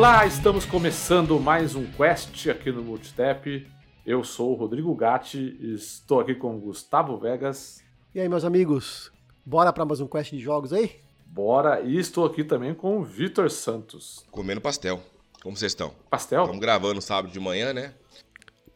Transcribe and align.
Olá, 0.00 0.24
estamos 0.24 0.64
começando 0.64 1.38
mais 1.38 1.74
um 1.74 1.84
Quest 1.84 2.46
aqui 2.48 2.72
no 2.72 2.82
Multitap. 2.82 3.70
Eu 4.06 4.24
sou 4.24 4.52
o 4.52 4.54
Rodrigo 4.54 4.94
Gatti, 4.94 5.58
estou 5.74 6.20
aqui 6.20 6.34
com 6.34 6.56
o 6.56 6.58
Gustavo 6.58 7.18
Vegas. 7.18 7.84
E 8.14 8.18
aí, 8.18 8.26
meus 8.26 8.42
amigos, 8.42 9.12
bora 9.44 9.70
para 9.74 9.84
mais 9.84 10.00
um 10.00 10.06
Quest 10.06 10.30
de 10.30 10.38
jogos 10.38 10.72
aí? 10.72 11.02
Bora, 11.26 11.82
e 11.82 11.98
estou 11.98 12.24
aqui 12.24 12.42
também 12.42 12.72
com 12.72 12.98
o 12.98 13.04
Vitor 13.04 13.50
Santos. 13.50 14.24
Comendo 14.30 14.58
pastel. 14.58 15.02
Como 15.42 15.54
vocês 15.54 15.72
estão? 15.72 15.94
Pastel? 16.08 16.44
Estamos 16.44 16.62
gravando 16.62 17.02
sábado 17.02 17.30
de 17.30 17.38
manhã, 17.38 17.74
né? 17.74 17.92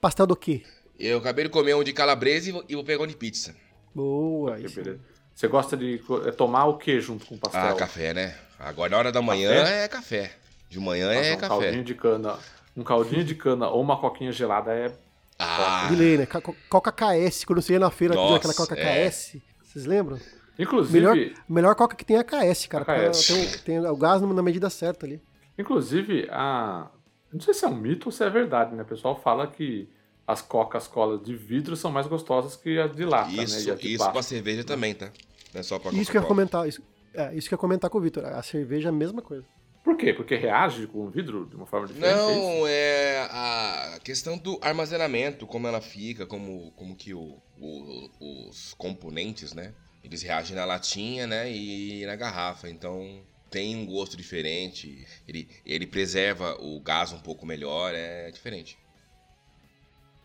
Pastel 0.03 0.27
do 0.27 0.37
quê? 0.37 0.63
Eu 0.99 1.17
acabei 1.17 1.47
de 1.47 1.51
comer 1.51 1.75
um 1.75 1.83
de 1.83 1.95
calabresa 1.95 2.51
e 2.69 2.75
vou, 2.75 2.85
pegar 2.85 3.03
um 3.03 3.07
de 3.07 3.17
pizza. 3.17 3.57
Boa, 3.95 4.61
isso. 4.61 4.75
beleza. 4.75 5.01
Você 5.35 5.49
gosta 5.49 5.75
de 5.75 6.03
é, 6.27 6.31
tomar 6.33 6.67
o 6.67 6.77
que 6.77 7.01
junto 7.01 7.25
com 7.25 7.37
o 7.37 7.39
pastel? 7.39 7.63
Ah, 7.63 7.75
café, 7.75 8.13
né? 8.13 8.37
Agora 8.59 8.91
na 8.91 8.99
hora 8.99 9.11
da 9.11 9.23
manhã 9.23 9.55
Café? 9.55 9.85
é 9.85 9.89
café. 9.89 10.44
De 10.75 10.81
manhã 10.81 11.07
Nossa, 11.15 11.21
é 11.29 11.35
um 11.35 11.37
café. 11.39 11.49
caldinho 11.49 11.85
de 11.85 11.95
cana. 11.95 12.39
Um 12.77 12.83
caldinho 12.83 13.23
de 13.25 13.35
cana 13.37 13.69
ou 13.69 13.81
uma 13.81 13.97
coquinha 13.97 14.33
gelada 14.33 14.73
é. 14.73 14.93
Ah, 15.39 15.89
né? 15.93 16.27
Ca- 16.27 16.41
Coca 16.69 16.91
KS, 16.91 17.45
quando 17.45 17.63
você 17.63 17.75
ia 17.75 17.79
na 17.79 17.91
feira, 17.93 18.15
tinha 18.15 18.25
Nossa, 18.25 18.39
aquela 18.39 18.55
Coca 18.55 18.75
é. 18.77 19.09
KS. 19.09 19.41
Vocês 19.63 19.87
lembram? 19.87 20.19
Inclusive, 20.59 20.99
Melhor, 21.01 21.17
melhor 21.49 21.75
Coca 21.77 21.95
que 21.95 22.05
tem 22.05 22.17
é 22.17 22.21
a 22.21 22.25
KS, 22.25 22.67
cara. 22.67 22.83
A 22.83 23.11
KS. 23.11 23.27
Tem, 23.29 23.45
o- 23.45 23.59
tem 23.83 23.87
o 23.93 23.97
gás 23.97 24.21
na 24.21 24.43
medida 24.43 24.69
certa 24.69 25.07
ali. 25.07 25.21
inclusive, 25.57 26.27
a. 26.31 26.89
Não 27.33 27.41
sei 27.41 27.55
se 27.55 27.65
é 27.65 27.69
um 27.69 27.75
mito 27.77 28.09
ou 28.09 28.13
se 28.13 28.23
é 28.25 28.31
verdade, 28.31 28.75
né? 28.75 28.83
O 28.83 28.87
pessoal 28.87 29.17
fala 29.21 29.47
que 29.47 29.89
as 30.27 30.43
Coca-Colas 30.43 31.23
de 31.23 31.37
vidro 31.37 31.77
são 31.77 31.91
mais 31.93 32.07
gostosas 32.09 32.57
que 32.57 32.79
as 32.81 32.91
de 32.95 33.05
lata, 33.05 33.29
né? 33.31 33.35
E 33.39 33.43
isso, 33.45 33.57
de 33.57 33.61
isso 33.61 33.97
plástico. 33.99 34.13
pra 34.13 34.23
cerveja 34.23 34.65
também, 34.65 34.93
tá? 34.95 35.11
Não 35.53 35.61
é 35.61 35.63
só 35.63 35.79
pra 35.79 35.93
Isso 35.93 36.11
que 36.11 36.17
eu 36.17 36.23
ia 36.23 36.27
comentar. 36.29 36.67
Isso, 36.69 36.83
é, 37.13 37.33
isso 37.35 37.49
que 37.49 37.55
eu 37.55 37.57
ia 37.57 37.61
comentar 37.61 37.89
com 37.91 37.99
o 37.99 38.01
Vitor. 38.01 38.25
A 38.25 38.43
cerveja 38.43 38.89
é 38.89 38.91
a 38.91 38.93
mesma 38.93 39.21
coisa. 39.23 39.45
Por 39.85 39.97
quê? 39.97 40.13
Porque 40.15 40.35
reage 40.35 40.87
com 40.87 41.07
o 41.07 41.11
vidro 41.11 41.47
de 41.47 41.55
uma 41.55 41.67
forma 41.67 41.87
diferente? 41.87 42.31
é? 42.31 42.35
Não, 42.61 42.67
é 42.67 43.29
a 43.31 43.99
questão 44.03 44.37
do 44.39 44.59
armazenamento, 44.63 45.47
como 45.47 45.69
ela 45.69 45.81
fica, 45.81 46.27
como, 46.27 46.73
como 46.73 46.97
que 46.97 47.13
o, 47.15 47.37
o- 47.61 48.49
os 48.49 48.75
componentes, 48.75 49.53
né? 49.53 49.75
Eles 50.03 50.23
reagem 50.23 50.57
na 50.57 50.65
latinha, 50.65 51.27
né? 51.27 51.51
E 51.53 52.05
na 52.07 52.17
garrafa. 52.17 52.69
Então 52.69 53.23
tem 53.51 53.77
um 53.77 53.87
gosto 53.87 54.17
diferente. 54.17 55.07
Ele, 55.29 55.49
ele 55.65 55.87
preserva 55.87 56.57
o 56.61 56.81
gás 56.81 57.13
um 57.13 57.21
pouco 57.21 57.47
melhor, 57.47 57.93
é 57.95 58.31
diferente. 58.31 58.79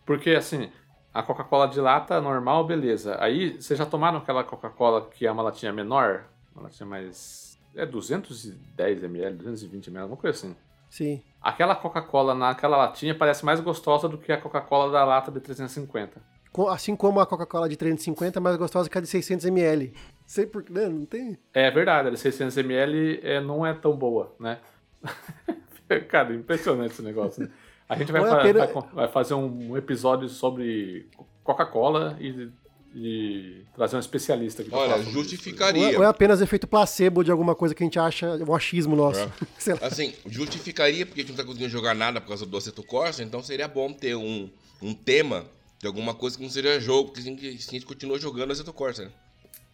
Porque, 0.06 0.32
assim, 0.32 0.72
a 1.14 1.22
Coca-Cola 1.22 1.68
de 1.68 1.80
lata 1.80 2.20
normal, 2.20 2.66
beleza. 2.66 3.18
Aí, 3.22 3.62
vocês 3.62 3.78
já 3.78 3.86
tomaram 3.86 4.18
aquela 4.18 4.44
Coca-Cola 4.44 5.10
que 5.10 5.26
é 5.26 5.32
uma 5.32 5.44
latinha 5.44 5.72
menor? 5.74 6.26
Uma 6.54 6.64
latinha 6.64 6.88
mais... 6.88 7.49
É 7.80 7.86
210 7.86 9.04
ml, 9.04 9.36
220 9.38 9.88
ml, 9.88 10.04
alguma 10.04 10.20
coisa 10.20 10.38
assim. 10.38 10.56
Sim. 10.90 11.22
Aquela 11.42 11.76
Coca-Cola 11.76 12.34
naquela 12.34 12.76
latinha 12.78 13.14
parece 13.16 13.46
mais 13.46 13.60
gostosa 13.60 14.10
do 14.10 14.18
que 14.18 14.32
a 14.32 14.38
Coca-Cola 14.42 14.92
da 14.92 15.06
lata 15.06 15.32
de 15.32 15.40
350. 15.40 16.22
Co- 16.52 16.68
Assim 16.68 16.96
como 16.96 17.20
a 17.20 17.26
Coca-Cola 17.28 17.70
de 17.70 17.78
350 17.78 18.40
é 18.40 18.42
mais 18.42 18.58
gostosa 18.58 18.90
que 18.90 18.98
a 18.98 19.02
de 19.02 19.08
600ml. 19.08 19.94
Sei 20.26 20.46
por 20.48 20.68
né? 20.70 20.88
Não 20.90 21.06
tem. 21.06 21.38
É 21.54 21.70
verdade, 21.70 22.08
a 22.08 22.12
de 22.12 22.18
600 22.18 22.58
ml 22.58 23.20
é, 23.24 23.40
não 23.40 23.66
é 23.66 23.74
tão 23.74 23.96
boa, 23.96 24.36
né? 24.40 24.58
Cara, 26.10 26.34
impressionante 26.34 26.92
esse 26.94 27.02
negócio. 27.02 27.44
Né? 27.44 27.50
A 27.88 27.96
gente 27.96 28.12
vai, 28.12 28.22
é 28.22 28.54
vai- 28.54 28.74
vai 28.94 29.08
fazer 29.08 29.34
um 29.34 29.76
episódio 29.78 30.28
sobre 30.30 31.10
Coca-Cola 31.44 32.16
e, 32.20 32.50
e 32.94 33.64
trazer 33.76 33.96
um 33.96 34.00
especialista 34.00 34.62
aqui 34.62 34.72
Olha, 34.74 34.98
isso. 34.98 35.04
Ou 35.04 35.10
é, 35.10 35.12
justificaria. 35.12 35.98
ou 35.98 36.04
é 36.04 36.08
apenas 36.08 36.42
efeito 36.42 36.68
placebo 36.68 37.24
de 37.24 37.32
alguma 37.32 37.56
coisa 37.56 37.76
que 37.76 37.84
a 37.84 37.86
gente 37.86 38.00
acha, 38.00 38.36
um 38.48 38.54
achismo 38.56 38.96
nosso. 38.96 39.20
É. 39.20 39.32
Sei 39.60 39.74
lá. 39.74 39.80
Assim, 39.84 40.14
justificaria 40.26 41.06
porque 41.06 41.22
a 41.22 41.24
gente 41.24 41.32
não 41.32 41.38
tá 41.38 41.44
conseguindo 41.46 41.70
jogar 41.70 41.94
nada 41.94 42.20
por 42.20 42.30
causa 42.30 42.46
do 42.46 42.58
Assetto 42.58 42.84
Corsa, 42.84 43.24
então 43.24 43.44
seria 43.44 43.68
bom 43.68 43.94
ter 43.94 44.16
um, 44.16 44.50
um 44.82 44.94
tema 44.94 45.46
de 45.80 45.88
alguma 45.88 46.14
coisa 46.14 46.38
que 46.38 46.44
não 46.44 46.50
seja 46.50 46.80
jogo, 46.80 47.10
porque 47.10 47.22
a 47.22 47.24
gente, 47.24 47.48
a 47.48 47.52
gente 47.72 47.86
continua 47.86 48.20
jogando 48.20 48.52
Assetto 48.52 48.74
Corsa, 48.74 49.06
né? 49.06 49.12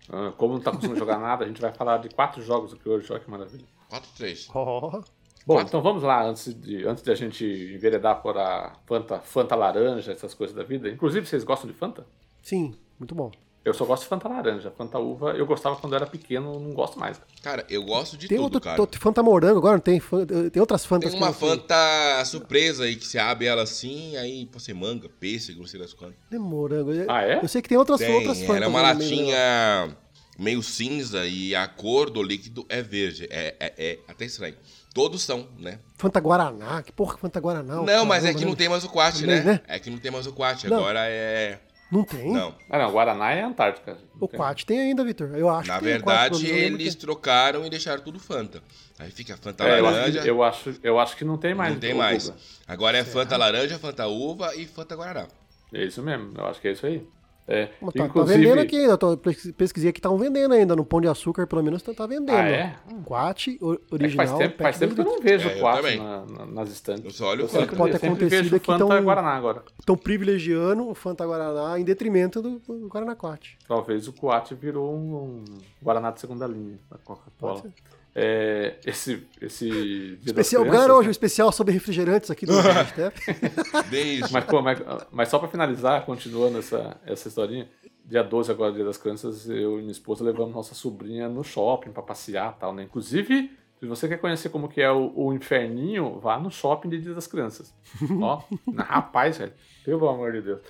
Ah, 0.10 0.32
Como 0.38 0.54
não 0.54 0.62
tá 0.62 0.72
conseguindo 0.72 1.00
jogar 1.00 1.20
nada, 1.20 1.46
a 1.46 1.48
gente 1.48 1.60
vai 1.62 1.74
falar 1.74 1.98
de 1.98 2.10
quatro 2.10 2.42
jogos 2.44 2.74
aqui 2.74 2.88
hoje, 2.88 3.12
olha 3.12 3.20
que 3.20 3.30
maravilha. 3.30 3.66
4-3. 3.92 4.50
Ó. 4.54 5.02
Bom, 5.46 5.56
Quatro. 5.56 5.68
então 5.68 5.82
vamos 5.82 6.02
lá, 6.02 6.28
antes 6.28 6.54
de, 6.54 6.88
antes 6.88 7.04
de 7.04 7.12
a 7.12 7.16
gente 7.16 7.46
enveredar 7.46 8.22
por 8.22 8.36
a 8.38 8.76
Fanta, 8.88 9.20
Fanta 9.20 9.56
laranja, 9.56 10.12
essas 10.12 10.34
coisas 10.34 10.56
da 10.56 10.64
vida. 10.64 10.90
Inclusive, 10.90 11.26
vocês 11.26 11.44
gostam 11.44 11.70
de 11.70 11.76
Fanta? 11.78 12.06
Sim, 12.42 12.76
muito 13.00 13.14
bom. 13.16 13.32
Eu 13.64 13.74
só 13.74 13.84
gosto 13.84 14.04
de 14.04 14.10
Fanta 14.10 14.30
laranja. 14.30 14.72
Fanta 14.78 15.00
uva, 15.00 15.32
eu 15.32 15.44
gostava 15.46 15.76
quando 15.76 15.96
era 15.96 16.06
pequeno, 16.06 16.60
não 16.60 16.72
gosto 16.72 17.00
mais. 17.00 17.18
cara. 17.18 17.64
Cara, 17.64 17.66
eu 17.68 17.84
gosto 17.84 18.16
de 18.16 18.28
Tem 18.28 18.38
tudo, 18.38 18.44
outro, 18.44 18.62
cara. 18.62 18.88
Fanta 19.00 19.24
morango 19.24 19.58
agora, 19.58 19.74
não 19.74 19.80
tem? 19.80 20.00
Tem 20.52 20.60
outras 20.60 20.86
Fantas 20.86 21.12
Tem 21.12 21.20
eu 21.20 21.26
uma. 21.26 21.34
Fanta 21.34 22.24
surpresa 22.26 22.84
aí 22.84 22.96
que 22.96 23.08
você 23.08 23.18
abre 23.18 23.48
ela 23.48 23.64
assim, 23.64 24.16
aí 24.18 24.46
pode 24.46 24.64
ser 24.64 24.76
manga, 24.76 25.10
pêssego, 25.10 25.62
não 25.62 25.68
sei 25.68 25.80
das 25.80 25.94
quantas. 25.94 26.16
Tem 26.30 26.38
morango. 26.38 26.92
Ah, 27.08 27.24
é? 27.24 27.40
Eu 27.42 27.48
sei 27.48 27.60
que 27.60 27.68
tem 27.68 27.78
outras, 27.78 28.00
Tem, 28.00 28.14
outras 28.14 28.40
Fantas. 28.42 28.56
ela 28.58 28.66
é 28.66 28.68
uma 28.68 28.84
meio 28.84 28.94
do 28.94 29.00
negócio. 29.00 29.18
latinha 29.18 29.98
meio 30.38 30.62
cinza 30.62 31.26
e 31.26 31.56
a 31.56 31.68
cor 31.68 32.10
do 32.10 32.22
líquido 32.22 32.66
é 32.70 32.82
verde. 32.82 33.28
É, 33.32 33.56
é, 33.60 33.74
é 33.78 34.00
até 34.08 34.26
estranho. 34.26 34.56
Todos 34.94 35.24
são, 35.24 35.48
né? 35.58 35.80
Fanta 35.98 36.20
Guaraná. 36.20 36.84
Que 36.84 36.92
porra 36.92 37.16
que 37.16 37.22
Fanta 37.22 37.40
Guaraná? 37.40 37.82
Não, 37.82 38.06
mas 38.06 38.24
é 38.24 38.34
que 38.34 38.46
não 38.46 38.52
né? 38.52 38.58
tem 38.58 38.70
mais 38.70 38.84
o 38.84 38.90
Também, 38.90 39.26
né? 39.26 39.44
né? 39.44 39.62
É 39.68 39.80
que 39.80 39.90
não 39.90 39.98
tem 39.98 40.12
mais 40.12 40.28
o. 40.28 40.34
Não. 40.70 40.78
Agora 40.78 41.06
é. 41.08 41.60
Não 41.96 42.04
tem? 42.04 42.32
Não. 42.32 42.56
Ah, 42.70 42.78
não, 42.80 42.92
Guaraná 42.92 43.32
é 43.32 43.44
Antártica. 43.44 43.98
O 44.20 44.28
Quat 44.28 44.64
tem 44.66 44.80
ainda, 44.80 45.04
Vitor. 45.04 45.36
Eu 45.36 45.50
acho 45.50 45.68
Na 45.68 45.76
que 45.80 45.84
tem 45.86 45.94
verdade, 45.94 46.44
lembro 46.52 46.82
eles 46.82 46.96
que- 46.96 47.02
trocaram 47.02 47.66
e 47.66 47.70
deixaram 47.70 48.04
tudo 48.04 48.20
Fanta. 48.20 48.62
Aí 49.00 49.10
fica 49.12 49.38
Fanta 49.38 49.64
É, 49.64 49.80
eu, 49.80 49.86
acho, 49.86 49.96
laranja. 49.98 50.20
eu, 50.26 50.44
acho, 50.44 50.76
eu 50.84 51.00
acho 51.00 51.16
que 51.18 51.24
não 51.26 51.38
tem 51.38 51.54
mais. 51.56 51.74
Não 51.74 51.80
tem 51.80 51.94
mais. 51.94 52.34
Agora 52.68 52.98
é 52.98 53.04
Fanta 53.04 53.38
laranja, 53.38 53.78
Fanta 53.80 54.08
uva 54.08 54.56
e 54.56 54.66
Fanta 54.66 54.96
guaraná. 54.96 55.28
É 55.74 55.84
isso 55.84 56.02
mesmo, 56.02 56.32
eu 56.38 56.46
acho 56.48 56.62
que 56.62 56.68
é 56.68 56.72
isso 56.72 56.86
aí. 56.86 57.06
É, 57.48 57.70
Mas 57.80 57.94
tá, 57.94 58.10
tá 58.10 58.24
vendendo 58.24 58.60
aqui 58.60 58.76
ainda. 58.76 58.98
Eu 59.00 59.18
pesquisei 59.56 59.92
que 59.92 60.00
estavam 60.00 60.18
vendendo 60.18 60.54
ainda. 60.54 60.76
No 60.76 60.84
Pão 60.84 61.00
de 61.00 61.08
Açúcar, 61.08 61.46
pelo 61.46 61.62
menos, 61.62 61.82
tá, 61.84 61.94
tá 61.94 62.08
vendendo. 62.08 62.36
Ah, 62.36 62.50
é? 62.50 62.76
Quat 63.04 63.48
o- 63.62 63.74
É 63.74 63.78
que 63.78 63.94
original. 63.94 64.26
faz 64.28 64.38
tempo, 64.40 64.64
faz 64.64 64.78
pack 64.78 64.80
tempo 64.80 64.96
que 64.96 65.02
eu 65.02 65.06
não 65.06 65.22
vejo 65.22 65.48
É, 65.50 65.60
também. 65.76 65.98
na- 66.00 66.26
na- 66.26 66.46
nas 66.48 66.70
estantes. 66.72 67.06
Eu 67.06 67.12
só 67.12 67.28
olho 67.30 67.42
eu 67.44 67.48
Fanta. 67.48 67.62
sempre, 67.66 67.76
Pode 67.78 68.00
ter 68.00 68.08
acontecido 68.08 68.44
vejo 68.50 68.60
que 68.60 68.66
Fanta 68.66 68.88
tão- 68.88 69.04
Guaraná 69.04 69.36
agora. 69.36 69.64
Estão 69.80 69.96
privilegiando 69.96 70.90
o 70.90 70.96
Fanta 70.96 71.24
Guaraná 71.24 71.80
em 71.80 71.84
detrimento 71.84 72.42
do, 72.42 72.58
do 72.60 72.88
Guaraná 72.88 73.16
Quat. 73.16 73.58
Talvez 73.68 74.08
o 74.08 74.14
Coate 74.14 74.56
virou 74.56 74.96
um, 74.96 75.16
um 75.16 75.44
Guaraná 75.84 76.10
de 76.10 76.22
segunda 76.22 76.48
linha 76.48 76.80
da 76.90 76.98
Coca-Cola. 76.98 77.64
É, 78.18 78.76
esse, 78.86 79.28
esse 79.42 80.18
Especial, 80.26 80.62
crianças, 80.62 80.72
ganharam 80.80 80.96
hoje 80.96 81.08
um 81.08 81.10
né? 81.10 81.12
especial 81.12 81.52
sobre 81.52 81.74
refrigerantes 81.74 82.32
aqui 82.32 82.46
do 82.46 82.54
Step. 82.90 83.20
Mas, 84.32 84.46
pô, 84.46 84.62
mas, 84.62 84.80
mas 85.12 85.28
só 85.30 85.38
pra 85.38 85.50
finalizar, 85.50 86.06
continuando 86.06 86.58
essa, 86.60 86.96
essa 87.06 87.28
historinha, 87.28 87.70
dia 88.06 88.24
12 88.24 88.50
agora, 88.52 88.72
dia 88.72 88.86
das 88.86 88.98
crianças, 88.98 89.50
eu 89.50 89.78
e 89.80 89.82
minha 89.82 89.92
esposa 89.92 90.24
levamos 90.24 90.56
nossa 90.56 90.74
sobrinha 90.74 91.28
no 91.28 91.44
shopping 91.44 91.92
pra 91.92 92.02
passear 92.02 92.54
e 92.56 92.60
tal, 92.60 92.74
né? 92.74 92.84
Inclusive, 92.84 93.52
se 93.82 93.86
você 93.86 94.08
quer 94.08 94.18
conhecer 94.18 94.48
como 94.48 94.70
que 94.70 94.80
é 94.82 94.90
o, 94.92 95.12
o 95.14 95.34
inferninho, 95.34 96.18
vá 96.22 96.40
no 96.40 96.50
shopping 96.50 96.88
de 96.88 97.02
dia 97.02 97.14
das 97.14 97.28
crianças. 97.28 97.74
Ó, 98.22 98.42
rapaz, 98.78 99.38
velho, 99.38 99.54
pelo 99.84 100.08
amor 100.08 100.32
de 100.32 100.42
Deus. 100.42 100.62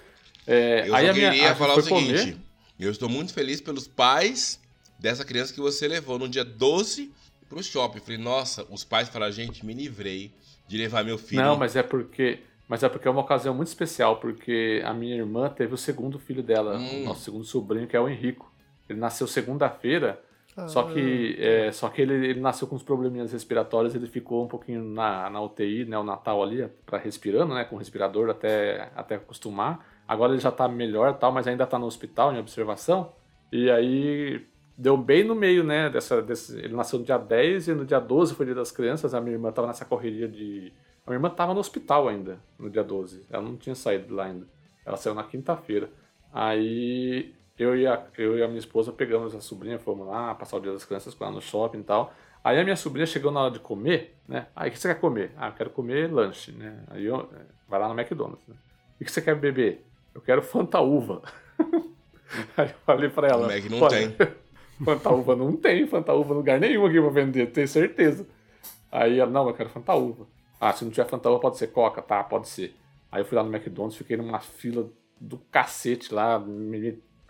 É, 0.48 0.90
Eu 0.90 0.96
aí 0.96 1.06
só 1.06 1.12
a 1.12 1.14
minha, 1.14 1.30
a 1.30 1.32
queria 1.34 1.56
falar 1.56 1.74
o 1.78 1.82
foi 1.82 1.90
comer- 1.90 2.18
seguinte. 2.18 2.42
Eu 2.80 2.90
estou 2.90 3.08
muito 3.08 3.34
feliz 3.34 3.62
pelos 3.62 3.88
pais 3.88 4.60
dessa 5.00 5.24
criança 5.24 5.54
que 5.54 5.62
você 5.62 5.88
levou 5.88 6.18
no 6.18 6.28
dia 6.28 6.44
12 6.44 7.14
pro 7.50 7.62
shopping. 7.64 8.00
Falei, 8.00 8.18
nossa, 8.18 8.66
os 8.70 8.84
pais 8.84 9.10
falaram, 9.10 9.32
gente, 9.32 9.66
me 9.66 9.74
livrei 9.74 10.32
de 10.68 10.78
levar 10.78 11.04
meu 11.04 11.18
filho. 11.18 11.42
Não, 11.42 11.56
mas 11.58 11.76
é 11.76 11.84
porque. 11.84 12.40
Mas 12.68 12.82
é 12.82 12.90
porque 12.90 13.08
é 13.08 13.12
uma 13.12 13.22
ocasião 13.22 13.54
muito 13.54 13.68
especial, 13.68 14.18
porque 14.18 14.82
a 14.84 14.92
minha 14.92 15.16
irmã 15.16 15.50
teve 15.50 15.74
o 15.76 15.78
segundo 15.78 16.18
filho 16.18 16.42
dela, 16.42 16.76
Hum. 16.78 17.02
o 17.04 17.06
nosso 17.06 17.22
segundo 17.22 17.44
sobrinho, 17.46 17.86
que 17.88 17.96
é 17.96 18.00
o 18.00 18.10
Henrico. 18.10 18.52
Ele 18.90 19.00
nasceu 19.00 19.28
segunda-feira, 19.28 20.20
Ah. 20.58 20.68
só 20.68 20.82
que, 20.84 21.36
é, 21.40 21.72
só 21.72 21.90
que 21.90 22.02
ele, 22.02 22.14
ele 22.28 22.40
nasceu 22.40 22.68
com 22.68 22.76
uns 22.76 22.82
probleminhas 22.82 23.32
respiratórios, 23.32 23.94
ele 23.94 24.08
ficou 24.08 24.44
um 24.46 24.48
pouquinho 24.48 24.84
na, 24.84 25.30
na 25.30 25.42
UTI, 25.42 25.86
né, 25.86 25.96
o 25.98 26.04
Natal 26.04 26.42
ali, 26.42 26.68
para 26.88 26.98
respirando, 26.98 27.54
né, 27.54 27.66
com 27.66 27.76
respirador 27.78 28.30
até, 28.32 28.90
até 28.96 29.16
acostumar. 29.16 29.86
Agora 30.08 30.32
ele 30.34 30.42
já 30.42 30.52
tá 30.52 30.68
melhor 30.68 31.14
tal, 31.20 31.32
mas 31.32 31.46
ainda 31.46 31.68
tá 31.68 31.78
no 31.78 31.86
hospital, 31.86 32.34
em 32.34 32.40
observação. 32.40 33.12
E 33.52 33.70
aí 33.70 34.44
deu 34.78 34.98
bem 34.98 35.24
no 35.24 35.36
meio, 35.36 35.64
né, 35.64 35.90
dessa, 35.90 36.22
desse, 36.22 36.58
ele 36.60 36.76
nasceu 36.76 37.00
no 37.00 37.06
dia 37.06 37.18
10 37.18 37.70
e 37.70 37.74
no 37.74 37.86
dia 37.86 38.00
12 38.00 38.34
foi 38.36 38.46
dia 38.46 38.56
das 38.56 38.72
crianças, 38.72 39.14
a 39.14 39.22
minha 39.22 39.36
irmã 39.36 39.52
tava 39.52 39.68
nessa 39.68 39.86
correria 39.86 40.28
de... 40.28 40.72
A 41.06 41.12
minha 41.12 41.18
irmã 41.18 41.30
tava 41.30 41.54
no 41.54 41.60
hospital 41.60 42.08
ainda, 42.08 42.40
no 42.58 42.70
dia 42.70 42.84
12, 42.84 43.26
ela 43.30 43.44
não 43.44 43.56
tinha 43.56 43.76
saído 43.76 44.08
de 44.08 44.14
lá 44.14 44.26
ainda. 44.26 44.48
Ela 44.86 44.98
saiu 44.98 45.14
na 45.14 45.24
quinta-feira. 45.24 45.90
Aí 46.34 47.34
eu 47.58 47.78
e, 47.78 47.88
a, 47.88 48.04
eu 48.18 48.38
e 48.38 48.44
a 48.44 48.48
minha 48.48 48.60
esposa 48.60 48.92
pegamos 48.92 49.34
a 49.34 49.40
sobrinha, 49.40 49.80
fomos 49.80 50.08
lá 50.08 50.36
passar 50.36 50.58
o 50.58 50.60
dia 50.60 50.74
das 50.74 50.84
crianças 50.84 51.14
com 51.14 51.24
ela 51.24 51.34
no 51.34 51.42
shopping 51.42 51.80
e 51.80 51.84
tal. 51.84 52.14
Aí 52.44 52.60
a 52.60 52.64
minha 52.64 52.76
sobrinha 52.76 53.06
chegou 53.06 53.32
na 53.32 53.42
hora 53.42 53.52
de 53.52 53.60
comer, 53.60 54.16
né? 54.28 54.48
Aí 54.56 54.70
o 54.70 54.72
que 54.72 54.78
você 54.78 54.90
quer 54.94 55.00
comer? 55.00 55.32
Ah, 55.38 55.48
eu 55.48 55.54
quero 55.54 55.70
comer 55.70 56.12
lanche, 56.12 56.52
né? 56.52 56.84
Aí 56.90 57.06
eu, 57.06 57.22
é, 57.22 57.46
vai 57.68 57.80
lá 57.80 57.88
no 57.88 58.00
McDonald's, 58.00 58.46
né? 58.48 58.56
E 59.00 59.04
o 59.04 59.06
que 59.06 59.12
você 59.12 59.22
quer 59.22 59.36
beber? 59.36 59.86
Eu 60.14 60.22
quero 60.22 60.42
Fanta 60.42 60.80
Uva. 60.80 61.22
Aí 62.58 62.70
eu 62.70 62.76
falei 62.86 63.10
pra 63.10 63.28
ela. 63.28 63.48
No 63.48 63.54
Mac 63.54 63.70
não 63.70 63.82
"Olha, 63.82 64.10
tem." 64.10 64.16
Fanta 64.84 65.10
Uva 65.10 65.36
não 65.36 65.56
tem 65.56 65.88
Fanta 65.88 66.14
Uva 66.14 66.34
em 66.34 66.38
lugar 66.38 66.60
nenhum 66.60 66.86
aqui 66.86 67.00
pra 67.00 67.10
vender, 67.10 67.52
tenho 67.52 67.68
certeza. 67.68 68.28
Aí 68.92 69.20
ela, 69.20 69.30
não, 69.30 69.48
eu 69.48 69.54
quero 69.54 69.70
Fanta 69.70 69.94
Uva. 69.94 70.28
Ah, 70.60 70.74
se 70.74 70.84
não 70.84 70.92
tiver 70.92 71.08
Fanta 71.08 71.30
Uva, 71.30 71.40
pode 71.40 71.58
ser 71.58 71.68
Coca? 71.68 72.02
Tá, 72.02 72.24
pode 72.24 72.48
ser. 72.48 72.76
Aí 73.12 73.22
eu 73.22 73.26
fui 73.26 73.38
lá 73.38 73.44
no 73.44 73.54
McDonald's, 73.54 73.98
fiquei 73.98 74.18
numa 74.18 74.40
fila 74.40 74.90
do 75.20 75.38
cacete 75.52 76.14
lá, 76.14 76.44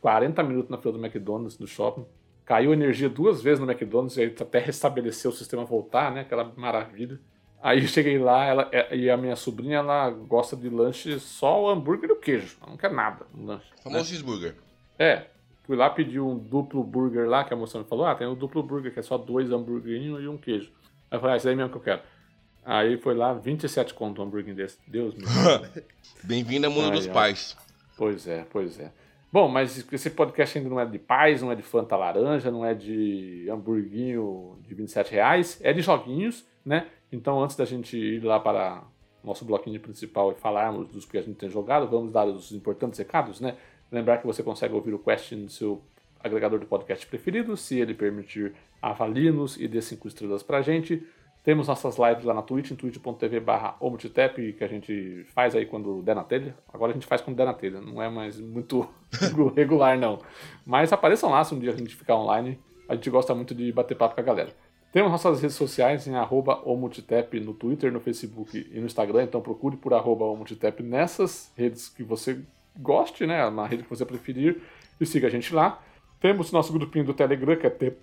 40 0.02 0.44
minutos 0.44 0.70
na 0.70 0.78
fila 0.78 0.94
do 0.94 1.06
McDonald's, 1.06 1.58
do 1.58 1.68
shopping. 1.68 2.06
Caiu 2.46 2.74
energia 2.74 3.10
duas 3.10 3.42
vezes 3.42 3.60
no 3.60 3.70
McDonald's, 3.70 4.18
e 4.18 4.22
aí 4.22 4.36
até 4.40 4.60
restabeleceu 4.60 5.32
o 5.32 5.34
sistema 5.34 5.66
voltar, 5.66 6.12
né? 6.12 6.22
Aquela 6.22 6.52
maravilha. 6.56 7.20
Aí 7.62 7.82
eu 7.82 7.88
cheguei 7.88 8.20
lá, 8.20 8.46
ela, 8.46 8.70
é, 8.72 8.96
e 8.96 9.10
a 9.10 9.18
minha 9.18 9.36
sobrinha, 9.36 9.78
ela 9.78 10.12
gosta 10.12 10.56
de 10.56 10.70
lanche 10.70 11.20
só 11.20 11.64
o 11.64 11.70
hambúrguer 11.70 12.10
e 12.10 12.14
o 12.14 12.20
queijo. 12.20 12.58
Ela 12.62 12.70
não 12.70 12.78
quer 12.78 12.92
nada 12.92 13.26
no 13.34 13.46
lanche. 13.46 13.68
Famoso 13.82 14.04
né? 14.04 14.08
cheeseburger. 14.08 14.56
É. 15.00 15.26
Fui 15.66 15.76
lá 15.76 15.90
pedir 15.90 16.20
um 16.20 16.38
duplo 16.38 16.84
burger 16.84 17.28
lá, 17.28 17.44
que 17.44 17.54
a 17.54 17.58
moça 17.58 17.80
me 17.80 17.86
falou, 17.86 18.06
ah, 18.06 18.14
tem 18.14 18.28
um 18.28 18.36
duplo 18.36 18.62
burger, 18.62 18.94
que 18.94 19.00
é 19.00 19.04
só 19.04 19.18
dois 19.18 19.52
hambúrguerinhos 19.52 20.24
e 20.24 20.28
um 20.28 20.38
queijo. 20.38 20.72
Aí 21.10 21.18
eu 21.18 21.20
falei, 21.20 21.34
ah, 21.34 21.38
esse 21.38 21.50
aí 21.50 21.56
mesmo 21.56 21.72
que 21.72 21.78
eu 21.78 21.82
quero. 21.82 22.02
Aí 22.64 22.98
foi 22.98 23.16
lá, 23.16 23.34
27 23.34 23.94
conto 23.94 24.22
um 24.22 24.26
hambúrguer 24.26 24.54
desse. 24.54 24.78
Deus 24.88 25.16
me 25.16 25.22
livre. 25.22 25.84
Bem-vindo 26.24 26.68
ao 26.68 26.72
mundo 26.72 26.90
Ai, 26.90 26.92
dos 26.92 27.08
ai. 27.08 27.14
pais. 27.14 27.58
Pois 27.98 28.28
é, 28.28 28.46
pois 28.52 28.80
é. 28.80 28.92
Bom, 29.32 29.48
mas 29.48 29.86
esse 29.92 30.10
podcast 30.12 30.58
ainda 30.58 30.70
não 30.70 30.80
é 30.80 30.86
de 30.86 30.98
paz, 30.98 31.42
não 31.42 31.52
é 31.52 31.56
de 31.56 31.62
Fanta 31.62 31.96
Laranja, 31.96 32.50
não 32.52 32.66
é 32.66 32.74
de 32.74 33.48
hamburguinho 33.52 34.58
de 34.62 34.74
27 34.74 35.12
reais, 35.12 35.60
é 35.62 35.74
de 35.74 35.82
joguinhos, 35.82 36.46
né? 36.66 36.88
Então, 37.12 37.44
antes 37.44 37.56
da 37.56 37.66
gente 37.66 37.98
ir 37.98 38.24
lá 38.24 38.40
para 38.40 38.84
nosso 39.24 39.44
bloquinho 39.44 39.80
principal 39.80 40.32
e 40.32 40.36
falarmos 40.36 40.88
dos 40.88 41.06
que 41.06 41.18
a 41.18 41.22
gente 41.22 41.36
tem 41.36 41.50
jogado, 41.50 41.88
vamos 41.88 42.12
dar 42.12 42.26
os 42.26 42.52
importantes 42.52 42.98
recados, 42.98 43.42
né? 43.42 43.58
Lembrar 43.96 44.18
que 44.18 44.28
você 44.28 44.44
consegue 44.44 44.74
ouvir 44.74 44.94
o 44.94 45.00
Quest 45.00 45.32
no 45.32 45.50
seu 45.50 45.82
agregador 46.22 46.60
de 46.60 46.66
podcast 46.66 47.08
preferido, 47.08 47.56
se 47.56 47.80
ele 47.80 47.94
permitir, 47.94 48.54
avalie-nos 48.82 49.56
e 49.56 49.70
dê 49.70 49.82
5 49.82 50.06
estrelas 50.10 50.44
pra 50.44 50.62
gente. 50.62 51.02
Temos 51.46 51.70
nossas 51.70 51.98
lives 51.98 52.26
lá 52.26 52.34
na 52.34 52.42
Twitch, 52.42 52.72
em 52.72 52.76
twitch.tv 52.76 53.40
barra 53.40 53.78
que 54.36 54.62
a 54.62 54.68
gente 54.68 55.24
faz 55.34 55.56
aí 55.56 55.66
quando 55.66 56.02
der 56.02 56.14
na 56.14 56.26
telha. 56.26 56.54
Agora 56.74 56.92
a 56.92 56.94
gente 56.94 57.06
faz 57.06 57.22
quando 57.22 57.38
der 57.38 57.46
na 57.46 57.54
telha, 57.54 57.80
não 57.80 58.02
é 58.02 58.10
mais 58.10 58.38
muito 58.38 58.86
regular 59.56 59.98
não. 59.98 60.20
Mas 60.66 60.92
apareçam 60.92 61.30
lá 61.30 61.42
se 61.46 61.56
um 61.56 61.60
dia 61.60 61.72
a 61.72 61.78
gente 61.78 61.96
ficar 61.96 62.18
online. 62.18 62.60
A 62.90 62.96
gente 62.96 63.10
gosta 63.10 63.34
muito 63.34 63.56
de 63.56 63.72
bater 63.72 63.96
papo 63.96 64.14
com 64.14 64.20
a 64.20 64.24
galera. 64.26 64.54
Temos 64.92 65.10
nossas 65.10 65.40
redes 65.40 65.56
sociais 65.56 66.06
em 66.06 66.16
arroba 66.16 66.62
omutitep 66.66 67.40
no 67.40 67.54
Twitter, 67.54 67.94
no 67.94 68.02
Facebook 68.02 68.68
e 68.70 68.78
no 68.78 68.88
Instagram, 68.88 69.24
então 69.24 69.40
procure 69.40 69.78
por 69.78 69.94
arroba 69.94 70.26
omutitep 70.26 70.84
nessas 70.84 71.54
redes 71.56 71.88
que 71.88 72.04
você 72.04 72.42
goste, 72.78 73.26
né, 73.26 73.50
na 73.50 73.66
rede 73.66 73.84
que 73.84 73.90
você 73.90 74.06
preferir, 74.06 74.62
e 75.00 75.06
siga 75.06 75.28
a 75.28 75.30
gente 75.30 75.54
lá. 75.54 75.82
Temos 76.20 76.52
nosso 76.52 76.74
grupinho 76.74 77.06
do 77.06 77.14
Telegram, 77.14 77.56
que 77.56 77.68
é 77.68 77.70
T... 77.70 77.94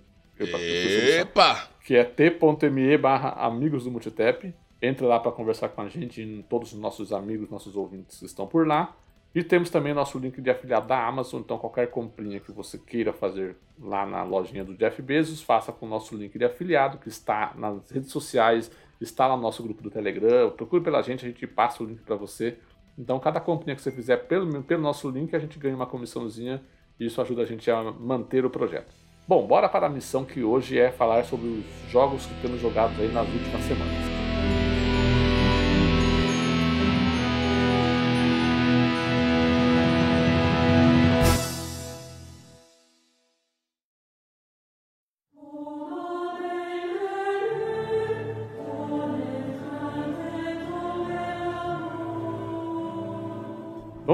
Epa, 1.19 1.69
que 1.85 1.95
é 1.95 2.03
t.me 2.03 2.97
barra 2.97 3.29
amigos 3.45 3.83
do 3.83 3.91
Multitep. 3.91 4.53
Entre 4.81 5.05
lá 5.05 5.17
para 5.17 5.31
conversar 5.31 5.69
com 5.69 5.81
a 5.81 5.87
gente 5.87 6.21
e 6.21 6.43
todos 6.49 6.73
os 6.73 6.79
nossos 6.79 7.13
amigos, 7.13 7.49
nossos 7.49 7.75
ouvintes 7.75 8.21
estão 8.21 8.45
por 8.45 8.67
lá. 8.67 8.93
E 9.33 9.41
temos 9.41 9.69
também 9.69 9.93
nosso 9.93 10.19
link 10.19 10.39
de 10.41 10.49
afiliado 10.49 10.87
da 10.87 11.07
Amazon, 11.07 11.39
então 11.39 11.57
qualquer 11.57 11.89
comprinha 11.89 12.39
que 12.39 12.51
você 12.51 12.77
queira 12.77 13.11
fazer 13.13 13.55
lá 13.79 14.05
na 14.05 14.23
lojinha 14.23 14.63
do 14.63 14.75
Jeff 14.75 15.01
Bezos, 15.01 15.41
faça 15.41 15.71
com 15.71 15.85
o 15.85 15.89
nosso 15.89 16.15
link 16.15 16.37
de 16.37 16.45
afiliado, 16.45 16.97
que 16.97 17.07
está 17.07 17.53
nas 17.55 17.89
redes 17.89 18.11
sociais, 18.11 18.69
está 19.01 19.25
lá 19.25 19.35
no 19.35 19.41
nosso 19.41 19.63
grupo 19.63 19.81
do 19.81 19.89
Telegram. 19.89 20.51
Procure 20.51 20.83
pela 20.83 21.01
gente, 21.01 21.25
a 21.25 21.29
gente 21.29 21.47
passa 21.47 21.81
o 21.81 21.85
link 21.85 22.01
para 22.01 22.15
você. 22.15 22.57
Então 22.97 23.19
cada 23.19 23.39
comprinha 23.39 23.75
que 23.75 23.81
você 23.81 23.91
fizer 23.91 24.17
pelo, 24.17 24.63
pelo 24.63 24.81
nosso 24.81 25.09
link, 25.09 25.35
a 25.35 25.39
gente 25.39 25.57
ganha 25.57 25.75
uma 25.75 25.85
comissãozinha 25.85 26.61
e 26.99 27.05
isso 27.05 27.21
ajuda 27.21 27.41
a 27.41 27.45
gente 27.45 27.69
a 27.69 27.83
manter 27.83 28.45
o 28.45 28.49
projeto. 28.49 28.93
Bom, 29.27 29.47
bora 29.47 29.69
para 29.69 29.87
a 29.87 29.89
missão 29.89 30.25
que 30.25 30.43
hoje 30.43 30.77
é 30.77 30.91
falar 30.91 31.23
sobre 31.23 31.47
os 31.47 31.91
jogos 31.91 32.25
que 32.25 32.41
temos 32.41 32.59
jogado 32.59 32.93
aí 33.01 33.11
nas 33.11 33.27
últimas 33.27 33.63
semanas. 33.63 34.02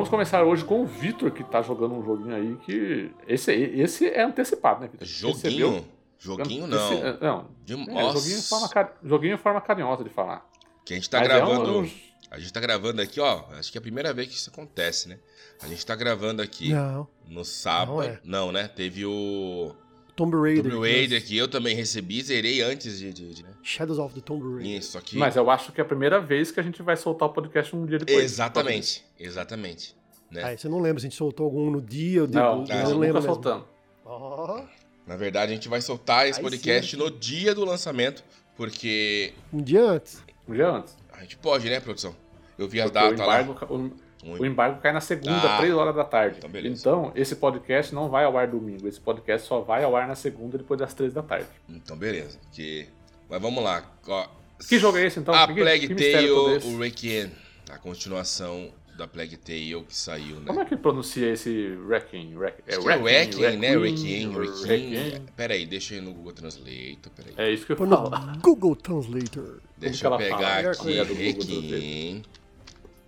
Vamos 0.09 0.25
começar 0.27 0.43
hoje 0.43 0.65
com 0.65 0.81
o 0.81 0.87
Vitor, 0.87 1.29
que 1.29 1.43
tá 1.43 1.61
jogando 1.61 1.93
um 1.93 2.03
joguinho 2.03 2.35
aí 2.35 2.55
que. 2.65 3.11
Esse, 3.27 3.51
esse 3.53 4.07
é 4.07 4.23
antecipado, 4.23 4.81
né, 4.81 4.87
Vitor? 4.91 5.07
Joguinho? 5.07 5.69
Recebeu- 5.69 5.85
Joguinho 6.17 6.65
Esse- 6.65 6.75
não. 6.75 6.93
é, 6.93 7.17
não. 7.21 7.47
De- 7.63 7.73
É, 7.73 8.11
joguinho, 8.13 8.37
em 8.37 8.41
forma, 8.41 8.91
joguinho 9.03 9.33
em 9.35 9.37
forma 9.37 9.61
carinhosa 9.61 10.03
de 10.03 10.09
falar. 10.09 10.43
Que 10.83 10.93
a 10.93 10.95
gente 10.97 11.07
tá 11.09 11.19
Mas 11.19 11.29
é 11.29 11.33
gravando. 11.35 11.77
um- 11.79 11.83
um- 11.83 11.91
A 12.31 12.39
gente 12.39 12.51
tá 12.51 12.59
gravando 12.59 13.01
aqui, 13.01 13.19
ó. 13.19 13.43
Acho 13.51 13.71
que 13.71 13.77
é 13.77 13.79
a 13.79 13.81
primeira 13.81 14.11
vez 14.13 14.27
que 14.27 14.33
isso 14.33 14.49
acontece, 14.49 15.07
né? 15.07 15.17
A 15.61 15.67
gente 15.67 15.85
tá 15.85 15.95
gravando 15.95 16.41
aqui 16.41 16.73
Não. 16.73 17.07
no 17.27 17.45
sábado. 17.45 17.93
Não 17.97 18.01
é. 18.03 18.19
Não, 18.23 18.51
né? 18.51 18.67
Teve 18.67 19.05
o 19.05 19.73
Tomb 20.15 20.35
Raider. 20.37 20.63
Tomb 20.71 20.79
Raider 20.87 21.23
que 21.25 21.37
eu 21.37 21.47
também 21.47 21.75
recebi, 21.75 22.21
zerei 22.21 22.61
antes 22.63 22.97
de. 22.99 23.13
de- 23.13 23.33
de- 23.35 23.43
né? 23.43 23.51
Shadows 23.63 23.99
of 23.99 24.13
the 24.15 24.21
Tomb 24.21 24.55
Raider. 24.55 24.77
Isso 24.79 24.97
aqui. 24.97 25.17
Mas 25.17 25.35
eu 25.35 25.49
acho 25.51 25.71
que 25.71 25.79
é 25.79 25.83
a 25.83 25.87
primeira 25.87 26.19
vez 26.19 26.51
que 26.51 26.59
a 26.59 26.63
gente 26.63 26.81
vai 26.81 26.97
soltar 26.97 27.29
o 27.29 27.31
podcast 27.33 27.75
um 27.75 27.85
dia 27.85 27.97
depois. 27.99 28.23
Exatamente, 28.23 29.03
exatamente. 29.19 29.95
Né? 30.31 30.43
Ah, 30.43 30.55
você 30.57 30.69
não 30.69 30.79
lembra 30.79 30.99
se 30.99 31.07
a 31.07 31.09
gente 31.09 31.17
soltou 31.17 31.45
algum 31.45 31.69
no 31.71 31.81
dia 31.81 32.21
ou 32.21 32.27
de... 32.27 32.35
Não, 32.35 32.63
do- 32.63 32.69
não, 32.69 32.75
não 32.75 32.83
nunca 32.83 32.97
lembro 32.99 33.13
mesmo. 33.15 33.21
soltando. 33.33 33.65
Ó, 34.05 34.61
Na 35.07 35.15
verdade, 35.15 35.51
a 35.51 35.55
gente 35.55 35.67
vai 35.69 35.81
soltar 35.81 36.27
esse 36.27 36.39
Aí 36.39 36.43
podcast 36.43 36.91
sim. 36.95 36.97
no 37.01 37.09
dia 37.09 37.55
do 37.55 37.65
lançamento, 37.65 38.23
porque 38.55 39.33
um 39.51 39.61
dia 39.61 39.83
antes. 39.83 40.23
Um 40.47 40.53
dia 40.53 40.67
antes. 40.69 40.95
a 41.11 41.21
gente 41.21 41.37
pode, 41.37 41.69
né, 41.69 41.79
produção? 41.79 42.15
Eu 42.57 42.67
vi 42.67 42.81
as 42.81 42.91
datas 42.91 43.17
lá. 43.19 43.41
embargo, 43.41 43.65
o, 43.73 44.31
o 44.41 44.45
embargo 44.45 44.81
cai 44.81 44.91
na 44.91 44.99
segunda, 45.01 45.55
Ah, 45.55 45.57
3 45.57 45.73
horas 45.73 45.95
da 45.95 46.03
tarde. 46.03 46.35
então 46.39 46.49
beleza. 46.49 46.75
Então, 46.79 47.11
esse 47.15 47.35
podcast 47.37 47.95
não 47.95 48.09
vai 48.09 48.25
ao 48.25 48.37
ar 48.37 48.47
domingo. 48.47 48.87
Esse 48.87 48.99
podcast 48.99 49.47
só 49.47 49.61
vai 49.61 49.83
ao 49.83 49.95
ar 49.95 50.07
na 50.07 50.15
segunda, 50.15 50.57
depois 50.57 50.79
das 50.79 50.93
3 50.93 51.13
da 51.13 51.23
tarde. 51.23 51.47
Então, 51.69 51.95
beleza. 51.97 52.37
Que... 52.51 52.87
Mas 53.29 53.41
vamos 53.41 53.63
lá. 53.63 53.83
Ó, 54.07 54.27
Que 54.67 54.77
jogo 54.77 54.97
é 54.97 55.05
esse, 55.05 55.19
então? 55.19 55.33
a 55.33 55.47
Que- 55.47 55.53
que 55.53 55.61
Plague 55.61 55.87
todo 55.87 55.97
Tale, 56.11 56.29
o 56.75 56.79
Requiem. 56.79 57.31
A 57.69 57.77
continuação 57.77 58.71
da 58.99 59.07
Plague 59.07 59.37
Tale 59.37 59.83
que 59.85 59.95
saiu, 59.95 60.35
né? 60.37 60.43
Como 60.47 60.59
é 60.59 60.65
que 60.65 60.75
pronuncia 60.77 61.31
esse 61.31 61.75
Wrecking? 61.85 62.35
Wreck- 62.37 62.63
Acho 62.67 62.79
que 62.81 62.89
é 62.89 62.97
né? 62.97 63.69
Requiem, 63.77 64.31
Requiem. 64.31 64.31
Requiem. 64.65 65.25
Pera 65.35 65.53
aí, 65.53 65.65
deixa 65.65 65.95
eu 65.95 65.97
ir 65.99 66.01
no 66.01 66.13
Google 66.13 66.33
Translator, 66.33 67.11
peraí. 67.15 67.33
É 67.37 67.51
isso 67.51 67.65
que 67.65 67.71
eu 67.71 67.77
falo. 67.77 68.09
Google 68.41 68.75
Translator. 68.75 69.61
Deixa 69.77 70.05
eu 70.05 70.11
fala? 70.11 70.21
pegar 70.21 70.57
Melhor 70.57 70.73
aqui, 70.73 71.13
Requiem. 71.13 72.23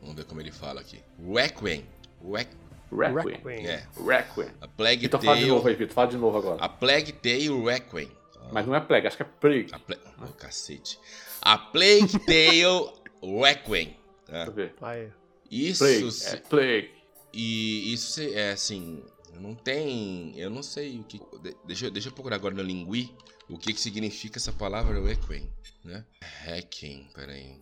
Vamos 0.01 0.15
ver 0.15 0.23
como 0.25 0.41
ele 0.41 0.51
fala 0.51 0.81
aqui. 0.81 0.99
Requiem. 1.19 1.85
Requ- 2.23 2.55
Requiem. 2.91 3.35
Requiem. 3.35 3.67
É. 3.67 3.87
Requiem. 3.97 4.47
A 4.61 4.67
Plague 4.67 5.05
Então 5.05 5.21
fala 5.21 5.37
de 5.37 5.45
novo 5.45 5.61
Tale. 5.61 5.73
aí, 5.73 5.79
Vitor. 5.79 5.93
Fala 5.93 6.07
de 6.07 6.17
novo 6.17 6.37
agora. 6.37 6.63
A 6.63 6.69
Plague 6.69 7.11
Tale 7.11 7.49
Requiem. 7.63 8.11
Mas 8.51 8.65
não 8.65 8.75
é 8.75 8.79
Plague, 8.79 9.07
acho 9.07 9.17
que 9.17 9.23
é 9.23 9.25
Plague. 9.39 9.67
A 9.71 9.79
Pla... 9.79 9.95
oh, 10.23 10.27
cacete. 10.33 10.97
A 11.41 11.57
Plague 11.57 12.17
Tale 12.25 12.91
Requiem. 13.21 13.95
tá? 14.25 14.45
Deixa 14.45 14.49
eu 14.49 14.53
ver. 14.53 14.73
É. 14.81 15.20
Isso, 15.51 15.83
Plague. 15.83 16.11
se- 16.11 16.35
É 16.35 16.37
Plague. 16.37 16.89
e 17.33 17.93
isso 17.93 18.11
se- 18.13 18.33
é 18.33 18.51
assim, 18.51 19.03
não 19.39 19.53
tem, 19.53 20.33
eu 20.39 20.49
não 20.49 20.63
sei 20.63 20.99
o 20.99 21.03
que, 21.03 21.19
de- 21.19 21.55
deixa, 21.65 21.85
eu- 21.87 21.91
deixa 21.91 22.07
eu 22.09 22.13
procurar 22.13 22.37
agora 22.37 22.55
no 22.55 22.61
lingui 22.63 23.13
o 23.49 23.57
que 23.57 23.73
que 23.73 23.81
significa 23.81 24.37
essa 24.37 24.53
palavra 24.53 25.01
Requiem, 25.01 25.49
né? 25.83 26.05
Hacking, 26.47 27.09
peraí. 27.13 27.57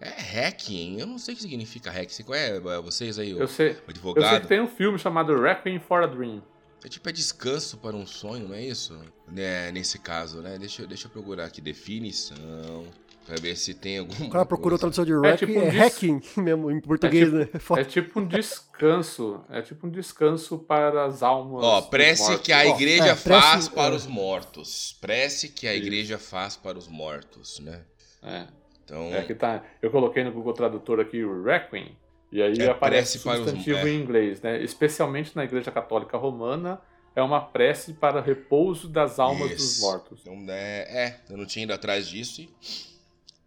É 0.00 0.08
hacking, 0.48 0.98
eu 0.98 1.06
não 1.06 1.16
sei 1.18 1.34
o 1.34 1.36
que 1.36 1.42
significa 1.42 1.90
hacking. 1.90 2.24
Qual 2.24 2.34
é, 2.36 2.58
vocês 2.80 3.18
aí, 3.20 3.32
o 3.34 3.38
Eu 3.38 3.46
sei, 3.46 3.70
eu 3.70 3.74
sei 3.74 3.82
advogado? 3.88 4.40
que 4.42 4.48
tem 4.48 4.60
um 4.60 4.66
filme 4.66 4.98
chamado 4.98 5.38
Requiem 5.40 5.78
for 5.78 6.02
a 6.02 6.06
Dream. 6.06 6.42
É 6.84 6.88
tipo 6.88 7.08
é 7.08 7.12
descanso 7.12 7.76
para 7.78 7.94
um 7.94 8.04
sonho, 8.04 8.48
não 8.48 8.56
é 8.56 8.64
isso? 8.64 8.98
Né, 9.28 9.70
nesse 9.70 10.00
caso, 10.00 10.40
né? 10.42 10.58
Deixa, 10.58 10.84
deixa 10.84 11.06
eu 11.06 11.10
procurar 11.12 11.44
aqui 11.44 11.60
definição 11.60 12.88
pra 13.26 13.36
ver 13.36 13.56
se 13.56 13.74
tem 13.74 13.98
algum. 13.98 14.26
O 14.26 14.30
cara 14.30 14.44
procurou 14.46 14.76
a 14.76 14.78
tradução 14.78 15.04
de 15.04 15.12
É 15.12 15.16
Wreck 15.16 15.46
tipo 15.46 15.58
é, 15.58 15.62
um 15.62 15.68
dis- 15.70 15.78
hacking 15.78 16.20
mesmo, 16.40 16.70
em 16.70 16.80
português, 16.80 17.24
tipo- 17.30 17.36
né? 17.36 17.48
É 17.80 17.84
tipo 17.84 18.20
um 18.20 18.26
descanso. 18.26 19.44
É 19.50 19.62
tipo 19.62 19.86
um 19.86 19.90
descanso 19.90 20.58
para 20.58 21.04
as 21.04 21.22
almas. 21.22 21.62
Ó, 21.64 21.80
dos 21.80 21.88
prece 21.90 22.38
que 22.38 22.52
a 22.52 22.66
igreja 22.66 23.04
é, 23.04 23.14
prece- 23.14 23.24
faz 23.28 23.68
para 23.68 23.92
é. 23.92 23.96
os 23.96 24.06
mortos. 24.06 24.96
Prece 25.00 25.48
que 25.48 25.66
a 25.66 25.74
Isso. 25.74 25.84
igreja 25.86 26.18
faz 26.18 26.56
para 26.56 26.76
os 26.78 26.88
mortos, 26.88 27.58
né? 27.60 27.82
É, 28.22 28.46
Então, 28.84 29.14
é 29.14 29.22
que 29.22 29.34
tá. 29.34 29.62
Eu 29.80 29.90
coloquei 29.90 30.22
no 30.24 30.32
Google 30.32 30.52
Tradutor 30.52 31.00
aqui 31.00 31.24
o 31.24 31.42
Requiem. 31.42 31.96
E 32.30 32.40
aí 32.42 32.54
É 32.58 32.70
aparece 32.70 33.18
prece 33.18 33.24
para 33.24 33.32
os- 33.40 33.50
substantivo 33.50 33.86
é. 33.86 33.90
em 33.90 34.00
inglês, 34.00 34.40
né? 34.40 34.62
Especialmente 34.62 35.36
na 35.36 35.44
Igreja 35.44 35.70
Católica 35.70 36.16
Romana, 36.16 36.80
é 37.14 37.22
uma 37.22 37.40
prece 37.42 37.92
para 37.92 38.22
repouso 38.22 38.88
das 38.88 39.18
almas 39.18 39.50
dos 39.50 39.62
Isso. 39.76 39.82
mortos. 39.82 40.20
então 40.22 40.42
é, 40.48 40.80
é, 40.88 41.20
eu 41.28 41.36
não 41.36 41.44
tinha 41.44 41.64
ido 41.64 41.74
atrás 41.74 42.08
disso 42.08 42.40
e 42.40 42.48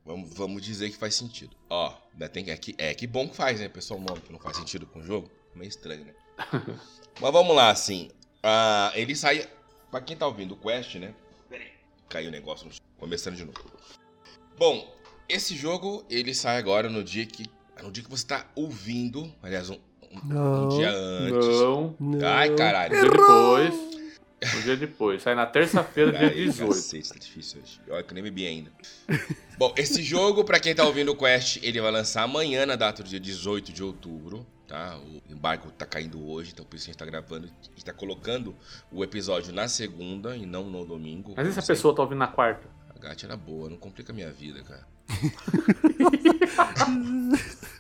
vamos, 0.06 0.34
vamos 0.34 0.62
dizer 0.62 0.90
que 0.90 0.98
faz 0.98 1.16
sentido. 1.16 1.56
Ó, 1.70 1.94
ainda 2.14 2.30
tem 2.30 2.46
que, 2.46 2.52
é, 2.52 2.58
que, 2.58 2.76
é 2.78 2.94
que 2.94 3.08
bom 3.08 3.28
que 3.28 3.36
faz, 3.36 3.60
né? 3.60 3.68
Pessoal, 3.70 4.00
nome 4.00 4.22
que 4.22 4.32
não 4.32 4.40
faz 4.40 4.58
sentido 4.58 4.86
com 4.86 5.00
o 5.00 5.04
jogo. 5.04 5.30
Meio 5.56 5.70
estranho, 5.70 6.06
né? 6.06 6.14
Mas 7.20 7.32
vamos 7.32 7.56
lá, 7.56 7.70
assim. 7.70 8.10
Ah, 8.44 8.92
ele 8.96 9.16
sai. 9.16 9.48
Pra 9.90 10.02
quem 10.02 10.16
tá 10.18 10.28
ouvindo 10.28 10.54
o 10.54 10.58
Quest, 10.58 10.96
né? 10.96 11.14
Peraí. 11.50 11.68
Caiu 12.10 12.28
o 12.30 12.32
negócio 12.32 12.66
no 12.68 12.74
chão. 12.74 12.82
Começando 12.98 13.36
de 13.36 13.46
novo. 13.46 13.58
Bom, 14.58 14.94
esse 15.30 15.56
jogo, 15.56 16.06
ele 16.10 16.34
sai 16.34 16.58
agora 16.58 16.90
no 16.90 17.04
dia 17.04 17.26
que. 17.26 17.46
No 17.82 17.92
dia 17.92 18.04
que 18.04 18.10
você 18.10 18.26
tá 18.26 18.46
ouvindo. 18.56 19.34
Aliás, 19.42 19.70
um, 19.70 19.76
um- 20.02 20.18
um 20.18 20.26
Não. 20.26 20.70
dia 20.70 20.92
antes. 20.92 21.48
Não. 21.48 21.96
Não. 22.00 22.28
Ai, 22.28 22.54
caralho. 22.56 22.98
Um 22.98 23.02
dia 23.02 23.10
depois. 23.12 23.85
Um 24.58 24.62
dia 24.62 24.78
depois. 24.78 25.22
Sai 25.24 25.36
na 25.36 25.46
terça-feira, 25.46 26.12
dia 26.12 26.28
Ai, 26.28 26.34
18. 26.34 26.70
Cacete, 26.70 27.10
tá 27.10 27.16
difícil 27.20 27.62
hoje. 27.62 27.82
Olha 27.90 28.04
que 28.04 28.12
eu 28.12 28.16
nem 28.16 28.24
bebi 28.24 28.46
ainda. 28.46 28.72
Bom, 29.58 29.74
esse 29.78 30.04
jogo, 30.04 30.44
pra 30.44 30.60
quem 30.60 30.76
tá 30.76 30.86
ouvindo 30.86 31.12
o 31.12 31.16
Quest, 31.16 31.60
ele 31.64 31.80
vai 31.82 31.92
lançar 31.92 32.24
amanhã 32.24 32.66
na 32.66 32.76
data 32.76 33.02
do 33.02 33.10
dia 33.10 33.20
18 33.20 33.72
de 33.72 33.84
outubro, 33.84 34.46
tá? 34.68 34.98
O 34.98 35.22
embargo 35.32 35.72
tá 35.72 35.86
caindo 35.86 36.28
hoje, 36.28 36.52
então 36.54 36.66
por 36.66 36.76
isso 36.76 36.86
a 36.86 36.88
gente 36.88 36.98
tá 36.98 37.06
gravando 37.06 37.50
e 37.78 37.84
tá 37.84 37.94
colocando 37.94 38.56
o 38.92 39.04
episódio 39.04 39.54
na 39.54 39.68
segunda 39.68 40.36
e 40.36 40.46
não 40.46 40.64
no 40.70 40.86
domingo. 40.86 41.34
Mas 41.38 41.46
e 41.46 41.50
a 41.50 41.54
sempre. 41.54 41.68
pessoa 41.68 41.96
tá 41.96 42.02
ouvindo 42.02 42.20
na 42.20 42.28
quarta? 42.28 42.68
A 42.94 43.00
Gatti 43.00 43.26
era 43.26 43.38
boa, 43.38 43.70
não 43.70 43.78
complica 43.78 44.12
a 44.12 44.16
minha 44.16 44.32
vida, 44.32 44.62
cara. 44.64 44.86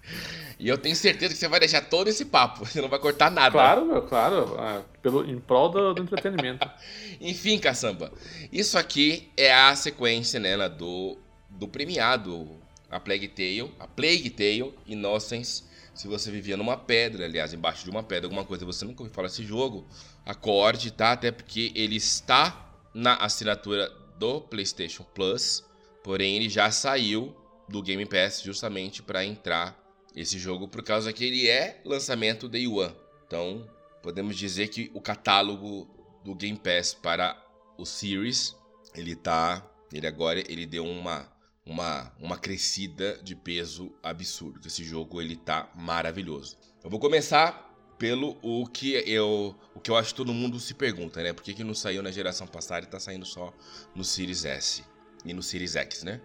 e 0.66 0.68
eu 0.68 0.80
tenho 0.80 0.96
certeza 0.96 1.32
que 1.32 1.40
você 1.40 1.48
vai 1.48 1.60
deixar 1.60 1.82
todo 1.82 2.08
esse 2.08 2.26
papo, 2.26 2.66
você 2.66 2.82
não 2.82 2.90
vai 2.90 2.98
cortar 2.98 3.30
nada. 3.30 3.52
Claro, 3.52 3.86
meu, 3.86 4.02
claro. 4.02 4.56
ah, 4.58 4.82
pelo, 5.00 5.24
em 5.24 5.40
prol 5.40 5.70
do, 5.70 5.94
do 5.94 6.02
entretenimento. 6.02 6.68
Enfim, 7.22 7.60
caçamba, 7.60 8.12
isso 8.52 8.76
aqui 8.76 9.30
é 9.38 9.54
a 9.54 9.76
sequência, 9.76 10.40
né, 10.40 10.68
do, 10.68 11.20
do 11.52 11.68
premiado, 11.68 12.50
a 12.90 13.00
Plague 13.00 13.28
Tale, 13.28 13.72
a 13.80 13.86
Plague 13.86 14.32
Tale 14.32 14.74
Innocence. 14.88 15.66
Se 15.94 16.08
você 16.08 16.32
vivia 16.32 16.58
numa 16.58 16.76
pedra, 16.76 17.26
aliás, 17.26 17.54
embaixo 17.54 17.84
de 17.84 17.92
uma 17.92 18.02
pedra, 18.02 18.26
alguma 18.26 18.44
coisa, 18.44 18.66
você 18.66 18.84
nunca 18.86 19.04
ouviu 19.04 19.14
falar 19.14 19.28
desse 19.28 19.46
jogo, 19.46 19.86
acorde, 20.26 20.90
tá? 20.90 21.12
Até 21.12 21.32
porque 21.32 21.72
ele 21.76 21.96
está 21.96 22.72
na 22.92 23.18
assinatura 23.18 23.88
do 24.18 24.42
PlayStation 24.42 25.04
Plus, 25.14 25.64
porém 26.04 26.38
ele 26.38 26.50
já 26.50 26.72
saiu 26.72 27.36
do 27.70 27.84
Game 27.84 28.06
Pass 28.08 28.42
justamente 28.42 29.04
para 29.04 29.24
entrar 29.24 29.85
esse 30.16 30.40
jogo 30.40 30.68
por 30.68 30.82
causa 30.82 31.12
que 31.12 31.26
ele 31.26 31.48
é 31.48 31.82
lançamento 31.84 32.48
Day 32.48 32.68
One. 32.68 32.96
Então, 33.28 33.70
podemos 34.02 34.38
dizer 34.38 34.70
que 34.70 34.90
o 34.94 35.02
catálogo 35.02 35.88
do 36.24 36.34
Game 36.34 36.58
Pass 36.58 36.94
para 36.94 37.36
o 37.78 37.86
Series, 37.86 38.56
ele 38.96 39.16
tá, 39.16 39.68
ele 39.94 40.08
agora 40.08 40.40
ele 40.40 40.66
deu 40.66 40.86
uma 40.86 41.34
uma 41.66 42.14
uma 42.20 42.38
crescida 42.38 43.20
de 43.24 43.36
peso 43.36 43.92
absurdo. 44.02 44.68
Esse 44.68 44.84
jogo 44.84 45.20
ele 45.20 45.36
tá 45.36 45.70
maravilhoso. 45.76 46.58
Eu 46.84 46.90
vou 46.90 47.00
começar 47.00 47.66
pelo 47.98 48.38
o 48.42 48.68
que 48.68 48.94
eu 48.94 49.56
o 49.74 49.80
que 49.80 49.90
eu 49.90 49.98
acho 49.98 50.10
que 50.10 50.16
todo 50.16 50.34
mundo 50.34 50.60
se 50.60 50.74
pergunta, 50.74 51.24
né? 51.24 51.34
Por 51.34 51.44
que, 51.44 51.54
que 51.54 51.64
não 51.64 51.74
saiu 51.74 52.04
na 52.04 52.12
geração 52.12 52.46
passada 52.46 52.86
e 52.86 52.90
tá 52.90 53.00
saindo 53.00 53.26
só 53.26 53.54
no 53.96 54.04
Series 54.04 54.46
S 54.46 54.84
e 55.26 55.34
no 55.34 55.42
Series 55.42 55.76
X, 55.76 56.04
né? 56.04 56.22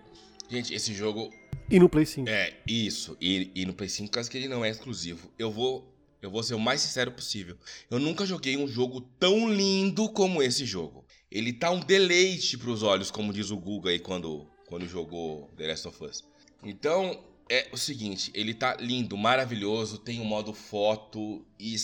Gente, 0.50 0.74
esse 0.74 0.92
jogo 0.92 1.32
E 1.70 1.78
no 1.78 1.88
Play 1.88 2.04
5. 2.04 2.28
é, 2.28 2.56
isso. 2.66 3.16
E, 3.20 3.50
e 3.54 3.64
no 3.64 3.72
Play 3.72 3.88
5, 3.88 4.10
caso 4.10 4.30
que 4.30 4.36
ele 4.36 4.48
não 4.48 4.64
é 4.64 4.70
exclusivo. 4.70 5.30
Eu 5.38 5.50
vou, 5.50 5.94
eu 6.20 6.30
vou 6.30 6.42
ser 6.42 6.54
o 6.54 6.60
mais 6.60 6.80
sincero 6.80 7.12
possível. 7.12 7.56
Eu 7.88 8.00
nunca 8.00 8.26
joguei 8.26 8.56
um 8.56 8.66
jogo 8.66 9.00
tão 9.00 9.48
lindo 9.48 10.08
como 10.10 10.42
esse 10.42 10.64
jogo. 10.64 11.04
Ele 11.30 11.52
tá 11.52 11.70
um 11.70 11.78
deleite 11.78 12.58
pros 12.58 12.82
olhos, 12.82 13.10
como 13.10 13.32
diz 13.32 13.50
o 13.50 13.56
Google 13.56 13.90
aí 13.90 14.00
quando, 14.00 14.50
quando 14.66 14.88
jogou 14.88 15.48
The 15.56 15.68
Last 15.68 15.86
of 15.86 16.04
Us. 16.04 16.24
Então, 16.64 17.22
é 17.48 17.68
o 17.72 17.76
seguinte, 17.76 18.32
ele 18.34 18.52
tá 18.52 18.76
lindo, 18.80 19.16
maravilhoso, 19.16 19.98
tem 19.98 20.20
um 20.20 20.24
modo 20.24 20.52
foto 20.52 21.46
e 21.58 21.76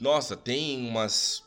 nossa, 0.00 0.36
tem 0.36 0.86
umas 0.88 1.42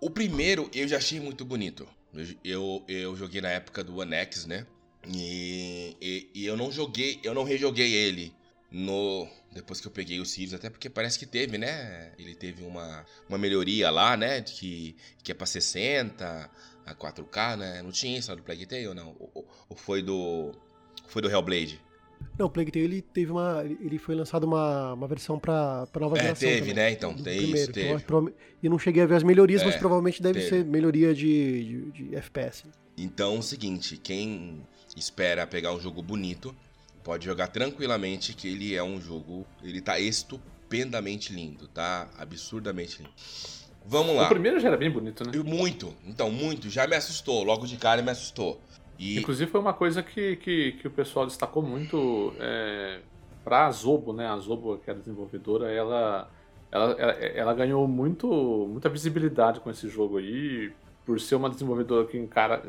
o 0.00 0.10
primeiro 0.10 0.70
eu 0.74 0.86
já 0.86 0.98
achei 0.98 1.18
muito 1.20 1.44
bonito. 1.44 1.88
Eu, 2.12 2.24
eu, 2.44 2.84
eu 2.88 3.16
joguei 3.16 3.40
na 3.40 3.50
época 3.50 3.82
do 3.82 3.96
One 3.98 4.14
X, 4.14 4.46
né? 4.46 4.66
E, 5.14 5.96
e, 6.00 6.30
e 6.34 6.46
eu 6.46 6.56
não 6.56 6.70
joguei, 6.72 7.20
eu 7.22 7.32
não 7.34 7.44
rejoguei 7.44 7.92
ele 7.92 8.32
no 8.70 9.26
depois 9.52 9.80
que 9.80 9.86
eu 9.86 9.92
peguei 9.92 10.20
o 10.20 10.26
Sirius, 10.26 10.54
até 10.54 10.68
porque 10.68 10.90
parece 10.90 11.18
que 11.18 11.24
teve, 11.24 11.56
né? 11.56 12.12
Ele 12.18 12.34
teve 12.34 12.62
uma, 12.64 13.06
uma 13.28 13.38
melhoria 13.38 13.90
lá, 13.90 14.16
né? 14.16 14.40
De 14.40 14.52
que, 14.52 14.96
que 15.22 15.32
é 15.32 15.34
pra 15.34 15.46
60, 15.46 16.50
a 16.84 16.94
4K, 16.94 17.56
né? 17.56 17.82
Não 17.82 17.90
tinha 17.90 18.18
isso 18.18 18.30
lá 18.30 18.36
do 18.36 18.42
Plague 18.42 18.66
Tale, 18.66 18.92
não? 18.94 19.16
Ou, 19.18 19.46
ou- 19.68 19.76
foi 19.76 20.02
do. 20.02 20.52
Foi 21.08 21.22
do 21.22 21.30
Hellblade? 21.30 21.80
Não, 22.38 22.46
o 22.46 22.50
Plague 22.50 22.70
Tale 22.70 22.84
ele 22.84 23.00
teve 23.02 23.30
uma. 23.32 23.62
Ele 23.64 23.98
foi 23.98 24.14
lançado 24.14 24.44
uma, 24.44 24.92
uma 24.92 25.08
versão 25.08 25.38
pra, 25.38 25.86
pra 25.86 26.00
nova 26.02 26.18
É, 26.18 26.22
geração. 26.22 26.48
teve, 26.50 26.60
também, 26.60 26.74
né? 26.74 26.90
Então, 26.90 27.14
do 27.14 27.22
tem 27.22 27.36
primeiro. 27.38 27.70
isso, 27.70 27.70
Então, 27.70 27.82
teve. 27.90 28.04
prova- 28.04 28.32
E 28.62 28.68
não 28.68 28.78
cheguei 28.78 29.02
a 29.02 29.06
ver 29.06 29.14
as 29.14 29.22
melhorias, 29.22 29.62
mas 29.64 29.74
É, 29.74 29.78
provavelmente 29.78 30.20
deve 30.22 30.40
teve. 30.40 30.50
ser 30.50 30.64
melhoria 30.66 31.14
de, 31.14 31.64
de, 31.92 32.08
de 32.10 32.16
FPS. 32.16 32.64
Então, 32.98 33.36
é 33.36 33.38
o 33.38 33.42
seguinte, 33.42 33.96
quem 33.96 34.66
espera 34.96 35.46
pegar 35.46 35.72
um 35.72 35.80
jogo 35.80 36.02
bonito, 36.02 36.54
pode 37.04 37.24
jogar 37.24 37.48
tranquilamente 37.48 38.34
que 38.34 38.48
ele 38.48 38.74
é 38.74 38.82
um 38.82 39.00
jogo, 39.00 39.46
ele 39.62 39.80
tá 39.80 39.98
estupendamente 40.00 41.32
lindo, 41.32 41.68
tá? 41.68 42.08
Absurdamente 42.18 42.98
lindo. 43.02 43.14
Vamos 43.84 44.12
O 44.12 44.16
lá. 44.16 44.28
primeiro 44.28 44.58
já 44.58 44.68
era 44.68 44.76
bem 44.76 44.90
bonito, 44.90 45.24
né? 45.24 45.32
Muito, 45.44 45.94
então, 46.04 46.30
muito, 46.30 46.68
já 46.68 46.86
me 46.86 46.96
assustou, 46.96 47.44
logo 47.44 47.66
de 47.66 47.76
cara 47.76 48.02
me 48.02 48.10
assustou. 48.10 48.60
E 48.98 49.18
Inclusive 49.18 49.50
foi 49.50 49.60
uma 49.60 49.74
coisa 49.74 50.02
que, 50.02 50.36
que, 50.36 50.72
que 50.72 50.88
o 50.88 50.90
pessoal 50.90 51.26
destacou 51.26 51.62
muito 51.62 52.34
é, 52.40 53.00
para 53.44 53.66
a 53.66 53.70
Zobo, 53.70 54.12
né? 54.12 54.26
A 54.26 54.36
Zobo, 54.38 54.78
que 54.78 54.90
é 54.90 54.94
a 54.94 54.96
desenvolvedora, 54.96 55.70
ela, 55.70 56.28
ela, 56.72 56.92
ela, 56.92 57.12
ela 57.12 57.54
ganhou 57.54 57.86
muito, 57.86 58.26
muita 58.68 58.88
visibilidade 58.88 59.60
com 59.60 59.70
esse 59.70 59.88
jogo 59.88 60.18
aí, 60.18 60.72
por 61.04 61.20
ser 61.20 61.36
uma 61.36 61.50
desenvolvedora 61.50 62.06
que 62.08 62.18
encara, 62.18 62.62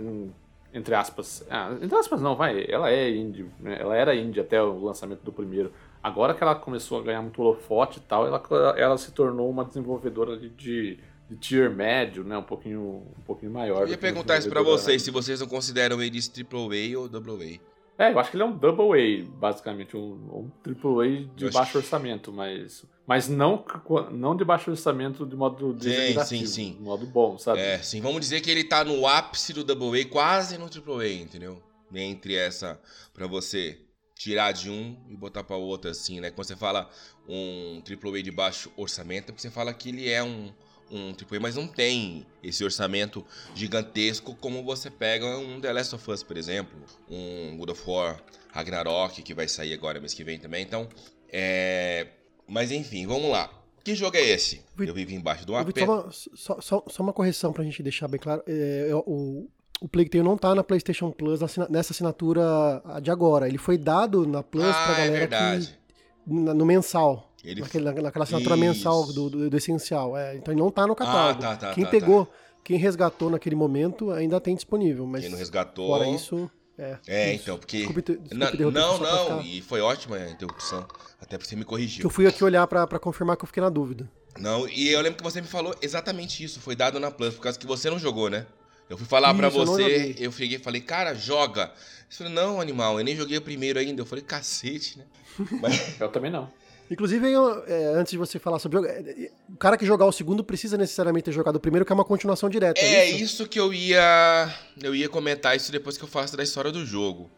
entre 0.74 0.93
aspas, 0.93 1.45
ah, 1.50 1.75
entre 1.81 1.97
aspas 1.97 2.21
não, 2.21 2.36
vai, 2.36 2.65
ela 2.69 2.91
é 2.91 3.09
indie, 3.09 3.45
né? 3.59 3.77
ela 3.79 3.95
era 3.95 4.15
indie 4.15 4.39
até 4.39 4.62
o 4.62 4.83
lançamento 4.83 5.21
do 5.21 5.31
primeiro. 5.31 5.71
Agora 6.03 6.33
que 6.33 6.43
ela 6.43 6.55
começou 6.55 7.00
a 7.00 7.03
ganhar 7.03 7.21
muito 7.21 7.41
holofote 7.41 8.00
e 8.00 8.01
tal, 8.01 8.25
ela, 8.27 8.41
ela 8.77 8.97
se 8.97 9.12
tornou 9.12 9.50
uma 9.50 9.65
desenvolvedora 9.65 10.38
de, 10.38 10.50
de, 10.50 11.00
de 11.29 11.36
tier 11.38 11.69
médio, 11.69 12.24
né? 12.24 12.38
Um 12.38 12.43
pouquinho, 12.43 13.03
um 13.17 13.21
pouquinho 13.25 13.51
maior. 13.51 13.81
eu 13.81 13.89
ia 13.89 13.97
perguntar 13.97 14.38
isso 14.38 14.50
pra 14.50 14.62
vocês, 14.62 15.01
se 15.01 15.12
vocês 15.12 15.39
não 15.39 15.47
consideram 15.47 16.01
eles 16.01 16.31
AAA 16.31 16.97
ou 16.97 17.05
AA. 17.05 17.59
É, 17.98 18.12
eu 18.12 18.20
acho 18.20 18.30
que 18.30 18.38
ele 18.38 18.44
é 18.44 18.46
um 18.46 18.56
double 18.56 18.94
A, 19.00 19.25
basicamente, 19.39 19.98
um, 19.98 20.12
um 20.12 20.51
triple 20.62 20.89
A 21.01 21.36
de 21.36 21.50
baixo 21.50 21.72
que- 21.72 21.77
orçamento, 21.77 22.32
mas, 22.32 22.86
mas 23.08 23.27
não, 23.27 23.66
não 24.12 24.36
de 24.36 24.46
baixo 24.46 24.70
orçamento 24.70 25.25
de 25.25 25.36
modo 25.36 25.75
Sim, 25.82 26.24
sim, 26.24 26.46
sim. 26.46 26.74
de 26.74 26.82
modo 26.82 27.06
bom, 27.08 27.38
sabe? 27.39 27.60
É, 27.60 27.80
sim, 27.80 28.00
vamos 28.00 28.22
dizer 28.22 28.42
que 28.42 28.51
ele 28.51 28.63
tá 28.63 28.84
no 28.84 29.08
ápice 29.08 29.51
do 29.51 29.62
AA, 29.62 30.06
quase 30.06 30.58
no 30.58 30.66
AAA, 30.70 31.13
entendeu? 31.13 31.62
Entre 31.94 32.36
essa, 32.36 32.80
pra 33.13 33.25
você 33.25 33.80
tirar 34.13 34.51
de 34.51 34.70
um 34.70 34.96
e 35.10 35.16
botar 35.16 35.44
pra 35.44 35.56
outro, 35.56 35.89
assim, 35.89 36.20
né? 36.20 36.30
Quando 36.30 36.48
você 36.48 36.56
fala 36.56 36.89
um 37.27 37.82
AAA 37.84 38.22
de 38.22 38.32
baixo 38.32 38.72
orçamento, 38.77 39.25
é 39.30 39.32
porque 39.32 39.42
você 39.42 39.51
fala 39.51 39.74
que 39.74 39.89
ele 39.89 40.10
é 40.10 40.24
um, 40.24 40.51
um 40.91 41.10
AAA, 41.12 41.39
mas 41.41 41.56
não 41.56 41.67
tem 41.67 42.25
esse 42.44 42.63
orçamento 42.63 43.25
gigantesco 43.56 44.36
como 44.36 44.63
você 44.63 44.89
pega 44.89 45.38
um 45.38 45.60
The 45.60 45.74
Last 45.74 45.96
of 45.96 46.12
Us, 46.12 46.24
por 46.24 46.38
exemplo, 46.38 46.77
um 47.10 47.58
God 47.58 47.70
of 47.72 47.84
War 47.89 48.22
Ragnarok, 48.51 49.22
que 49.22 49.34
vai 49.34 49.48
sair 49.48 49.74
agora 49.74 50.00
mês 50.00 50.13
que 50.13 50.24
vem 50.24 50.39
também, 50.39 50.63
então, 50.63 50.88
é... 51.32 52.08
Mas 52.48 52.72
enfim, 52.72 53.06
vamos 53.06 53.29
lá. 53.29 53.50
Que 53.84 53.94
jogo 53.96 54.15
é 54.17 54.22
esse? 54.22 54.62
Eu 54.77 54.94
vivo 54.94 55.12
embaixo 55.12 55.46
Vitor, 55.65 55.74
pedra. 55.74 56.12
só, 56.36 56.53
uma, 56.56 56.62
só, 56.62 56.84
só- 56.88 57.03
uma 57.03 57.12
correção 57.13 57.51
pra 57.53 57.63
gente 57.63 57.82
deixar 57.84 58.08
bem 58.08 58.20
claro. 58.20 58.41
É, 58.48 58.88
é, 58.89 58.96
o, 58.96 59.48
o 59.82 59.88
Plague 59.88 60.10
Tale 60.10 60.24
não 60.24 60.38
tá 60.38 60.53
na 60.56 60.63
PlayStation 60.63 61.12
Plus 61.12 61.39
nessa 61.70 61.91
assinatura 61.94 62.82
de 63.01 63.12
agora. 63.12 63.48
Ele 63.48 63.58
foi 63.58 63.77
dado 63.77 64.25
na 64.25 64.41
Plus 64.44 64.63
pra 64.65 64.88
Ah, 64.88 64.91
é 64.94 64.96
galera 65.08 65.20
verdade. 65.20 65.67
que. 65.67 65.87
No 66.27 66.65
mensal. 66.65 67.31
Ele 67.43 67.62
Naquele, 67.62 67.86
na- 67.86 67.93
naquela 67.93 68.24
assinatura 68.24 68.55
Isso. 68.55 68.63
mensal 68.65 69.05
do, 69.13 69.29
do, 69.29 69.50
do 69.50 69.57
essencial. 69.57 70.17
É, 70.17 70.36
então 70.36 70.53
ele 70.53 70.60
não 70.62 70.69
tá 70.72 70.86
no 70.86 70.96
catálogo. 70.96 71.39
tá, 71.39 71.55
tá, 71.55 71.74
quem 71.74 71.84
tá, 71.86 71.89
pegou, 71.89 72.27
quem 72.63 72.77
resgatou 72.77 73.29
naquele 73.29 73.55
momento 73.55 74.12
ainda 74.12 74.39
tem 74.41 74.53
disponível. 74.55 75.05
Mas 75.05 75.22
Quem 75.22 75.29
não 75.31 75.38
resgatou. 75.38 75.88
fora 75.88 76.07
isso. 76.10 76.50
É, 76.77 76.98
É, 77.07 77.34
isso. 77.34 77.43
então, 77.43 77.57
porque. 77.57 77.77
Desculpe, 77.77 78.01
desculpe 78.01 78.36
Na- 78.36 78.51
não, 78.72 78.98
não, 79.00 79.41
e 79.41 79.62
foi 79.62 79.79
ótima 79.81 80.17
a 80.17 80.29
interrupção. 80.29 80.86
Até 81.22 81.38
porque 81.38 81.50
você 81.50 81.55
me 81.55 81.62
Que 81.63 81.67
corrigiu. 81.69 82.03
eu 82.05 82.10
fui 82.10 82.27
aqui 82.27 82.43
olhar 82.43 82.67
pra 82.67 82.86
confirmar 83.00 83.38
que 83.38 83.43
eu 83.43 83.48
fiquei 83.48 83.62
na 83.63 83.69
dúvida. 83.69 84.10
Não, 84.39 84.67
e 84.69 84.89
eu 84.89 85.01
lembro 85.01 85.17
que 85.17 85.24
você 85.24 85.41
me 85.41 85.48
falou 85.48 85.74
exatamente 85.81 86.43
isso. 86.43 86.60
Foi 86.60 86.75
dado 86.75 87.00
na 87.00 87.10
Plus, 87.10 87.34
por 87.36 87.41
causa 87.41 87.57
que 87.57 87.65
você 87.65 87.89
não 87.89 87.98
jogou, 87.98 88.29
né? 88.29 88.46
Eu 88.89 88.98
fui 88.98 89.06
falar 89.06 89.36
eu 89.36 89.41
não 89.41 89.50
você, 89.50 90.15
eu 90.17 90.32
fiquei 90.32 90.60
falei, 90.60 90.82
cara, 90.82 91.13
joga. 91.13 91.72
Você 92.10 92.24
falou, 92.24 92.34
não, 92.34 92.62
animal, 92.62 92.98
eu 93.00 93.03
nem 93.03 93.15
joguei 93.15 93.38
o 93.38 93.41
primeiro 93.41 93.79
ainda. 93.79 94.01
Eu 94.01 94.06
falei, 94.06 94.24
cacete, 94.24 94.98
né? 94.98 95.06
Mas, 95.62 96.00
Eu 96.00 96.10
também 96.10 96.32
não. 96.32 96.50
Inclusive, 96.89 97.29
eu, 97.29 97.65
é, 97.67 97.88
antes 97.96 98.12
de 98.12 98.17
você 98.17 98.39
falar 98.39 98.60
sobre 98.60 98.77
o 98.77 98.82
jogo, 98.82 98.94
é, 98.94 99.00
é, 99.00 99.32
o 99.50 99.58
cara 99.58 99.77
que 99.77 99.86
jogar 99.86 100.06
o 100.06 100.12
segundo 100.12 100.41
precisa 100.41 100.77
necessariamente 100.77 101.25
ter 101.25 101.32
jogado 101.34 101.58
o 101.58 101.60
primeiro, 101.60 101.86
que 101.86 101.91
é 101.91 101.96
uma 101.96 102.06
continuação 102.06 102.50
direta. 102.50 102.79
é 102.96 103.10
isso? 103.10 103.24
isso 103.24 103.48
que 103.48 103.60
eu 103.60 103.74
ia. 103.74 104.50
Eu 104.82 104.96
ia 104.96 105.10
comentar 105.10 105.56
isso 105.56 105.70
depois 105.70 105.98
que 105.98 106.03
eu 106.06 106.08
falasse 106.08 106.38
da 106.38 106.44
história 106.44 106.72
do 106.72 106.86
jogo. 106.86 107.29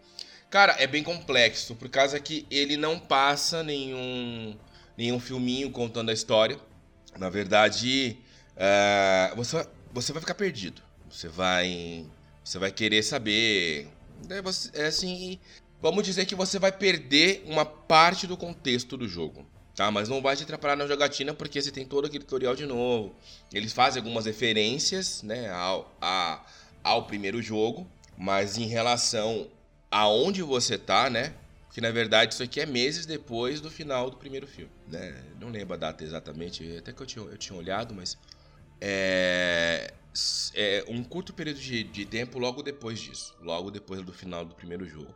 Cara, 0.52 0.76
é 0.78 0.86
bem 0.86 1.04
complexo, 1.04 1.76
por 1.76 1.90
causa 1.90 2.20
que 2.20 2.46
ele 2.50 2.78
não 2.78 3.00
passa 3.00 3.64
nenhum, 3.64 4.56
nenhum 4.96 5.20
filminho 5.20 5.72
contando 5.72 6.10
a 6.10 6.14
história. 6.14 6.60
Na 7.18 7.30
verdade, 7.30 8.18
é, 8.56 9.32
você, 9.36 9.68
você 9.92 10.14
vai 10.14 10.22
ficar 10.22 10.36
perdido. 10.36 10.82
Você 11.12 11.28
vai. 11.28 12.06
Você 12.44 12.60
vai 12.60 12.72
querer 12.72 13.04
saber. 13.04 13.88
É, 14.30 14.82
é 14.82 14.86
assim. 14.88 15.40
vamos 15.82 16.04
dizer 16.04 16.26
que 16.26 16.36
você 16.36 16.60
vai 16.60 16.72
perder 16.72 17.44
uma 17.46 17.66
parte 17.66 18.28
do 18.28 18.38
contexto 18.38 18.98
do 18.98 19.08
jogo. 19.08 19.46
Tá, 19.76 19.90
mas 19.90 20.10
não 20.10 20.22
vai 20.22 20.36
te 20.36 20.44
atrapalhar 20.44 20.76
na 20.76 20.86
jogatina 20.86 21.34
porque 21.34 21.62
você 21.62 21.72
tem 21.72 21.86
todo 21.86 22.06
aquele 22.06 22.26
tutorial 22.26 22.54
de 22.54 22.66
novo. 22.66 23.16
Eles 23.54 23.72
fazem 23.72 24.02
algumas 24.02 24.26
referências 24.26 25.24
né, 25.24 25.50
ao, 25.50 25.96
a, 26.02 26.46
ao 26.84 27.06
primeiro 27.06 27.42
jogo, 27.42 27.88
mas 28.18 28.58
em 28.58 28.66
relação 28.66 29.48
aonde 29.90 30.42
você 30.44 30.78
tá, 30.78 31.10
né? 31.10 31.34
Que 31.72 31.80
na 31.80 31.92
verdade 31.92 32.34
isso 32.34 32.44
aqui 32.44 32.60
é 32.60 32.66
meses 32.66 33.06
depois 33.06 33.62
do 33.62 33.72
final 33.72 34.10
do 34.10 34.18
primeiro 34.18 34.46
filme, 34.46 34.72
né? 34.86 35.16
Não 35.40 35.50
lembro 35.50 35.76
a 35.76 35.78
data 35.78 36.04
exatamente, 36.04 36.78
até 36.78 36.92
que 36.92 37.02
eu 37.02 37.06
tinha, 37.06 37.26
eu 37.26 37.38
tinha 37.38 37.58
olhado, 37.58 37.94
mas 37.94 38.18
é, 38.82 39.94
é 40.56 40.84
um 40.88 41.04
curto 41.04 41.34
período 41.34 41.60
de, 41.60 41.84
de 41.84 42.06
tempo 42.06 42.40
logo 42.40 42.62
depois 42.62 43.00
disso, 43.00 43.36
logo 43.42 43.72
depois 43.72 44.02
do 44.02 44.14
final 44.14 44.46
do 44.46 44.56
primeiro 44.56 44.86
jogo. 44.86 45.14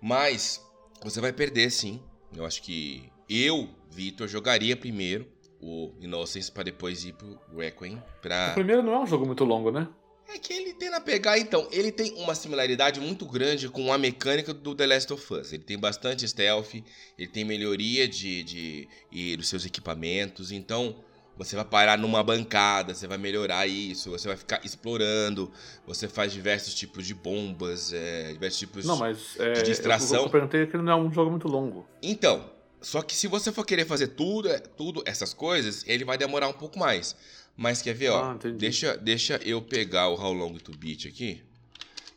Mas 0.00 0.60
você 1.02 1.20
vai 1.20 1.32
perder 1.32 1.70
sim. 1.70 2.02
Eu 2.36 2.44
acho 2.44 2.62
que 2.62 3.10
eu, 3.28 3.68
Vitor, 3.90 4.28
jogaria 4.28 4.76
primeiro 4.76 5.26
o 5.60 5.92
Innocence 6.00 6.50
para 6.50 6.64
depois 6.64 7.04
ir 7.04 7.14
pro 7.14 7.38
Requiem. 7.56 8.02
Pra... 8.20 8.50
O 8.50 8.54
primeiro 8.54 8.82
não 8.82 8.94
é 8.94 9.00
um 9.00 9.06
jogo 9.06 9.24
muito 9.24 9.44
longo, 9.44 9.70
né? 9.70 9.88
É 10.28 10.38
que 10.38 10.52
ele 10.52 10.72
tem 10.72 10.88
a 10.88 11.00
pegar, 11.00 11.38
então, 11.38 11.68
ele 11.70 11.92
tem 11.92 12.14
uma 12.14 12.34
similaridade 12.34 12.98
muito 12.98 13.26
grande 13.26 13.68
com 13.68 13.92
a 13.92 13.98
mecânica 13.98 14.54
do 14.54 14.74
The 14.74 14.86
Last 14.86 15.12
of 15.12 15.34
Us. 15.34 15.52
Ele 15.52 15.62
tem 15.62 15.78
bastante 15.78 16.26
stealth, 16.26 16.74
ele 17.18 17.28
tem 17.28 17.44
melhoria 17.44 18.08
de, 18.08 18.42
de, 18.42 18.88
de 19.10 19.36
dos 19.36 19.48
seus 19.48 19.66
equipamentos, 19.66 20.50
então 20.50 21.04
você 21.36 21.56
vai 21.56 21.64
parar 21.64 21.98
numa 21.98 22.22
bancada, 22.22 22.94
você 22.94 23.06
vai 23.06 23.18
melhorar 23.18 23.66
isso, 23.66 24.10
você 24.10 24.28
vai 24.28 24.36
ficar 24.36 24.64
explorando, 24.64 25.50
você 25.86 26.08
faz 26.08 26.32
diversos 26.32 26.74
tipos 26.74 27.06
de 27.06 27.14
bombas, 27.14 27.92
é, 27.92 28.32
diversos 28.32 28.58
tipos 28.58 28.84
não, 28.84 28.96
mas, 28.96 29.38
é, 29.38 29.52
de 29.54 29.62
distração. 29.62 30.18
Eu, 30.18 30.24
eu 30.24 30.30
perguntei 30.30 30.66
que 30.66 30.76
ele 30.76 30.82
não 30.82 30.92
é 30.92 30.96
um 30.96 31.12
jogo 31.12 31.30
muito 31.30 31.48
longo. 31.48 31.86
Então, 32.02 32.50
só 32.80 33.02
que 33.02 33.14
se 33.14 33.26
você 33.26 33.50
for 33.50 33.64
querer 33.64 33.86
fazer 33.86 34.08
tudo, 34.08 34.48
tudo 34.76 35.02
essas 35.06 35.32
coisas, 35.32 35.84
ele 35.86 36.04
vai 36.04 36.18
demorar 36.18 36.48
um 36.48 36.52
pouco 36.52 36.78
mais. 36.78 37.16
Mas 37.56 37.80
quer 37.80 37.94
ver, 37.94 38.10
ó? 38.10 38.32
Ah, 38.32 38.38
deixa, 38.56 38.96
deixa 38.96 39.40
eu 39.44 39.62
pegar 39.62 40.08
o 40.08 40.20
How 40.20 40.32
Long 40.32 40.54
to 40.54 40.72
Beat 40.76 41.06
aqui. 41.06 41.42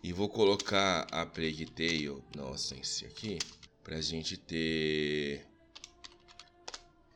E 0.04 0.12
vou 0.12 0.28
colocar 0.30 1.08
a 1.12 1.26
Plague 1.26 1.66
Tale 1.66 2.22
Nonsense 2.36 3.06
aqui. 3.06 3.38
Pra 3.84 4.02
gente 4.02 4.36
ter 4.36 5.46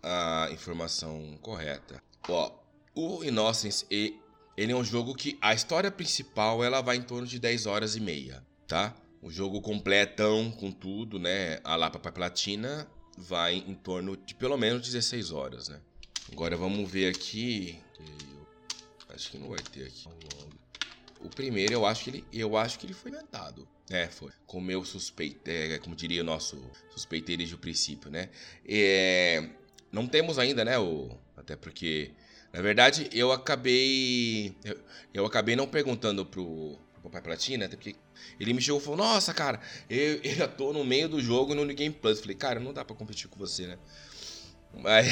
a 0.04 0.50
informação 0.52 1.38
correta. 1.42 2.02
Ó, 2.28 2.52
o 2.96 3.24
Innocence, 3.24 3.86
ele 3.90 4.72
é 4.72 4.76
um 4.76 4.84
jogo 4.84 5.16
que 5.16 5.38
a 5.42 5.54
história 5.54 5.92
principal 5.92 6.64
ela 6.64 6.82
vai 6.82 6.98
em 6.98 7.02
torno 7.02 7.28
de 7.28 7.40
10 7.40 7.66
horas 7.66 7.96
e 7.96 8.00
meia, 8.00 8.46
tá? 8.68 8.96
O 9.22 9.32
jogo 9.32 9.62
completão 9.62 10.52
com 10.52 10.72
tudo, 10.72 11.20
né? 11.20 11.60
A 11.64 11.76
lá 11.76 11.90
pra 11.90 12.12
Platina 12.12 12.88
vai 13.18 13.56
em 13.56 13.76
torno 13.76 14.18
de 14.18 14.34
pelo 14.34 14.58
menos 14.58 14.82
16 14.82 15.32
horas, 15.32 15.70
né? 15.70 15.80
Agora 16.32 16.56
vamos 16.56 16.90
ver 16.90 17.14
aqui 17.14 17.80
Acho 19.14 19.32
que 19.32 19.38
não 19.38 19.50
vai 19.50 19.60
ter 19.60 19.86
aqui. 19.86 20.08
O 21.20 21.30
primeiro 21.30 21.74
eu 21.74 21.86
acho 21.86 22.04
que 22.04 22.10
ele, 22.10 22.26
eu 22.34 22.58
acho 22.58 22.80
que 22.80 22.86
ele 22.86 22.94
foi 22.94 23.12
inventado. 23.12 23.68
É, 23.90 24.08
foi. 24.08 24.32
Como 24.48 24.72
eu 24.72 24.84
suspeitei, 24.86 25.74
é, 25.74 25.78
como 25.78 25.96
diria 25.96 26.22
o 26.22 26.26
nosso 26.26 26.60
suspeitei 26.90 27.38
desde 27.38 27.56
o 27.56 27.58
princípio, 27.58 28.10
né? 28.10 28.30
É, 28.66 29.50
não 29.92 30.08
temos 30.08 30.40
ainda, 30.40 30.64
né? 30.64 30.78
O, 30.80 31.10
até 31.36 31.56
porque, 31.56 32.12
na 32.54 32.62
verdade, 32.62 33.10
eu 33.12 33.32
acabei. 33.32 34.56
Eu, 34.64 34.78
eu 35.14 35.26
acabei 35.26 35.56
não 35.56 35.68
perguntando 35.68 36.26
pro, 36.26 36.78
pro 36.94 37.04
Papai 37.04 37.22
Platina, 37.22 37.66
até 37.66 37.76
porque 37.76 37.96
ele 38.40 38.54
me 38.54 38.62
chegou 38.62 38.80
e 38.80 38.84
falou: 38.84 38.98
Nossa, 38.98 39.34
cara, 39.34 39.60
eu, 39.90 40.22
eu 40.24 40.36
já 40.36 40.48
tô 40.48 40.72
no 40.72 40.84
meio 40.84 41.10
do 41.10 41.20
jogo 41.20 41.54
no 41.54 41.66
Game 41.74 41.94
Plus. 41.94 42.20
falei, 42.22 42.36
cara, 42.36 42.60
não 42.60 42.74
dá 42.74 42.86
pra 42.86 42.96
competir 42.96 43.28
com 43.28 43.38
você, 43.38 43.68
né? 43.68 43.78
Mas, 44.74 45.08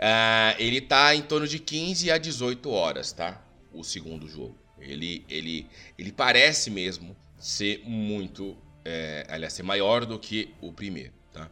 Uh, 0.00 0.56
ele 0.58 0.80
tá 0.80 1.14
em 1.14 1.20
torno 1.20 1.46
de 1.46 1.58
15 1.58 2.10
a 2.10 2.16
18 2.16 2.70
horas, 2.70 3.12
tá? 3.12 3.44
O 3.72 3.84
segundo 3.84 4.26
jogo. 4.26 4.58
Ele, 4.78 5.24
ele, 5.28 5.66
ele 5.98 6.10
parece 6.10 6.70
mesmo 6.70 7.14
ser 7.38 7.82
muito. 7.84 8.56
É, 8.82 9.26
aliás, 9.28 9.52
ser 9.52 9.62
maior 9.62 10.06
do 10.06 10.18
que 10.18 10.54
o 10.58 10.72
primeiro, 10.72 11.12
tá? 11.30 11.50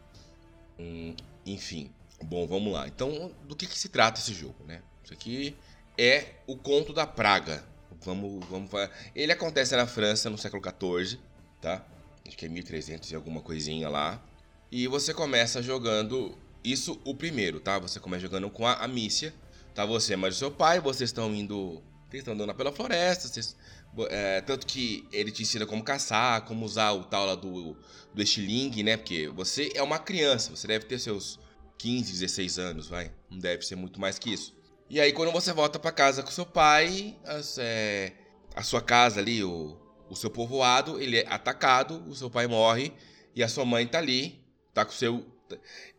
Hum, 0.78 1.14
enfim. 1.44 1.90
Bom, 2.22 2.46
vamos 2.46 2.72
lá. 2.72 2.88
Então, 2.88 3.32
do 3.44 3.54
que, 3.54 3.66
que 3.66 3.78
se 3.78 3.88
trata 3.88 4.20
esse 4.20 4.34
jogo, 4.34 4.64
né? 4.66 4.82
Isso 5.04 5.12
aqui 5.12 5.56
é 5.96 6.34
o 6.46 6.56
conto 6.56 6.92
da 6.92 7.06
praga. 7.06 7.64
Vamos, 8.02 8.44
vamos 8.46 8.70
Ele 9.14 9.32
acontece 9.32 9.74
na 9.74 9.86
França 9.86 10.30
no 10.30 10.38
século 10.38 10.62
XIV, 10.62 11.18
tá? 11.60 11.84
Acho 12.26 12.36
que 12.36 12.46
é 12.46 12.48
1300 12.48 13.10
e 13.10 13.14
alguma 13.14 13.40
coisinha 13.40 13.88
lá. 13.88 14.22
E 14.70 14.86
você 14.86 15.14
começa 15.14 15.62
jogando 15.62 16.36
isso 16.62 17.00
o 17.04 17.14
primeiro, 17.14 17.60
tá? 17.60 17.78
Você 17.78 17.98
começa 17.98 18.22
jogando 18.22 18.50
com 18.50 18.66
a 18.66 18.74
Amicia, 18.74 19.34
tá? 19.74 19.84
Você 19.86 20.14
mas 20.16 20.36
o 20.36 20.38
seu 20.38 20.50
pai, 20.50 20.80
vocês 20.80 21.10
estão 21.10 21.34
indo. 21.34 21.82
Vocês 22.08 22.20
estão 22.20 22.34
andando 22.34 22.54
pela 22.54 22.72
floresta, 22.72 23.28
vocês, 23.28 23.54
é, 24.08 24.40
tanto 24.40 24.66
que 24.66 25.06
ele 25.12 25.30
te 25.30 25.42
ensina 25.42 25.66
como 25.66 25.84
caçar, 25.84 26.42
como 26.46 26.64
usar 26.64 26.92
o 26.92 27.04
tal 27.04 27.26
lá 27.26 27.34
do, 27.34 27.76
do 28.14 28.22
estilingue, 28.22 28.82
né? 28.82 28.96
Porque 28.96 29.28
você 29.28 29.70
é 29.74 29.82
uma 29.82 29.98
criança, 29.98 30.56
você 30.56 30.66
deve 30.66 30.86
ter 30.86 30.98
seus 30.98 31.38
15, 31.78 32.12
16 32.12 32.58
anos, 32.58 32.88
vai. 32.88 33.12
Não 33.30 33.38
deve 33.38 33.64
ser 33.64 33.76
muito 33.76 34.00
mais 34.00 34.18
que 34.18 34.32
isso. 34.32 34.54
E 34.90 35.00
aí, 35.00 35.12
quando 35.12 35.32
você 35.32 35.52
volta 35.52 35.78
para 35.78 35.92
casa 35.92 36.22
com 36.22 36.30
seu 36.30 36.46
pai, 36.46 37.16
as, 37.24 37.58
é, 37.58 38.12
a 38.54 38.62
sua 38.62 38.80
casa 38.80 39.20
ali, 39.20 39.44
o, 39.44 39.78
o 40.10 40.16
seu 40.16 40.30
povoado, 40.30 41.00
ele 41.00 41.18
é 41.18 41.26
atacado, 41.28 42.02
o 42.08 42.14
seu 42.14 42.30
pai 42.30 42.46
morre 42.46 42.92
e 43.34 43.42
a 43.42 43.48
sua 43.48 43.64
mãe 43.64 43.86
tá 43.86 43.98
ali, 43.98 44.42
tá 44.74 44.84
com 44.84 44.92
seu 44.92 45.24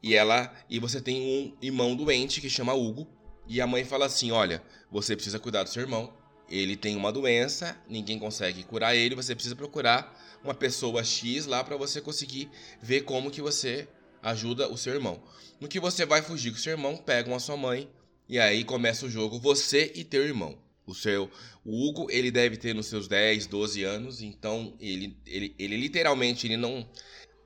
e 0.03 0.13
ela 0.13 0.53
e 0.69 0.77
você 0.79 1.01
tem 1.01 1.21
um 1.21 1.57
irmão 1.59 1.95
doente 1.95 2.39
que 2.39 2.49
chama 2.49 2.73
Hugo 2.73 3.07
e 3.47 3.59
a 3.61 3.65
mãe 3.65 3.83
fala 3.83 4.05
assim: 4.05 4.31
"Olha, 4.31 4.61
você 4.91 5.15
precisa 5.15 5.39
cuidar 5.39 5.63
do 5.63 5.69
seu 5.69 5.81
irmão. 5.81 6.13
Ele 6.47 6.75
tem 6.75 6.95
uma 6.95 7.11
doença, 7.11 7.79
ninguém 7.87 8.17
consegue 8.17 8.63
curar 8.63 8.95
ele, 8.95 9.15
você 9.15 9.35
precisa 9.35 9.55
procurar 9.55 10.19
uma 10.43 10.53
pessoa 10.53 11.03
X 11.03 11.45
lá 11.45 11.63
para 11.63 11.77
você 11.77 12.01
conseguir 12.01 12.49
ver 12.81 13.01
como 13.01 13.29
que 13.29 13.41
você 13.41 13.87
ajuda 14.21 14.69
o 14.69 14.77
seu 14.77 14.93
irmão. 14.93 15.21
No 15.59 15.67
que 15.67 15.79
você 15.79 16.05
vai 16.05 16.21
fugir 16.21 16.51
com 16.51 16.57
seu 16.57 16.71
irmão, 16.71 16.97
pegam 16.97 17.35
a 17.35 17.39
sua 17.39 17.57
mãe 17.57 17.89
e 18.27 18.39
aí 18.39 18.63
começa 18.63 19.05
o 19.05 19.09
jogo 19.09 19.39
você 19.39 19.91
e 19.95 20.03
teu 20.03 20.23
irmão. 20.23 20.57
O 20.85 20.95
seu 20.95 21.29
o 21.63 21.87
Hugo, 21.87 22.07
ele 22.09 22.31
deve 22.31 22.57
ter 22.57 22.73
nos 22.73 22.87
seus 22.87 23.07
10, 23.07 23.45
12 23.45 23.83
anos, 23.83 24.21
então 24.21 24.73
ele, 24.79 25.15
ele, 25.27 25.53
ele 25.59 25.77
literalmente 25.77 26.47
ele 26.47 26.57
não 26.57 26.87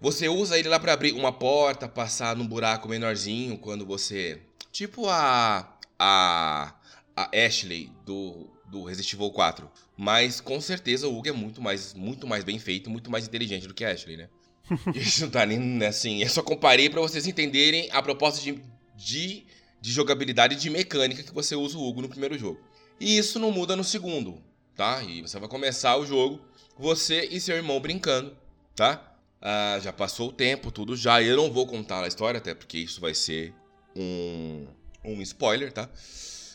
você 0.03 0.27
usa 0.27 0.59
ele 0.59 0.67
lá 0.67 0.77
para 0.77 0.91
abrir 0.91 1.13
uma 1.13 1.31
porta, 1.31 1.87
passar 1.87 2.35
num 2.35 2.45
buraco 2.45 2.89
menorzinho 2.89 3.57
quando 3.57 3.85
você. 3.85 4.41
Tipo 4.69 5.07
a. 5.07 5.77
A. 5.97 6.75
A 7.15 7.29
Ashley 7.33 7.89
do, 8.05 8.49
do 8.65 8.83
Resident 8.83 9.13
Evil 9.13 9.31
4. 9.31 9.71
Mas 9.95 10.41
com 10.41 10.59
certeza 10.59 11.07
o 11.07 11.17
Hugo 11.17 11.29
é 11.29 11.31
muito 11.31 11.61
mais, 11.61 11.93
muito 11.93 12.27
mais 12.27 12.43
bem 12.43 12.59
feito, 12.59 12.89
muito 12.89 13.09
mais 13.09 13.25
inteligente 13.25 13.65
do 13.65 13.73
que 13.73 13.85
a 13.85 13.91
Ashley, 13.91 14.17
né? 14.17 14.27
Isso 14.95 15.21
não 15.23 15.29
tá 15.29 15.45
nem 15.45 15.59
né, 15.59 15.87
assim. 15.87 16.21
Eu 16.21 16.29
só 16.29 16.41
comparei 16.41 16.89
para 16.89 17.01
vocês 17.01 17.27
entenderem 17.27 17.89
a 17.91 18.01
proposta 18.01 18.41
de, 18.41 18.61
de, 18.95 19.45
de 19.81 19.91
jogabilidade 19.91 20.55
de 20.55 20.69
mecânica 20.69 21.23
que 21.23 21.33
você 21.33 21.55
usa 21.55 21.77
o 21.77 21.87
Hugo 21.87 22.01
no 22.01 22.09
primeiro 22.09 22.37
jogo. 22.37 22.59
E 22.99 23.17
isso 23.17 23.39
não 23.39 23.51
muda 23.51 23.75
no 23.75 23.83
segundo, 23.83 24.41
tá? 24.75 25.03
E 25.03 25.21
você 25.21 25.39
vai 25.39 25.49
começar 25.49 25.97
o 25.97 26.05
jogo, 26.05 26.39
você 26.77 27.25
e 27.25 27.39
seu 27.39 27.55
irmão 27.55 27.79
brincando, 27.79 28.37
tá? 28.75 29.17
Ah, 29.41 29.77
já 29.81 29.91
passou 29.91 30.29
o 30.29 30.31
tempo, 30.31 30.71
tudo 30.71 30.95
já. 30.95 31.21
Eu 31.21 31.35
não 31.35 31.51
vou 31.51 31.67
contar 31.67 32.03
a 32.03 32.07
história, 32.07 32.37
até 32.37 32.55
porque 32.55 32.77
isso 32.77 33.01
vai 33.01 33.13
ser 33.13 33.53
um, 33.95 34.65
um 35.03 35.21
spoiler, 35.21 35.73
tá? 35.73 35.89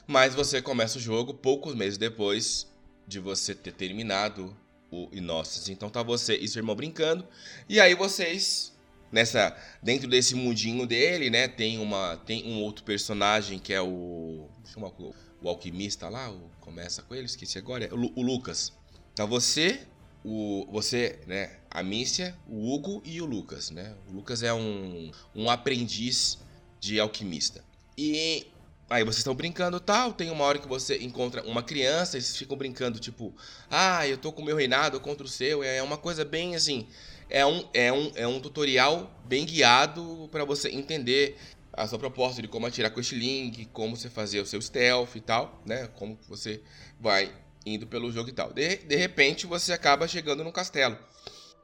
Mas 0.07 0.35
você 0.35 0.63
começa 0.63 0.97
o 0.97 1.01
jogo 1.01 1.35
poucos 1.35 1.75
meses 1.75 1.99
depois 1.99 2.67
de 3.07 3.21
você 3.21 3.55
ter 3.55 3.73
terminado 3.73 4.57
o 4.91 5.09
Innocence. 5.13 5.71
Então 5.71 5.89
tá 5.89 6.03
você 6.03 6.37
e 6.37 6.49
seu 6.49 6.61
irmão 6.61 6.75
brincando. 6.75 7.27
E 7.69 7.81
aí 7.81 7.95
vocês, 7.95 8.73
nessa 9.13 9.57
dentro 9.83 10.09
desse 10.09 10.35
mundinho 10.35 10.87
dele, 10.87 11.31
né? 11.31 11.49
Tem, 11.49 11.79
uma, 11.79 12.17
tem 12.17 12.47
um 12.47 12.63
outro 12.63 12.85
personagem 12.85 13.59
que 13.59 13.73
é 13.73 13.81
o. 13.81 14.49
Chama 14.65 14.89
o, 14.99 15.15
o 15.43 15.49
alquimista 15.49 16.09
lá, 16.09 16.31
o, 16.31 16.51
começa 16.61 17.03
com 17.03 17.15
ele, 17.15 17.27
esqueci 17.27 17.59
agora. 17.59 17.85
É 17.85 17.95
o, 17.95 18.13
o 18.15 18.23
Lucas. 18.23 18.73
Tá 19.15 19.25
você, 19.25 19.81
o, 20.25 20.67
você, 20.71 21.21
né, 21.27 21.59
a 21.71 21.83
Mícia, 21.83 22.37
o 22.49 22.73
Hugo 22.73 23.03
e 23.05 23.21
o 23.21 23.27
Lucas, 23.27 23.71
né? 23.71 23.95
O 24.09 24.13
Lucas 24.13 24.43
é 24.43 24.53
um, 24.53 25.11
um 25.35 25.51
aprendiz 25.51 26.39
de 26.81 27.01
alquimista. 27.01 27.65
E 27.97 28.47
aí 28.89 29.05
vocês 29.05 29.19
estão 29.19 29.35
brincando 29.35 29.79
tal, 29.79 30.13
tem 30.13 30.31
uma 30.31 30.45
hora 30.45 30.59
que 30.59 30.69
você 30.69 30.99
encontra 30.99 31.43
uma 31.43 31.63
criança 31.63 32.17
e 32.17 32.23
vocês 32.23 32.37
ficam 32.37 32.57
brincando, 32.57 32.99
tipo, 32.99 33.35
ah, 33.71 34.07
eu 34.07 34.17
tô 34.17 34.33
com 34.33 34.43
o 34.43 34.45
meu 34.45 34.57
reinado 34.57 34.99
contra 35.01 35.25
o 35.25 35.29
seu. 35.29 35.63
É 35.63 35.83
uma 35.83 35.97
coisa 35.97 36.25
bem 36.25 36.57
assim. 36.57 36.87
É 37.29 37.45
um, 37.45 37.69
é 37.75 37.93
um, 37.93 38.13
é 38.15 38.27
um 38.27 38.41
tutorial 38.41 39.11
bem 39.27 39.45
guiado 39.45 40.29
para 40.33 40.45
você 40.45 40.71
entender 40.71 41.37
a 41.73 41.87
sua 41.87 41.99
proposta 41.99 42.43
de 42.43 42.49
como 42.49 42.67
atirar 42.67 42.91
com 42.91 43.01
este 43.01 43.15
link, 43.15 43.67
como 43.67 43.97
você 43.97 44.09
fazer 44.09 44.41
o 44.41 44.47
seu 44.47 44.61
stealth 44.61 45.15
e 45.15 45.21
tal, 45.21 45.63
né? 45.65 45.89
Como 45.95 46.19
você 46.29 46.63
vai 46.99 47.33
indo 47.65 47.87
pelo 47.87 48.11
jogo 48.11 48.31
e 48.31 48.33
tal. 48.33 48.53
De, 48.53 48.77
de 48.77 48.97
repente 48.97 49.47
você 49.47 49.73
acaba 49.73 50.09
chegando 50.09 50.43
num 50.43 50.51
castelo. 50.51 50.99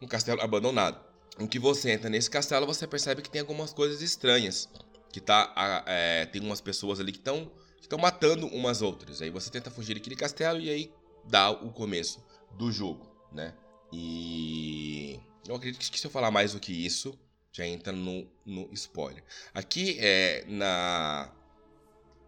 Um 0.01 0.07
castelo 0.07 0.41
abandonado. 0.43 1.01
em 1.39 1.47
que 1.47 1.59
você 1.59 1.91
entra 1.91 2.11
nesse 2.11 2.31
castelo, 2.31 2.67
você 2.67 2.87
percebe 2.87 3.23
que 3.23 3.31
tem 3.31 3.41
algumas 3.41 3.73
coisas 3.73 4.03
estranhas. 4.03 4.69
Que 5.15 5.21
tá. 5.21 5.85
É, 5.87 6.27
tem 6.27 6.43
umas 6.43 6.61
pessoas 6.61 6.99
ali 6.99 7.13
que 7.13 7.19
estão 7.19 7.49
estão 7.81 7.97
matando 7.97 8.49
umas 8.49 8.83
outras. 8.83 9.23
Aí 9.23 9.31
você 9.31 9.49
tenta 9.49 9.71
fugir 9.71 9.95
daquele 9.95 10.17
castelo 10.17 10.59
e 10.59 10.69
aí 10.69 10.93
dá 11.25 11.53
o 11.53 11.71
começo 11.71 12.21
do 12.59 12.73
jogo, 12.73 13.09
né? 13.31 13.55
E 13.93 15.21
eu 15.47 15.55
acredito 15.55 15.89
que 15.89 16.01
se 16.01 16.05
eu 16.05 16.11
falar 16.11 16.33
mais 16.33 16.53
do 16.53 16.59
que 16.59 16.73
isso, 16.73 17.17
já 17.53 17.65
entra 17.65 17.93
no, 17.93 18.27
no 18.45 18.69
spoiler. 18.73 19.23
Aqui 19.55 19.97
é 20.01 20.45
na 20.49 21.31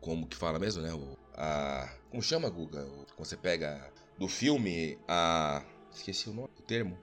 como 0.00 0.24
que 0.24 0.36
fala 0.36 0.60
mesmo, 0.60 0.80
né? 0.80 0.94
O, 0.94 1.18
a 1.34 1.92
como 2.08 2.22
chama, 2.22 2.48
Guga? 2.48 2.86
Quando 3.16 3.26
você 3.26 3.36
pega 3.36 3.92
do 4.16 4.28
filme 4.28 4.96
a 5.08 5.60
esqueci 5.92 6.30
o 6.30 6.32
nome, 6.32 6.50
o 6.56 6.62
termo. 6.62 6.96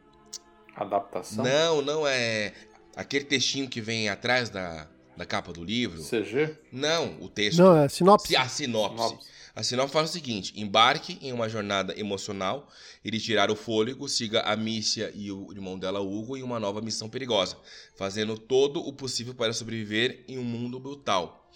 Adaptação? 0.77 1.43
Não, 1.43 1.81
não 1.81 2.07
é 2.07 2.53
aquele 2.95 3.25
textinho 3.25 3.67
que 3.67 3.81
vem 3.81 4.07
atrás 4.07 4.49
da, 4.49 4.87
da 5.15 5.25
capa 5.25 5.53
do 5.53 5.63
livro. 5.63 6.01
CG? 6.03 6.55
Não, 6.71 7.17
o 7.21 7.29
texto. 7.29 7.59
Não, 7.59 7.77
é 7.77 7.87
sinopse. 7.89 8.35
A 8.35 8.47
sinopse. 8.47 8.97
sinopse. 8.97 9.27
A 9.55 9.61
sinopse 9.61 9.93
fala 9.93 10.05
o 10.05 10.09
seguinte: 10.09 10.53
embarque 10.55 11.19
em 11.21 11.31
uma 11.31 11.47
jornada 11.47 11.97
emocional 11.99 12.67
e 13.05 13.11
de 13.11 13.19
tirar 13.19 13.51
o 13.51 13.55
fôlego, 13.55 14.09
siga 14.09 14.41
a 14.41 14.55
Mícia 14.55 15.11
e 15.13 15.31
o 15.31 15.51
irmão 15.51 15.77
dela, 15.77 15.99
Hugo, 15.99 16.35
em 16.35 16.43
uma 16.43 16.59
nova 16.59 16.81
missão 16.81 17.07
perigosa, 17.07 17.57
fazendo 17.95 18.37
todo 18.37 18.79
o 18.79 18.91
possível 18.91 19.35
para 19.35 19.53
sobreviver 19.53 20.23
em 20.27 20.39
um 20.39 20.43
mundo 20.43 20.79
brutal. 20.79 21.51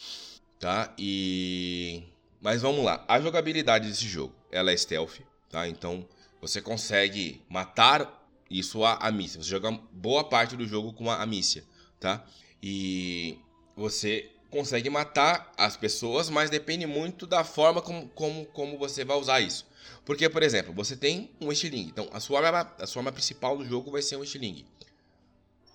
Tá? 0.60 0.94
E. 0.98 2.04
Mas 2.40 2.62
vamos 2.62 2.86
lá. 2.86 3.04
A 3.08 3.20
jogabilidade 3.20 3.88
desse 3.88 4.08
jogo, 4.08 4.34
ela 4.52 4.72
é 4.72 4.78
stealth, 4.78 5.20
tá? 5.50 5.68
Então 5.68 6.08
você 6.40 6.62
consegue 6.62 7.42
matar 7.50 8.28
isso 8.50 8.84
a, 8.84 8.96
a 8.96 9.12
Mícia. 9.12 9.42
Você 9.42 9.50
joga 9.50 9.72
boa 9.92 10.24
parte 10.24 10.56
do 10.56 10.68
jogo 10.68 10.94
com 10.94 11.10
a, 11.10 11.22
a 11.22 11.26
Mícia, 11.26 11.64
tá? 12.00 12.24
E 12.62 13.40
você 13.78 14.32
consegue 14.50 14.90
matar 14.90 15.54
as 15.56 15.78
pessoas, 15.78 16.30
mas 16.30 16.50
depende 16.50 16.88
muito 16.88 17.28
da 17.28 17.44
forma 17.44 17.82
como, 17.82 18.08
como, 18.10 18.46
como 18.48 18.78
você 18.78 19.06
vai 19.06 19.18
usar 19.18 19.40
isso. 19.40 19.68
Porque, 20.04 20.28
por 20.28 20.42
exemplo, 20.42 20.74
você 20.74 20.96
tem 20.96 21.30
um 21.40 21.52
estilingue. 21.52 21.90
Então, 21.90 22.10
a 22.12 22.20
sua 22.20 22.46
arma, 22.46 22.74
a 22.80 22.88
sua 22.88 23.02
arma 23.02 23.12
principal 23.12 23.58
do 23.58 23.66
jogo 23.66 23.92
vai 23.92 24.02
ser 24.02 24.16
um 24.16 24.24
estilingue. 24.24 24.66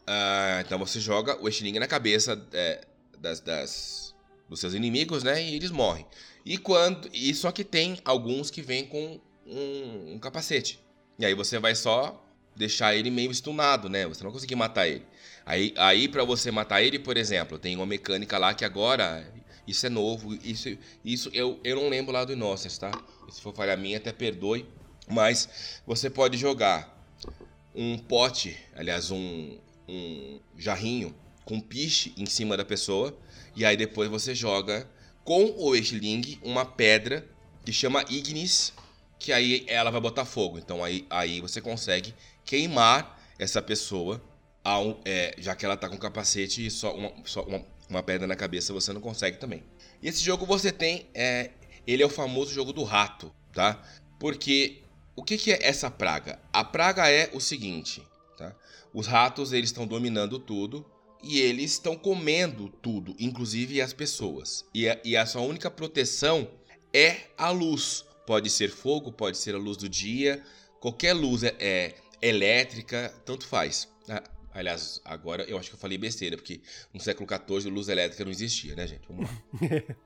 Uh, 0.02 0.60
então, 0.66 0.78
você 0.78 0.98
joga 0.98 1.40
o 1.40 1.48
estilingue 1.48 1.78
na 1.78 1.86
cabeça 1.86 2.44
é, 2.52 2.84
das, 3.18 3.40
das, 3.40 4.14
dos 4.48 4.58
seus 4.58 4.74
inimigos, 4.74 5.22
né? 5.22 5.42
E 5.42 5.54
eles 5.54 5.70
morrem. 5.70 6.06
E 6.44 6.58
quando 6.58 7.08
e 7.12 7.32
só 7.34 7.52
que 7.52 7.62
tem 7.62 7.98
alguns 8.04 8.50
que 8.50 8.62
vêm 8.62 8.86
com 8.86 9.20
um, 9.46 10.14
um 10.14 10.18
capacete. 10.18 10.80
E 11.18 11.24
aí 11.24 11.34
você 11.34 11.58
vai 11.58 11.74
só 11.74 12.20
deixar 12.56 12.94
ele 12.96 13.10
meio 13.10 13.30
stunado, 13.30 13.88
né? 13.88 14.06
Você 14.06 14.24
não 14.24 14.32
conseguir 14.32 14.56
matar 14.56 14.88
ele. 14.88 15.04
Aí, 15.44 15.74
aí 15.76 16.08
para 16.08 16.24
você 16.24 16.50
matar 16.50 16.82
ele, 16.82 16.98
por 16.98 17.16
exemplo, 17.16 17.58
tem 17.58 17.76
uma 17.76 17.86
mecânica 17.86 18.38
lá 18.38 18.54
que 18.54 18.64
agora. 18.64 19.26
Isso 19.66 19.86
é 19.86 19.88
novo. 19.88 20.34
Isso, 20.42 20.76
isso 21.04 21.30
eu, 21.32 21.60
eu 21.62 21.76
não 21.76 21.88
lembro 21.88 22.12
lá 22.12 22.24
do 22.24 22.32
Innocence, 22.32 22.78
tá? 22.78 22.90
Se 23.30 23.40
for 23.40 23.54
falha 23.54 23.76
minha, 23.76 23.98
até 23.98 24.12
perdoe. 24.12 24.66
Mas 25.08 25.80
você 25.86 26.10
pode 26.10 26.36
jogar 26.36 26.92
um 27.74 27.96
pote, 27.98 28.58
aliás, 28.74 29.10
um, 29.10 29.58
um 29.88 30.40
jarrinho 30.56 31.14
com 31.44 31.60
piche 31.60 32.12
em 32.16 32.26
cima 32.26 32.56
da 32.56 32.64
pessoa. 32.64 33.16
E 33.54 33.64
aí 33.64 33.76
depois 33.76 34.08
você 34.08 34.34
joga 34.34 34.88
com 35.24 35.54
o 35.56 35.74
Estiling 35.74 36.38
uma 36.42 36.64
pedra 36.64 37.28
que 37.64 37.72
chama 37.72 38.04
Ignis, 38.08 38.72
que 39.18 39.32
aí 39.32 39.64
ela 39.68 39.90
vai 39.90 40.00
botar 40.00 40.24
fogo. 40.24 40.58
Então 40.58 40.82
aí, 40.82 41.06
aí 41.08 41.40
você 41.40 41.60
consegue 41.60 42.14
queimar 42.44 43.20
essa 43.38 43.62
pessoa 43.62 44.20
ao, 44.64 45.00
é, 45.04 45.34
já 45.38 45.54
que 45.54 45.64
ela 45.64 45.76
tá 45.76 45.88
com 45.88 45.96
capacete 45.96 46.66
e 46.66 46.70
só 46.70 46.94
uma, 46.94 47.12
só 47.24 47.42
uma, 47.42 47.64
uma 47.88 48.02
pedra 48.02 48.26
na 48.26 48.36
cabeça 48.36 48.72
você 48.72 48.92
não 48.92 49.00
consegue 49.00 49.38
também. 49.38 49.62
E 50.02 50.08
esse 50.08 50.22
jogo 50.22 50.46
você 50.46 50.70
tem, 50.70 51.06
é, 51.14 51.50
ele 51.86 52.02
é 52.02 52.06
o 52.06 52.10
famoso 52.10 52.52
jogo 52.52 52.72
do 52.72 52.82
rato, 52.84 53.32
tá? 53.52 53.82
Porque 54.18 54.82
o 55.16 55.22
que, 55.22 55.36
que 55.36 55.52
é 55.52 55.58
essa 55.62 55.90
praga? 55.90 56.40
A 56.52 56.64
praga 56.64 57.08
é 57.08 57.30
o 57.32 57.40
seguinte, 57.40 58.02
tá? 58.36 58.54
Os 58.94 59.06
ratos 59.06 59.52
eles 59.52 59.70
estão 59.70 59.86
dominando 59.86 60.38
tudo 60.38 60.86
e 61.22 61.40
eles 61.40 61.72
estão 61.72 61.96
comendo 61.96 62.68
tudo, 62.68 63.14
inclusive 63.18 63.80
as 63.80 63.92
pessoas. 63.92 64.64
E 64.74 64.88
a, 64.88 64.98
e 65.04 65.16
a 65.16 65.26
sua 65.26 65.42
única 65.42 65.70
proteção 65.70 66.48
é 66.92 67.16
a 67.36 67.50
luz. 67.50 68.04
Pode 68.26 68.48
ser 68.50 68.70
fogo, 68.70 69.10
pode 69.12 69.36
ser 69.36 69.54
a 69.54 69.58
luz 69.58 69.76
do 69.76 69.88
dia, 69.88 70.42
qualquer 70.80 71.12
luz 71.12 71.42
é, 71.42 71.54
é 71.58 71.94
elétrica, 72.20 73.12
tanto 73.24 73.46
faz. 73.46 73.88
Ah, 74.08 74.22
Aliás, 74.54 75.00
agora 75.04 75.44
eu 75.44 75.56
acho 75.56 75.70
que 75.70 75.76
eu 75.76 75.80
falei 75.80 75.96
besteira, 75.96 76.36
porque 76.36 76.60
no 76.92 77.00
século 77.00 77.28
XIV 77.28 77.70
luz 77.70 77.88
elétrica 77.88 78.24
não 78.24 78.30
existia, 78.30 78.74
né, 78.74 78.86
gente? 78.86 79.02
Vamos 79.08 79.30
lá. 79.30 79.96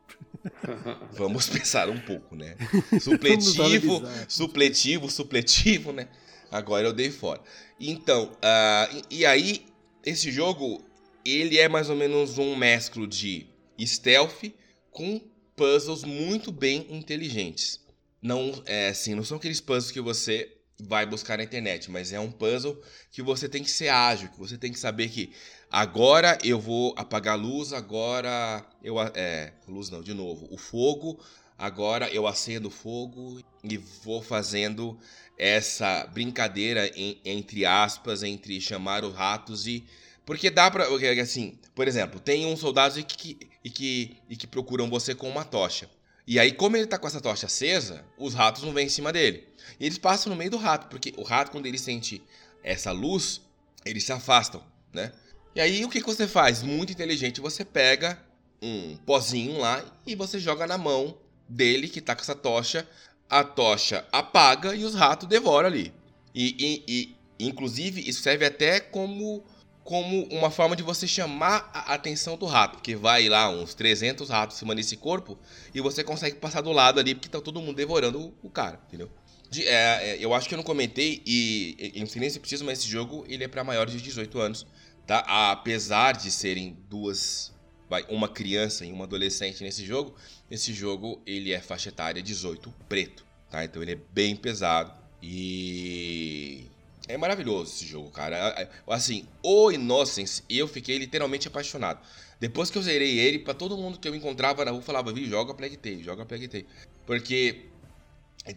Vamos 1.12 1.48
pensar 1.48 1.88
um 1.88 1.98
pouco, 1.98 2.36
né? 2.36 2.56
Supletivo, 3.00 4.02
supletivo, 4.28 5.10
supletivo, 5.10 5.92
né? 5.92 6.08
Agora 6.50 6.86
eu 6.86 6.92
dei 6.92 7.10
fora. 7.10 7.40
Então, 7.80 8.32
uh, 8.34 9.04
e 9.10 9.26
aí, 9.26 9.66
esse 10.04 10.30
jogo, 10.30 10.84
ele 11.24 11.58
é 11.58 11.68
mais 11.68 11.90
ou 11.90 11.96
menos 11.96 12.38
um 12.38 12.54
mesclo 12.54 13.06
de 13.06 13.48
stealth 13.80 14.44
com 14.92 15.20
puzzles 15.56 16.04
muito 16.04 16.52
bem 16.52 16.86
inteligentes. 16.88 17.80
Não, 18.22 18.62
é 18.64 18.88
assim, 18.88 19.14
não 19.14 19.24
são 19.24 19.38
aqueles 19.38 19.60
puzzles 19.60 19.90
que 19.90 20.00
você 20.00 20.55
vai 20.78 21.06
buscar 21.06 21.38
na 21.38 21.44
internet, 21.44 21.90
mas 21.90 22.12
é 22.12 22.20
um 22.20 22.30
puzzle 22.30 22.80
que 23.10 23.22
você 23.22 23.48
tem 23.48 23.62
que 23.62 23.70
ser 23.70 23.88
ágil, 23.88 24.28
que 24.28 24.38
você 24.38 24.58
tem 24.58 24.70
que 24.70 24.78
saber 24.78 25.08
que 25.08 25.32
agora 25.70 26.38
eu 26.44 26.60
vou 26.60 26.94
apagar 26.96 27.34
a 27.34 27.36
luz, 27.36 27.72
agora 27.72 28.64
eu 28.82 29.00
é, 29.00 29.52
luz 29.66 29.90
não, 29.90 30.02
de 30.02 30.12
novo, 30.12 30.46
o 30.50 30.58
fogo, 30.58 31.18
agora 31.58 32.08
eu 32.10 32.26
acendo 32.26 32.68
o 32.68 32.70
fogo 32.70 33.40
e 33.64 33.76
vou 33.76 34.22
fazendo 34.22 34.98
essa 35.38 36.06
brincadeira 36.06 36.90
em, 36.94 37.20
entre 37.24 37.64
aspas 37.64 38.22
entre 38.22 38.60
chamar 38.60 39.04
os 39.04 39.14
ratos 39.14 39.66
e 39.66 39.84
porque 40.26 40.50
dá 40.50 40.68
para 40.68 40.86
assim, 41.22 41.56
por 41.72 41.86
exemplo, 41.86 42.18
tem 42.18 42.46
uns 42.46 42.58
soldados 42.58 43.02
que, 43.04 43.38
e 43.62 43.70
que, 43.70 44.16
e 44.28 44.36
que 44.36 44.46
procuram 44.46 44.90
você 44.90 45.14
com 45.14 45.28
uma 45.28 45.44
tocha. 45.44 45.88
E 46.26 46.40
aí, 46.40 46.52
como 46.52 46.76
ele 46.76 46.86
tá 46.86 46.98
com 46.98 47.06
essa 47.06 47.20
tocha 47.20 47.46
acesa, 47.46 48.04
os 48.18 48.34
ratos 48.34 48.64
não 48.64 48.72
vêm 48.72 48.86
em 48.86 48.90
cima 48.90 49.12
dele. 49.12 49.46
E 49.78 49.86
eles 49.86 49.96
passam 49.96 50.30
no 50.30 50.36
meio 50.36 50.50
do 50.50 50.56
rato, 50.56 50.88
porque 50.88 51.14
o 51.16 51.22
rato, 51.22 51.52
quando 51.52 51.66
ele 51.66 51.78
sente 51.78 52.20
essa 52.64 52.90
luz, 52.90 53.40
eles 53.84 54.02
se 54.02 54.12
afastam, 54.12 54.62
né? 54.92 55.12
E 55.54 55.60
aí, 55.60 55.84
o 55.84 55.88
que, 55.88 56.00
que 56.00 56.06
você 56.06 56.26
faz? 56.26 56.62
Muito 56.62 56.92
inteligente, 56.92 57.40
você 57.40 57.64
pega 57.64 58.20
um 58.60 58.96
pozinho 59.06 59.58
lá 59.58 59.84
e 60.04 60.16
você 60.16 60.40
joga 60.40 60.66
na 60.66 60.76
mão 60.76 61.16
dele, 61.48 61.88
que 61.88 62.00
tá 62.00 62.14
com 62.14 62.22
essa 62.22 62.34
tocha. 62.34 62.86
A 63.30 63.44
tocha 63.44 64.06
apaga 64.10 64.74
e 64.74 64.84
os 64.84 64.94
ratos 64.94 65.28
devoram 65.28 65.68
ali. 65.68 65.92
E, 66.34 66.56
e, 66.58 67.16
e 67.38 67.46
inclusive, 67.46 68.00
isso 68.00 68.22
serve 68.22 68.44
até 68.44 68.80
como 68.80 69.44
como 69.86 70.24
uma 70.32 70.50
forma 70.50 70.74
de 70.74 70.82
você 70.82 71.06
chamar 71.06 71.70
a 71.72 71.94
atenção 71.94 72.36
do 72.36 72.44
rato, 72.44 72.78
porque 72.78 72.96
vai 72.96 73.28
lá 73.28 73.48
uns 73.48 73.72
300 73.72 74.28
ratos 74.28 74.58
cima 74.58 74.74
desse 74.74 74.96
corpo 74.96 75.38
e 75.72 75.80
você 75.80 76.02
consegue 76.02 76.36
passar 76.36 76.60
do 76.60 76.72
lado 76.72 76.98
ali 76.98 77.14
porque 77.14 77.28
tá 77.28 77.40
todo 77.40 77.60
mundo 77.60 77.76
devorando 77.76 78.34
o, 78.42 78.50
cara, 78.50 78.80
entendeu? 78.88 79.08
De, 79.48 79.64
é, 79.64 80.10
é, 80.10 80.16
eu 80.18 80.34
acho 80.34 80.48
que 80.48 80.54
eu 80.54 80.56
não 80.56 80.64
comentei 80.64 81.22
e 81.24 81.92
em 81.94 82.04
silêncio 82.04 82.40
preciso, 82.40 82.64
mas 82.64 82.80
esse 82.80 82.88
jogo 82.88 83.24
ele 83.28 83.44
é 83.44 83.48
para 83.48 83.62
maiores 83.62 83.92
de 83.92 84.00
18 84.00 84.40
anos, 84.40 84.66
tá? 85.06 85.20
Apesar 85.52 86.16
de 86.16 86.32
serem 86.32 86.76
duas, 86.90 87.54
vai, 87.88 88.04
uma 88.08 88.28
criança 88.28 88.84
e 88.84 88.90
uma 88.90 89.04
adolescente 89.04 89.62
nesse 89.62 89.86
jogo, 89.86 90.16
esse 90.50 90.72
jogo 90.72 91.22
ele 91.24 91.52
é 91.52 91.60
faixa 91.60 91.90
etária 91.90 92.20
18 92.20 92.74
preto, 92.88 93.24
tá? 93.48 93.64
Então 93.64 93.80
ele 93.80 93.92
é 93.92 93.98
bem 94.12 94.34
pesado 94.34 94.92
e 95.22 96.66
é 97.08 97.16
maravilhoso 97.16 97.74
esse 97.74 97.86
jogo, 97.86 98.10
cara. 98.10 98.68
Assim, 98.88 99.26
o 99.42 99.70
Innocence, 99.70 100.42
eu 100.48 100.66
fiquei 100.66 100.98
literalmente 100.98 101.48
apaixonado. 101.48 102.00
Depois 102.38 102.70
que 102.70 102.78
eu 102.78 102.82
zerei 102.82 103.18
ele, 103.18 103.38
para 103.38 103.54
todo 103.54 103.76
mundo 103.76 103.98
que 103.98 104.08
eu 104.08 104.14
encontrava 104.14 104.64
na 104.64 104.70
rua 104.70 104.82
falava, 104.82 105.12
vi, 105.12 105.26
joga 105.26 105.54
Plague 105.54 105.76
Tale, 105.76 106.02
joga 106.02 106.26
Plague 106.26 106.48
Tale. 106.48 106.66
Porque 107.06 107.66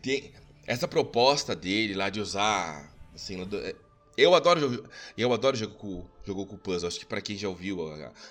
tem 0.02 0.32
essa 0.68 0.88
proposta 0.88 1.56
dele 1.56 1.94
lá 1.94 2.10
de 2.10 2.20
usar, 2.20 2.94
assim, 3.16 3.48
eu 4.18 4.36
adoro 4.36 4.86
eu 5.18 5.34
adoro 5.34 5.56
jogo 5.56 5.76
com, 5.76 6.06
jogo 6.26 6.46
com 6.46 6.58
puzzle. 6.58 6.88
Acho 6.88 7.00
que 7.00 7.06
para 7.06 7.22
quem 7.22 7.38
já 7.38 7.48
ouviu 7.48 7.80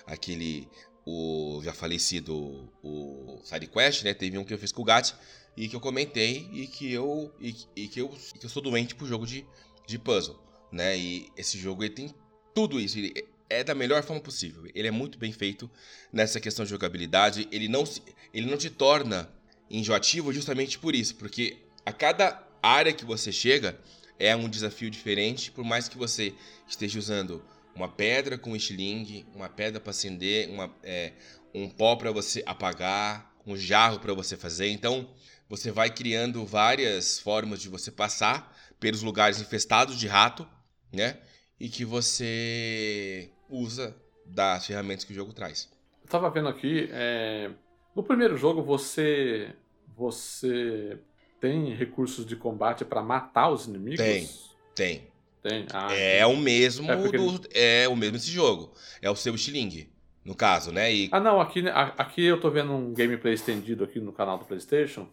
aquele 0.05 0.67
o 1.05 1.61
já 1.63 1.73
falecido 1.73 2.69
o 2.83 3.39
SideQuest, 3.43 4.03
né? 4.03 4.13
Teve 4.13 4.37
um 4.37 4.43
que 4.43 4.53
eu 4.53 4.59
fiz 4.59 4.71
com 4.71 4.83
o 4.83 4.85
Gat 4.85 5.15
e 5.57 5.67
que 5.67 5.75
eu 5.75 5.79
comentei 5.79 6.47
e 6.53 6.67
que 6.67 6.91
eu 6.91 7.33
e, 7.39 7.55
e 7.75 7.87
que 7.87 7.99
eu 7.99 8.15
e 8.35 8.39
que 8.39 8.45
eu 8.45 8.49
sou 8.49 8.61
doente 8.61 8.93
pro 8.93 9.07
jogo 9.07 9.25
de 9.25 9.45
de 9.89 9.99
puzzle, 9.99 10.39
né? 10.71 10.97
E 10.97 11.31
esse 11.35 11.57
jogo 11.57 11.83
ele 11.83 11.93
tem 11.93 12.13
tudo 12.53 12.79
isso. 12.79 12.97
Ele 12.97 13.13
é 13.49 13.63
da 13.63 13.73
melhor 13.73 14.03
forma 14.03 14.21
possível. 14.21 14.69
Ele 14.73 14.87
é 14.87 14.91
muito 14.91 15.17
bem 15.17 15.31
feito 15.31 15.69
nessa 16.13 16.39
questão 16.39 16.63
de 16.63 16.71
jogabilidade. 16.71 17.47
Ele 17.51 17.67
não, 17.67 17.85
se, 17.85 18.01
ele 18.33 18.49
não 18.49 18.57
te 18.57 18.69
torna 18.69 19.29
enjoativo 19.69 20.31
justamente 20.31 20.77
por 20.77 20.95
isso, 20.95 21.15
porque 21.15 21.57
a 21.85 21.91
cada 21.91 22.41
área 22.61 22.93
que 22.93 23.05
você 23.05 23.31
chega 23.31 23.79
é 24.17 24.35
um 24.35 24.49
desafio 24.49 24.89
diferente, 24.89 25.51
por 25.51 25.63
mais 25.63 25.87
que 25.87 25.97
você 25.97 26.33
esteja 26.67 26.99
usando 26.99 27.43
uma 27.75 27.87
pedra 27.87 28.37
com 28.37 28.55
estilingue, 28.55 29.25
uma 29.33 29.47
pedra 29.47 29.79
para 29.79 29.91
acender, 29.91 30.49
uma, 30.49 30.73
é, 30.83 31.13
um 31.53 31.69
pó 31.69 31.95
para 31.95 32.11
você 32.11 32.43
apagar, 32.45 33.33
um 33.45 33.55
jarro 33.55 33.99
para 33.99 34.13
você 34.13 34.35
fazer. 34.35 34.69
Então, 34.69 35.09
você 35.47 35.71
vai 35.71 35.89
criando 35.89 36.45
várias 36.45 37.19
formas 37.19 37.61
de 37.61 37.69
você 37.69 37.89
passar 37.91 38.55
pelos 38.79 39.01
lugares 39.01 39.39
infestados 39.39 39.97
de 39.97 40.07
rato, 40.07 40.47
né? 40.91 41.19
E 41.59 41.67
que 41.69 41.83
você 41.83 43.29
usa 43.49 43.95
das 44.25 44.65
ferramentas 44.65 45.03
que 45.03 45.11
o 45.11 45.15
jogo 45.15 45.33
traz. 45.33 45.69
Eu 46.03 46.09
tava 46.09 46.29
vendo 46.29 46.47
aqui, 46.47 46.87
é... 46.91 47.51
no 47.95 48.03
primeiro 48.03 48.37
jogo 48.37 48.63
você 48.63 49.53
você 49.97 50.97
tem 51.41 51.73
recursos 51.73 52.25
de 52.25 52.35
combate 52.35 52.85
para 52.85 53.01
matar 53.01 53.49
os 53.49 53.65
inimigos? 53.65 53.97
Tem, 53.97 54.29
tem. 54.75 55.09
Tem. 55.41 55.65
Ah, 55.73 55.93
é 55.93 56.25
o 56.25 56.35
mesmo 56.35 56.91
é, 56.91 56.95
do, 56.95 57.41
é 57.53 57.87
o 57.87 57.95
mesmo 57.95 58.17
esse 58.17 58.29
jogo. 58.29 58.73
É 59.01 59.09
o 59.09 59.15
seu 59.15 59.33
estilingue, 59.35 59.89
no 60.23 60.35
caso, 60.35 60.71
né? 60.71 60.93
E... 60.93 61.09
Ah, 61.11 61.19
não, 61.19 61.39
aqui, 61.39 61.63
aqui 61.69 62.25
eu 62.25 62.39
tô 62.39 62.49
vendo 62.49 62.73
um 62.73 62.93
gameplay 62.93 63.33
estendido 63.33 63.83
aqui 63.85 64.01
no 64.01 64.11
canal 64.11 64.37
do 64.37 64.45
PlayStation. 64.45 65.07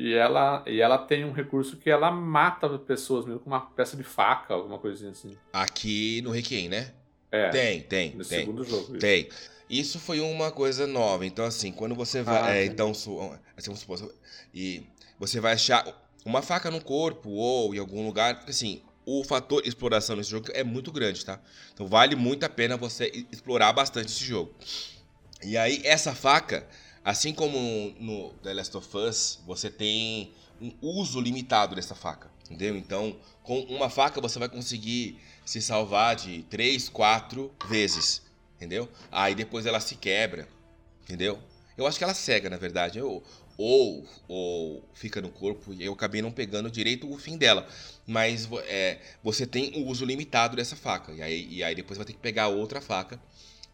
E 0.00 0.14
ela, 0.14 0.62
e 0.64 0.80
ela 0.80 0.96
tem 0.96 1.24
um 1.24 1.32
recurso 1.32 1.76
que 1.76 1.90
ela 1.90 2.08
mata 2.08 2.68
pessoas 2.78 3.24
mesmo 3.24 3.40
com 3.40 3.50
uma 3.50 3.62
peça 3.62 3.96
de 3.96 4.04
faca, 4.04 4.54
alguma 4.54 4.78
coisinha 4.78 5.10
assim. 5.10 5.36
Aqui 5.52 6.22
no 6.22 6.30
Requiem, 6.30 6.68
né? 6.68 6.92
É. 7.32 7.48
Tem, 7.48 7.80
tem. 7.82 8.14
Nesse 8.14 8.30
tem, 8.30 8.38
segundo 8.38 8.62
jogo. 8.62 8.92
Isso. 8.92 8.98
Tem. 8.98 9.28
Isso 9.68 9.98
foi 9.98 10.20
uma 10.20 10.52
coisa 10.52 10.86
nova. 10.86 11.26
Então, 11.26 11.44
assim, 11.44 11.72
quando 11.72 11.96
você 11.96 12.22
vai. 12.22 12.40
Ah, 12.40 12.56
é, 12.56 12.64
então, 12.66 12.92
assim, 12.92 13.40
vamos 13.66 13.80
supor. 13.80 14.14
E 14.54 14.86
você 15.18 15.40
vai 15.40 15.54
achar 15.54 15.84
uma 16.24 16.42
faca 16.42 16.70
no 16.70 16.80
corpo 16.80 17.30
ou 17.30 17.74
em 17.74 17.78
algum 17.78 18.06
lugar. 18.06 18.44
Assim, 18.46 18.80
o 19.04 19.24
fator 19.24 19.66
exploração 19.66 20.14
nesse 20.14 20.30
jogo 20.30 20.46
é 20.54 20.62
muito 20.62 20.92
grande, 20.92 21.24
tá? 21.24 21.40
Então 21.74 21.88
vale 21.88 22.14
muito 22.14 22.44
a 22.44 22.48
pena 22.48 22.76
você 22.76 23.10
explorar 23.32 23.72
bastante 23.72 24.12
esse 24.12 24.24
jogo. 24.24 24.54
E 25.42 25.56
aí, 25.56 25.82
essa 25.84 26.14
faca, 26.14 26.68
assim 27.04 27.32
como 27.32 27.94
no 28.00 28.30
The 28.42 28.54
Last 28.54 28.76
of 28.76 28.96
Us, 28.96 29.40
você 29.46 29.70
tem 29.70 30.32
um 30.60 30.72
uso 30.80 31.20
limitado 31.20 31.74
dessa 31.74 31.94
faca, 31.94 32.30
entendeu? 32.44 32.76
Então, 32.76 33.16
com 33.42 33.60
uma 33.62 33.88
faca 33.88 34.20
você 34.20 34.38
vai 34.38 34.48
conseguir 34.48 35.18
se 35.44 35.62
salvar 35.62 36.16
de 36.16 36.42
3, 36.44 36.88
4 36.88 37.52
vezes, 37.68 38.22
entendeu? 38.56 38.88
Aí 39.10 39.34
depois 39.34 39.66
ela 39.66 39.80
se 39.80 39.96
quebra, 39.96 40.48
entendeu? 41.02 41.38
Eu 41.76 41.86
acho 41.86 41.96
que 41.96 42.04
ela 42.04 42.12
cega, 42.12 42.50
na 42.50 42.56
verdade. 42.56 42.98
Eu, 42.98 43.22
ou, 43.56 44.04
ou 44.26 44.84
fica 44.94 45.20
no 45.20 45.30
corpo 45.30 45.72
e 45.72 45.84
eu 45.84 45.92
acabei 45.92 46.20
não 46.20 46.30
pegando 46.30 46.70
direito 46.70 47.10
o 47.10 47.16
fim 47.18 47.36
dela. 47.36 47.66
Mas 48.06 48.48
é, 48.66 48.98
você 49.22 49.46
tem 49.46 49.72
o 49.82 49.86
uso 49.86 50.04
limitado 50.04 50.56
dessa 50.56 50.74
faca. 50.74 51.12
E 51.12 51.22
aí, 51.22 51.48
e 51.48 51.62
aí 51.62 51.74
depois 51.74 51.96
vai 51.96 52.06
ter 52.06 52.12
que 52.12 52.18
pegar 52.18 52.48
outra 52.48 52.80
faca 52.80 53.20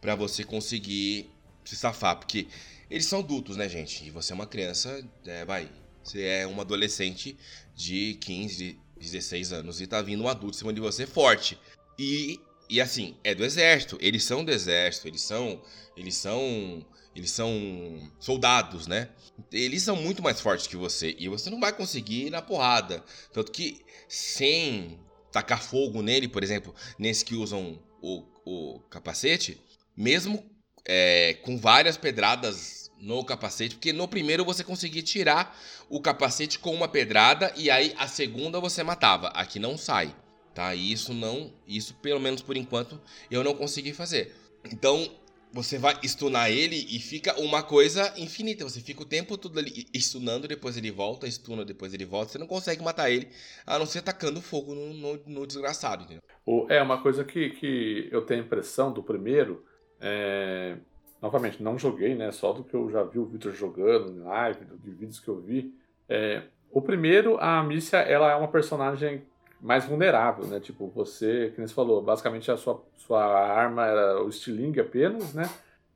para 0.00 0.14
você 0.14 0.44
conseguir 0.44 1.30
se 1.64 1.76
safar. 1.76 2.16
Porque 2.16 2.46
eles 2.90 3.06
são 3.06 3.20
adultos, 3.20 3.56
né, 3.56 3.68
gente? 3.68 4.04
E 4.06 4.10
você 4.10 4.32
é 4.32 4.34
uma 4.34 4.46
criança, 4.46 5.04
é, 5.26 5.44
vai. 5.44 5.70
Você 6.02 6.22
é 6.22 6.46
uma 6.46 6.62
adolescente 6.62 7.36
de 7.74 8.14
15, 8.20 8.78
16 8.98 9.52
anos 9.52 9.80
e 9.80 9.86
tá 9.86 10.02
vindo 10.02 10.22
um 10.22 10.28
adulto 10.28 10.56
em 10.56 10.58
cima 10.58 10.72
de 10.72 10.80
você 10.80 11.06
forte. 11.06 11.58
E, 11.98 12.40
e 12.68 12.80
assim, 12.80 13.16
é 13.24 13.34
do 13.34 13.44
exército. 13.44 13.96
Eles 14.00 14.24
são 14.24 14.44
do 14.44 14.50
exército, 14.50 15.08
eles 15.08 15.22
são. 15.22 15.62
Eles 15.96 16.14
são 16.14 16.84
eles 17.14 17.30
são 17.30 18.10
soldados, 18.18 18.88
né? 18.88 19.08
Eles 19.52 19.84
são 19.84 19.94
muito 19.94 20.20
mais 20.20 20.40
fortes 20.40 20.66
que 20.66 20.76
você 20.76 21.14
e 21.16 21.28
você 21.28 21.48
não 21.48 21.60
vai 21.60 21.72
conseguir 21.72 22.26
ir 22.26 22.30
na 22.30 22.42
porrada. 22.42 23.04
Tanto 23.32 23.52
que 23.52 23.82
sem 24.08 24.98
tacar 25.30 25.62
fogo 25.62 26.02
nele, 26.02 26.26
por 26.26 26.42
exemplo, 26.42 26.74
nesse 26.98 27.24
que 27.24 27.36
usam 27.36 27.78
o, 28.02 28.24
o 28.44 28.80
capacete, 28.90 29.60
mesmo 29.96 30.44
é, 30.86 31.34
com 31.42 31.56
várias 31.56 31.96
pedradas 31.96 32.90
no 33.00 33.24
capacete, 33.24 33.74
porque 33.74 33.92
no 33.92 34.08
primeiro 34.08 34.44
você 34.44 34.64
conseguia 34.64 35.02
tirar 35.02 35.58
o 35.88 36.00
capacete 36.00 36.58
com 36.58 36.74
uma 36.74 36.88
pedrada 36.88 37.52
e 37.56 37.70
aí 37.70 37.94
a 37.98 38.06
segunda 38.06 38.60
você 38.60 38.82
matava. 38.82 39.28
Aqui 39.28 39.58
não 39.58 39.76
sai, 39.76 40.14
tá? 40.54 40.74
E 40.74 40.92
isso 40.92 41.12
não, 41.12 41.52
isso 41.66 41.94
pelo 41.94 42.20
menos 42.20 42.40
por 42.40 42.56
enquanto 42.56 43.00
eu 43.30 43.44
não 43.44 43.54
consegui 43.54 43.92
fazer. 43.92 44.34
Então 44.64 45.10
você 45.54 45.78
vai 45.78 45.96
stunar 46.02 46.50
ele 46.50 46.84
e 46.90 46.98
fica 46.98 47.38
uma 47.40 47.62
coisa 47.62 48.12
infinita. 48.16 48.64
Você 48.64 48.80
fica 48.80 49.02
o 49.02 49.06
tempo 49.06 49.38
todo 49.38 49.56
ali 49.58 49.86
stunando, 49.94 50.48
depois 50.48 50.76
ele 50.76 50.90
volta, 50.90 51.30
stuna, 51.30 51.64
depois 51.64 51.94
ele 51.94 52.04
volta. 52.04 52.32
Você 52.32 52.38
não 52.38 52.46
consegue 52.46 52.82
matar 52.82 53.08
ele, 53.08 53.28
a 53.64 53.78
não 53.78 53.86
ser 53.86 54.02
tacando 54.02 54.42
fogo 54.42 54.74
no, 54.74 54.92
no, 54.92 55.20
no 55.26 55.46
desgraçado, 55.46 56.02
entendeu? 56.02 56.22
É, 56.68 56.82
uma 56.82 57.00
coisa 57.00 57.24
que, 57.24 57.50
que 57.50 58.08
eu 58.10 58.22
tenho 58.22 58.42
a 58.42 58.44
impressão 58.44 58.92
do 58.92 59.00
primeiro, 59.00 59.64
é... 60.04 60.76
novamente, 61.22 61.62
não 61.62 61.78
joguei, 61.78 62.14
né? 62.14 62.30
Só 62.30 62.52
do 62.52 62.62
que 62.62 62.74
eu 62.74 62.90
já 62.90 63.02
vi 63.02 63.18
o 63.18 63.24
Victor 63.24 63.52
jogando 63.52 64.12
em 64.12 64.20
live, 64.20 64.64
de 64.82 64.90
vídeos 64.90 65.18
que 65.18 65.28
eu 65.28 65.40
vi. 65.40 65.74
É... 66.08 66.42
O 66.70 66.82
primeiro, 66.82 67.38
a 67.38 67.60
Amicia, 67.60 67.98
ela 67.98 68.30
é 68.30 68.34
uma 68.34 68.48
personagem 68.48 69.22
mais 69.60 69.86
vulnerável, 69.86 70.44
né? 70.46 70.60
Tipo, 70.60 70.88
você, 70.88 71.52
que 71.54 71.60
você 71.60 71.72
falou, 71.72 72.02
basicamente 72.02 72.50
a 72.50 72.56
sua, 72.56 72.84
sua 72.96 73.24
arma 73.24 73.86
era 73.86 74.22
o 74.22 74.28
estilingue 74.28 74.80
apenas, 74.80 75.32
né? 75.32 75.48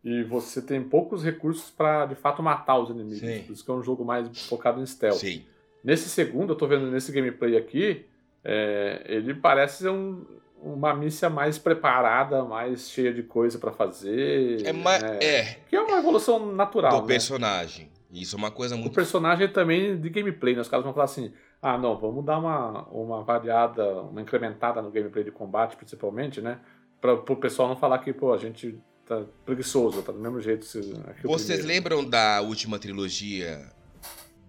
E 0.03 0.23
você 0.23 0.63
tem 0.63 0.83
poucos 0.83 1.23
recursos 1.23 1.71
para 1.71 2.07
de 2.07 2.15
fato 2.15 2.43
matar 2.43 2.79
os 2.79 2.89
inimigos. 2.89 3.19
Sim. 3.19 3.43
Por 3.43 3.53
isso 3.53 3.65
que 3.65 3.71
é 3.71 3.75
um 3.75 3.83
jogo 3.83 4.05
mais 4.05 4.47
focado 4.47 4.81
em 4.81 4.87
stealth. 4.87 5.19
Sim. 5.19 5.45
Nesse 5.83 6.09
segundo, 6.09 6.53
eu 6.53 6.57
tô 6.57 6.67
vendo 6.67 6.91
nesse 6.91 7.13
gameplay 7.13 7.57
aqui, 7.57 8.07
é, 8.45 9.03
ele 9.07 9.35
parece 9.35 9.83
ser 9.83 9.91
um, 9.91 10.25
uma 10.63 10.95
missa 10.95 11.31
mais 11.31 11.59
preparada, 11.59 12.45
mais 12.45 12.91
cheia 12.91 13.13
de 13.13 13.23
coisa 13.23 13.59
para 13.59 13.73
fazer. 13.73 14.67
É, 14.67 14.73
né? 14.73 15.19
é. 15.21 15.43
Que 15.69 15.77
é 15.77 15.81
uma 15.81 15.99
evolução 15.99 16.53
natural. 16.53 16.93
Do 16.93 17.03
né? 17.03 17.07
personagem. 17.07 17.91
Isso 18.11 18.37
é 18.37 18.39
uma 18.39 18.51
coisa 18.51 18.75
muito. 18.75 18.91
O 18.91 18.95
personagem 18.95 19.49
também 19.49 20.01
de 20.01 20.09
gameplay, 20.09 20.55
né? 20.55 20.63
Os 20.63 20.69
caras 20.69 20.85
vão 20.85 20.95
falar 20.95 21.05
assim: 21.05 21.33
ah, 21.61 21.77
não, 21.77 21.97
vamos 21.97 22.25
dar 22.25 22.39
uma, 22.39 22.85
uma 22.89 23.23
variada, 23.23 23.85
uma 24.03 24.23
incrementada 24.23 24.81
no 24.81 24.91
gameplay 24.91 25.25
de 25.25 25.31
combate, 25.31 25.77
principalmente, 25.77 26.41
né? 26.41 26.59
Para 27.01 27.13
o 27.15 27.37
pessoal 27.37 27.69
não 27.69 27.77
falar 27.77 27.99
que, 27.99 28.13
pô, 28.13 28.33
a 28.33 28.39
gente 28.39 28.79
tá 29.07 29.25
preguiçoso, 29.45 30.03
tá 30.03 30.11
do 30.11 30.19
mesmo 30.19 30.41
jeito. 30.41 30.65
Se, 30.65 30.95
Vocês 31.23 31.65
lembram 31.65 32.05
da 32.05 32.41
última 32.41 32.79
trilogia 32.79 33.71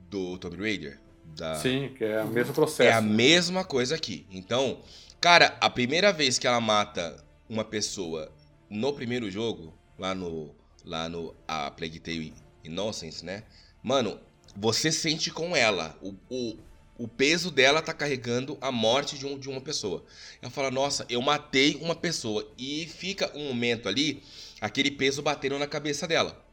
do 0.09 0.37
Tomb 0.37 0.57
Raider? 0.57 0.99
Da... 1.25 1.55
Sim, 1.55 1.93
que 1.95 2.03
é 2.03 2.23
o 2.23 2.27
mesmo 2.27 2.53
processo. 2.53 2.89
É 2.89 2.93
a 2.93 3.01
né? 3.01 3.13
mesma 3.13 3.63
coisa 3.63 3.95
aqui. 3.95 4.25
Então, 4.31 4.79
cara, 5.19 5.57
a 5.59 5.69
primeira 5.69 6.11
vez 6.11 6.37
que 6.37 6.47
ela 6.47 6.61
mata 6.61 7.23
uma 7.49 7.63
pessoa 7.63 8.31
no 8.69 8.93
primeiro 8.93 9.29
jogo, 9.29 9.73
lá 9.97 10.13
no, 10.13 10.53
lá 10.85 11.09
no 11.09 11.35
A 11.47 11.71
Plague 11.71 11.99
Tale 11.99 12.33
Innocence, 12.63 13.25
né? 13.25 13.43
Mano, 13.81 14.19
você 14.55 14.91
sente 14.91 15.31
com 15.31 15.55
ela 15.55 15.97
o, 16.01 16.13
o, 16.29 16.57
o 16.97 17.07
peso 17.07 17.49
dela 17.49 17.81
tá 17.81 17.93
carregando 17.93 18.57
a 18.61 18.71
morte 18.71 19.17
de, 19.17 19.25
um, 19.25 19.37
de 19.37 19.49
uma 19.49 19.61
pessoa. 19.61 20.03
Ela 20.41 20.51
fala, 20.51 20.69
nossa, 20.69 21.05
eu 21.09 21.21
matei 21.21 21.75
uma 21.81 21.95
pessoa. 21.95 22.47
E 22.57 22.85
fica 22.87 23.31
um 23.35 23.47
momento 23.47 23.87
ali, 23.87 24.21
aquele 24.61 24.91
peso 24.91 25.21
batendo 25.21 25.57
na 25.57 25.67
cabeça 25.67 26.07
dela. 26.07 26.45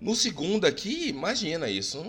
No 0.00 0.16
segundo 0.16 0.66
aqui, 0.66 1.08
imagina, 1.08 1.68
isso 1.68 2.02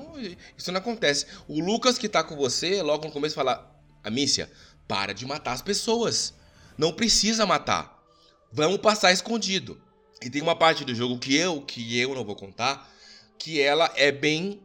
isso 0.58 0.72
não 0.72 0.80
acontece. 0.80 1.28
O 1.48 1.60
Lucas 1.60 1.98
que 1.98 2.10
tá 2.10 2.24
com 2.24 2.36
você, 2.36 2.82
logo 2.82 3.06
no 3.06 3.12
começo, 3.12 3.36
fala, 3.36 3.72
Amícia, 4.04 4.52
para 4.88 5.14
de 5.14 5.26
matar 5.26 5.54
as 5.54 5.62
pessoas. 5.62 6.34
Não 6.78 6.94
precisa 6.94 7.46
matar. 7.46 8.04
Vamos 8.52 8.78
passar 8.78 9.12
escondido. 9.12 9.82
E 10.22 10.30
tem 10.30 10.42
uma 10.42 10.56
parte 10.56 10.86
do 10.86 10.96
jogo 10.96 11.20
que 11.20 11.36
eu, 11.36 11.62
que 11.62 11.98
eu 12.00 12.16
não 12.16 12.24
vou 12.24 12.36
contar, 12.36 12.90
que 13.38 13.62
ela 13.62 13.92
é 13.96 14.12
bem 14.12 14.62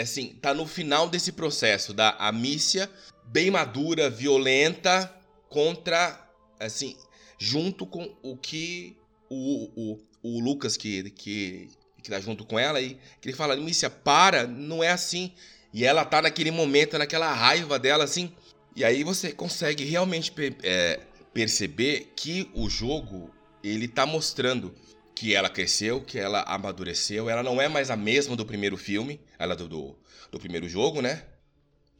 assim, 0.00 0.38
tá 0.40 0.54
no 0.54 0.66
final 0.66 1.08
desse 1.08 1.32
processo 1.32 1.92
da 1.92 2.10
Amícia, 2.18 2.90
bem 3.26 3.50
madura, 3.50 4.08
violenta, 4.08 5.14
contra, 5.48 6.18
assim, 6.58 6.96
junto 7.38 7.84
com 7.84 8.16
o 8.22 8.36
que 8.36 8.96
o, 9.28 9.70
o, 9.76 9.98
o 10.22 10.40
Lucas, 10.40 10.76
que, 10.76 11.10
que, 11.10 11.68
que 12.02 12.10
tá 12.10 12.20
junto 12.20 12.44
com 12.44 12.58
ela, 12.58 12.80
e 12.80 12.98
que 13.20 13.28
ele 13.28 13.36
fala, 13.36 13.54
Amícia, 13.54 13.90
para, 13.90 14.46
não 14.46 14.82
é 14.82 14.90
assim. 14.90 15.32
E 15.72 15.84
ela 15.84 16.04
tá 16.04 16.22
naquele 16.22 16.50
momento, 16.50 16.98
naquela 16.98 17.32
raiva 17.32 17.78
dela, 17.78 18.04
assim. 18.04 18.32
E 18.80 18.84
aí 18.84 19.04
você 19.04 19.30
consegue 19.30 19.84
realmente 19.84 20.32
é, 20.62 21.00
perceber 21.34 22.14
que 22.16 22.50
o 22.54 22.66
jogo, 22.70 23.30
ele 23.62 23.86
tá 23.86 24.06
mostrando 24.06 24.74
que 25.14 25.34
ela 25.34 25.50
cresceu, 25.50 26.00
que 26.00 26.18
ela 26.18 26.40
amadureceu. 26.44 27.28
Ela 27.28 27.42
não 27.42 27.60
é 27.60 27.68
mais 27.68 27.90
a 27.90 27.96
mesma 27.96 28.34
do 28.34 28.46
primeiro 28.46 28.78
filme, 28.78 29.20
ela 29.38 29.54
do, 29.54 29.68
do, 29.68 29.98
do 30.32 30.38
primeiro 30.38 30.66
jogo, 30.66 31.02
né? 31.02 31.26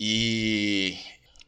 E 0.01 0.97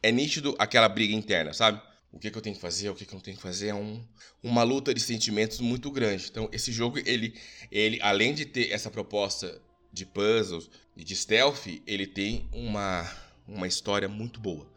é 0.03 0.11
nítido 0.11 0.55
aquela 0.59 0.87
briga 0.87 1.15
interna, 1.15 1.51
sabe? 1.51 1.81
O 2.11 2.19
que, 2.19 2.29
que 2.29 2.37
eu 2.37 2.41
tenho 2.43 2.55
que 2.55 2.61
fazer, 2.61 2.89
o 2.91 2.93
que, 2.93 3.03
que 3.03 3.11
eu 3.11 3.17
não 3.17 3.23
tenho 3.23 3.35
que 3.37 3.41
fazer, 3.41 3.69
é 3.69 3.73
um, 3.73 4.05
uma 4.43 4.61
luta 4.61 4.93
de 4.93 4.99
sentimentos 4.99 5.59
muito 5.59 5.89
grande. 5.89 6.27
Então, 6.29 6.47
esse 6.51 6.71
jogo, 6.71 6.99
ele, 6.99 7.33
ele 7.71 7.99
além 8.03 8.35
de 8.35 8.45
ter 8.45 8.69
essa 8.69 8.91
proposta 8.91 9.59
de 9.91 10.05
puzzles 10.05 10.69
e 10.95 11.03
de 11.03 11.15
stealth, 11.15 11.65
ele 11.87 12.05
tem 12.05 12.47
uma, 12.53 13.11
uma 13.47 13.65
história 13.65 14.07
muito 14.07 14.39
boa. 14.39 14.71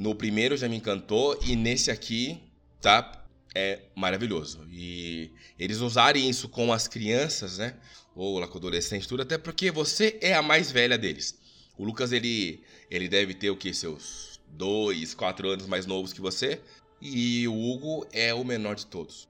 No 0.00 0.16
primeiro 0.16 0.56
já 0.56 0.68
me 0.68 0.76
encantou 0.76 1.38
e 1.46 1.54
nesse 1.54 1.90
aqui, 1.90 2.42
tá? 2.80 3.20
é 3.54 3.80
maravilhoso. 3.94 4.66
E 4.70 5.30
eles 5.58 5.80
usarem 5.80 6.28
isso 6.28 6.48
com 6.48 6.72
as 6.72 6.86
crianças, 6.86 7.58
né? 7.58 7.76
Ou 8.14 8.46
com 8.48 8.58
adolescentes, 8.58 9.06
tudo, 9.06 9.22
até 9.22 9.38
porque 9.38 9.70
você 9.70 10.18
é 10.20 10.34
a 10.34 10.42
mais 10.42 10.70
velha 10.70 10.98
deles. 10.98 11.38
O 11.76 11.84
Lucas, 11.84 12.12
ele, 12.12 12.62
ele 12.90 13.08
deve 13.08 13.34
ter 13.34 13.50
o 13.50 13.56
que? 13.56 13.72
Seus 13.72 14.40
dois, 14.48 15.14
quatro 15.14 15.48
anos 15.48 15.66
mais 15.66 15.86
novos 15.86 16.12
que 16.12 16.20
você. 16.20 16.60
E 17.00 17.46
o 17.48 17.54
Hugo 17.54 18.06
é 18.12 18.34
o 18.34 18.44
menor 18.44 18.74
de 18.74 18.86
todos. 18.86 19.28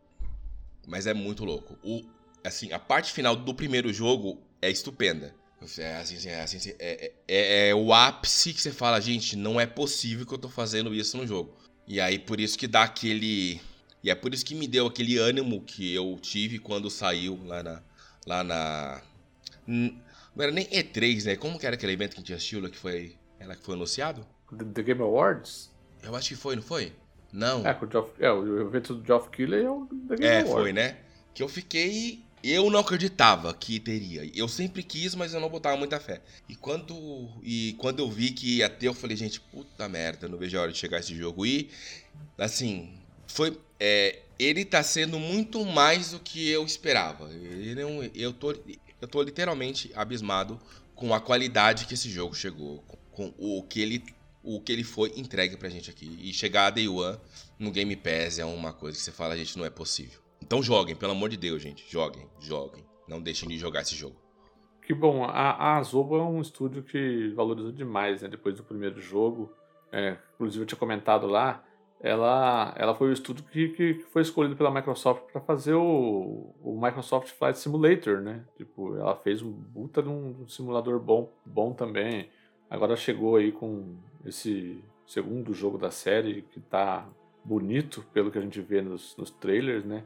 Mas 0.87 1.07
é 1.07 1.15
muito 1.15 1.45
louco. 1.45 1.79
O, 1.83 2.03
assim, 2.43 2.73
a 2.73 2.79
parte 2.79 3.13
final 3.13 3.37
do 3.37 3.55
primeiro 3.55 3.93
jogo 3.93 4.43
é 4.61 4.71
estupenda. 4.71 5.35
É, 5.79 5.97
assim, 5.97 6.29
é, 6.29 6.41
assim, 6.41 6.73
é, 6.79 7.13
é, 7.29 7.69
é, 7.69 7.75
o 7.75 7.93
ápice 7.93 8.55
que 8.55 8.61
você 8.63 8.73
fala, 8.73 8.99
gente, 9.01 9.37
não 9.37 9.61
é 9.61 9.67
possível 9.67 10.25
que 10.25 10.33
eu 10.33 10.39
tô 10.39 10.49
fazendo 10.49 10.95
isso 10.95 11.17
no 11.19 11.27
jogo. 11.27 11.55
E 11.87 12.01
aí 12.01 12.19
por 12.19 12.41
isso 12.41 12.59
que 12.59 12.67
dá 12.67 12.83
aquele. 12.85 13.61
E 14.03 14.11
é 14.11 14.15
por 14.15 14.33
isso 14.33 14.45
que 14.45 14.55
me 14.55 14.67
deu 14.67 14.87
aquele 14.87 15.19
ânimo 15.19 15.61
que 15.63 15.95
eu 15.95 16.19
tive 16.21 16.59
quando 16.59 16.89
saiu 16.89 17.39
lá 17.45 17.63
na. 17.63 17.83
Lá 18.27 18.45
na. 18.45 19.03
Não 19.67 20.01
era 20.39 20.51
nem 20.53 20.65
E3, 20.67 21.25
né? 21.27 21.37
Como 21.37 21.59
que 21.59 21.67
era 21.67 21.75
aquele 21.77 21.93
evento 21.93 22.13
que 22.13 22.17
a 22.19 22.21
gente 22.21 22.33
assistiu 22.33 22.63
lá 22.63 22.71
que 22.71 22.79
foi. 22.79 23.17
Ela 23.39 23.55
que 23.55 23.63
foi 23.63 23.75
anunciado? 23.75 24.27
The 24.75 24.83
Game 24.83 25.01
Awards? 25.03 25.71
Eu 26.03 26.15
acho 26.17 26.31
que 26.31 26.37
foi, 26.37 26.57
não 26.57 26.63
foi? 26.63 26.93
Não. 27.33 27.67
É, 27.67 27.79
o, 27.81 27.91
Geoff, 27.91 28.13
é, 28.19 28.33
o 28.33 28.67
evento 28.69 28.95
do 28.95 29.07
Geoff 29.07 29.29
Keighley 29.31 29.65
é 29.65 29.71
o 29.71 29.87
The 30.09 30.17
Game 30.17 30.27
É, 30.27 30.41
Awards. 30.41 30.53
foi, 30.53 30.73
né? 30.73 30.97
Que 31.35 31.43
eu 31.43 31.49
fiquei 31.49 32.25
eu 32.43 32.71
não 32.71 32.81
acreditava 32.81 33.53
que 33.53 33.79
teria. 33.79 34.31
Eu 34.35 34.49
sempre 34.49 34.83
quis, 34.83 35.15
mas 35.15 35.35
eu 35.35 35.41
não 35.41 35.49
botava 35.49 35.77
muita 35.77 36.01
fé. 36.01 36.21
E 36.49 36.57
quando, 36.57 37.29
e 37.43 37.75
quando 37.79 38.01
eu 38.01 38.11
vi 38.11 38.31
que 38.31 38.59
ia 38.59 38.69
ter, 38.69 38.89
eu 38.89 38.95
falei, 38.95 39.17
gente, 39.17 39.41
puta 39.41 39.89
merda, 39.89 40.29
não 40.29 40.39
vejo 40.39 40.57
a 40.59 40.63
hora 40.63 40.73
de 40.73 40.79
chegar 40.79 41.01
esse 41.01 41.15
jogo. 41.15 41.45
E, 41.45 41.71
assim, 42.39 42.95
foi. 43.27 43.59
É, 43.79 44.21
ele 44.39 44.65
tá 44.65 44.83
sendo 44.83 45.19
muito 45.19 45.65
mais 45.65 46.13
do 46.13 46.21
que 46.21 46.49
eu 46.49 46.65
esperava. 46.65 47.31
Ele 47.33 47.75
não, 47.75 48.03
eu, 48.15 48.33
tô, 48.33 48.53
eu 48.53 49.09
tô 49.09 49.23
literalmente 49.23 49.91
abismado 49.95 50.59
com 50.95 51.15
a 51.15 51.21
qualidade 51.21 51.87
que 51.87 51.95
esse 51.95 52.11
jogo 52.11 52.35
chegou. 52.35 52.83
Com 53.13 53.35
o 53.39 53.63
que 53.63 53.81
ele, 53.81 54.05
o 54.43 54.61
que 54.61 54.73
ele 54.73 54.85
foi 54.85 55.13
entregue 55.17 55.57
pra 55.57 55.69
gente 55.69 55.91
aqui. 55.91 56.19
E 56.23 56.33
chegar 56.33 56.67
a 56.67 56.71
Day 56.71 56.89
One 56.89 57.19
no 57.59 57.71
Game 57.71 57.95
Pass 57.97 58.39
é 58.39 58.45
uma 58.45 58.73
coisa 58.73 58.97
que 58.97 59.05
você 59.05 59.13
fala, 59.13 59.37
gente, 59.37 59.59
não 59.59 59.65
é 59.65 59.71
possível. 59.71 60.20
Então 60.51 60.61
joguem, 60.61 60.97
pelo 60.97 61.13
amor 61.13 61.29
de 61.29 61.37
Deus, 61.37 61.63
gente. 61.63 61.89
Joguem, 61.89 62.27
joguem. 62.41 62.85
Não 63.07 63.23
deixem 63.23 63.49
de 63.49 63.57
jogar 63.57 63.83
esse 63.83 63.95
jogo. 63.95 64.17
Que 64.85 64.93
bom, 64.93 65.23
a, 65.23 65.79
a 65.79 65.81
é 65.81 66.23
um 66.25 66.41
estúdio 66.41 66.83
que 66.83 67.33
valorizou 67.37 67.71
demais, 67.71 68.21
né? 68.21 68.29
Depois 68.29 68.57
do 68.57 68.65
primeiro 68.65 69.01
jogo. 69.01 69.53
É, 69.93 70.17
inclusive 70.35 70.65
eu 70.65 70.67
tinha 70.67 70.79
comentado 70.79 71.29
lá, 71.29 71.65
ela, 72.01 72.75
ela 72.77 72.97
foi 72.97 73.11
o 73.11 73.13
estúdio 73.13 73.45
que, 73.45 73.69
que 73.69 73.95
foi 74.11 74.23
escolhido 74.23 74.57
pela 74.57 74.73
Microsoft 74.73 75.23
para 75.31 75.41
fazer 75.41 75.75
o, 75.75 76.53
o 76.61 76.81
Microsoft 76.83 77.29
Flight 77.29 77.57
Simulator, 77.57 78.21
né? 78.21 78.45
Tipo, 78.57 78.97
ela 78.97 79.15
fez 79.15 79.43
um 79.43 79.53
puta 79.53 80.03
de 80.03 80.09
um, 80.09 80.35
um 80.43 80.49
simulador 80.49 80.99
bom, 80.99 81.31
bom 81.47 81.73
também. 81.73 82.29
Agora 82.69 82.97
chegou 82.97 83.37
aí 83.37 83.53
com 83.53 83.95
esse 84.27 84.83
segundo 85.07 85.55
jogo 85.55 85.79
da 85.79 85.93
série 85.93 86.43
que 86.43 86.59
tá 86.59 87.07
bonito, 87.45 88.05
pelo 88.13 88.33
que 88.33 88.39
a 88.39 88.43
gente 88.43 88.61
vê 88.61 88.83
nos, 88.83 89.17
nos 89.17 89.31
trailers, 89.31 89.85
né? 89.85 90.03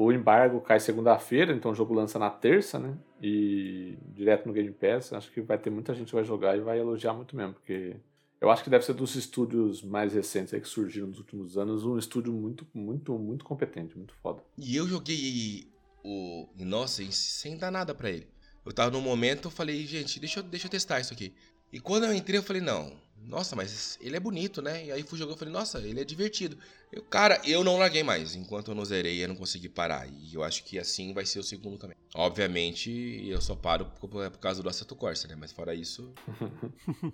O 0.00 0.12
embargo 0.12 0.60
cai 0.60 0.78
segunda-feira, 0.78 1.52
então 1.52 1.72
o 1.72 1.74
jogo 1.74 1.92
lança 1.92 2.20
na 2.20 2.30
terça, 2.30 2.78
né? 2.78 2.96
E 3.20 3.98
direto 4.14 4.46
no 4.46 4.52
Game 4.52 4.70
Pass. 4.70 5.12
Acho 5.12 5.28
que 5.32 5.40
vai 5.40 5.58
ter 5.58 5.70
muita 5.70 5.92
gente 5.92 6.06
que 6.06 6.14
vai 6.14 6.22
jogar 6.22 6.56
e 6.56 6.60
vai 6.60 6.78
elogiar 6.78 7.12
muito 7.14 7.34
mesmo, 7.34 7.54
porque 7.54 7.96
eu 8.40 8.48
acho 8.48 8.62
que 8.62 8.70
deve 8.70 8.84
ser 8.84 8.92
dos 8.92 9.16
estúdios 9.16 9.82
mais 9.82 10.12
recentes 10.12 10.52
que 10.52 10.68
surgiram 10.68 11.08
nos 11.08 11.18
últimos 11.18 11.58
anos, 11.58 11.84
um 11.84 11.98
estúdio 11.98 12.32
muito, 12.32 12.64
muito, 12.72 13.18
muito 13.18 13.44
competente, 13.44 13.98
muito 13.98 14.14
foda. 14.22 14.40
E 14.56 14.76
eu 14.76 14.86
joguei 14.86 15.68
o 16.04 16.46
Nossa, 16.56 17.02
sem 17.10 17.58
dar 17.58 17.72
nada 17.72 17.92
para 17.92 18.08
ele. 18.08 18.28
Eu 18.64 18.72
tava 18.72 18.92
num 18.92 19.00
momento, 19.00 19.48
eu 19.48 19.50
falei, 19.50 19.84
gente, 19.84 20.20
deixa 20.20 20.38
eu, 20.38 20.44
deixa 20.44 20.68
eu 20.68 20.70
testar 20.70 21.00
isso 21.00 21.12
aqui. 21.12 21.34
E 21.72 21.80
quando 21.80 22.04
eu 22.04 22.14
entrei, 22.14 22.38
eu 22.38 22.42
falei, 22.44 22.62
não, 22.62 22.92
nossa, 23.26 23.54
mas 23.54 23.98
ele 24.00 24.16
é 24.16 24.20
bonito, 24.20 24.62
né? 24.62 24.86
E 24.86 24.92
aí 24.92 25.02
fui 25.02 25.18
jogar 25.18 25.34
e 25.34 25.38
falei, 25.38 25.52
nossa, 25.52 25.78
ele 25.80 26.00
é 26.00 26.04
divertido. 26.04 26.56
Eu, 26.90 27.02
cara, 27.02 27.40
eu 27.44 27.62
não 27.62 27.78
larguei 27.78 28.02
mais. 28.02 28.34
Enquanto 28.34 28.70
eu 28.70 28.74
não 28.74 28.84
zerei, 28.84 29.22
eu 29.22 29.28
não 29.28 29.36
consegui 29.36 29.68
parar. 29.68 30.08
E 30.08 30.34
eu 30.34 30.42
acho 30.42 30.64
que 30.64 30.78
assim 30.78 31.12
vai 31.12 31.26
ser 31.26 31.38
o 31.38 31.42
segundo 31.42 31.76
também. 31.76 31.96
Obviamente, 32.14 32.90
eu 33.28 33.40
só 33.40 33.54
paro 33.54 33.86
por, 34.00 34.08
por 34.08 34.38
causa 34.38 34.62
do 34.62 34.68
Assetto 34.68 34.96
Corsa, 34.96 35.28
né? 35.28 35.36
Mas 35.36 35.52
fora 35.52 35.74
isso... 35.74 36.12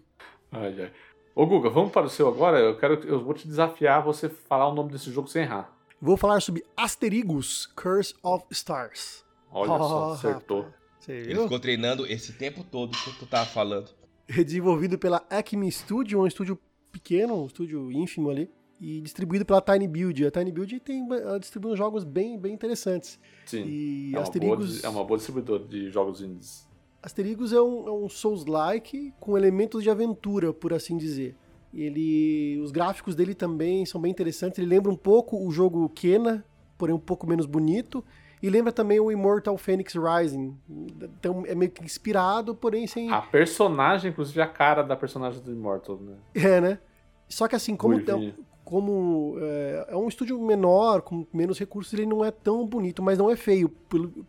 ai, 0.52 0.82
ai. 0.82 0.92
Ô 1.34 1.46
Guga, 1.46 1.68
vamos 1.68 1.90
para 1.90 2.06
o 2.06 2.10
seu 2.10 2.28
agora? 2.28 2.60
Eu 2.60 2.78
quero, 2.78 2.94
eu 3.08 3.24
vou 3.24 3.34
te 3.34 3.48
desafiar 3.48 3.98
a 3.98 4.02
você 4.02 4.28
falar 4.28 4.68
o 4.68 4.74
nome 4.74 4.92
desse 4.92 5.10
jogo 5.10 5.26
sem 5.26 5.42
errar. 5.42 5.76
Vou 6.00 6.16
falar 6.16 6.40
sobre 6.40 6.64
Asterigos 6.76 7.66
Curse 7.74 8.14
of 8.22 8.46
Stars. 8.52 9.24
Olha 9.50 9.72
oh, 9.72 9.78
só, 9.78 10.12
acertou. 10.12 10.66
Ele 11.08 11.42
ficou 11.42 11.58
treinando 11.58 12.06
esse 12.06 12.32
tempo 12.32 12.62
todo 12.62 12.96
que 12.96 13.18
tu 13.18 13.26
tava 13.26 13.46
falando. 13.46 13.90
Desenvolvido 14.28 14.98
pela 14.98 15.24
Acme 15.28 15.70
Studio, 15.70 16.20
um 16.20 16.26
estúdio 16.26 16.58
pequeno, 16.90 17.42
um 17.42 17.46
estúdio 17.46 17.90
ínfimo 17.92 18.30
ali, 18.30 18.50
e 18.80 19.00
distribuído 19.00 19.44
pela 19.44 19.60
Tiny 19.60 19.88
Build. 19.88 20.26
A 20.26 20.30
Tiny 20.30 20.52
Build 20.52 20.80
tem 20.80 21.06
ela 21.10 21.38
distribui 21.38 21.76
jogos 21.76 22.04
bem, 22.04 22.38
bem 22.38 22.52
interessantes. 22.52 23.18
Sim. 23.46 23.64
E 23.66 24.12
é, 24.14 24.18
Asterigos... 24.18 24.80
boa, 24.80 24.86
é 24.86 24.88
uma 24.88 25.04
boa 25.04 25.16
distribuidora 25.16 25.64
de 25.64 25.90
jogos 25.90 26.20
indies. 26.20 26.68
Asterigos 27.02 27.52
é 27.52 27.60
um, 27.60 27.86
é 27.86 27.92
um 27.92 28.08
Souls-like 28.08 29.12
com 29.20 29.36
elementos 29.36 29.82
de 29.82 29.90
aventura, 29.90 30.52
por 30.52 30.72
assim 30.72 30.96
dizer. 30.96 31.36
Ele, 31.72 32.58
os 32.62 32.70
gráficos 32.70 33.14
dele 33.14 33.34
também 33.34 33.84
são 33.84 34.00
bem 34.00 34.10
interessantes. 34.10 34.58
Ele 34.58 34.68
lembra 34.68 34.90
um 34.90 34.96
pouco 34.96 35.44
o 35.44 35.50
jogo 35.50 35.88
Kena, 35.88 36.44
porém 36.78 36.94
um 36.94 37.00
pouco 37.00 37.26
menos 37.26 37.46
bonito. 37.46 38.04
E 38.44 38.50
lembra 38.50 38.70
também 38.70 39.00
o 39.00 39.10
Immortal 39.10 39.56
Phoenix 39.56 39.94
Rising. 39.94 40.54
Então 40.68 41.44
é 41.46 41.54
meio 41.54 41.70
que 41.70 41.82
inspirado, 41.82 42.54
porém 42.54 42.86
sem. 42.86 43.10
A 43.10 43.22
personagem, 43.22 44.10
inclusive 44.10 44.38
a 44.42 44.46
cara 44.46 44.82
da 44.82 44.94
personagem 44.94 45.42
do 45.42 45.50
Immortal, 45.50 45.96
né? 45.96 46.12
É, 46.34 46.60
né? 46.60 46.78
Só 47.26 47.48
que 47.48 47.56
assim, 47.56 47.74
como, 47.74 47.98
é, 47.98 48.34
como 48.62 49.38
é, 49.40 49.86
é, 49.88 49.96
um 49.96 50.08
estúdio 50.08 50.38
menor, 50.38 51.00
com 51.00 51.26
menos 51.32 51.58
recursos, 51.58 51.94
ele 51.94 52.04
não 52.04 52.22
é 52.22 52.30
tão 52.30 52.66
bonito, 52.66 53.02
mas 53.02 53.16
não 53.16 53.30
é 53.30 53.36
feio. 53.36 53.72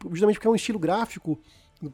Justamente 0.09 0.35
porque 0.35 0.47
é 0.47 0.51
um 0.51 0.55
estilo 0.55 0.79
gráfico, 0.79 1.37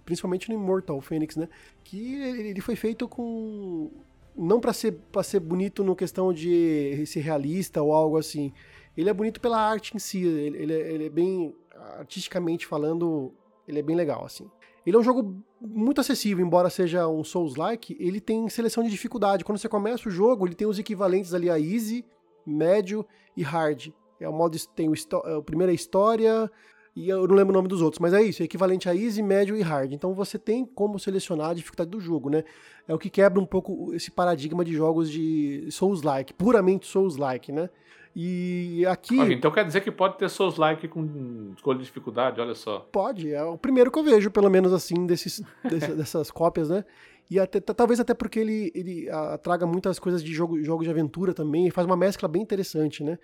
principalmente 0.05 0.47
no 0.47 0.53
Immortal 0.53 1.01
Phoenix, 1.01 1.36
né? 1.36 1.49
Que 1.84 2.21
ele 2.21 2.62
foi 2.62 2.75
feito 2.75 3.07
com. 3.07 3.89
Não 4.38 4.60
para 4.60 4.73
ser, 4.73 4.91
pra 5.12 5.23
ser 5.23 5.39
bonito 5.39 5.84
no 5.84 5.95
questão 5.95 6.31
de 6.31 7.03
ser 7.07 7.21
realista 7.21 7.81
ou 7.81 7.91
algo 7.91 8.15
assim. 8.15 8.53
Ele 8.95 9.10
é 9.10 9.13
bonito 9.13 9.41
pela 9.41 9.57
arte 9.57 9.95
em 9.95 9.99
si. 9.99 10.23
Ele, 10.23 10.57
ele, 10.60 10.73
é, 10.73 10.93
ele 10.93 11.05
é 11.07 11.10
bem 11.10 11.55
artisticamente 11.97 12.65
falando, 12.65 13.33
ele 13.67 13.79
é 13.79 13.81
bem 13.81 13.95
legal, 13.95 14.25
assim. 14.25 14.49
Ele 14.85 14.95
é 14.95 14.99
um 14.99 15.03
jogo 15.03 15.43
muito 15.59 16.01
acessível, 16.01 16.45
embora 16.45 16.69
seja 16.69 17.07
um 17.07 17.23
Souls-like, 17.23 17.95
ele 17.99 18.19
tem 18.19 18.49
seleção 18.49 18.83
de 18.83 18.89
dificuldade. 18.89 19.43
Quando 19.45 19.59
você 19.59 19.69
começa 19.69 20.09
o 20.09 20.11
jogo, 20.11 20.47
ele 20.47 20.55
tem 20.55 20.67
os 20.67 20.79
equivalentes 20.79 21.33
ali 21.33 21.49
a 21.49 21.59
Easy, 21.59 22.03
Médio 22.45 23.05
e 23.37 23.43
Hard. 23.43 23.89
É 24.19 24.27
o 24.27 24.33
modo 24.33 24.57
tem 24.75 24.89
o, 24.89 24.93
é, 25.25 25.35
o 25.35 25.43
primeiro 25.43 25.71
é 25.71 25.75
história 25.75 26.51
e 26.95 27.10
eu 27.10 27.25
não 27.27 27.36
lembro 27.36 27.54
o 27.54 27.56
nome 27.56 27.67
dos 27.67 27.82
outros, 27.82 27.99
mas 27.99 28.13
é 28.13 28.21
isso, 28.21 28.41
é 28.41 28.45
equivalente 28.45 28.89
a 28.89 28.95
Easy, 28.95 29.24
Médio 29.24 29.55
e 29.55 29.61
Hard. 29.61 29.93
Então 29.93 30.13
você 30.13 30.38
tem 30.38 30.65
como 30.65 30.99
selecionar 30.99 31.51
a 31.51 31.53
dificuldade 31.53 31.89
do 31.89 31.99
jogo, 31.99 32.30
né? 32.30 32.43
É 32.88 32.93
o 32.93 32.99
que 32.99 33.09
quebra 33.09 33.39
um 33.39 33.45
pouco 33.45 33.93
esse 33.93 34.11
paradigma 34.11 34.65
de 34.65 34.74
jogos 34.74 35.09
de 35.09 35.68
Souls-like, 35.72 36.34
puramente 36.34 36.86
Souls-like, 36.86 37.51
né? 37.51 37.70
E 38.13 38.86
aqui. 38.88 39.18
então 39.32 39.49
quer 39.51 39.63
dizer 39.63 39.80
que 39.80 39.89
pode 39.89 40.18
ter 40.18 40.30
Souls 40.30 40.57
like 40.57 40.86
com 40.89 41.53
escolha 41.55 41.80
de 41.80 41.86
dificuldade, 41.86 42.41
olha 42.41 42.53
só. 42.53 42.80
Pode, 42.91 43.32
é 43.32 43.41
o 43.41 43.57
primeiro 43.57 43.89
que 43.89 43.97
eu 43.97 44.03
vejo, 44.03 44.30
pelo 44.30 44.49
menos 44.49 44.74
assim, 44.74 45.05
desses, 45.05 45.41
dessas, 45.63 45.95
dessas 45.95 46.32
cópias, 46.32 46.70
né? 46.70 46.84
E 47.30 47.39
até, 47.39 47.61
talvez 47.61 48.01
até 48.01 48.13
porque 48.13 48.41
ele, 48.41 48.70
ele 48.76 49.09
a, 49.09 49.38
traga 49.38 49.65
muitas 49.65 49.97
coisas 49.97 50.22
de 50.22 50.34
jogo, 50.34 50.61
jogos 50.61 50.84
de 50.84 50.91
aventura 50.91 51.34
também, 51.34 51.68
e 51.68 51.72
faz 51.72 51.88
uma 51.88 51.95
mescla 51.95 52.28
bem 52.28 52.41
interessante, 52.41 53.01
né? 53.01 53.18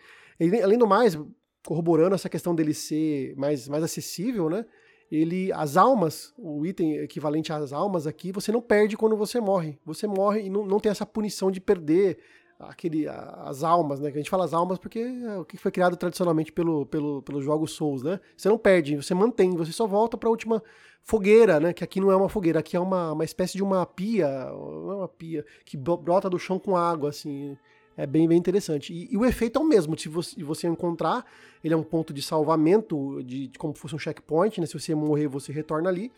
Além 0.64 0.78
do 0.78 0.88
mais, 0.88 1.20
corroborando 1.66 2.16
essa 2.16 2.30
questão 2.30 2.55
dele 2.55 2.74
ser 2.74 3.36
mais, 3.36 3.68
mais 3.68 3.84
acessível, 3.84 4.49
né? 4.49 4.66
Ele, 5.10 5.51
as 5.53 5.78
almas, 5.78 6.34
o 6.38 6.66
item 6.66 6.97
equivalente 6.97 7.53
às 7.53 7.72
almas 7.72 8.05
aqui, 8.05 8.32
você 8.32 8.51
não 8.51 8.62
perde 8.62 8.97
quando 8.97 9.16
você 9.16 9.39
morre. 9.39 9.80
Você 9.86 10.05
morre 10.05 10.43
e 10.43 10.49
não, 10.49 10.66
não 10.66 10.80
tem 10.80 10.91
essa 10.91 11.05
punição 11.05 11.49
de 11.49 11.62
perder 11.62 12.18
aquele, 12.60 13.08
as 13.08 13.64
almas, 13.64 13.99
né? 13.99 14.12
Que 14.12 14.18
a 14.18 14.22
gente 14.22 14.30
fala 14.30 14.45
as 14.45 14.53
almas 14.53 14.78
porque 14.78 14.99
é 14.99 15.38
o 15.38 15.45
que 15.45 15.58
foi 15.58 15.72
criado 15.72 15.95
tradicionalmente 15.95 16.51
pelo, 16.51 16.86
pelo, 16.86 17.22
pelos 17.22 17.43
jogos 17.43 17.72
Souls, 17.72 18.03
né? 18.03 18.20
Você 18.36 18.49
não 18.49 18.58
perde, 18.58 18.95
você 18.95 19.14
mantém, 19.14 19.55
você 19.55 19.72
só 19.72 19.88
volta 19.88 20.18
para 20.18 20.28
a 20.28 20.32
última 20.32 20.62
fogueira, 21.01 21.60
né? 21.60 21.74
Que 21.74 21.84
aqui 21.84 22.01
não 22.01 22.12
é 22.12 22.16
uma 22.16 22.30
fogueira, 22.30 22.60
aqui 22.60 22.76
é 22.76 22.80
uma, 22.80 23.14
uma 23.14 23.24
espécie 23.24 23.55
de 23.55 23.64
uma 23.64 23.86
pia, 23.86 24.28
não 24.28 24.91
é 24.91 24.95
uma 24.95 25.08
pia, 25.08 25.45
que 25.66 25.78
brota 25.78 26.30
do 26.30 26.39
chão 26.39 26.60
com 26.60 26.76
água, 26.76 27.10
assim. 27.10 27.58
É 27.98 28.06
bem, 28.06 28.28
bem 28.28 28.38
interessante. 28.38 28.93
E, 28.93 29.12
e 29.12 29.18
o 29.18 29.26
efeito 29.26 29.58
é 29.58 29.62
o 29.62 29.66
mesmo. 29.66 29.98
Se 29.98 30.08
você, 30.08 30.43
você, 30.43 30.68
encontrar, 30.68 31.26
ele 31.64 31.74
é 31.74 31.78
um 31.78 31.84
ponto 31.84 32.14
de 32.14 32.22
salvamento, 32.22 33.24
de, 33.24 33.48
de 33.48 33.58
como 33.58 33.74
se 33.74 33.82
fosse 33.82 33.95
um 33.95 34.00
checkpoint, 34.00 34.62
né? 34.62 34.68
Se 34.68 34.80
você 34.80 34.93
morrer, 34.93 35.28
você 35.28 35.52
retorna 35.52 35.89
ali. 35.89 36.12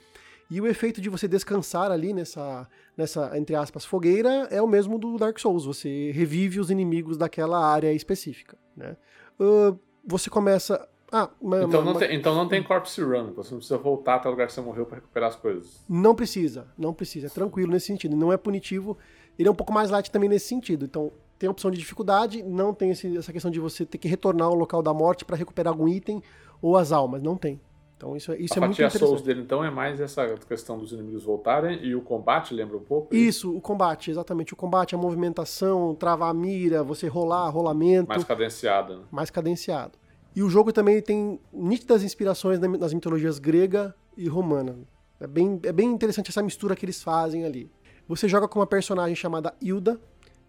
E 0.51 0.59
o 0.59 0.67
efeito 0.67 0.99
de 0.99 1.09
você 1.09 1.27
descansar 1.27 1.91
ali 1.91 2.11
nessa, 2.11 2.67
nessa, 2.97 3.37
entre 3.37 3.55
aspas, 3.55 3.85
fogueira 3.85 4.47
é 4.49 4.61
o 4.61 4.67
mesmo 4.67 4.97
do 4.97 5.15
Dark 5.15 5.39
Souls. 5.39 5.65
Você 5.65 6.11
revive 6.11 6.59
os 6.59 6.69
inimigos 6.69 7.17
daquela 7.17 7.63
área 7.63 7.93
específica, 7.93 8.57
né? 8.75 8.97
Uh, 9.39 9.79
você 10.03 10.29
começa. 10.29 10.87
Ah, 11.11 11.29
mas, 11.41 11.63
então, 11.63 11.83
não 11.83 11.93
tem, 11.93 12.15
então 12.15 12.35
não 12.35 12.47
tem 12.47 12.61
corpse 12.63 13.01
run, 13.01 13.33
você 13.33 13.51
não 13.51 13.59
precisa 13.59 13.77
voltar 13.77 14.15
até 14.15 14.27
o 14.27 14.31
lugar 14.31 14.47
que 14.47 14.53
você 14.53 14.61
morreu 14.61 14.85
para 14.85 14.95
recuperar 14.95 15.29
as 15.29 15.35
coisas. 15.35 15.83
Não 15.87 16.13
precisa, 16.13 16.67
não 16.77 16.93
precisa. 16.93 17.27
É 17.27 17.29
tranquilo 17.29 17.71
nesse 17.71 17.85
sentido. 17.87 18.15
Não 18.15 18.33
é 18.33 18.37
punitivo. 18.37 18.97
Ele 19.37 19.47
é 19.47 19.51
um 19.51 19.55
pouco 19.55 19.71
mais 19.71 19.89
light 19.89 20.11
também 20.11 20.29
nesse 20.29 20.47
sentido. 20.47 20.85
Então, 20.85 21.11
tem 21.39 21.47
a 21.47 21.51
opção 21.51 21.71
de 21.71 21.77
dificuldade, 21.77 22.43
não 22.43 22.73
tem 22.73 22.91
esse, 22.91 23.17
essa 23.17 23.31
questão 23.31 23.49
de 23.49 23.59
você 23.59 23.85
ter 23.85 23.97
que 23.97 24.07
retornar 24.07 24.47
ao 24.47 24.53
local 24.53 24.83
da 24.83 24.93
morte 24.93 25.23
para 25.23 25.37
recuperar 25.37 25.73
algum 25.73 25.87
item 25.87 26.21
ou 26.61 26.77
as 26.77 26.91
almas. 26.91 27.23
Não 27.23 27.37
tem. 27.37 27.59
Então 27.95 28.15
isso, 28.15 28.31
é, 28.31 28.37
isso 28.37 28.53
é 28.57 28.59
muito 28.61 28.73
interessante. 28.73 29.03
A 29.03 29.07
Souls 29.07 29.21
dele, 29.21 29.41
então, 29.41 29.63
é 29.63 29.69
mais 29.69 29.99
essa 29.99 30.25
questão 30.47 30.77
dos 30.77 30.91
inimigos 30.91 31.23
voltarem 31.23 31.83
e 31.83 31.95
o 31.95 32.01
combate, 32.01 32.53
lembra 32.53 32.77
um 32.77 32.81
pouco? 32.81 33.13
Isso, 33.13 33.53
o 33.55 33.59
combate, 33.59 34.11
exatamente. 34.11 34.53
O 34.53 34.55
combate, 34.55 34.95
a 34.95 34.97
movimentação, 34.97 35.95
travar 35.95 36.29
a 36.29 36.33
mira, 36.33 36.83
você 36.83 37.07
rolar, 37.07 37.49
rolamento. 37.49 38.07
Mais 38.07 38.23
cadenciado. 38.23 38.97
Né? 38.97 39.03
Mais 39.11 39.29
cadenciado. 39.29 39.93
E 40.33 40.43
o 40.43 40.49
jogo 40.49 40.71
também 40.71 41.01
tem 41.01 41.39
nítidas 41.51 42.03
inspirações 42.03 42.59
nas 42.59 42.93
mitologias 42.93 43.39
grega 43.39 43.93
e 44.15 44.27
romana. 44.27 44.77
É 45.19 45.27
bem, 45.27 45.59
é 45.63 45.71
bem 45.73 45.89
interessante 45.89 46.29
essa 46.29 46.41
mistura 46.41 46.77
que 46.77 46.85
eles 46.85 47.03
fazem 47.03 47.43
ali. 47.43 47.69
Você 48.07 48.29
joga 48.29 48.47
com 48.47 48.59
uma 48.59 48.67
personagem 48.67 49.15
chamada 49.15 49.53
Hilda. 49.61 49.99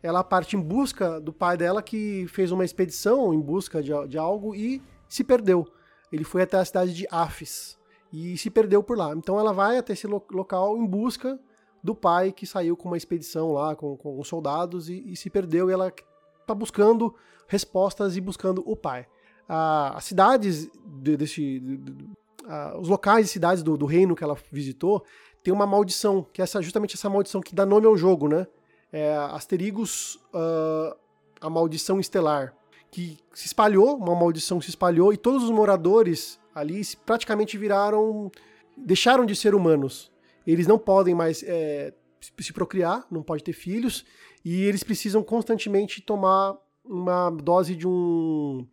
Ela 0.03 0.25
parte 0.25 0.57
em 0.57 0.61
busca 0.61 1.21
do 1.21 1.33
pai 1.33 1.57
dela 1.57 1.83
que 1.83 2.27
fez 2.29 2.51
uma 2.53 2.65
expedição 2.65 3.35
em 3.35 3.41
busca 3.41 3.83
de, 3.83 3.93
de 4.09 4.17
algo 4.19 4.55
e 4.55 4.83
se 5.09 5.23
perdeu 5.23 5.67
ele 6.13 6.25
foi 6.25 6.43
até 6.43 6.59
a 6.59 6.65
cidade 6.65 6.93
de 6.93 7.07
Afis 7.11 7.79
e 8.13 8.37
se 8.37 8.51
perdeu 8.51 8.83
por 8.83 8.99
lá. 8.99 9.13
Então 9.15 9.39
ela 9.39 9.53
vai 9.53 9.79
até 9.79 9.93
esse 9.93 10.07
lo 10.07 10.23
local 10.31 10.77
em 10.77 10.87
busca 10.87 11.39
do 11.83 11.95
pai 11.95 12.33
que 12.33 12.47
saiu 12.47 12.77
com 12.77 12.89
uma 12.89 12.97
expedição 12.97 13.53
lá 13.53 13.75
com, 13.75 13.97
com 13.97 14.19
os 14.19 14.29
soldados 14.29 14.89
e, 14.89 15.03
e, 15.07 15.17
se 15.17 15.31
perdeu 15.31 15.71
e 15.71 15.73
ela 15.73 15.93
está 16.41 16.55
buscando 16.55 17.15
respostas 17.47 18.17
e 18.17 18.21
buscando 18.21 18.63
o 18.67 18.77
pai. 18.77 19.07
Ah, 19.49 19.95
as 19.97 20.05
cidades 20.05 20.69
de, 20.85 21.17
desse, 21.17 21.61
de, 21.61 21.77
de, 21.77 22.11
ah, 22.47 22.77
os 22.79 22.89
locais 22.89 23.27
e 23.27 23.29
cidades 23.29 23.63
do, 23.63 23.77
do, 23.77 23.87
reino 23.87 24.15
que 24.15 24.23
ela 24.23 24.37
visitou 24.51 25.05
tem 25.43 25.55
uma 25.55 25.67
maldição 25.67 26.27
que 26.33 26.43
é 26.43 26.45
essa, 26.45 26.61
justamente 26.61 26.97
essa 26.97 27.09
maldição 27.09 27.41
que 27.41 27.55
dá 27.55 27.65
nome 27.65 27.87
ao 27.87 27.97
jogo, 27.97 28.29
né? 28.29 28.47
É 28.93 29.15
Asterigos, 29.17 30.17
uh, 30.35 30.97
a 31.41 31.49
maldição 31.49 32.01
estelar 32.01 32.55
que 32.91 33.17
se 33.33 33.47
espalhou, 33.47 33.97
uma 33.97 34.15
maldição 34.15 34.61
se 34.61 34.69
espalhou, 34.69 35.13
e 35.13 35.17
todos 35.17 35.45
os 35.45 35.51
moradores 35.51 36.41
ali 36.55 36.83
praticamente 37.07 37.57
viraram. 37.57 38.31
deixaram 38.77 39.25
de 39.25 39.37
ser 39.37 39.55
humanos. 39.55 40.11
Eles 40.47 40.67
não 40.67 40.79
podem 40.79 41.15
mais 41.15 41.45
é, 41.47 41.93
se 42.39 42.53
procriar, 42.53 43.07
não 43.11 43.23
pode 43.23 43.45
ter 43.45 43.53
filhos, 43.53 44.05
e 44.45 44.65
eles 44.65 44.83
precisam 44.83 45.23
constantemente 45.23 46.01
tomar 46.01 46.57
uma 46.85 47.31
dose 47.31 47.77
de 47.77 47.87
um, 47.87 48.67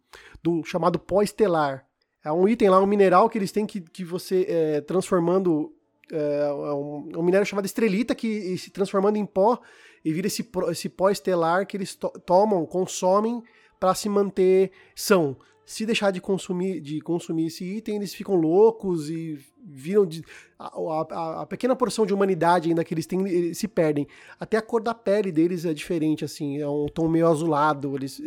um 0.47 0.63
chamado 0.63 0.97
pó 0.97 1.21
estelar. 1.21 1.85
É 2.23 2.31
um 2.31 2.47
item 2.47 2.69
lá, 2.69 2.81
um 2.81 2.87
mineral 2.87 3.29
que 3.29 3.37
eles 3.37 3.51
têm 3.51 3.65
que, 3.65 3.79
que 3.79 4.03
você 4.03 4.45
é, 4.49 4.81
transformando. 4.81 5.73
É, 6.11 6.47
é 6.47 6.53
um, 6.53 7.09
um, 7.17 7.23
minério 7.23 7.45
chamado 7.45 7.65
estrelita 7.65 8.15
que 8.15 8.57
se 8.57 8.69
transformando 8.69 9.17
em 9.17 9.25
pó 9.25 9.59
e 10.03 10.13
vira 10.13 10.27
esse, 10.27 10.47
esse 10.69 10.87
pó 10.87 11.09
estelar 11.09 11.67
que 11.67 11.75
eles 11.75 11.95
to 11.95 12.09
tomam, 12.25 12.65
consomem 12.65 13.43
para 13.79 13.93
se 13.93 14.07
manter 14.07 14.71
são. 14.95 15.35
Se 15.65 15.85
deixar 15.85 16.11
de 16.11 16.21
consumir, 16.21 16.79
de 16.79 17.01
consumir 17.01 17.47
esse 17.47 17.65
item, 17.65 17.97
eles 17.97 18.13
ficam 18.13 18.35
loucos 18.35 19.09
e 19.09 19.37
viram 19.61 20.05
de, 20.05 20.23
a, 20.57 20.67
a, 20.67 21.41
a, 21.41 21.45
pequena 21.45 21.75
porção 21.75 22.05
de 22.05 22.13
humanidade 22.13 22.69
ainda 22.69 22.85
que 22.85 22.93
eles 22.93 23.05
têm 23.05 23.27
eles 23.27 23.57
se 23.57 23.67
perdem. 23.67 24.07
Até 24.39 24.55
a 24.55 24.61
cor 24.61 24.81
da 24.81 24.93
pele 24.93 25.29
deles 25.29 25.65
é 25.65 25.73
diferente, 25.73 26.23
assim, 26.23 26.57
é 26.57 26.67
um 26.69 26.85
tom 26.85 27.09
meio 27.09 27.27
azulado. 27.27 27.97
Eles, 27.97 28.21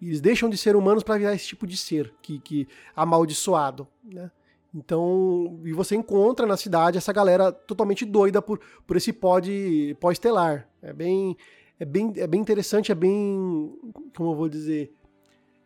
eles 0.00 0.22
deixam 0.22 0.48
de 0.48 0.56
ser 0.56 0.76
humanos 0.76 1.02
para 1.02 1.18
virar 1.18 1.34
esse 1.34 1.48
tipo 1.48 1.66
de 1.66 1.76
ser 1.76 2.14
que, 2.22 2.40
que 2.40 2.66
amaldiçoado, 2.96 3.86
né? 4.02 4.30
Então, 4.74 5.60
e 5.64 5.72
você 5.72 5.96
encontra 5.96 6.46
na 6.46 6.56
cidade 6.56 6.98
essa 6.98 7.12
galera 7.12 7.50
totalmente 7.50 8.04
doida 8.04 8.42
por, 8.42 8.60
por 8.86 8.96
esse 8.96 9.12
pó 9.12 9.40
de 9.40 9.96
pó 9.98 10.12
estelar. 10.12 10.68
É 10.82 10.92
bem 10.92 11.36
é 11.80 11.84
bem, 11.84 12.12
é 12.16 12.26
bem 12.26 12.40
interessante, 12.40 12.90
é 12.90 12.94
bem. 12.94 13.72
Como 14.16 14.32
eu 14.32 14.34
vou 14.34 14.48
dizer? 14.48 14.92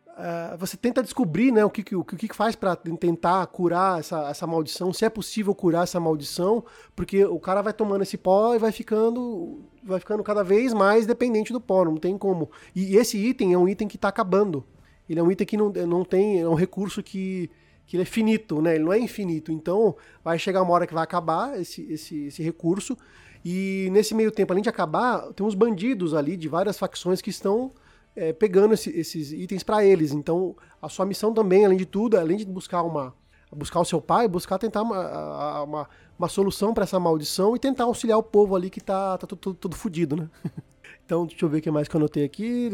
Uh, 0.09 0.55
você 0.57 0.77
tenta 0.77 1.01
descobrir 1.01 1.51
né, 1.51 1.65
o 1.65 1.71
que, 1.71 1.95
o 1.95 2.03
que, 2.03 2.31
faz 2.35 2.55
para 2.55 2.75
tentar 2.75 3.47
curar 3.47 3.99
essa, 3.99 4.29
essa 4.29 4.45
maldição, 4.45 4.93
se 4.93 5.03
é 5.03 5.09
possível 5.09 5.55
curar 5.55 5.85
essa 5.85 5.99
maldição, 5.99 6.63
porque 6.95 7.25
o 7.25 7.39
cara 7.39 7.63
vai 7.63 7.73
tomando 7.73 8.03
esse 8.03 8.15
pó 8.15 8.53
e 8.53 8.59
vai 8.59 8.71
ficando 8.71 9.63
vai 9.83 9.99
ficando 9.99 10.21
cada 10.23 10.43
vez 10.43 10.71
mais 10.71 11.07
dependente 11.07 11.51
do 11.51 11.59
pó, 11.59 11.83
não 11.83 11.97
tem 11.97 12.15
como. 12.15 12.51
E 12.75 12.95
esse 12.95 13.17
item 13.17 13.53
é 13.53 13.57
um 13.57 13.67
item 13.67 13.87
que 13.87 13.95
está 13.95 14.07
acabando. 14.07 14.63
Ele 15.09 15.19
é 15.19 15.23
um 15.23 15.31
item 15.31 15.47
que 15.47 15.57
não, 15.57 15.69
não 15.69 16.05
tem, 16.05 16.39
é 16.41 16.47
um 16.47 16.53
recurso 16.53 17.01
que, 17.01 17.49
que 17.85 17.95
ele 17.95 18.03
é 18.03 18.05
finito, 18.05 18.61
né? 18.61 18.75
Ele 18.75 18.83
não 18.83 18.93
é 18.93 18.99
infinito. 18.99 19.51
Então 19.51 19.95
vai 20.23 20.37
chegar 20.39 20.61
uma 20.61 20.73
hora 20.73 20.87
que 20.87 20.93
vai 20.93 21.03
acabar 21.03 21.59
esse, 21.59 21.81
esse, 21.91 22.25
esse 22.25 22.43
recurso 22.43 22.97
e 23.43 23.89
nesse 23.91 24.15
meio 24.15 24.31
tempo, 24.31 24.53
além 24.53 24.63
de 24.63 24.69
acabar, 24.69 25.33
tem 25.33 25.45
uns 25.45 25.55
bandidos 25.55 26.13
ali 26.13 26.37
de 26.37 26.47
várias 26.47 26.77
facções 26.77 27.21
que 27.21 27.29
estão 27.29 27.71
é, 28.15 28.31
pegando 28.31 28.73
esse, 28.73 28.89
esses 28.91 29.33
itens 29.33 29.63
para 29.63 29.83
eles. 29.83 30.13
Então, 30.13 30.55
a 30.81 30.87
sua 30.87 31.05
missão 31.05 31.33
também, 31.33 31.65
além 31.65 31.77
de 31.77 31.85
tudo, 31.85 32.17
além 32.17 32.37
de 32.37 32.45
buscar 32.45 32.83
uma 32.83 33.13
buscar 33.55 33.79
o 33.79 33.85
seu 33.85 34.01
pai, 34.01 34.27
buscar 34.27 34.57
tentar 34.57 34.81
uma, 34.81 35.61
uma, 35.61 35.89
uma 36.17 36.27
solução 36.27 36.73
para 36.73 36.85
essa 36.85 36.99
maldição 36.99 37.55
e 37.55 37.59
tentar 37.59 37.83
auxiliar 37.83 38.17
o 38.17 38.23
povo 38.23 38.55
ali 38.55 38.67
que 38.67 38.81
tá, 38.81 39.15
tá 39.15 39.27
tudo, 39.27 39.53
tudo, 39.53 39.75
fodido, 39.75 40.15
né? 40.15 40.27
então, 41.05 41.27
deixa 41.27 41.45
eu 41.45 41.49
ver 41.49 41.59
o 41.59 41.61
que 41.61 41.69
mais 41.69 41.87
que 41.87 41.95
eu 41.95 41.99
anotei 41.99 42.23
aqui. 42.23 42.71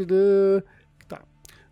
Tá. 1.05 1.21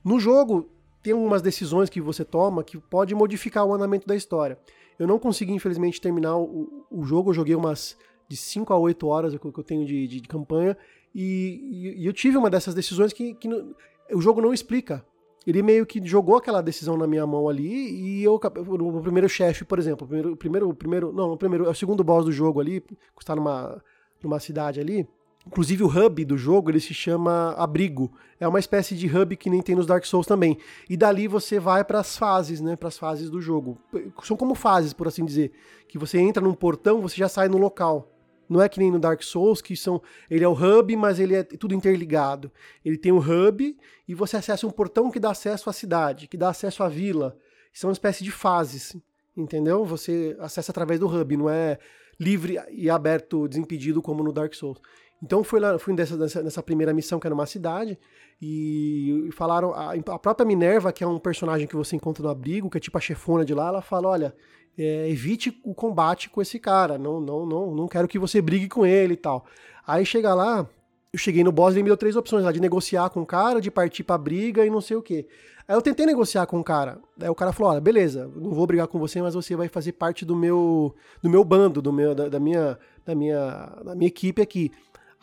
No 0.03 0.19
jogo, 0.19 0.69
tem 1.07 1.13
algumas 1.13 1.41
decisões 1.41 1.89
que 1.89 2.01
você 2.01 2.25
toma 2.25 2.65
que 2.65 2.77
pode 2.77 3.15
modificar 3.15 3.65
o 3.65 3.73
andamento 3.73 4.05
da 4.05 4.13
história. 4.13 4.59
Eu 4.99 5.07
não 5.07 5.17
consegui, 5.17 5.53
infelizmente, 5.53 6.01
terminar 6.01 6.35
o, 6.37 6.85
o 6.91 7.05
jogo, 7.05 7.29
eu 7.29 7.33
joguei 7.33 7.55
umas 7.55 7.95
de 8.27 8.35
5 8.35 8.73
a 8.73 8.77
8 8.77 9.07
horas 9.07 9.33
que 9.37 9.45
eu 9.45 9.63
tenho 9.63 9.85
de, 9.85 10.05
de, 10.05 10.19
de 10.19 10.27
campanha, 10.27 10.75
e, 11.15 11.95
e, 11.97 12.05
eu 12.05 12.11
tive 12.11 12.35
uma 12.35 12.49
dessas 12.49 12.75
decisões 12.75 13.13
que, 13.13 13.33
que 13.35 13.47
no, 13.47 13.73
o 14.11 14.19
jogo 14.19 14.41
não 14.41 14.53
explica. 14.53 15.05
Ele 15.45 15.63
meio 15.63 15.85
que 15.85 16.05
jogou 16.05 16.35
aquela 16.35 16.59
decisão 16.59 16.97
na 16.97 17.07
minha 17.07 17.25
mão 17.25 17.47
ali, 17.47 18.19
e 18.19 18.21
eu, 18.21 18.37
no 18.65 19.01
primeiro 19.01 19.29
chefe, 19.29 19.63
por 19.63 19.79
exemplo, 19.79 20.03
o 20.03 20.07
primeiro, 20.09 20.35
primeiro, 20.35 20.73
primeiro, 20.73 21.13
não, 21.13 21.31
o 21.31 21.37
primeiro, 21.37 21.67
é 21.67 21.69
o 21.69 21.75
segundo 21.75 22.03
boss 22.03 22.25
do 22.25 22.33
jogo 22.33 22.59
ali, 22.59 22.81
que 22.81 22.97
está 23.21 23.33
numa, 23.33 23.81
numa 24.21 24.41
cidade 24.41 24.81
ali, 24.81 25.07
Inclusive 25.47 25.81
o 25.81 25.87
hub 25.87 26.25
do 26.25 26.37
jogo, 26.37 26.69
ele 26.69 26.79
se 26.81 26.93
chama 26.93 27.53
Abrigo. 27.53 28.11
É 28.37 28.45
uma 28.45 28.59
espécie 28.59 28.95
de 28.95 29.07
hub 29.07 29.35
que 29.37 29.49
nem 29.49 29.61
tem 29.61 29.75
nos 29.75 29.85
Dark 29.85 30.03
Souls 30.05 30.27
também. 30.27 30.57
E 30.89 30.97
dali 30.97 31.25
você 31.25 31.57
vai 31.57 31.85
para 31.85 32.01
as 32.01 32.17
fases, 32.17 32.59
né, 32.59 32.75
para 32.75 32.89
as 32.89 32.97
fases 32.97 33.29
do 33.29 33.41
jogo. 33.41 33.79
São 34.23 34.35
como 34.35 34.53
fases, 34.53 34.91
por 34.91 35.07
assim 35.07 35.23
dizer, 35.23 35.53
que 35.87 35.97
você 35.97 36.19
entra 36.19 36.43
num 36.43 36.53
portão, 36.53 37.01
você 37.01 37.15
já 37.15 37.29
sai 37.29 37.47
no 37.47 37.57
local. 37.57 38.11
Não 38.49 38.61
é 38.61 38.67
que 38.67 38.77
nem 38.77 38.91
no 38.91 38.99
Dark 38.99 39.23
Souls, 39.23 39.61
que 39.61 39.75
são. 39.75 40.01
Ele 40.29 40.43
é 40.43 40.47
o 40.47 40.51
hub, 40.51 40.93
mas 40.97 41.17
ele 41.17 41.33
é 41.33 41.43
tudo 41.43 41.73
interligado. 41.73 42.51
Ele 42.83 42.97
tem 42.97 43.13
o 43.13 43.19
hub 43.19 43.77
e 44.05 44.13
você 44.13 44.35
acessa 44.35 44.67
um 44.67 44.71
portão 44.71 45.09
que 45.09 45.19
dá 45.19 45.31
acesso 45.31 45.69
à 45.69 45.73
cidade, 45.73 46.27
que 46.27 46.37
dá 46.37 46.49
acesso 46.49 46.83
à 46.83 46.89
vila. 46.89 47.37
São 47.71 47.89
uma 47.89 47.93
espécie 47.93 48.23
de 48.23 48.31
fases. 48.31 48.97
Entendeu? 49.35 49.85
Você 49.85 50.35
acessa 50.39 50.71
através 50.71 50.99
do 50.99 51.07
hub, 51.07 51.37
não 51.37 51.49
é 51.49 51.77
livre 52.19 52.59
e 52.71 52.89
aberto, 52.89 53.47
desimpedido 53.47 54.01
como 54.01 54.23
no 54.23 54.33
Dark 54.33 54.53
Souls. 54.53 54.79
Então 55.21 55.43
fui 55.43 55.59
lá, 55.59 55.79
fui 55.79 55.93
nessa, 55.93 56.43
nessa, 56.43 56.61
primeira 56.61 56.93
missão 56.93 57.19
que 57.19 57.25
era 57.25 57.33
numa 57.33 57.47
cidade 57.47 57.97
e 58.39 59.29
falaram 59.33 59.73
a, 59.73 59.93
a, 59.93 60.19
própria 60.19 60.45
Minerva, 60.45 60.93
que 60.93 61.03
é 61.03 61.07
um 61.07 61.17
personagem 61.17 61.67
que 61.67 61.75
você 61.75 61.95
encontra 61.95 62.23
no 62.23 62.29
abrigo, 62.29 62.69
que 62.69 62.77
é 62.77 62.81
tipo 62.81 62.97
a 62.97 63.01
chefona 63.01 63.43
de 63.43 63.53
lá, 63.53 63.69
ela 63.69 63.81
fala, 63.81 64.09
olha, 64.09 64.35
é, 64.77 65.09
evite 65.09 65.59
o 65.63 65.73
combate 65.73 66.29
com 66.29 66.39
esse 66.39 66.59
cara, 66.59 66.99
não, 66.99 67.19
não, 67.19 67.45
não, 67.47 67.75
não 67.75 67.87
quero 67.87 68.07
que 68.07 68.19
você 68.19 68.39
brigue 68.41 68.67
com 68.67 68.85
ele 68.85 69.15
e 69.15 69.17
tal. 69.17 69.45
Aí 69.87 70.05
chega 70.05 70.35
lá, 70.35 70.67
eu 71.11 71.17
cheguei 71.17 71.43
no 71.43 71.51
boss 71.51 71.73
e 71.73 71.77
ele 71.77 71.83
me 71.83 71.89
deu 71.89 71.97
três 71.97 72.15
opções 72.15 72.43
lá, 72.43 72.51
de 72.51 72.61
negociar 72.61 73.09
com 73.09 73.21
o 73.21 73.25
cara, 73.25 73.59
de 73.59 73.71
partir 73.71 74.03
pra 74.03 74.19
briga 74.19 74.65
e 74.65 74.69
não 74.69 74.81
sei 74.81 74.97
o 74.97 75.01
que. 75.01 75.27
Aí 75.67 75.75
eu 75.75 75.81
tentei 75.81 76.05
negociar 76.05 76.45
com 76.45 76.59
o 76.59 76.63
cara. 76.63 76.99
Aí 77.19 77.27
o 77.27 77.35
cara 77.35 77.51
falou: 77.51 77.71
olha, 77.71 77.81
beleza, 77.81 78.31
não 78.35 78.51
vou 78.51 78.65
brigar 78.65 78.87
com 78.87 78.97
você, 78.99 79.21
mas 79.21 79.33
você 79.33 79.55
vai 79.55 79.67
fazer 79.67 79.93
parte 79.93 80.23
do 80.23 80.35
meu 80.35 80.95
do 81.21 81.29
meu 81.29 81.43
bando, 81.43 81.81
do 81.81 81.91
meu, 81.91 82.15
da, 82.15 82.29
da 82.29 82.39
minha, 82.39 82.77
da, 83.05 83.13
minha, 83.13 83.73
da 83.83 83.95
minha 83.95 84.07
equipe 84.07 84.41
aqui. 84.41 84.71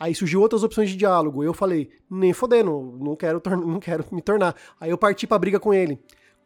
Aí 0.05 0.13
surgiu 0.13 0.39
outras 0.39 0.63
opções 0.63 0.91
de 0.91 0.95
diálogo. 0.95 1.43
Eu 1.43 1.51
falei, 1.51 1.89
nem 2.07 2.31
fodendo, 2.31 2.95
não 3.01 3.15
quero, 3.15 3.41
não 3.65 3.79
quero 3.79 4.05
me 4.11 4.21
tornar. 4.21 4.55
Aí 4.79 4.91
eu 4.91 4.97
parti 4.99 5.25
pra 5.25 5.39
briga 5.39 5.59
com 5.59 5.73
ele. 5.73 5.99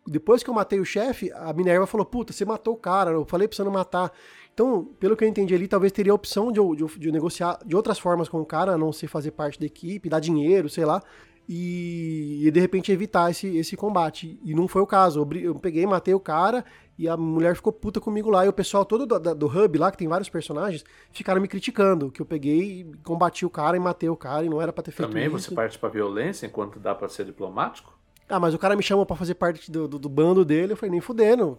Depois 0.08 0.42
que 0.42 0.50
eu 0.50 0.54
matei 0.54 0.80
o 0.80 0.86
chefe, 0.86 1.30
a 1.34 1.52
Minerva 1.52 1.86
falou: 1.86 2.06
Puta, 2.06 2.32
você 2.32 2.46
matou 2.46 2.74
o 2.74 2.78
cara, 2.78 3.12
eu 3.12 3.26
falei 3.26 3.50
você 3.52 3.62
não 3.62 3.72
matar. 3.72 4.14
Então, 4.54 4.86
pelo 4.98 5.16
que 5.16 5.26
eu 5.26 5.28
entendi 5.28 5.54
ali, 5.54 5.68
talvez 5.68 5.92
teria 5.92 6.14
a 6.14 6.16
opção 6.16 6.54
de, 6.54 6.62
de, 6.78 7.00
de 7.00 7.12
negociar 7.12 7.60
de 7.66 7.76
outras 7.76 8.00
formas 8.00 8.30
com 8.30 8.40
o 8.40 8.46
cara, 8.46 8.72
a 8.72 8.78
não 8.78 8.94
ser 8.94 9.08
fazer 9.08 9.32
parte 9.32 9.60
da 9.60 9.66
equipe, 9.66 10.08
dar 10.08 10.22
dinheiro, 10.22 10.70
sei 10.70 10.86
lá, 10.86 11.04
e, 11.52 12.46
e 12.46 12.52
de 12.52 12.60
repente 12.60 12.92
evitar 12.92 13.32
esse, 13.32 13.58
esse 13.58 13.76
combate. 13.76 14.40
E 14.44 14.54
não 14.54 14.68
foi 14.68 14.84
o 14.84 14.86
caso. 14.86 15.20
Eu, 15.20 15.42
eu 15.42 15.56
peguei, 15.56 15.84
matei 15.88 16.14
o 16.14 16.20
cara 16.20 16.64
e 16.96 17.10
a 17.10 17.18
mulher 17.18 17.56
ficou 17.56 17.74
puta 17.74 18.00
comigo 18.00 18.30
lá. 18.30 18.46
E 18.46 18.50
o 18.50 18.54
pessoal 18.54 18.86
todo 18.86 19.08
do, 19.08 19.20
do, 19.34 19.48
hub 19.48 19.80
lá, 19.80 19.90
que 19.90 19.98
tem 19.98 20.08
vários 20.08 20.30
personagens, 20.30 20.86
ficaram 21.12 21.42
me 21.42 21.48
criticando. 21.48 22.12
Que 22.12 22.22
eu 22.22 22.26
peguei 22.26 22.82
e 22.82 22.92
combati 23.04 23.48
o 23.48 23.50
cara 23.50 23.76
e 23.76 23.80
matei 23.80 24.08
o 24.08 24.16
cara 24.16 24.46
e 24.46 24.50
não 24.50 24.62
era 24.62 24.72
pra 24.72 24.84
ter 24.84 24.92
feito 24.92 25.10
Também 25.10 25.24
isso. 25.24 25.32
Também 25.32 25.44
você 25.44 25.56
parte 25.56 25.80
pra 25.80 25.90
violência 25.90 26.46
enquanto 26.46 26.80
dá 26.80 26.94
pra 26.94 27.10
ser 27.10 27.26
diplomático? 27.26 27.98
Ah, 28.30 28.40
mas 28.40 28.54
o 28.54 28.60
cara 28.60 28.76
me 28.76 28.84
chamou 28.84 29.08
para 29.08 29.16
fazer 29.16 29.34
parte 29.34 29.72
do, 29.72 29.88
do, 29.88 29.98
do, 29.98 30.08
bando 30.08 30.46
dele. 30.46 30.74
Eu 30.74 30.78
falei, 30.78 30.92
nem 30.92 31.02
fudendo. 31.02 31.58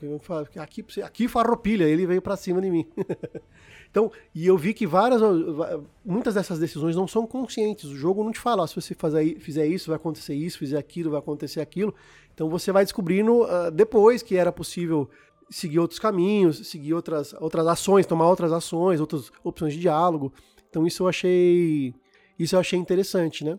Aqui, 0.56 0.84
aqui 1.02 1.26
farropilha. 1.26 1.82
Ele 1.82 2.06
veio 2.06 2.22
para 2.22 2.36
cima 2.36 2.60
de 2.60 2.70
mim. 2.70 2.86
então, 3.90 4.12
e 4.32 4.46
eu 4.46 4.56
vi 4.56 4.72
que 4.72 4.86
várias, 4.86 5.20
muitas 6.04 6.34
dessas 6.34 6.60
decisões 6.60 6.94
não 6.94 7.08
são 7.08 7.26
conscientes. 7.26 7.86
O 7.86 7.96
jogo 7.96 8.22
não 8.22 8.30
te 8.30 8.38
fala, 8.38 8.68
se 8.68 8.76
você 8.76 8.94
fazer, 8.94 9.40
fizer 9.40 9.66
isso, 9.66 9.88
vai 9.88 9.96
acontecer 9.96 10.34
isso, 10.34 10.58
fizer 10.58 10.78
aquilo, 10.78 11.10
vai 11.10 11.18
acontecer 11.18 11.60
aquilo. 11.60 11.92
Então 12.32 12.48
você 12.48 12.70
vai 12.70 12.84
descobrindo 12.84 13.42
uh, 13.42 13.70
depois 13.72 14.22
que 14.22 14.36
era 14.36 14.52
possível 14.52 15.10
seguir 15.50 15.80
outros 15.80 15.98
caminhos, 15.98 16.68
seguir 16.68 16.94
outras, 16.94 17.34
outras 17.40 17.66
ações, 17.66 18.06
tomar 18.06 18.28
outras 18.28 18.52
ações, 18.52 19.00
outras 19.00 19.32
opções 19.42 19.74
de 19.74 19.80
diálogo. 19.80 20.32
Então 20.68 20.86
isso 20.86 21.02
eu 21.02 21.08
achei, 21.08 21.92
isso 22.38 22.54
eu 22.54 22.60
achei 22.60 22.78
interessante, 22.78 23.44
né? 23.44 23.58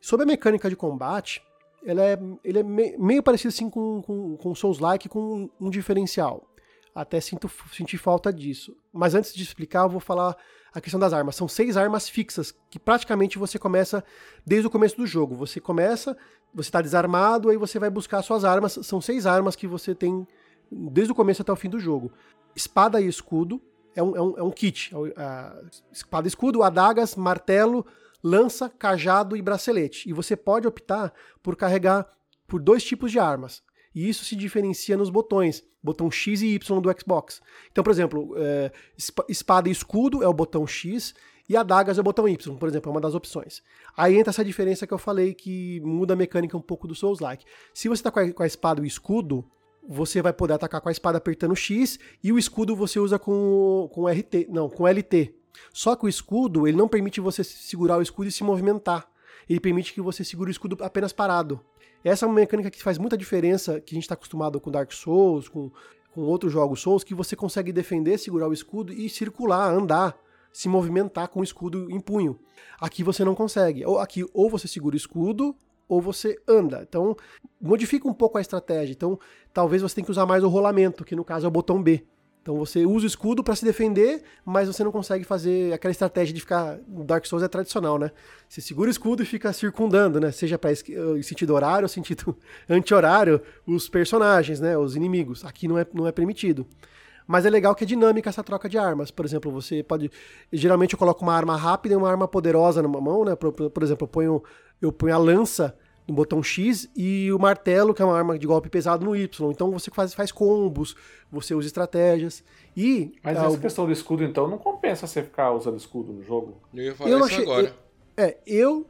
Sobre 0.00 0.22
a 0.22 0.26
mecânica 0.26 0.70
de 0.70 0.76
combate, 0.76 1.42
ela 1.84 2.02
é, 2.02 2.18
ele 2.42 2.58
é 2.58 2.62
meio 2.62 3.22
parecido 3.22 3.48
assim 3.48 3.68
com, 3.68 4.02
com, 4.02 4.36
com 4.36 4.54
Souls-like, 4.54 5.08
com 5.08 5.50
um 5.60 5.70
diferencial. 5.70 6.48
Até 6.94 7.20
sinto 7.20 7.50
sentir 7.72 7.98
falta 7.98 8.32
disso. 8.32 8.76
Mas 8.92 9.14
antes 9.14 9.34
de 9.34 9.42
explicar, 9.42 9.82
eu 9.82 9.88
vou 9.88 10.00
falar 10.00 10.36
a 10.72 10.80
questão 10.80 10.98
das 10.98 11.12
armas. 11.12 11.34
São 11.34 11.48
seis 11.48 11.76
armas 11.76 12.08
fixas 12.08 12.54
que 12.70 12.78
praticamente 12.78 13.38
você 13.38 13.58
começa 13.58 14.02
desde 14.46 14.66
o 14.66 14.70
começo 14.70 14.96
do 14.96 15.06
jogo. 15.06 15.34
Você 15.34 15.60
começa, 15.60 16.16
você 16.54 16.68
está 16.68 16.80
desarmado, 16.80 17.48
aí 17.48 17.56
você 17.56 17.78
vai 17.78 17.90
buscar 17.90 18.22
suas 18.22 18.44
armas. 18.44 18.78
São 18.82 19.00
seis 19.00 19.26
armas 19.26 19.56
que 19.56 19.66
você 19.66 19.94
tem 19.94 20.26
desde 20.70 21.12
o 21.12 21.14
começo 21.14 21.42
até 21.42 21.52
o 21.52 21.56
fim 21.56 21.68
do 21.68 21.80
jogo. 21.80 22.12
Espada 22.54 23.00
e 23.00 23.08
escudo 23.08 23.60
é 23.96 24.02
um, 24.02 24.16
é 24.16 24.22
um, 24.22 24.38
é 24.38 24.42
um 24.42 24.50
kit. 24.50 24.92
É 24.94 25.64
espada 25.92 26.26
e 26.26 26.28
escudo, 26.28 26.62
adagas, 26.62 27.16
martelo, 27.16 27.84
lança, 28.24 28.70
cajado 28.70 29.36
e 29.36 29.42
bracelete. 29.42 30.08
E 30.08 30.12
você 30.14 30.34
pode 30.34 30.66
optar 30.66 31.12
por 31.42 31.54
carregar 31.54 32.10
por 32.48 32.58
dois 32.58 32.82
tipos 32.82 33.12
de 33.12 33.18
armas. 33.18 33.62
E 33.94 34.08
isso 34.08 34.24
se 34.24 34.34
diferencia 34.34 34.96
nos 34.96 35.10
botões, 35.10 35.62
botão 35.82 36.10
X 36.10 36.40
e 36.40 36.54
Y 36.54 36.80
do 36.80 36.90
Xbox. 36.98 37.42
Então, 37.70 37.84
por 37.84 37.90
exemplo, 37.90 38.34
é, 38.36 38.72
espada 39.28 39.68
e 39.68 39.72
escudo 39.72 40.22
é 40.22 40.26
o 40.26 40.32
botão 40.32 40.66
X 40.66 41.14
e 41.48 41.56
adagas 41.56 41.98
é 41.98 42.00
o 42.00 42.04
botão 42.04 42.26
Y, 42.26 42.56
por 42.56 42.68
exemplo, 42.68 42.88
é 42.90 42.94
uma 42.94 43.00
das 43.00 43.14
opções. 43.14 43.62
Aí 43.94 44.16
entra 44.16 44.30
essa 44.30 44.44
diferença 44.44 44.86
que 44.86 44.94
eu 44.94 44.98
falei 44.98 45.34
que 45.34 45.80
muda 45.82 46.14
a 46.14 46.16
mecânica 46.16 46.56
um 46.56 46.62
pouco 46.62 46.88
do 46.88 46.94
Souls-like. 46.94 47.44
Se 47.74 47.86
você 47.86 48.00
está 48.00 48.10
com, 48.10 48.32
com 48.32 48.42
a 48.42 48.46
espada 48.46 48.80
e 48.80 48.84
o 48.84 48.86
escudo, 48.86 49.44
você 49.86 50.22
vai 50.22 50.32
poder 50.32 50.54
atacar 50.54 50.80
com 50.80 50.88
a 50.88 50.92
espada 50.92 51.18
apertando 51.18 51.54
X 51.54 51.98
e 52.22 52.32
o 52.32 52.38
escudo 52.38 52.74
você 52.74 52.98
usa 52.98 53.18
com, 53.18 53.88
com 53.92 54.08
RT, 54.08 54.48
não, 54.48 54.70
com 54.70 54.88
LT. 54.88 55.34
Só 55.72 55.96
que 55.96 56.04
o 56.04 56.08
escudo, 56.08 56.66
ele 56.66 56.76
não 56.76 56.88
permite 56.88 57.20
você 57.20 57.42
segurar 57.44 57.98
o 57.98 58.02
escudo 58.02 58.28
e 58.28 58.32
se 58.32 58.44
movimentar. 58.44 59.08
Ele 59.48 59.60
permite 59.60 59.92
que 59.92 60.00
você 60.00 60.24
segure 60.24 60.50
o 60.50 60.52
escudo 60.52 60.76
apenas 60.80 61.12
parado. 61.12 61.60
Essa 62.02 62.26
é 62.26 62.28
uma 62.28 62.34
mecânica 62.34 62.70
que 62.70 62.82
faz 62.82 62.98
muita 62.98 63.16
diferença, 63.16 63.80
que 63.80 63.94
a 63.94 63.96
gente 63.96 64.04
está 64.04 64.14
acostumado 64.14 64.60
com 64.60 64.70
Dark 64.70 64.92
Souls, 64.92 65.48
com, 65.48 65.70
com 66.14 66.22
outros 66.22 66.52
jogos 66.52 66.80
Souls, 66.80 67.02
que 67.02 67.14
você 67.14 67.34
consegue 67.34 67.72
defender, 67.72 68.18
segurar 68.18 68.48
o 68.48 68.52
escudo 68.52 68.92
e 68.92 69.08
circular, 69.08 69.70
andar, 69.70 70.16
se 70.52 70.68
movimentar 70.68 71.28
com 71.28 71.40
o 71.40 71.44
escudo 71.44 71.90
em 71.90 71.98
punho. 71.98 72.38
Aqui 72.78 73.02
você 73.02 73.24
não 73.24 73.34
consegue. 73.34 73.84
Ou 73.84 73.98
aqui 73.98 74.24
ou 74.34 74.50
você 74.50 74.68
segura 74.68 74.94
o 74.94 74.96
escudo 74.96 75.56
ou 75.88 76.00
você 76.00 76.40
anda. 76.46 76.84
Então, 76.88 77.16
modifica 77.60 78.08
um 78.08 78.14
pouco 78.14 78.38
a 78.38 78.40
estratégia. 78.40 78.92
Então, 78.92 79.18
talvez 79.52 79.82
você 79.82 79.96
tenha 79.96 80.04
que 80.04 80.10
usar 80.10 80.26
mais 80.26 80.44
o 80.44 80.48
rolamento, 80.48 81.04
que 81.04 81.16
no 81.16 81.24
caso 81.24 81.46
é 81.46 81.48
o 81.48 81.52
botão 81.52 81.82
B. 81.82 82.04
Então 82.44 82.58
você 82.58 82.84
usa 82.84 83.04
o 83.04 83.06
escudo 83.06 83.42
para 83.42 83.56
se 83.56 83.64
defender, 83.64 84.22
mas 84.44 84.68
você 84.68 84.84
não 84.84 84.92
consegue 84.92 85.24
fazer 85.24 85.72
aquela 85.72 85.90
estratégia 85.90 86.34
de 86.34 86.40
ficar. 86.42 86.78
Dark 86.86 87.24
Souls 87.24 87.42
é 87.42 87.48
tradicional, 87.48 87.98
né? 87.98 88.10
Você 88.46 88.60
segura 88.60 88.88
o 88.88 88.90
escudo 88.90 89.22
e 89.22 89.26
fica 89.26 89.50
circundando, 89.50 90.20
né? 90.20 90.30
Seja 90.30 90.58
para 90.58 90.70
em 90.70 91.22
sentido 91.22 91.54
horário 91.54 91.86
ou 91.86 91.88
sentido 91.88 92.36
anti-horário, 92.68 93.40
os 93.66 93.88
personagens, 93.88 94.60
né? 94.60 94.76
Os 94.76 94.94
inimigos. 94.94 95.42
Aqui 95.42 95.66
não 95.66 95.78
é, 95.78 95.86
não 95.94 96.06
é 96.06 96.12
permitido. 96.12 96.66
Mas 97.26 97.46
é 97.46 97.50
legal 97.50 97.74
que 97.74 97.84
é 97.84 97.86
dinâmica 97.86 98.28
essa 98.28 98.44
troca 98.44 98.68
de 98.68 98.76
armas. 98.76 99.10
Por 99.10 99.24
exemplo, 99.24 99.50
você 99.50 99.82
pode. 99.82 100.10
Geralmente 100.52 100.92
eu 100.92 100.98
coloco 100.98 101.22
uma 101.22 101.32
arma 101.32 101.56
rápida 101.56 101.94
e 101.94 101.96
uma 101.96 102.10
arma 102.10 102.28
poderosa 102.28 102.82
numa 102.82 103.00
mão, 103.00 103.24
né? 103.24 103.34
Por, 103.34 103.52
por 103.52 103.82
exemplo, 103.82 104.04
eu 104.04 104.08
ponho, 104.08 104.42
eu 104.82 104.92
ponho 104.92 105.14
a 105.14 105.18
lança 105.18 105.74
no 106.06 106.14
botão 106.14 106.42
X 106.42 106.88
e 106.94 107.32
o 107.32 107.38
martelo, 107.38 107.94
que 107.94 108.02
é 108.02 108.04
uma 108.04 108.16
arma 108.16 108.38
de 108.38 108.46
golpe 108.46 108.68
pesado, 108.68 109.04
no 109.04 109.16
Y. 109.16 109.50
Então 109.50 109.70
você 109.70 109.90
faz, 109.90 110.12
faz 110.12 110.30
combos, 110.30 110.94
você 111.30 111.54
usa 111.54 111.66
estratégias. 111.66 112.44
E. 112.76 113.12
Mas 113.22 113.36
essa 113.36 113.58
questão 113.58 113.86
do 113.86 113.92
escudo, 113.92 114.22
então, 114.22 114.46
não 114.48 114.58
compensa 114.58 115.06
você 115.06 115.22
ficar 115.22 115.52
usando 115.52 115.76
escudo 115.76 116.12
no 116.12 116.22
jogo? 116.22 116.60
Eu 116.74 116.84
ia 116.84 116.94
falar 116.94 117.10
eu 117.10 117.18
isso 117.18 117.26
achei, 117.26 117.42
agora. 117.42 117.74
Eu, 118.16 118.24
é, 118.24 118.38
eu. 118.46 118.86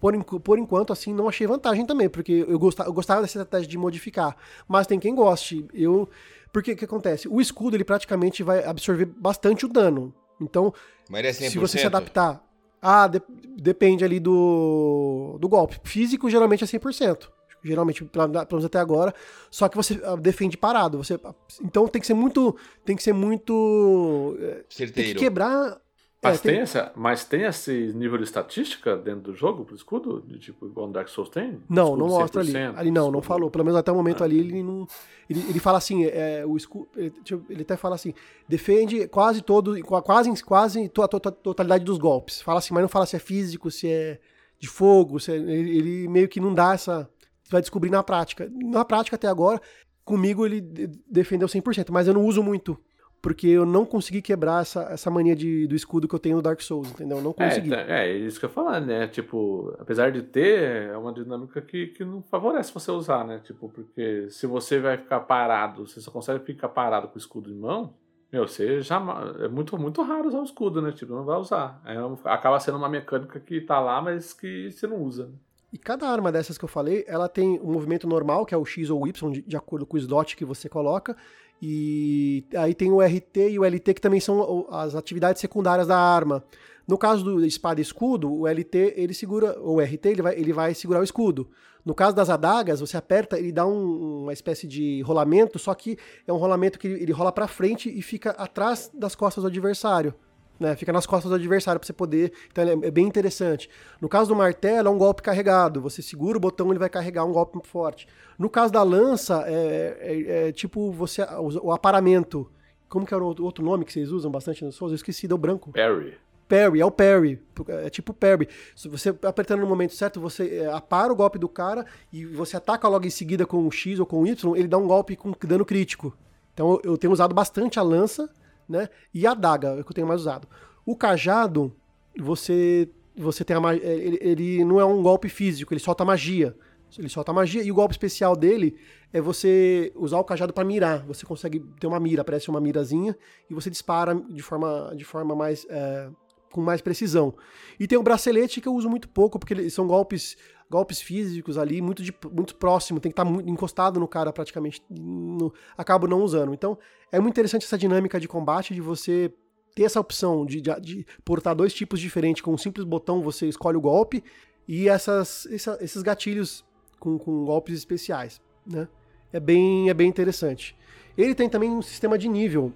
Por, 0.00 0.40
por 0.40 0.58
enquanto, 0.58 0.92
assim, 0.92 1.12
não 1.12 1.28
achei 1.28 1.46
vantagem 1.46 1.84
também, 1.84 2.08
porque 2.08 2.44
eu 2.46 2.58
gostava, 2.58 2.88
eu 2.88 2.92
gostava 2.92 3.20
dessa 3.20 3.38
estratégia 3.38 3.68
de 3.68 3.78
modificar. 3.78 4.36
Mas 4.66 4.86
tem 4.86 4.98
quem 4.98 5.14
goste. 5.14 5.66
Eu. 5.72 6.08
Porque 6.52 6.72
o 6.72 6.76
que 6.76 6.84
acontece? 6.84 7.28
O 7.28 7.40
escudo, 7.40 7.76
ele 7.76 7.84
praticamente 7.84 8.42
vai 8.42 8.64
absorver 8.64 9.04
bastante 9.04 9.66
o 9.66 9.68
dano. 9.68 10.14
Então, 10.40 10.72
é 11.12 11.32
se 11.32 11.58
você 11.58 11.78
se 11.78 11.86
adaptar. 11.86 12.47
Ah, 12.80 13.06
de, 13.06 13.20
depende 13.56 14.04
ali 14.04 14.20
do, 14.20 15.36
do 15.40 15.48
golpe. 15.48 15.80
Físico 15.84 16.30
geralmente 16.30 16.64
é 16.64 16.66
100%. 16.66 17.28
Geralmente, 17.64 18.04
pelo 18.04 18.28
menos 18.28 18.64
até 18.64 18.78
agora. 18.78 19.12
Só 19.50 19.68
que 19.68 19.76
você 19.76 20.00
ah, 20.04 20.16
defende 20.16 20.56
parado. 20.56 20.98
Você, 20.98 21.18
então 21.62 21.88
tem 21.88 22.00
que 22.00 22.06
ser 22.06 22.14
muito. 22.14 22.56
Tem 22.84 22.96
que 22.96 23.02
ser 23.02 23.12
muito. 23.12 24.36
Certeiro. 24.68 24.92
Tem 24.94 25.14
que 25.14 25.20
quebrar 25.20 25.80
mas, 26.20 26.38
é, 26.38 26.42
tem, 26.42 26.52
tem, 26.52 26.60
essa, 26.60 26.92
mas 26.96 27.24
tem 27.24 27.42
esse 27.42 27.92
nível 27.94 28.18
de 28.18 28.24
estatística 28.24 28.96
dentro 28.96 29.30
do 29.30 29.34
jogo 29.34 29.64
pro 29.64 29.76
escudo? 29.76 30.20
De 30.26 30.38
tipo, 30.40 30.66
igual 30.66 30.88
no 30.88 30.92
Dark 30.92 31.08
Souls 31.08 31.30
tem? 31.30 31.60
Não, 31.68 31.96
não 31.96 32.08
mostra 32.08 32.40
ali. 32.40 32.56
Ali 32.56 32.90
não, 32.90 33.10
não 33.12 33.22
falou. 33.22 33.48
Pelo 33.50 33.64
menos 33.64 33.78
até 33.78 33.92
o 33.92 33.94
momento 33.94 34.22
ah. 34.22 34.24
ali 34.24 34.38
ele 34.40 34.62
não. 34.62 34.86
Ele, 35.30 35.44
ele 35.48 35.60
fala 35.60 35.78
assim, 35.78 36.06
é, 36.06 36.44
o 36.44 36.56
escudo. 36.56 36.88
Ele, 36.96 37.12
ele, 37.48 37.62
até 37.62 37.76
fala 37.76 37.94
assim, 37.94 38.12
defende 38.48 39.06
quase 39.06 39.42
todo. 39.42 39.80
Quase, 39.84 40.42
quase 40.42 40.90
a 40.98 41.08
totalidade 41.08 41.84
dos 41.84 41.98
golpes. 41.98 42.42
Fala 42.42 42.58
assim, 42.58 42.74
mas 42.74 42.82
não 42.82 42.88
fala 42.88 43.06
se 43.06 43.14
é 43.14 43.20
físico, 43.20 43.70
se 43.70 43.86
é 43.86 44.18
de 44.58 44.66
fogo, 44.66 45.20
se 45.20 45.30
é, 45.30 45.36
ele, 45.36 45.78
ele 45.78 46.08
meio 46.08 46.28
que 46.28 46.40
não 46.40 46.52
dá 46.52 46.74
essa. 46.74 47.08
Você 47.44 47.52
vai 47.52 47.60
descobrir 47.60 47.90
na 47.90 48.02
prática. 48.02 48.50
Na 48.52 48.84
prática, 48.84 49.14
até 49.14 49.28
agora, 49.28 49.60
comigo 50.04 50.44
ele 50.44 50.60
defendeu 51.08 51.46
100%, 51.46 51.90
mas 51.92 52.08
eu 52.08 52.14
não 52.14 52.24
uso 52.24 52.42
muito 52.42 52.76
porque 53.20 53.48
eu 53.48 53.66
não 53.66 53.84
consegui 53.84 54.22
quebrar 54.22 54.62
essa, 54.62 54.82
essa 54.84 55.10
mania 55.10 55.34
de, 55.34 55.66
do 55.66 55.74
escudo 55.74 56.06
que 56.06 56.14
eu 56.14 56.18
tenho 56.18 56.36
no 56.36 56.42
Dark 56.42 56.60
Souls, 56.60 56.90
entendeu? 56.90 57.18
Eu 57.18 57.22
não 57.22 57.34
é, 57.38 57.48
consegui. 57.48 57.74
É, 57.74 58.06
é, 58.06 58.16
isso 58.16 58.38
que 58.38 58.46
eu 58.46 58.48
ia 58.48 58.54
falar, 58.54 58.80
né? 58.80 59.08
Tipo, 59.08 59.74
apesar 59.78 60.12
de 60.12 60.22
ter, 60.22 60.90
é 60.90 60.96
uma 60.96 61.12
dinâmica 61.12 61.60
que, 61.60 61.88
que 61.88 62.04
não 62.04 62.22
favorece 62.22 62.72
você 62.72 62.90
usar, 62.90 63.26
né? 63.26 63.40
Tipo, 63.44 63.68
porque 63.68 64.28
se 64.30 64.46
você 64.46 64.78
vai 64.78 64.96
ficar 64.96 65.20
parado, 65.20 65.86
você 65.86 66.00
só 66.00 66.10
consegue 66.10 66.44
ficar 66.44 66.68
parado 66.68 67.08
com 67.08 67.16
o 67.16 67.18
escudo 67.18 67.50
em 67.50 67.56
mão, 67.56 67.94
meu, 68.30 68.46
você 68.46 68.82
já. 68.82 69.02
É 69.40 69.48
muito, 69.48 69.78
muito 69.78 70.02
raro 70.02 70.28
usar 70.28 70.40
o 70.40 70.44
escudo, 70.44 70.82
né? 70.82 70.92
Tipo, 70.92 71.14
não 71.14 71.24
vai 71.24 71.38
usar. 71.38 71.80
É, 71.84 71.96
acaba 72.24 72.60
sendo 72.60 72.76
uma 72.76 72.88
mecânica 72.88 73.40
que 73.40 73.60
tá 73.60 73.80
lá, 73.80 74.02
mas 74.02 74.32
que 74.34 74.70
você 74.70 74.86
não 74.86 75.02
usa. 75.02 75.30
E 75.72 75.76
cada 75.76 76.08
arma 76.08 76.32
dessas 76.32 76.56
que 76.56 76.64
eu 76.64 76.68
falei, 76.68 77.04
ela 77.06 77.28
tem 77.28 77.60
um 77.60 77.72
movimento 77.72 78.06
normal, 78.06 78.46
que 78.46 78.54
é 78.54 78.56
o 78.56 78.64
X 78.64 78.88
ou 78.88 79.02
o 79.02 79.06
Y, 79.06 79.30
de, 79.30 79.42
de 79.42 79.56
acordo 79.56 79.84
com 79.84 79.96
o 79.96 80.00
slot 80.00 80.34
que 80.34 80.44
você 80.44 80.68
coloca, 80.68 81.16
e 81.60 82.44
aí 82.56 82.74
tem 82.74 82.90
o 82.90 83.00
RT 83.00 83.50
e 83.50 83.58
o 83.58 83.64
LT, 83.64 83.94
que 83.94 84.00
também 84.00 84.20
são 84.20 84.66
as 84.70 84.94
atividades 84.94 85.40
secundárias 85.40 85.86
da 85.86 85.98
arma. 85.98 86.44
No 86.86 86.96
caso 86.96 87.24
do 87.24 87.44
espada 87.44 87.80
e 87.80 87.82
escudo, 87.82 88.32
o 88.32 88.46
LT 88.46 88.94
ele 88.96 89.12
segura, 89.12 89.58
ou 89.60 89.80
RT 89.80 90.06
ele 90.06 90.22
vai, 90.22 90.38
ele 90.38 90.52
vai 90.52 90.74
segurar 90.74 91.00
o 91.00 91.04
escudo. 91.04 91.48
No 91.84 91.94
caso 91.94 92.14
das 92.14 92.30
adagas, 92.30 92.80
você 92.80 92.96
aperta, 92.96 93.38
ele 93.38 93.52
dá 93.52 93.66
um, 93.66 94.22
uma 94.22 94.32
espécie 94.32 94.66
de 94.66 95.00
rolamento, 95.02 95.58
só 95.58 95.74
que 95.74 95.98
é 96.26 96.32
um 96.32 96.36
rolamento 96.36 96.78
que 96.78 96.86
ele 96.86 97.12
rola 97.12 97.32
para 97.32 97.48
frente 97.48 97.88
e 97.88 98.02
fica 98.02 98.30
atrás 98.30 98.90
das 98.94 99.14
costas 99.14 99.42
do 99.42 99.48
adversário. 99.48 100.14
Né, 100.58 100.74
fica 100.74 100.92
nas 100.92 101.06
costas 101.06 101.30
do 101.30 101.36
adversário 101.36 101.78
para 101.78 101.86
você 101.86 101.92
poder. 101.92 102.32
Então 102.50 102.64
é, 102.64 102.72
é, 102.72 102.90
bem 102.90 103.06
interessante. 103.06 103.70
No 104.00 104.08
caso 104.08 104.28
do 104.28 104.34
martelo, 104.34 104.88
é 104.88 104.90
um 104.90 104.98
golpe 104.98 105.22
carregado. 105.22 105.80
Você 105.80 106.02
segura 106.02 106.36
o 106.36 106.40
botão, 106.40 106.70
ele 106.70 106.80
vai 106.80 106.88
carregar 106.88 107.24
um 107.24 107.32
golpe 107.32 107.54
muito 107.54 107.68
forte. 107.68 108.08
No 108.36 108.50
caso 108.50 108.72
da 108.72 108.82
lança, 108.82 109.44
é, 109.46 109.96
é, 110.00 110.48
é 110.48 110.52
tipo 110.52 110.90
você 110.90 111.22
o 111.62 111.70
aparamento. 111.70 112.50
Como 112.88 113.06
que 113.06 113.14
era 113.14 113.22
o 113.22 113.42
outro 113.42 113.64
nome 113.64 113.84
que 113.84 113.92
vocês 113.92 114.10
usam 114.10 114.30
bastante 114.30 114.64
no 114.64 114.72
Souls? 114.72 114.92
Eu 114.92 114.96
esqueci, 114.96 115.28
deu 115.28 115.38
branco. 115.38 115.70
Parry. 115.72 116.14
Parry, 116.48 116.80
é 116.80 116.86
o 116.86 116.90
parry. 116.90 117.38
É 117.84 117.90
tipo 117.90 118.14
parry. 118.14 118.48
Se 118.74 118.88
você 118.88 119.14
apertando 119.22 119.60
no 119.60 119.66
momento 119.66 119.94
certo, 119.94 120.18
você 120.18 120.60
é, 120.60 120.66
apara 120.72 121.12
o 121.12 121.16
golpe 121.16 121.38
do 121.38 121.48
cara 121.48 121.84
e 122.10 122.24
você 122.24 122.56
ataca 122.56 122.88
logo 122.88 123.06
em 123.06 123.10
seguida 123.10 123.44
com 123.44 123.66
o 123.66 123.70
X 123.70 124.00
ou 124.00 124.06
com 124.06 124.22
o 124.22 124.26
Y, 124.26 124.56
ele 124.56 124.66
dá 124.66 124.78
um 124.78 124.86
golpe 124.86 125.14
com 125.14 125.32
dano 125.46 125.64
crítico. 125.64 126.16
Então 126.54 126.80
eu 126.82 126.96
tenho 126.96 127.12
usado 127.12 127.34
bastante 127.34 127.78
a 127.78 127.82
lança 127.82 128.28
né? 128.68 128.88
E 129.12 129.26
a 129.26 129.34
daga, 129.34 129.68
é 129.68 129.80
o 129.80 129.84
que 129.84 129.90
eu 129.90 129.94
tenho 129.94 130.06
mais 130.06 130.20
usado. 130.20 130.48
O 130.84 130.96
cajado, 130.96 131.74
você 132.18 132.88
você 133.16 133.44
tem 133.44 133.56
a 133.56 133.74
ele, 133.74 134.18
ele 134.20 134.64
não 134.64 134.80
é 134.80 134.84
um 134.84 135.02
golpe 135.02 135.28
físico, 135.28 135.72
ele 135.72 135.80
solta 135.80 136.04
magia. 136.04 136.56
Ele 136.96 137.08
solta 137.08 137.32
magia 137.32 137.62
e 137.62 137.70
o 137.70 137.74
golpe 137.74 137.92
especial 137.92 138.34
dele 138.34 138.76
é 139.12 139.20
você 139.20 139.92
usar 139.94 140.18
o 140.18 140.24
cajado 140.24 140.52
para 140.52 140.64
mirar. 140.64 141.04
Você 141.06 141.26
consegue 141.26 141.60
ter 141.78 141.86
uma 141.86 142.00
mira, 142.00 142.24
parece 142.24 142.48
uma 142.48 142.60
mirazinha, 142.60 143.16
e 143.50 143.54
você 143.54 143.68
dispara 143.68 144.14
de 144.14 144.42
forma, 144.42 144.92
de 144.96 145.04
forma 145.04 145.34
mais 145.34 145.66
é, 145.68 146.08
com 146.50 146.62
mais 146.62 146.80
precisão. 146.80 147.34
E 147.78 147.86
tem 147.86 147.98
o 147.98 148.02
bracelete 148.02 148.60
que 148.60 148.68
eu 148.68 148.74
uso 148.74 148.88
muito 148.88 149.08
pouco, 149.08 149.38
porque 149.38 149.68
são 149.68 149.86
golpes 149.86 150.36
golpes 150.70 151.00
físicos 151.00 151.56
ali, 151.56 151.80
muito, 151.80 152.02
de, 152.02 152.14
muito 152.30 152.54
próximo, 152.54 153.00
tem 153.00 153.10
que 153.10 153.20
estar 153.20 153.24
tá 153.24 153.42
encostado 153.46 153.98
no 153.98 154.06
cara 154.06 154.32
praticamente, 154.32 154.82
no, 154.90 155.52
acabo 155.76 156.06
não 156.06 156.22
usando. 156.22 156.52
Então, 156.52 156.78
é 157.10 157.18
muito 157.18 157.34
interessante 157.34 157.64
essa 157.64 157.78
dinâmica 157.78 158.20
de 158.20 158.28
combate, 158.28 158.74
de 158.74 158.80
você 158.80 159.32
ter 159.74 159.84
essa 159.84 160.00
opção 160.00 160.44
de, 160.44 160.60
de, 160.60 160.80
de 160.80 161.06
portar 161.24 161.54
dois 161.54 161.72
tipos 161.72 162.00
diferentes, 162.00 162.42
com 162.42 162.52
um 162.52 162.58
simples 162.58 162.84
botão 162.84 163.22
você 163.22 163.46
escolhe 163.46 163.76
o 163.76 163.80
golpe, 163.80 164.22
e 164.66 164.88
essas, 164.88 165.46
essa, 165.50 165.78
esses 165.80 166.02
gatilhos 166.02 166.64
com, 167.00 167.18
com 167.18 167.44
golpes 167.44 167.78
especiais, 167.78 168.40
né? 168.66 168.86
É 169.32 169.40
bem, 169.40 169.88
é 169.90 169.94
bem 169.94 170.08
interessante. 170.08 170.76
Ele 171.16 171.34
tem 171.34 171.48
também 171.48 171.70
um 171.70 171.82
sistema 171.82 172.16
de 172.16 172.28
nível. 172.28 172.72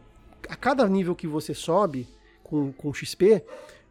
A 0.49 0.57
cada 0.57 0.87
nível 0.89 1.15
que 1.15 1.27
você 1.27 1.55
sobe 1.55 2.09
com, 2.43 2.73
com 2.73 2.93
XP, 2.93 3.43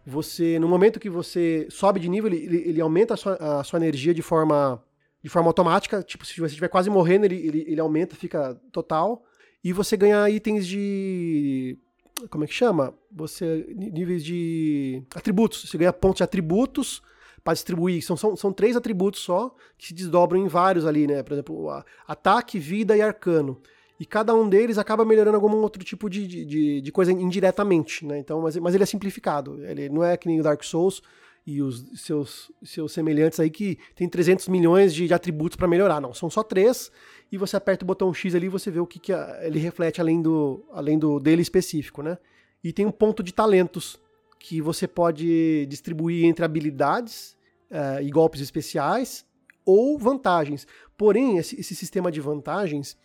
você 0.06 0.58
no 0.60 0.68
momento 0.68 1.00
que 1.00 1.10
você 1.10 1.68
sobe 1.70 2.00
de 2.00 2.10
nível, 2.10 2.32
ele, 2.32 2.64
ele 2.68 2.82
aumenta 2.82 3.14
a 3.14 3.18
sua, 3.18 3.36
a 3.36 3.64
sua, 3.64 3.78
energia 3.80 4.14
de 4.14 4.22
forma 4.22 4.84
de 5.24 5.30
forma 5.30 5.50
automática, 5.50 6.02
tipo, 6.02 6.26
se 6.26 6.34
você 6.36 6.48
estiver 6.48 6.68
quase 6.68 6.90
morrendo, 6.90 7.26
ele, 7.26 7.36
ele, 7.36 7.66
ele 7.68 7.80
aumenta, 7.80 8.16
fica 8.16 8.60
total, 8.72 9.24
e 9.64 9.72
você 9.72 9.96
ganha 9.96 10.28
itens 10.28 10.66
de 10.66 11.78
como 12.30 12.44
é 12.44 12.48
que 12.48 12.54
chama? 12.54 12.94
Você 13.12 13.68
níveis 13.76 14.24
de 14.24 15.04
atributos, 15.16 15.70
você 15.70 15.78
ganha 15.78 15.94
pontos 15.94 16.18
de 16.18 16.24
atributos 16.24 17.02
para 17.44 17.54
distribuir, 17.54 18.04
são, 18.04 18.18
são, 18.18 18.36
são 18.36 18.52
três 18.52 18.76
atributos 18.76 19.22
só, 19.22 19.56
que 19.78 19.88
se 19.88 19.94
desdobram 19.94 20.40
em 20.40 20.48
vários 20.48 20.86
ali, 20.86 21.08
né? 21.08 21.24
Por 21.24 21.34
exemplo, 21.34 21.84
ataque, 22.08 22.60
vida 22.60 22.96
e 22.96 23.02
arcano 23.02 23.62
e 24.02 24.06
cada 24.08 24.34
um 24.34 24.50
deles 24.50 24.80
acaba 24.80 25.06
melhorando 25.06 25.36
algum 25.36 25.56
outro 25.58 25.84
tipo 25.84 26.10
de, 26.10 26.26
de, 26.44 26.82
de 26.82 26.92
coisa 26.92 27.12
indiretamente, 27.12 28.04
né? 28.04 28.18
Então, 28.18 28.42
mas, 28.42 28.58
mas 28.58 28.74
ele 28.74 28.82
é 28.82 28.88
simplificado, 28.88 29.64
ele 29.64 29.90
não 29.90 30.04
é 30.04 30.18
que 30.18 30.28
nem 30.28 30.40
o 30.40 30.44
Dark 30.44 30.64
Souls 30.64 31.04
e 31.46 31.62
os 31.62 31.86
seus, 32.02 32.52
seus 32.64 32.94
semelhantes 32.94 33.40
aí 33.40 33.52
que 33.52 33.78
tem 33.94 34.10
300 34.10 34.48
milhões 34.48 34.92
de, 34.92 35.06
de 35.06 35.14
atributos 35.14 35.56
para 35.56 35.68
melhorar, 35.68 36.02
não, 36.02 36.16
são 36.16 36.32
só 36.32 36.42
três 36.42 36.92
e 37.32 37.38
você 37.38 37.56
aperta 37.56 37.84
o 37.84 37.88
botão 37.88 38.12
X 38.12 38.34
ali 38.34 38.48
e 38.48 38.50
você 38.50 38.72
vê 38.72 38.80
o 38.80 38.88
que, 38.88 38.98
que 38.98 39.12
ele 39.44 39.60
reflete 39.60 40.02
além 40.02 40.20
do, 40.20 40.66
além 40.72 40.98
do 40.98 41.20
dele 41.20 41.44
específico, 41.44 42.02
né? 42.02 42.18
E 42.64 42.74
tem 42.74 42.88
um 42.88 42.92
ponto 42.92 43.22
de 43.22 43.32
talentos 43.32 44.00
que 44.40 44.64
você 44.64 44.88
pode 44.88 45.68
distribuir 45.68 46.26
entre 46.26 46.44
habilidades 46.44 47.38
uh, 47.70 48.02
e 48.02 48.10
golpes 48.10 48.42
especiais 48.42 49.24
ou 49.64 49.96
vantagens. 50.00 50.66
Porém, 50.98 51.38
esse, 51.38 51.60
esse 51.60 51.76
sistema 51.76 52.12
de 52.12 52.20
vantagens 52.20 52.98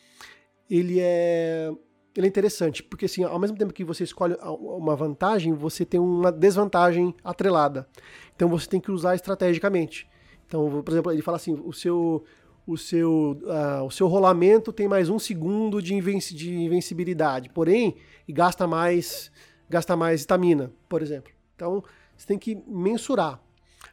ele 0.70 0.98
é 1.00 1.70
ele 2.16 2.26
é 2.26 2.28
interessante, 2.28 2.82
porque 2.82 3.04
assim, 3.04 3.24
ao 3.24 3.38
mesmo 3.38 3.58
tempo 3.58 3.74
que 3.74 3.84
você 3.84 4.02
escolhe 4.02 4.34
uma 4.40 4.96
vantagem, 4.96 5.52
você 5.52 5.84
tem 5.84 6.00
uma 6.00 6.32
desvantagem 6.32 7.14
atrelada. 7.22 7.86
Então 8.34 8.48
você 8.48 8.66
tem 8.66 8.80
que 8.80 8.90
usar 8.90 9.14
estrategicamente. 9.14 10.08
Então, 10.46 10.82
por 10.82 10.92
exemplo, 10.92 11.12
ele 11.12 11.20
fala 11.20 11.36
assim, 11.36 11.52
o 11.52 11.72
seu 11.72 12.24
o 12.66 12.76
seu, 12.76 13.38
uh, 13.44 13.84
o 13.84 13.90
seu 13.92 14.08
rolamento 14.08 14.72
tem 14.72 14.88
mais 14.88 15.08
um 15.08 15.20
segundo 15.20 15.80
de, 15.80 15.94
invenci 15.94 16.34
de 16.34 16.52
invencibilidade, 16.52 17.48
porém, 17.50 17.96
gasta 18.28 18.66
mais 18.66 19.30
gasta 19.68 19.94
mais 19.96 20.20
estamina, 20.20 20.72
por 20.88 21.00
exemplo. 21.00 21.32
Então, 21.54 21.82
você 22.16 22.26
tem 22.26 22.38
que 22.38 22.56
mensurar. 22.66 23.40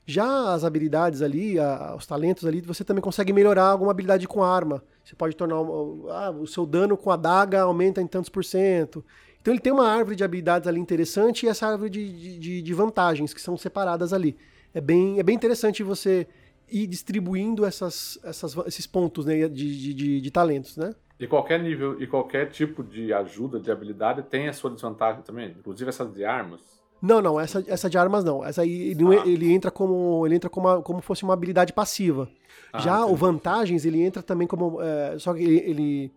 Já 0.05 0.53
as 0.53 0.63
habilidades 0.63 1.21
ali, 1.21 1.57
a, 1.59 1.95
os 1.95 2.05
talentos 2.05 2.45
ali, 2.45 2.61
você 2.61 2.83
também 2.83 3.01
consegue 3.01 3.31
melhorar 3.31 3.65
alguma 3.65 3.91
habilidade 3.91 4.27
com 4.27 4.43
arma. 4.43 4.83
Você 5.03 5.15
pode 5.15 5.35
tornar 5.35 5.55
ah, 5.55 6.31
o 6.31 6.45
seu 6.45 6.65
dano 6.65 6.97
com 6.97 7.09
a 7.11 7.15
daga 7.15 7.61
aumenta 7.61 8.01
em 8.01 8.07
tantos 8.07 8.29
por 8.29 8.43
cento. 8.43 9.03
Então 9.41 9.53
ele 9.53 9.61
tem 9.61 9.73
uma 9.73 9.87
árvore 9.87 10.15
de 10.15 10.23
habilidades 10.23 10.67
ali 10.67 10.79
interessante 10.79 11.45
e 11.45 11.49
essa 11.49 11.67
árvore 11.67 11.89
de, 11.89 12.39
de, 12.39 12.61
de 12.61 12.73
vantagens 12.73 13.33
que 13.33 13.41
são 13.41 13.57
separadas 13.57 14.13
ali. 14.13 14.37
É 14.73 14.81
bem, 14.81 15.19
é 15.19 15.23
bem 15.23 15.35
interessante 15.35 15.83
você 15.83 16.27
ir 16.69 16.87
distribuindo 16.87 17.65
essas, 17.65 18.17
essas, 18.23 18.55
esses 18.65 18.87
pontos 18.87 19.25
né, 19.25 19.47
de, 19.47 19.93
de, 19.93 20.21
de, 20.21 20.31
talentos, 20.31 20.75
né? 20.77 20.95
E 21.19 21.27
qualquer 21.27 21.61
nível 21.61 22.01
e 22.01 22.07
qualquer 22.07 22.49
tipo 22.49 22.83
de 22.83 23.13
ajuda, 23.13 23.59
de 23.59 23.69
habilidade, 23.69 24.23
tem 24.23 24.47
a 24.47 24.53
sua 24.53 24.71
desvantagem 24.71 25.21
também. 25.21 25.49
Inclusive 25.51 25.89
essas 25.89 26.11
de 26.11 26.25
armas. 26.25 26.72
Não, 27.05 27.21
não, 27.21 27.37
essa, 27.37 27.61
essa 27.67 27.89
de 27.89 27.97
armas 27.97 28.23
não. 28.23 28.45
Essa 28.45 28.61
aí 28.61 28.91
ele, 28.91 29.03
ah. 29.17 29.27
ele 29.27 29.51
entra 29.51 29.69
como 29.69 30.25
ele 30.25 30.35
entra 30.35 30.49
como, 30.49 30.69
uma, 30.69 30.81
como 30.81 31.01
fosse 31.01 31.21
uma 31.23 31.33
habilidade 31.33 31.73
passiva. 31.73 32.29
Ah, 32.71 32.79
Já 32.79 32.99
entendi. 32.99 33.11
o 33.11 33.15
vantagens 33.17 33.83
ele 33.83 34.01
entra 34.01 34.23
também 34.23 34.47
como 34.47 34.81
é, 34.81 35.19
só 35.19 35.33
que 35.33 35.43
ele, 35.43 35.57
ele 35.69 36.11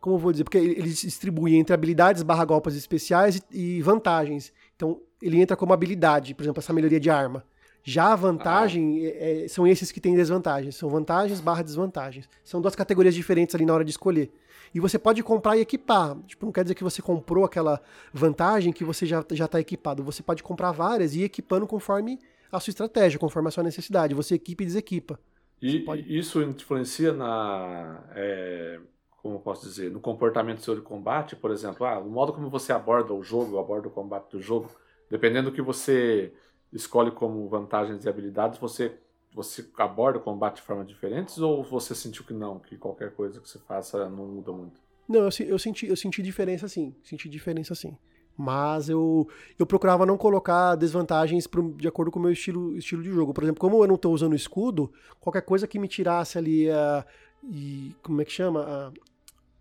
como 0.00 0.16
eu 0.16 0.18
vou 0.18 0.32
dizer, 0.32 0.42
porque 0.42 0.58
ele 0.58 0.88
distribui 0.88 1.54
entre 1.54 1.72
habilidades 1.72 2.24
barra 2.24 2.44
golpes 2.44 2.74
especiais 2.74 3.40
e, 3.52 3.76
e, 3.78 3.82
vantagens. 3.82 4.52
Então 4.74 5.00
ele 5.22 5.40
entra 5.40 5.56
como 5.56 5.72
habilidade, 5.72 6.34
por 6.34 6.42
exemplo, 6.42 6.58
essa 6.58 6.72
melhoria 6.72 6.98
de 6.98 7.08
arma. 7.08 7.44
Já 7.84 8.12
a 8.12 8.16
vantagem 8.16 9.06
ah. 9.06 9.08
é, 9.08 9.44
é 9.44 9.48
são 9.48 9.64
esses 9.64 9.92
que 9.92 10.00
têm 10.00 10.16
desvantagens. 10.16 10.74
São 10.74 10.88
vantagens 10.88 11.40
barra 11.40 11.62
desvantagens. 11.62 12.28
São 12.42 12.60
duas 12.60 12.74
categorias 12.74 13.14
diferentes 13.14 13.54
ali 13.54 13.64
na 13.64 13.72
hora 13.72 13.84
de 13.84 13.92
escolher. 13.92 14.32
E 14.76 14.80
você 14.80 14.98
pode 14.98 15.22
comprar 15.22 15.56
e 15.56 15.62
equipar. 15.62 16.14
Tipo, 16.26 16.44
não 16.44 16.52
quer 16.52 16.62
dizer 16.62 16.74
que 16.74 16.84
você 16.84 17.00
comprou 17.00 17.46
aquela 17.46 17.80
vantagem 18.12 18.74
que 18.74 18.84
você 18.84 19.06
já 19.06 19.22
está 19.22 19.58
equipado. 19.58 20.04
Você 20.04 20.22
pode 20.22 20.42
comprar 20.42 20.70
várias 20.70 21.14
e 21.14 21.20
ir 21.20 21.24
equipando 21.24 21.66
conforme 21.66 22.18
a 22.52 22.60
sua 22.60 22.72
estratégia, 22.72 23.18
conforme 23.18 23.48
a 23.48 23.50
sua 23.50 23.62
necessidade. 23.62 24.12
Você 24.12 24.34
equipa 24.34 24.62
e 24.62 24.66
desequipa. 24.66 25.18
E 25.62 25.80
pode... 25.80 26.14
isso 26.14 26.42
influencia 26.42 27.14
na. 27.14 28.04
É, 28.14 28.78
como 29.22 29.40
posso 29.40 29.66
dizer? 29.66 29.90
No 29.90 29.98
comportamento 29.98 30.60
seu 30.60 30.74
de 30.74 30.82
combate, 30.82 31.34
por 31.36 31.50
exemplo. 31.50 31.86
Ah, 31.86 31.98
o 31.98 32.10
modo 32.10 32.34
como 32.34 32.50
você 32.50 32.70
aborda 32.70 33.14
o 33.14 33.22
jogo, 33.22 33.58
aborda 33.58 33.88
o 33.88 33.90
combate 33.90 34.32
do 34.32 34.42
jogo. 34.42 34.68
Dependendo 35.08 35.48
do 35.50 35.56
que 35.56 35.62
você 35.62 36.34
escolhe 36.70 37.10
como 37.10 37.48
vantagens 37.48 38.04
e 38.04 38.10
habilidades, 38.10 38.58
você 38.58 38.94
você 39.36 39.68
aborda 39.76 40.18
o 40.18 40.22
combate 40.22 40.56
de 40.56 40.62
formas 40.62 40.88
diferentes 40.88 41.36
ou 41.38 41.62
você 41.62 41.94
sentiu 41.94 42.24
que 42.24 42.32
não, 42.32 42.58
que 42.58 42.74
qualquer 42.74 43.14
coisa 43.14 43.38
que 43.38 43.46
você 43.46 43.58
faça 43.58 44.08
não 44.08 44.26
muda 44.26 44.50
muito? 44.50 44.80
Não, 45.06 45.20
eu, 45.20 45.30
eu 45.46 45.58
senti, 45.58 45.86
eu 45.86 45.94
senti 45.94 46.22
diferença 46.22 46.66
sim, 46.66 46.94
senti 47.04 47.28
diferença 47.28 47.74
sim. 47.74 47.94
Mas 48.34 48.88
eu, 48.88 49.28
eu 49.58 49.66
procurava 49.66 50.06
não 50.06 50.16
colocar 50.16 50.74
desvantagens 50.74 51.46
pro, 51.46 51.74
de 51.74 51.86
acordo 51.86 52.10
com 52.10 52.18
o 52.18 52.22
meu 52.22 52.32
estilo, 52.32 52.76
estilo 52.78 53.02
de 53.02 53.10
jogo. 53.10 53.34
Por 53.34 53.44
exemplo, 53.44 53.60
como 53.60 53.82
eu 53.82 53.86
não 53.86 53.94
estou 53.94 54.12
usando 54.12 54.34
escudo, 54.34 54.90
qualquer 55.20 55.42
coisa 55.42 55.66
que 55.66 55.78
me 55.78 55.86
tirasse 55.86 56.38
ali 56.38 56.70
a. 56.70 57.04
E, 57.44 57.94
como 58.02 58.20
é 58.20 58.24
que 58.24 58.32
chama? 58.32 58.60
A, 58.60 58.92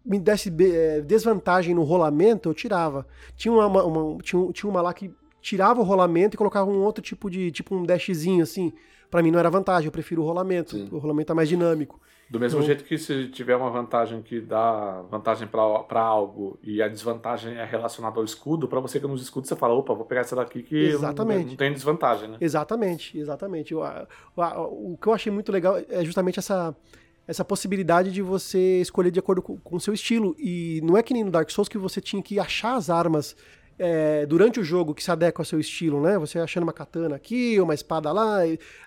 me 0.06 0.20
desse 0.20 0.54
é, 0.60 1.02
desvantagem 1.02 1.74
no 1.74 1.84
rolamento, 1.84 2.50
eu 2.50 2.54
tirava. 2.54 3.08
Tinha 3.36 3.54
uma, 3.54 3.84
uma, 3.84 4.22
tinha, 4.22 4.52
tinha 4.52 4.70
uma 4.70 4.82
lá 4.82 4.94
que 4.94 5.14
tirava 5.42 5.80
o 5.80 5.86
rolamento 5.86 6.36
e 6.36 6.38
colocava 6.38 6.70
um 6.70 6.82
outro 6.82 7.02
tipo 7.02 7.30
de. 7.30 7.52
tipo 7.52 7.76
um 7.76 7.84
dashzinho 7.84 8.44
assim 8.44 8.74
para 9.10 9.22
mim 9.22 9.32
não 9.32 9.40
era 9.40 9.50
vantagem, 9.50 9.86
eu 9.88 9.92
prefiro 9.92 10.22
o 10.22 10.26
rolamento. 10.26 10.72
Sim. 10.72 10.88
O 10.92 10.98
rolamento 10.98 11.32
é 11.32 11.36
mais 11.36 11.50
dinâmico. 11.50 12.00
Do 12.28 12.40
mesmo 12.40 12.58
então, 12.58 12.66
jeito 12.66 12.84
que 12.84 12.98
se 12.98 13.28
tiver 13.28 13.56
uma 13.56 13.70
vantagem 13.70 14.22
que 14.24 14.42
dá 14.42 15.04
vantagem 15.12 15.48
para 15.48 16.02
algo 16.02 16.58
e 16.64 16.82
a 16.82 16.88
desvantagem 16.88 17.56
é 17.56 17.64
relacionada 17.64 18.20
ao 18.20 18.26
escudo, 18.26 18.68
para 18.68 18.80
você 18.80 19.00
que 19.00 19.06
nos 19.06 19.22
escudos 19.22 19.48
você 19.48 19.56
fala, 19.56 19.76
opa, 19.76 19.94
vou 19.94 20.06
pegar 20.06 20.22
essa 20.22 20.36
daqui 20.36 20.64
que 20.64 20.76
exatamente. 20.76 21.44
Não, 21.44 21.50
não 21.50 21.56
tem 21.56 21.72
desvantagem, 21.72 22.30
né? 22.30 22.38
Exatamente, 22.42 23.18
exatamente. 23.18 23.76
O, 23.76 23.82
o, 24.36 24.94
o 24.94 24.98
que 25.00 25.08
eu 25.08 25.14
achei 25.14 25.32
muito 25.32 25.52
legal 25.52 25.78
é 25.88 26.04
justamente 26.04 26.40
essa 26.40 26.76
essa 27.28 27.44
possibilidade 27.44 28.12
de 28.12 28.22
você 28.22 28.82
escolher 28.82 29.10
de 29.12 29.20
acordo 29.20 29.42
com 29.42 29.76
o 29.76 29.80
seu 29.80 29.94
estilo. 29.94 30.36
E 30.38 30.80
não 30.84 30.96
é 30.96 31.02
que 31.02 31.14
nem 31.14 31.24
no 31.24 31.32
Dark 31.32 31.50
Souls 31.50 31.68
que 31.68 31.78
você 31.78 32.00
tinha 32.00 32.22
que 32.22 32.40
achar 32.40 32.76
as 32.76 32.90
armas 32.90 33.36
é, 33.78 34.26
durante 34.26 34.60
o 34.60 34.64
jogo 34.64 34.94
que 34.94 35.04
se 35.04 35.12
adequa 35.12 35.42
ao 35.42 35.46
seu 35.46 35.60
estilo, 35.60 36.02
né? 36.02 36.18
Você 36.18 36.40
achando 36.40 36.64
uma 36.64 36.74
katana 36.74 37.16
aqui, 37.16 37.60
uma 37.60 37.74
espada 37.74 38.12
lá. 38.12 38.40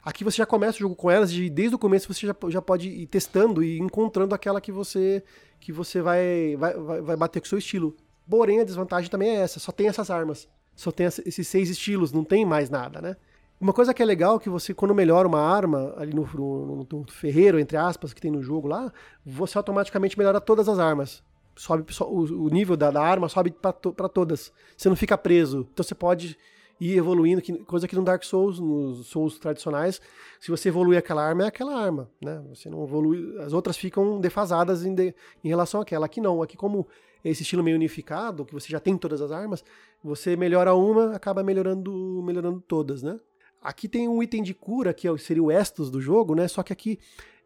Aqui 0.03 0.25
você 0.25 0.39
já 0.39 0.47
começa 0.47 0.77
o 0.77 0.81
jogo 0.81 0.97
com 0.97 1.11
elas 1.11 1.33
e 1.33 1.51
desde 1.51 1.75
o 1.75 1.79
começo 1.79 2.13
você 2.13 2.27
já, 2.27 2.35
já 2.49 2.63
pode 2.63 2.89
ir 2.89 3.07
testando 3.07 3.63
e 3.63 3.79
encontrando 3.79 4.35
aquela 4.35 4.61
que 4.61 4.73
você 4.73 5.23
que 5.61 5.73
você 5.73 6.01
vai, 6.01 6.57
vai, 6.57 7.01
vai 7.03 7.17
bater 7.17 7.41
com 7.41 7.47
o 7.47 7.49
seu 7.49 7.59
estilo. 7.59 7.97
Porém, 8.29 8.61
a 8.61 8.65
desvantagem 8.65 9.11
também 9.11 9.31
é 9.31 9.41
essa, 9.41 9.59
só 9.59 9.73
tem 9.73 9.89
essas 9.89 10.11
armas. 10.11 10.49
Só 10.77 10.93
tem 10.93 11.07
esses 11.07 11.49
seis 11.49 11.69
estilos, 11.69 12.13
não 12.13 12.23
tem 12.23 12.45
mais 12.45 12.71
nada, 12.71 13.01
né? 13.01 13.17
Uma 13.61 13.73
coisa 13.73 13.93
que 13.93 14.01
é 14.01 14.07
legal 14.07 14.37
é 14.37 14.39
que 14.39 14.49
você, 14.49 14.73
quando 14.73 14.95
melhora 14.95 15.27
uma 15.27 15.41
arma 15.41 15.93
ali 15.97 16.15
no, 16.15 16.25
no, 16.25 16.87
no 16.89 17.07
ferreiro, 17.11 17.59
entre 17.59 17.77
aspas, 17.77 18.13
que 18.13 18.21
tem 18.21 18.31
no 18.31 18.41
jogo 18.41 18.69
lá, 18.69 18.93
você 19.27 19.59
automaticamente 19.59 20.17
melhora 20.17 20.41
todas 20.41 20.69
as 20.69 20.79
armas 20.79 21.25
sobe 21.59 21.85
o 22.01 22.49
nível 22.49 22.77
da, 22.77 22.91
da 22.91 23.03
arma 23.03 23.29
sobe 23.29 23.51
para 23.51 23.73
to, 23.73 23.93
todas. 24.09 24.53
Você 24.77 24.89
não 24.89 24.97
fica 24.97 25.19
preso. 25.19 25.67
Então 25.73 25.83
você 25.83 25.95
pode 25.95 26.39
ir 26.81 26.97
evoluindo, 26.97 27.43
que, 27.43 27.53
coisa 27.65 27.89
que 27.89 27.97
no 27.97 28.05
Dark 28.05 28.23
Souls, 28.23 28.61
nos 28.61 29.09
Souls 29.09 29.39
tradicionais, 29.39 30.01
se 30.39 30.51
você 30.51 30.69
evoluir 30.69 30.99
aquela 30.99 31.27
arma, 31.27 31.45
é 31.45 31.47
aquela 31.49 31.77
arma, 31.77 32.09
né? 32.21 32.41
Você 32.51 32.71
não 32.71 32.85
evolui, 32.85 33.37
as 33.41 33.53
outras 33.53 33.77
ficam 33.77 34.21
defasadas 34.21 34.85
em, 34.85 34.95
de, 34.95 35.15
em 35.43 35.49
relação 35.49 35.81
àquela. 35.81 36.07
Aqui 36.07 36.21
não, 36.21 36.41
aqui 36.41 36.57
como 36.57 36.87
esse 37.25 37.43
estilo 37.43 37.65
meio 37.65 37.77
unificado, 37.77 38.45
que 38.45 38.55
você 38.55 38.69
já 38.69 38.79
tem 38.79 38.97
todas 38.97 39.21
as 39.21 39.33
armas, 39.33 39.65
você 40.03 40.37
melhora 40.37 40.73
uma, 40.75 41.17
acaba 41.17 41.43
melhorando, 41.43 42.23
melhorando 42.25 42.63
todas, 42.67 43.03
né? 43.03 43.19
Aqui 43.61 43.89
tem 43.89 44.07
um 44.07 44.23
item 44.23 44.43
de 44.43 44.55
cura, 44.55 44.95
que 44.95 45.09
é 45.09 45.19
seria 45.19 45.43
o 45.43 45.51
Estus 45.51 45.91
do 45.91 46.01
jogo, 46.01 46.37
né? 46.37 46.47
Só 46.47 46.63
que 46.63 46.73
aqui 46.73 47.01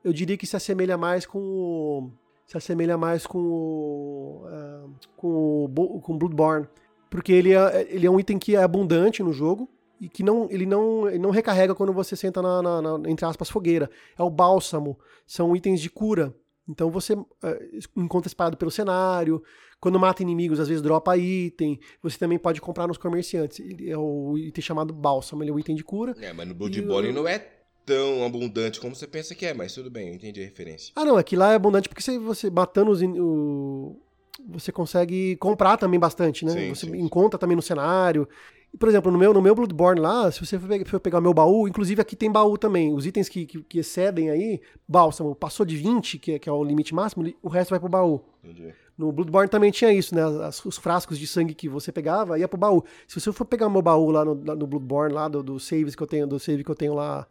eu 0.05 0.13
diria 0.13 0.37
que 0.37 0.47
se 0.47 0.57
assemelha 0.57 0.99
mais 0.99 1.25
com 1.25 1.39
o 1.39 2.11
se 2.53 2.59
assemelha 2.59 2.99
mais 2.99 3.27
com 3.27 3.39
o, 3.39 4.45
uh, 4.45 4.95
com 5.17 5.65
o 5.65 6.01
com 6.01 6.19
Bloodborne, 6.19 6.69
porque 7.09 7.33
ele 7.33 7.55
é, 7.55 7.87
ele 7.91 8.07
é 8.07 8.11
um 8.11 8.21
item 8.21 8.39
que 8.39 8.55
é 8.55 8.63
abundante 8.63 9.23
no 9.23 9.33
jogo 9.33 9.71
e 9.99 10.07
que 10.09 10.23
não, 10.23 10.51
ele, 10.51 10.67
não, 10.67 11.09
ele 11.09 11.19
não 11.19 11.31
recarrega 11.31 11.75
quando 11.75 11.93
você 11.95 12.15
senta 12.15 12.43
na, 12.43 12.61
na, 12.61 12.83
na, 12.83 13.11
entre 13.11 13.25
aspas, 13.25 13.49
fogueira. 13.49 13.91
É 14.19 14.23
o 14.23 14.29
bálsamo, 14.29 14.99
são 15.27 15.57
itens 15.57 15.81
de 15.81 15.89
cura. 15.89 16.35
Então 16.69 16.91
você 16.91 17.15
uh, 17.15 17.27
encontra 17.97 18.29
espalhado 18.29 18.59
pelo 18.59 18.71
cenário. 18.71 19.43
Quando 19.81 19.99
mata 19.99 20.23
inimigos, 20.23 20.61
às 20.61 20.69
vezes 20.69 20.83
dropa 20.83 21.17
item. 21.17 21.81
Você 22.03 22.19
também 22.19 22.39
pode 22.39 22.61
comprar 22.61 22.87
nos 22.87 22.99
comerciantes. 22.99 23.61
Ele 23.61 23.91
é 23.91 23.97
o 23.97 24.37
item 24.37 24.63
chamado 24.63 24.93
bálsamo, 24.93 25.43
ele 25.43 25.51
é 25.51 25.55
o 25.55 25.59
item 25.59 25.75
de 25.75 25.83
cura. 25.83 26.15
É, 26.21 26.33
mas 26.33 26.47
no 26.47 26.55
Bloodborne 26.55 27.09
e, 27.09 27.13
não 27.13 27.27
é 27.27 27.62
tão 27.85 28.25
abundante 28.25 28.81
como 28.81 28.95
você 28.95 29.07
pensa 29.07 29.35
que 29.35 29.47
é, 29.47 29.55
mas 29.55 29.75
tudo 29.75 29.91
bem, 29.91 30.09
eu 30.09 30.15
entendi 30.15 30.41
a 30.41 30.45
referência. 30.45 30.93
Ah, 30.97 31.05
não, 31.05 31.17
aqui 31.17 31.37
lá 31.37 31.53
é 31.53 31.57
abundante 31.57 31.89
porque 31.89 32.03
você, 32.03 32.19
você 32.19 32.51
matando 32.51 32.91
os, 32.91 33.03
o, 33.03 33.97
você 34.49 34.73
consegue 34.73 35.37
comprar 35.37 35.77
também 35.77 35.99
bastante, 35.99 36.45
né? 36.45 36.53
Sim, 36.53 36.75
você 36.75 36.87
sim. 36.87 36.97
encontra 36.99 37.39
também 37.39 37.57
no 37.57 37.63
cenário. 37.63 38.29
Por 38.79 38.89
exemplo, 38.89 39.13
no 39.13 39.19
meu, 39.19 39.35
no 39.35 39.43
meu 39.43 39.55
Bloodborne 39.55 40.01
lá, 40.01 40.31
se 40.31 40.41
você 40.41 40.59
for 40.87 40.99
pegar 40.99 41.19
o 41.19 41.23
meu 41.23 41.35
baú, 41.35 41.69
inclusive 41.69 42.01
aqui 42.01 42.17
tem 42.17 42.33
baú 42.33 42.57
também. 42.57 42.93
Os 42.95 43.05
itens 43.05 43.29
que, 43.29 43.45
que, 43.45 43.63
que 43.63 43.79
excedem 43.81 44.31
aí, 44.31 44.61
bálsamo, 44.89 45.35
passou 45.35 45.67
de 45.67 45.77
20, 45.77 46.19
que 46.19 46.33
é, 46.33 46.39
que 46.39 46.49
é 46.49 46.53
o 46.53 46.65
limite 46.65 46.95
máximo, 46.95 47.31
o 47.43 47.49
resto 47.49 47.71
vai 47.71 47.79
pro 47.79 47.89
baú. 47.91 48.25
Entendi. 48.43 48.73
No 48.97 49.13
Bloodborne 49.13 49.49
também 49.49 49.71
tinha 49.71 49.93
isso, 49.93 50.15
né? 50.15 50.23
As, 50.47 50.65
os 50.65 50.79
frascos 50.79 51.19
de 51.19 51.27
sangue 51.27 51.55
que 51.55 51.69
você 51.69 51.93
pegava 51.93 52.39
ia 52.39 52.49
pro 52.49 52.59
baú. 52.59 52.83
Se 53.07 53.21
você 53.21 53.31
for 53.33 53.45
pegar 53.45 53.67
o 53.67 53.71
meu 53.71 53.83
baú 53.83 54.11
lá 54.11 54.25
no, 54.25 54.35
no 54.35 54.67
Bloodborne, 54.67 55.15
lá 55.15 55.29
do, 55.29 55.43
do 55.43 55.61
saves 55.61 55.95
que 55.95 56.03
eu 56.03 56.07
tenho, 56.07 56.27
do 56.27 56.39
save 56.39 56.65
que 56.65 56.71
eu 56.71 56.75
tenho 56.75 56.95
lá, 56.95 57.27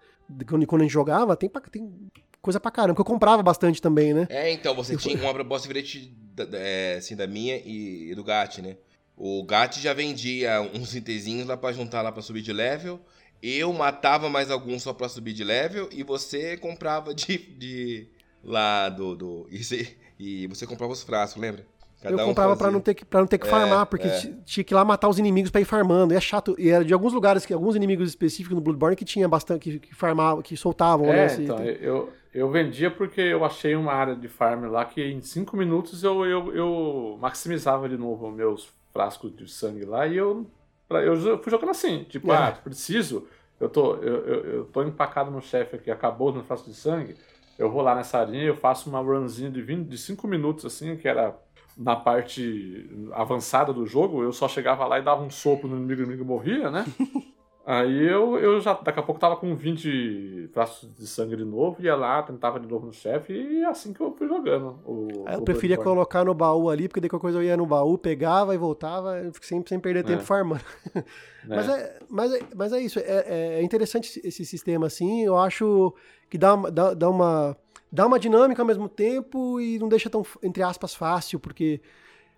quando, 0.47 0.65
quando 0.65 0.82
a 0.82 0.86
gente 0.86 0.93
jogava, 0.93 1.36
tem, 1.36 1.49
tem 1.71 2.11
coisa 2.41 2.59
pra 2.59 2.71
caramba, 2.71 2.95
porque 2.95 3.01
eu 3.01 3.13
comprava 3.13 3.43
bastante 3.43 3.82
também, 3.82 4.13
né? 4.13 4.27
É, 4.29 4.51
então, 4.51 4.75
você 4.75 4.95
eu 4.95 4.97
tinha 4.97 5.21
uma 5.21 5.34
proposta 5.34 5.67
diferente 5.67 6.13
da, 6.36 6.47
é, 6.57 6.95
assim, 6.97 7.15
da 7.15 7.27
minha 7.27 7.57
e, 7.57 8.11
e 8.11 8.15
do 8.15 8.23
Gat, 8.23 8.61
né? 8.61 8.77
O 9.15 9.43
Gat 9.43 9.79
já 9.79 9.93
vendia 9.93 10.61
uns 10.73 10.95
itenzinhos 10.95 11.47
lá 11.47 11.55
para 11.55 11.73
juntar 11.73 12.01
lá 12.01 12.11
para 12.11 12.21
subir 12.21 12.41
de 12.41 12.51
level. 12.51 12.99
Eu 13.41 13.71
matava 13.73 14.29
mais 14.29 14.51
alguns 14.51 14.84
só 14.84 14.93
para 14.93 15.09
subir 15.09 15.34
de 15.34 15.43
level 15.43 15.89
e 15.91 16.03
você 16.03 16.57
comprava 16.57 17.13
de, 17.13 17.38
de 17.38 18.07
lá 18.43 18.89
do 18.89 19.15
do 19.15 19.47
e 19.49 19.63
você, 19.63 19.95
e 20.19 20.47
você 20.47 20.65
comprava 20.65 20.93
os 20.93 21.03
frascos, 21.03 21.41
lembra? 21.41 21.65
Cada 22.02 22.16
eu 22.16 22.26
um 22.26 22.30
comprava 22.30 22.56
para 22.58 22.72
não 22.72 22.80
ter 22.80 22.93
que 22.93 23.06
para 23.06 23.20
não 23.20 23.28
ter 23.28 23.38
que 23.38 23.47
é, 23.47 23.49
farmar, 23.49 23.86
porque 23.86 24.08
é. 24.08 24.34
tinha 24.43 24.64
que 24.64 24.74
ir 24.74 24.76
lá 24.76 24.84
matar 24.84 25.08
os 25.08 25.20
inimigos 25.20 25.52
para 25.52 25.62
ir 25.62 25.66
farmando. 25.66 26.14
E 26.14 26.18
é 26.18 26.22
chato. 26.22 26.56
E 26.58 26.70
era 26.70 26.84
de 26.84 26.93
alguns 26.93 27.14
lugares 27.14 27.45
que 27.45 27.54
alguns 27.54 27.76
inimigos 27.76 28.10
específicos 28.10 28.56
no 28.56 28.62
Bloodborne 28.62 28.95
que 28.95 29.06
tinha 29.06 29.28
bastante 29.28 29.62
que, 29.62 29.80
que 29.80 29.95
farmavam, 29.95 30.41
que 30.41 30.58
soltavam, 30.58 31.08
é, 31.08 31.28
né? 31.28 31.36
Então, 31.39 31.60
eu 31.64 32.12
eu 32.34 32.49
vendia 32.49 32.89
porque 32.89 33.20
eu 33.20 33.43
achei 33.43 33.76
uma 33.76 33.91
área 33.91 34.16
de 34.16 34.28
farm 34.28 34.66
lá 34.66 34.86
que 34.86 35.04
em 35.04 35.22
5 35.22 35.56
minutos 35.58 36.04
eu, 36.04 36.26
eu, 36.26 36.56
eu 36.56 37.18
maximizava 37.20 37.89
de 37.89 37.97
novo 37.97 38.32
meus 38.32 38.72
frascos 38.93 39.36
de 39.36 39.49
sangue 39.49 39.84
lá 39.84 40.08
e 40.08 40.16
eu, 40.16 40.49
eu 40.89 41.41
fui 41.41 41.52
jogando 41.52 41.72
assim, 41.72 42.06
tipo, 42.06 42.32
é. 42.32 42.38
ah, 42.38 42.52
preciso, 42.52 43.28
eu 43.60 43.68
tô, 43.68 43.95
eu, 43.95 44.26
eu, 44.26 44.45
eu 44.45 44.66
tô 44.66 44.82
empacado 44.82 45.30
no 45.30 45.41
chefe 45.41 45.76
aqui, 45.76 45.91
acabou 45.91 46.32
no 46.32 46.43
frasco 46.43 46.70
de 46.70 46.76
sangue, 46.76 47.18
eu 47.60 47.70
vou 47.70 47.82
lá 47.82 47.95
nessa 47.95 48.20
arinha 48.20 48.43
eu 48.43 48.56
faço 48.56 48.89
uma 48.89 48.99
runzinha 48.99 49.52
de 49.52 49.62
20, 49.62 49.88
de 49.88 49.97
5 49.97 50.26
minutos, 50.26 50.66
assim, 50.66 50.95
que 50.95 51.08
era 51.08 51.36
na 51.82 51.95
parte 51.95 52.89
avançada 53.11 53.73
do 53.73 53.86
jogo, 53.86 54.23
eu 54.23 54.32
só 54.32 54.47
chegava 54.47 54.86
lá 54.86 54.99
e 54.99 55.03
dava 55.03 55.23
um 55.23 55.29
sopro 55.29 55.67
no 55.67 55.77
inimigo, 55.77 56.01
o 56.01 56.05
inimigo 56.05 56.25
morria, 56.25 56.69
né? 56.69 56.86
Aí 57.63 58.07
eu, 58.07 58.39
eu 58.39 58.59
já, 58.59 58.73
daqui 58.73 58.99
a 58.99 59.03
pouco 59.03 59.21
tava 59.21 59.38
com 59.38 59.55
20 59.55 60.49
frascos 60.51 60.97
de 60.97 61.05
sangue 61.05 61.36
de 61.36 61.45
novo, 61.45 61.79
ia 61.79 61.95
lá, 61.95 62.21
tentava 62.23 62.59
de 62.59 62.67
novo 62.67 62.88
no 62.88 62.93
chefe, 62.93 63.34
e 63.34 63.61
é 63.61 63.65
assim 63.65 63.93
que 63.93 64.01
eu 64.01 64.11
fui 64.15 64.27
jogando. 64.27 64.79
O, 64.84 65.25
eu 65.32 65.39
o 65.39 65.43
preferia 65.43 65.77
colocar 65.77 66.25
no 66.25 66.34
baú 66.34 66.71
ali, 66.71 66.88
porque 66.88 67.07
qualquer 67.07 67.21
coisa 67.21 67.38
eu 67.38 67.43
ia 67.43 67.55
no 67.55 67.67
baú, 67.67 67.99
pegava 67.99 68.55
e 68.55 68.57
voltava, 68.57 69.15
sempre 69.41 69.69
sem 69.69 69.79
perder 69.79 70.03
tempo 70.03 70.23
é. 70.23 70.25
farmando. 70.25 70.63
É. 70.95 71.03
Mas, 71.47 71.69
é, 71.69 71.99
mas, 72.09 72.34
é, 72.34 72.39
mas 72.55 72.73
é 72.73 72.79
isso, 72.82 72.99
é, 72.99 73.59
é 73.59 73.63
interessante 73.63 74.19
esse 74.23 74.43
sistema 74.43 74.88
assim, 74.88 75.23
eu 75.23 75.38
acho 75.38 75.93
que 76.32 76.39
dá, 76.39 76.55
dá, 76.55 76.93
dá, 76.95 77.09
uma, 77.09 77.55
dá 77.92 78.08
uma 78.08 78.20
dinâmica 78.20 78.62
ao 78.62 78.68
mesmo 78.68 78.88
tempo 78.88 79.60
e 79.60 79.78
não 79.78 79.89
deixa 79.89 80.10
tão, 80.10 80.26
entre 80.42 80.64
aspas, 80.64 80.96
fácil, 80.96 81.39
porque 81.39 81.82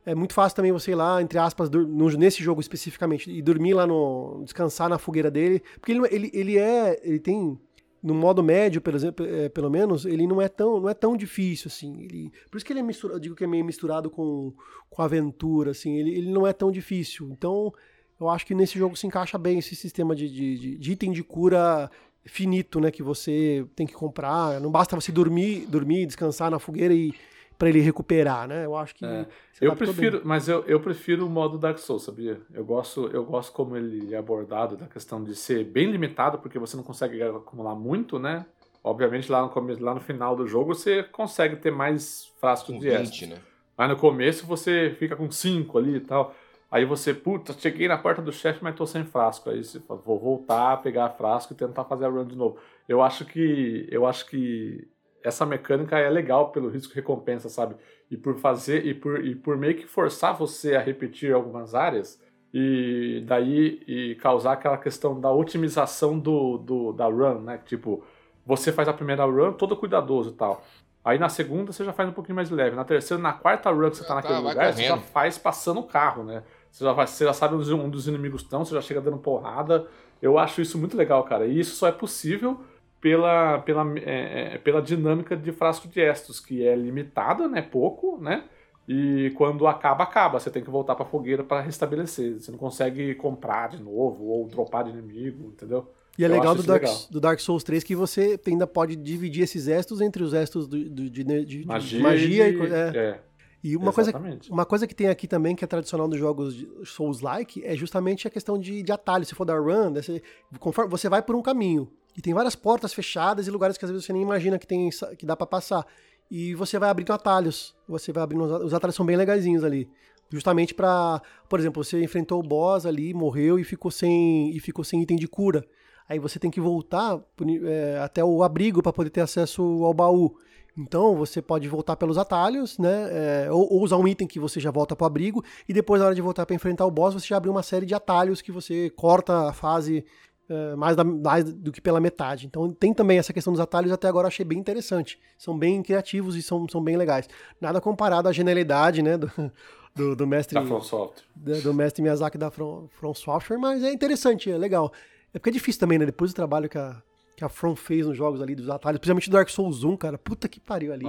é 0.05 0.13
muito 0.13 0.33
fácil 0.33 0.55
também 0.55 0.71
você 0.71 0.91
ir 0.91 0.95
lá, 0.95 1.21
entre 1.21 1.37
aspas, 1.39 1.69
nesse 2.17 2.43
jogo 2.43 2.59
especificamente, 2.59 3.31
e 3.31 3.41
dormir 3.41 3.73
lá 3.73 3.87
no. 3.87 4.41
descansar 4.43 4.89
na 4.89 4.97
fogueira 4.97 5.31
dele. 5.31 5.61
Porque 5.79 5.91
ele, 5.91 6.01
ele, 6.11 6.31
ele 6.33 6.57
é. 6.57 6.99
Ele 7.03 7.19
tem. 7.19 7.57
No 8.01 8.13
modo 8.13 8.43
médio, 8.43 8.81
por 8.81 8.93
exemplo, 8.93 9.25
é, 9.25 9.47
pelo 9.47 9.69
menos, 9.69 10.05
ele 10.05 10.27
não 10.27 10.41
é 10.41 10.49
tão, 10.49 10.77
não 10.77 10.89
é 10.89 10.93
tão 10.93 11.15
difícil, 11.15 11.69
assim. 11.69 12.01
Ele, 12.01 12.33
por 12.51 12.57
isso 12.57 12.65
que 12.65 12.73
ele 12.73 12.81
é 12.81 12.83
misturado, 12.83 13.15
eu 13.15 13.21
digo 13.21 13.33
que 13.33 13.45
é 13.45 13.47
meio 13.47 13.63
misturado 13.63 14.09
com, 14.09 14.53
com 14.89 15.01
aventura, 15.01 15.71
assim. 15.71 15.97
Ele, 15.97 16.09
ele 16.17 16.29
não 16.29 16.45
é 16.45 16.51
tão 16.51 16.69
difícil. 16.69 17.29
Então, 17.31 17.73
eu 18.19 18.29
acho 18.29 18.45
que 18.45 18.53
nesse 18.53 18.77
jogo 18.77 18.97
se 18.97 19.07
encaixa 19.07 19.37
bem 19.37 19.59
esse 19.59 19.73
sistema 19.73 20.13
de, 20.13 20.29
de, 20.29 20.77
de 20.77 20.91
item 20.91 21.13
de 21.13 21.23
cura 21.23 21.89
finito, 22.25 22.79
né? 22.79 22.91
Que 22.91 23.03
você 23.03 23.65
tem 23.75 23.85
que 23.85 23.93
comprar. 23.93 24.59
Não 24.59 24.71
basta 24.71 24.95
você 24.95 25.11
dormir, 25.11 25.65
dormir, 25.67 26.05
descansar 26.05 26.49
na 26.51 26.59
fogueira 26.59 26.93
e, 26.93 27.13
para 27.57 27.69
ele 27.69 27.79
recuperar, 27.79 28.47
né? 28.47 28.65
Eu 28.65 28.75
acho 28.75 28.95
que 28.95 29.05
é. 29.05 29.25
eu 29.61 29.75
prefiro, 29.75 30.17
bem. 30.17 30.27
mas 30.27 30.47
eu, 30.47 30.63
eu 30.65 30.79
prefiro 30.79 31.25
o 31.25 31.29
modo 31.29 31.57
Dark 31.57 31.77
Souls, 31.77 32.03
sabia? 32.03 32.41
Eu 32.53 32.65
gosto, 32.65 33.07
eu 33.07 33.23
gosto 33.23 33.53
como 33.53 33.77
ele 33.77 34.13
é 34.13 34.17
abordado 34.17 34.75
da 34.75 34.87
questão 34.87 35.23
de 35.23 35.35
ser 35.35 35.63
bem 35.63 35.89
limitado, 35.89 36.39
porque 36.39 36.59
você 36.59 36.75
não 36.75 36.83
consegue 36.83 37.21
acumular 37.21 37.75
muito, 37.75 38.19
né? 38.19 38.45
Obviamente 38.83 39.31
lá 39.31 39.41
no 39.41 39.49
começo, 39.49 39.81
lá 39.81 39.93
no 39.93 40.01
final 40.01 40.35
do 40.35 40.45
jogo 40.45 40.75
você 40.75 41.03
consegue 41.03 41.55
ter 41.55 41.71
mais 41.71 42.31
frascos 42.39 42.77
de 42.77 42.89
20, 42.89 43.27
né? 43.27 43.37
Mas 43.77 43.89
no 43.89 43.95
começo 43.95 44.45
você 44.45 44.95
fica 44.99 45.15
com 45.15 45.31
5 45.31 45.77
ali 45.77 45.95
e 45.95 45.99
tal. 46.01 46.35
Aí 46.73 46.85
você, 46.85 47.13
puta, 47.13 47.53
cheguei 47.53 47.87
na 47.87 47.99
porta 47.99 48.19
do 48.19 48.31
chefe, 48.31 48.63
mas 48.63 48.73
tô 48.73 48.83
sem 48.87 49.05
frasco. 49.05 49.47
Aí 49.47 49.63
você 49.63 49.79
fala, 49.79 50.01
vou 50.03 50.17
voltar, 50.17 50.81
pegar 50.81 51.07
frasco 51.11 51.53
e 51.53 51.55
tentar 51.55 51.83
fazer 51.83 52.05
a 52.05 52.09
run 52.09 52.25
de 52.25 52.35
novo. 52.35 52.57
Eu 52.89 53.03
acho 53.03 53.25
que 53.25 53.87
eu 53.91 54.07
acho 54.07 54.25
que 54.25 54.87
essa 55.23 55.45
mecânica 55.45 55.99
é 55.99 56.09
legal 56.09 56.51
pelo 56.51 56.69
risco 56.69 56.95
recompensa, 56.95 57.47
sabe? 57.47 57.75
E 58.09 58.17
por 58.17 58.39
fazer 58.39 58.87
e 58.87 58.95
por, 58.95 59.23
e 59.23 59.35
por 59.35 59.55
meio 59.55 59.75
que 59.75 59.85
forçar 59.85 60.35
você 60.35 60.75
a 60.75 60.81
repetir 60.81 61.31
algumas 61.31 61.75
áreas 61.75 62.19
e 62.51 63.23
daí 63.27 63.83
e 63.87 64.15
causar 64.15 64.53
aquela 64.53 64.79
questão 64.79 65.21
da 65.21 65.31
otimização 65.31 66.17
do, 66.17 66.57
do 66.57 66.91
da 66.91 67.05
run, 67.05 67.41
né? 67.41 67.59
Tipo, 67.67 68.03
você 68.43 68.71
faz 68.71 68.87
a 68.87 68.93
primeira 68.93 69.25
run 69.25 69.53
todo 69.53 69.77
cuidadoso 69.77 70.31
e 70.31 70.33
tal. 70.33 70.63
Aí 71.05 71.19
na 71.19 71.29
segunda 71.29 71.71
você 71.71 71.85
já 71.85 71.93
faz 71.93 72.09
um 72.09 72.13
pouquinho 72.13 72.35
mais 72.35 72.49
leve. 72.49 72.75
Na 72.75 72.83
terceira, 72.83 73.21
na 73.21 73.33
quarta 73.33 73.69
run 73.69 73.91
que 73.91 73.97
você 73.97 74.01
tá, 74.01 74.09
tá 74.09 74.15
naquele 74.15 74.39
lugar, 74.39 74.55
correndo. 74.55 74.75
você 74.75 74.87
já 74.87 74.97
faz 74.97 75.37
passando 75.37 75.79
o 75.79 75.83
carro, 75.83 76.23
né? 76.23 76.41
Você 76.73 76.83
já, 76.83 76.91
você 76.91 77.23
já 77.25 77.33
sabe 77.33 77.53
onde 77.53 77.71
um 77.71 77.87
dos 77.87 78.07
inimigos 78.07 78.41
estão, 78.41 78.65
você 78.65 78.73
já 78.73 78.81
chega 78.81 78.99
dando 78.99 79.19
porrada. 79.19 79.85
Eu 80.19 80.39
acho 80.39 80.59
isso 80.59 80.75
muito 80.79 80.97
legal, 80.97 81.23
cara. 81.23 81.45
E 81.45 81.59
isso 81.59 81.75
só 81.75 81.87
é 81.87 81.91
possível 81.91 82.59
pela, 82.99 83.59
pela, 83.59 83.85
é, 83.99 84.55
é, 84.55 84.57
pela 84.57 84.81
dinâmica 84.81 85.37
de 85.37 85.51
frasco 85.51 85.87
de 85.87 86.01
estos, 86.01 86.39
que 86.39 86.65
é 86.65 86.75
limitada, 86.75 87.47
né? 87.47 87.61
Pouco, 87.61 88.17
né? 88.19 88.45
E 88.87 89.31
quando 89.37 89.67
acaba, 89.67 90.03
acaba. 90.03 90.39
Você 90.39 90.49
tem 90.49 90.63
que 90.63 90.69
voltar 90.69 90.95
pra 90.95 91.05
fogueira 91.05 91.43
para 91.43 91.61
restabelecer. 91.61 92.39
Você 92.39 92.49
não 92.49 92.57
consegue 92.57 93.13
comprar 93.15 93.69
de 93.69 93.81
novo 93.81 94.25
ou 94.25 94.47
dropar 94.47 94.83
de 94.85 94.89
inimigo, 94.89 95.49
entendeu? 95.49 95.87
E 96.17 96.25
é 96.25 96.27
legal 96.27 96.55
do, 96.55 96.63
Dark, 96.63 96.81
legal 96.81 96.97
do 97.09 97.19
Dark, 97.19 97.39
Souls 97.39 97.63
3 97.63 97.83
que 97.83 97.95
você 97.95 98.39
ainda 98.47 98.67
pode 98.67 98.95
dividir 98.95 99.43
esses 99.43 99.67
estos 99.67 99.99
entre 100.01 100.23
os 100.23 100.33
estos 100.33 100.67
do, 100.67 100.77
do, 100.77 101.09
de, 101.09 101.23
de, 101.23 101.45
de, 101.45 101.65
magia, 101.65 102.01
magia 102.01 102.49
e. 102.49 102.71
É. 102.71 102.97
é. 102.97 103.19
E 103.63 103.77
uma 103.77 103.93
coisa, 103.93 104.11
uma 104.49 104.65
coisa 104.65 104.85
que 104.85 104.93
tem 104.93 105.07
aqui 105.07 105.25
também, 105.25 105.55
que 105.55 105.63
é 105.63 105.67
tradicional 105.67 106.05
dos 106.05 106.19
jogos 106.19 106.65
Souls-like, 106.83 107.63
é 107.63 107.73
justamente 107.75 108.27
a 108.27 108.29
questão 108.29 108.59
de, 108.59 108.83
de 108.83 108.91
atalho. 108.91 109.25
Se 109.25 109.33
for 109.33 109.45
dar 109.45 109.57
run, 109.57 109.93
você, 109.93 110.21
conforme, 110.59 110.91
você 110.91 111.07
vai 111.07 111.21
por 111.21 111.33
um 111.33 111.41
caminho. 111.41 111.89
E 112.15 112.21
tem 112.21 112.33
várias 112.33 112.55
portas 112.55 112.93
fechadas 112.93 113.47
e 113.47 113.51
lugares 113.51 113.77
que 113.77 113.85
às 113.85 113.89
vezes 113.89 114.05
você 114.05 114.11
nem 114.11 114.21
imagina 114.21 114.59
que, 114.59 114.67
tem, 114.67 114.89
que 115.17 115.25
dá 115.25 115.37
para 115.37 115.47
passar. 115.47 115.87
E 116.29 116.53
você 116.55 116.77
vai 116.77 116.89
abrindo 116.89 117.13
atalhos. 117.13 117.73
Você 117.87 118.11
vai 118.11 118.23
abrindo. 118.23 118.43
Os 118.43 118.73
atalhos 118.73 118.95
são 118.95 119.05
bem 119.05 119.15
legaisinhos 119.15 119.63
ali. 119.63 119.89
Justamente 120.29 120.73
para, 120.73 121.21
por 121.47 121.57
exemplo, 121.57 121.83
você 121.83 122.03
enfrentou 122.03 122.39
o 122.39 122.43
boss 122.43 122.85
ali, 122.85 123.13
morreu 123.13 123.57
e 123.59 123.63
ficou 123.63 123.91
sem 123.91 124.49
e 124.49 124.59
ficou 124.59 124.83
sem 124.83 125.01
item 125.01 125.15
de 125.15 125.27
cura. 125.27 125.65
Aí 126.09 126.19
você 126.19 126.37
tem 126.37 126.51
que 126.51 126.59
voltar 126.59 127.21
é, 127.65 127.99
até 128.03 128.23
o 128.23 128.43
abrigo 128.43 128.83
para 128.83 128.91
poder 128.91 129.09
ter 129.09 129.21
acesso 129.21 129.61
ao 129.83 129.93
baú. 129.93 130.35
Então 130.77 131.15
você 131.15 131.41
pode 131.41 131.67
voltar 131.67 131.95
pelos 131.95 132.17
atalhos, 132.17 132.77
né? 132.79 133.45
É, 133.45 133.51
ou, 133.51 133.71
ou, 133.71 133.83
usar 133.83 133.97
um 133.97 134.07
item 134.07 134.27
que 134.27 134.39
você 134.39 134.59
já 134.59 134.71
volta 134.71 134.95
para 134.95 135.05
o 135.05 135.07
abrigo 135.07 135.43
e 135.69 135.73
depois 135.73 135.99
na 136.01 136.07
hora 136.07 136.15
de 136.15 136.21
voltar 136.21 136.45
para 136.45 136.55
enfrentar 136.55 136.85
o 136.85 136.91
boss 136.91 137.13
você 137.13 137.27
já 137.27 137.37
abriu 137.37 137.51
uma 137.51 137.61
série 137.61 137.85
de 137.85 137.93
atalhos 137.93 138.41
que 138.41 138.51
você 138.51 138.89
corta 138.89 139.49
a 139.49 139.53
fase 139.53 140.03
é, 140.49 140.75
mais, 140.75 140.95
da, 140.95 141.03
mais 141.03 141.43
do 141.45 141.71
que 141.71 141.79
pela 141.79 141.99
metade. 141.99 142.45
Então 142.47 142.71
tem 142.71 142.93
também 142.93 143.17
essa 143.17 143.31
questão 143.31 143.53
dos 143.53 143.59
atalhos, 143.59 143.91
até 143.91 144.07
agora 144.07 144.27
achei 144.27 144.45
bem 144.45 144.59
interessante. 144.59 145.19
São 145.37 145.57
bem 145.57 145.81
criativos 145.81 146.35
e 146.35 146.41
são, 146.41 146.67
são 146.67 146.83
bem 146.83 146.97
legais. 146.97 147.29
Nada 147.61 147.79
comparado 147.79 148.27
à 148.27 148.31
genialidade, 148.31 149.01
né, 149.01 149.17
do, 149.17 149.31
do, 149.95 150.15
do 150.15 150.27
mestre... 150.27 150.55
Da 150.55 150.65
From 150.65 150.81
Software. 150.81 151.23
Do, 151.35 151.61
do, 151.61 151.73
mestre 151.73 152.01
Miyazaki 152.01 152.37
da 152.37 152.51
From, 152.51 152.87
From 152.89 153.13
Software, 153.13 153.57
mas 153.57 153.83
é 153.83 153.91
interessante, 153.91 154.51
é 154.51 154.57
legal. 154.57 154.91
É 155.33 155.39
porque 155.39 155.49
é 155.49 155.53
difícil 155.53 155.79
também, 155.79 155.97
né, 155.97 156.05
depois 156.05 156.31
do 156.31 156.35
trabalho 156.35 156.67
que 156.67 156.77
a, 156.77 157.01
que 157.43 157.45
a 157.45 157.49
From 157.49 157.75
fez 157.75 158.07
nos 158.07 158.17
jogos 158.17 158.41
ali, 158.41 158.55
dos 158.55 158.69
atalhos, 158.69 158.99
principalmente 158.99 159.29
do 159.29 159.33
Dark 159.33 159.49
Souls 159.49 159.83
1, 159.83 159.97
cara, 159.97 160.17
puta 160.17 160.47
que 160.47 160.59
pariu 160.59 160.93
ali. 160.93 161.05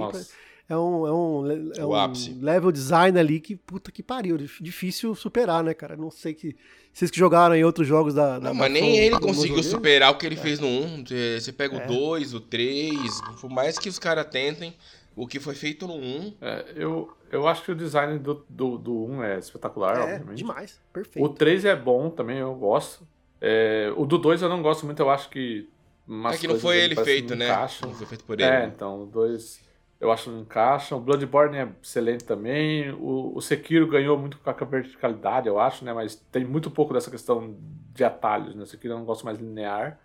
é 0.67 0.75
um, 0.77 1.07
é 1.07 1.11
um, 1.13 1.71
é 1.77 1.85
O 1.85 1.93
um 1.93 2.41
level 2.41 2.71
design 2.71 3.17
ali 3.17 3.39
que, 3.39 3.55
puta 3.55 3.91
que 3.91 4.03
pariu, 4.03 4.37
dif- 4.37 4.61
difícil 4.61 5.15
superar, 5.15 5.63
né, 5.63 5.73
cara? 5.73 5.95
Não 5.95 6.11
sei 6.11 6.33
que. 6.33 6.55
Vocês 6.91 7.11
que 7.11 7.17
jogaram 7.19 7.55
em 7.55 7.63
outros 7.63 7.87
jogos 7.87 8.13
da. 8.13 8.39
da 8.39 8.49
Não, 8.49 8.53
mas 8.53 8.71
nem 8.71 8.81
From- 8.83 9.01
ele 9.01 9.19
conseguiu 9.19 9.63
superar 9.63 10.11
o 10.11 10.17
que 10.17 10.25
ele 10.25 10.35
fez 10.37 10.59
no 10.59 10.67
1. 10.67 11.03
Você- 11.05 11.39
Você 11.41 11.51
pega 11.51 11.75
É. 11.77 11.85
o 11.85 11.87
2, 11.87 12.33
o 12.33 12.39
3, 12.39 13.21
por 13.41 13.49
mais 13.49 13.77
que 13.77 13.87
os 13.89 13.99
caras 13.99 14.25
tentem, 14.29 14.73
o 15.15 15.27
que 15.27 15.39
foi 15.39 15.55
feito 15.55 15.85
no 15.87 15.95
1. 15.95 16.33
É, 16.41 16.65
eu, 16.75 17.11
eu 17.31 17.47
acho 17.47 17.63
que 17.63 17.71
o 17.71 17.75
design 17.75 18.17
do, 18.19 18.45
do, 18.49 18.77
do 18.77 19.05
1 19.05 19.23
é 19.23 19.37
espetacular, 19.39 19.97
É, 19.97 20.03
obviamente. 20.13 20.37
demais. 20.37 20.79
O 20.89 20.93
Perfeito. 20.93 21.29
3 21.35 21.65
é 21.65 21.75
bom 21.75 22.09
também, 22.09 22.37
eu 22.39 22.53
gosto. 22.55 23.05
É, 23.41 23.93
o 23.97 24.05
do 24.05 24.17
2 24.17 24.41
eu 24.41 24.47
não 24.49 24.61
gosto 24.61 24.85
muito, 24.85 24.99
eu 25.01 25.09
acho 25.09 25.29
que. 25.29 25.67
Umas 26.07 26.35
É 26.35 26.37
que 26.37 26.47
não 26.47 26.59
foi 26.59 26.77
ele 26.77 26.95
feito, 26.95 27.31
não 27.31 27.37
né? 27.37 27.45
encaixam. 27.45 27.89
Não 27.89 27.95
foi 27.95 28.07
feito 28.07 28.23
por 28.25 28.39
ele. 28.39 28.43
É, 28.43 28.59
né? 28.61 28.71
então, 28.75 29.03
o 29.03 29.05
2 29.05 29.63
eu 29.99 30.11
acho 30.11 30.25
que 30.25 30.29
não 30.29 30.41
encaixa. 30.41 30.95
O 30.95 30.99
Bloodborne 30.99 31.57
é 31.57 31.69
excelente 31.81 32.23
também. 32.25 32.91
O, 32.91 33.33
o 33.35 33.41
Sekiro 33.41 33.87
ganhou 33.87 34.17
muito 34.17 34.37
com 34.37 34.49
a 34.49 34.53
verticalidade, 34.53 35.47
eu 35.47 35.59
acho, 35.59 35.85
né? 35.85 35.93
Mas 35.93 36.15
tem 36.15 36.43
muito 36.45 36.69
pouco 36.69 36.93
dessa 36.93 37.09
questão 37.09 37.57
de 37.93 38.03
atalhos, 38.03 38.55
né? 38.55 38.63
O 38.63 38.67
Sekiro 38.67 38.93
é 38.93 38.97
um 38.97 38.99
negócio 39.01 39.25
mais 39.25 39.39
linear. 39.39 39.99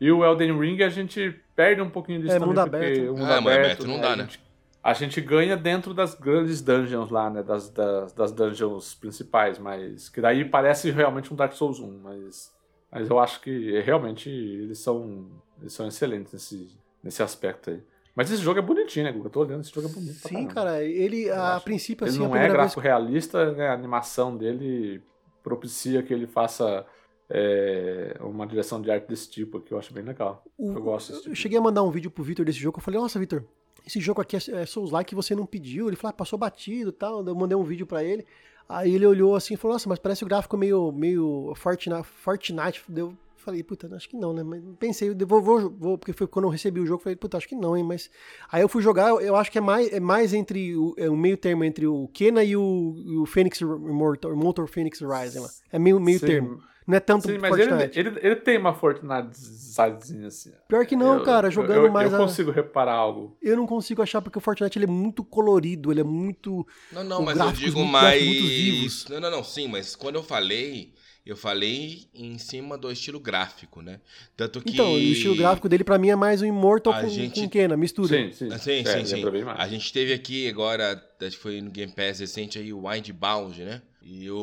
E 0.00 0.10
o 0.12 0.24
Elden 0.24 0.58
Ring 0.58 0.82
a 0.82 0.88
gente 0.90 1.30
perde 1.54 1.80
um 1.82 1.90
pouquinho 1.90 2.20
disso 2.22 2.36
É, 2.36 2.38
também, 2.38 2.56
mundo 2.56 2.60
porque 2.60 2.76
aberto. 2.76 3.10
o 3.10 3.16
mundo 3.16 3.32
mundo 3.34 3.48
aberto, 3.48 3.84
aberto 3.84 3.86
não 3.86 4.00
dá, 4.00 4.12
a 4.12 4.16
né? 4.16 4.24
gente, 4.24 4.40
a 4.82 4.92
gente 4.94 5.20
ganha 5.20 5.56
dentro 5.56 5.94
das 5.94 6.14
grandes 6.14 6.62
dungeons 6.62 7.10
lá, 7.10 7.30
né? 7.30 7.42
Das, 7.42 7.70
das, 7.70 8.12
das 8.12 8.32
dungeons 8.32 8.94
principais, 8.94 9.58
mas 9.58 10.08
que 10.08 10.20
daí 10.20 10.44
parece 10.44 10.90
realmente 10.90 11.32
um 11.32 11.36
Dark 11.36 11.52
Souls 11.54 11.80
1, 11.80 12.00
mas, 12.02 12.55
mas 12.90 13.08
eu 13.10 13.18
acho 13.18 13.40
que 13.40 13.80
realmente 13.80 14.28
eles 14.30 14.78
são, 14.78 15.26
eles 15.60 15.72
são 15.72 15.86
excelentes 15.88 16.32
nesse, 16.32 16.68
nesse 17.02 17.22
aspecto 17.22 17.70
aí. 17.70 17.82
Mas 18.14 18.30
esse 18.30 18.42
jogo 18.42 18.58
é 18.58 18.62
bonitinho, 18.62 19.04
né, 19.04 19.12
Guga? 19.12 19.26
Eu 19.26 19.30
tô 19.30 19.40
olhando, 19.40 19.60
esse 19.60 19.70
jogo 19.74 19.88
é 19.88 19.90
bonito. 19.92 20.14
Sim, 20.26 20.46
cara, 20.46 20.82
ele, 20.82 21.24
Eu 21.24 21.34
a 21.34 21.56
acho. 21.56 21.64
princípio, 21.64 22.04
Ele 22.04 22.10
assim, 22.10 22.18
a 22.18 22.22
não 22.22 22.28
é 22.28 22.30
primeira 22.30 22.52
vez 22.54 22.60
gráfico 22.74 22.80
realista, 22.80 23.52
né? 23.52 23.68
A 23.68 23.74
animação 23.74 24.34
dele 24.36 25.02
propicia 25.42 26.02
que 26.02 26.14
ele 26.14 26.26
faça 26.26 26.86
é, 27.28 28.16
uma 28.20 28.46
direção 28.46 28.80
de 28.80 28.90
arte 28.90 29.06
desse 29.08 29.28
tipo, 29.28 29.60
que 29.60 29.72
eu 29.72 29.78
acho 29.78 29.92
bem 29.92 30.02
legal. 30.02 30.42
O- 30.56 30.72
eu 30.72 30.80
gosto 30.82 31.08
desse 31.08 31.18
Eu 31.20 31.22
tipo. 31.24 31.36
cheguei 31.36 31.58
a 31.58 31.60
mandar 31.60 31.82
um 31.82 31.90
vídeo 31.90 32.10
pro 32.10 32.24
Vitor 32.24 32.44
desse 32.46 32.58
jogo. 32.58 32.78
Eu 32.78 32.82
falei, 32.82 32.98
nossa, 33.00 33.18
Vitor, 33.18 33.44
esse 33.86 34.00
jogo 34.00 34.20
aqui 34.22 34.36
é, 34.36 34.40
é 34.62 34.66
Souls-like 34.66 35.08
que 35.10 35.14
você 35.14 35.34
não 35.34 35.44
pediu. 35.44 35.88
Ele 35.88 35.96
falou, 35.96 36.10
ah, 36.10 36.16
passou 36.16 36.38
batido 36.38 36.90
e 36.90 36.92
tal. 36.92 37.24
Eu 37.26 37.34
mandei 37.34 37.56
um 37.56 37.64
vídeo 37.64 37.86
pra 37.86 38.02
ele. 38.02 38.24
Aí 38.68 38.94
ele 38.94 39.06
olhou 39.06 39.36
assim 39.36 39.54
e 39.54 39.56
falou, 39.56 39.74
nossa, 39.74 39.88
mas 39.88 39.98
parece 39.98 40.24
o 40.24 40.26
gráfico 40.26 40.56
meio, 40.56 40.90
meio 40.92 41.52
Fortnite. 41.56 42.02
Fortnite. 42.02 42.82
Eu 42.94 43.16
falei, 43.36 43.62
puta, 43.62 43.94
acho 43.94 44.08
que 44.08 44.16
não, 44.16 44.32
né? 44.32 44.42
Mas 44.42 44.60
pensei, 44.78 45.14
vou, 45.14 45.40
vou, 45.40 45.70
vou, 45.70 45.96
porque 45.96 46.12
foi 46.12 46.26
quando 46.26 46.46
eu 46.46 46.50
recebi 46.50 46.80
o 46.80 46.86
jogo, 46.86 46.98
eu 46.98 47.04
falei, 47.04 47.16
puta, 47.16 47.36
acho 47.36 47.48
que 47.48 47.54
não, 47.54 47.76
hein? 47.76 47.84
Mas 47.84 48.10
aí 48.50 48.60
eu 48.60 48.68
fui 48.68 48.82
jogar, 48.82 49.10
eu, 49.22 49.36
acho 49.36 49.52
que 49.52 49.58
é 49.58 49.60
mais, 49.60 49.92
é 49.92 50.00
mais 50.00 50.34
entre 50.34 50.76
o, 50.76 50.94
é 50.96 51.08
um 51.08 51.16
meio 51.16 51.36
termo 51.36 51.62
entre 51.62 51.86
o 51.86 52.08
Kena 52.12 52.42
e 52.42 52.56
o, 52.56 53.22
o 53.22 53.26
Phoenix 53.26 53.60
Immortal, 53.60 54.32
Immortal 54.32 54.66
Phoenix 54.66 55.00
Rising 55.00 55.38
lá. 55.38 55.48
É 55.70 55.78
meio, 55.78 56.00
meio 56.00 56.18
Sim. 56.18 56.26
termo. 56.26 56.60
Não 56.86 56.96
é 56.96 57.00
tanto 57.00 57.26
Sim, 57.26 57.38
mas 57.38 57.52
ele, 57.58 57.68
Fortnite. 57.70 57.98
ele, 57.98 58.18
ele 58.22 58.36
tem 58.36 58.56
uma 58.58 58.72
Fortnitezinha 58.72 60.28
assim. 60.28 60.52
Pior 60.68 60.86
que 60.86 60.94
não, 60.96 61.14
Eu- 61.18 61.24
cara, 61.24 61.48
eu- 61.48 61.50
jogando 61.52 61.86
eu, 61.86 61.92
mais 61.92 62.10
Eu 62.12 62.16
a- 62.18 62.20
consigo 62.22 62.50
reparar 62.50 62.94
algo. 62.94 63.36
Eu 63.42 63.56
não 63.56 63.66
consigo 63.66 64.02
achar 64.02 64.20
porque 64.22 64.38
o 64.38 64.40
Fortnite 64.40 64.78
ele 64.78 64.84
é 64.84 64.88
muito 64.88 65.24
colorido, 65.24 65.90
ele 65.92 66.00
é 66.00 66.04
muito. 66.04 66.66
Não, 66.92 67.02
não, 67.04 67.22
mas 67.22 67.38
eu 67.38 67.52
digo 67.52 67.78
muito- 67.80 67.90
mais. 67.92 69.04
Não, 69.08 69.20
não, 69.20 69.30
não, 69.30 69.44
sim, 69.44 69.68
mas 69.68 69.96
quando 69.96 70.14
eu 70.16 70.22
falei, 70.22 70.92
eu 71.24 71.36
falei 71.36 72.06
em 72.14 72.38
cima 72.38 72.78
do 72.78 72.90
estilo 72.90 73.18
gráfico, 73.18 73.82
né? 73.82 74.00
Tanto 74.36 74.60
que. 74.60 74.72
Então, 74.72 74.92
o 74.92 74.98
estilo 74.98 75.36
gráfico 75.36 75.68
dele 75.68 75.82
pra 75.82 75.98
mim 75.98 76.10
é 76.10 76.16
mais 76.16 76.40
o 76.40 76.46
Immortal 76.46 76.92
A 76.92 77.00
com, 77.00 77.08
gente- 77.08 77.40
com 77.40 77.48
Kena, 77.48 77.76
mistura. 77.76 78.08
Sim, 78.08 78.32
sim. 78.32 78.48
Ah, 78.52 78.58
Sim, 78.58 78.82
É, 78.86 79.04
sim, 79.04 79.16
sim. 79.16 79.24
mais. 79.44 79.58
A 79.58 79.66
gente 79.68 79.92
teve 79.92 80.12
aqui 80.12 80.48
agora, 80.48 81.02
acho 81.20 81.36
que 81.36 81.42
foi 81.42 81.60
no 81.60 81.70
Game 81.70 81.92
Pass 81.92 82.20
recente 82.20 82.58
aí, 82.60 82.72
o 82.72 82.86
Windbound, 82.88 83.60
né? 83.64 83.82
E 84.02 84.30
o- 84.30 84.36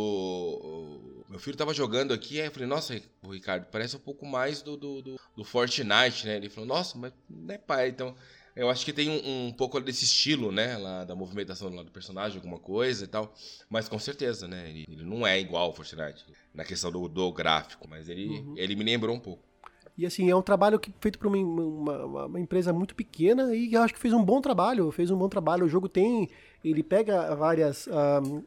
Meu 1.33 1.39
filho 1.39 1.57
tava 1.57 1.73
jogando 1.73 2.13
aqui, 2.13 2.39
aí 2.39 2.45
eu 2.45 2.51
falei, 2.51 2.67
nossa, 2.67 3.01
o 3.23 3.31
Ricardo, 3.31 3.65
parece 3.71 3.95
um 3.95 3.99
pouco 3.99 4.23
mais 4.23 4.61
do, 4.61 4.77
do, 4.77 5.01
do, 5.01 5.15
do 5.35 5.43
Fortnite, 5.43 6.27
né? 6.27 6.35
Ele 6.35 6.47
falou, 6.47 6.67
nossa, 6.67 6.95
mas 6.95 7.11
não 7.27 7.55
é 7.55 7.57
pai, 7.57 7.89
então. 7.89 8.13
Eu 8.55 8.69
acho 8.69 8.85
que 8.85 8.93
tem 8.93 9.09
um, 9.09 9.47
um 9.47 9.51
pouco 9.51 9.79
desse 9.81 10.05
estilo, 10.05 10.51
né? 10.51 10.77
Lá 10.77 11.03
da 11.03 11.15
movimentação 11.15 11.73
lá 11.73 11.81
do 11.81 11.89
personagem, 11.89 12.37
alguma 12.37 12.59
coisa 12.59 13.05
e 13.05 13.07
tal. 13.07 13.33
Mas 13.67 13.89
com 13.89 13.97
certeza, 13.97 14.47
né? 14.47 14.69
Ele, 14.69 14.85
ele 14.87 15.03
não 15.03 15.25
é 15.25 15.39
igual 15.39 15.63
ao 15.63 15.73
Fortnite. 15.73 16.23
Na 16.53 16.63
questão 16.63 16.91
do, 16.91 17.09
do 17.09 17.31
gráfico, 17.31 17.87
mas 17.89 18.07
ele, 18.09 18.27
Uhum. 18.29 18.53
ele 18.55 18.75
me 18.75 18.83
lembrou 18.83 19.15
um 19.15 19.19
pouco. 19.19 19.41
E 19.97 20.05
assim, 20.05 20.29
é 20.29 20.35
um 20.35 20.41
trabalho 20.43 20.79
que, 20.79 20.93
feito 21.01 21.17
por 21.17 21.25
uma, 21.25 21.37
uma- 21.39 22.25
uma 22.27 22.39
empresa 22.39 22.71
muito 22.71 22.93
pequena 22.93 23.55
e 23.55 23.73
eu 23.73 23.81
acho 23.81 23.95
que 23.95 23.99
fez 23.99 24.13
um 24.13 24.23
bom 24.23 24.39
trabalho. 24.39 24.91
Fez 24.91 25.09
um 25.09 25.17
bom 25.17 25.27
trabalho. 25.27 25.65
O 25.65 25.69
jogo 25.69 25.89
tem. 25.89 26.29
Ele 26.63 26.83
pega 26.83 27.33
várias 27.35 27.87
ahm, 27.87 28.43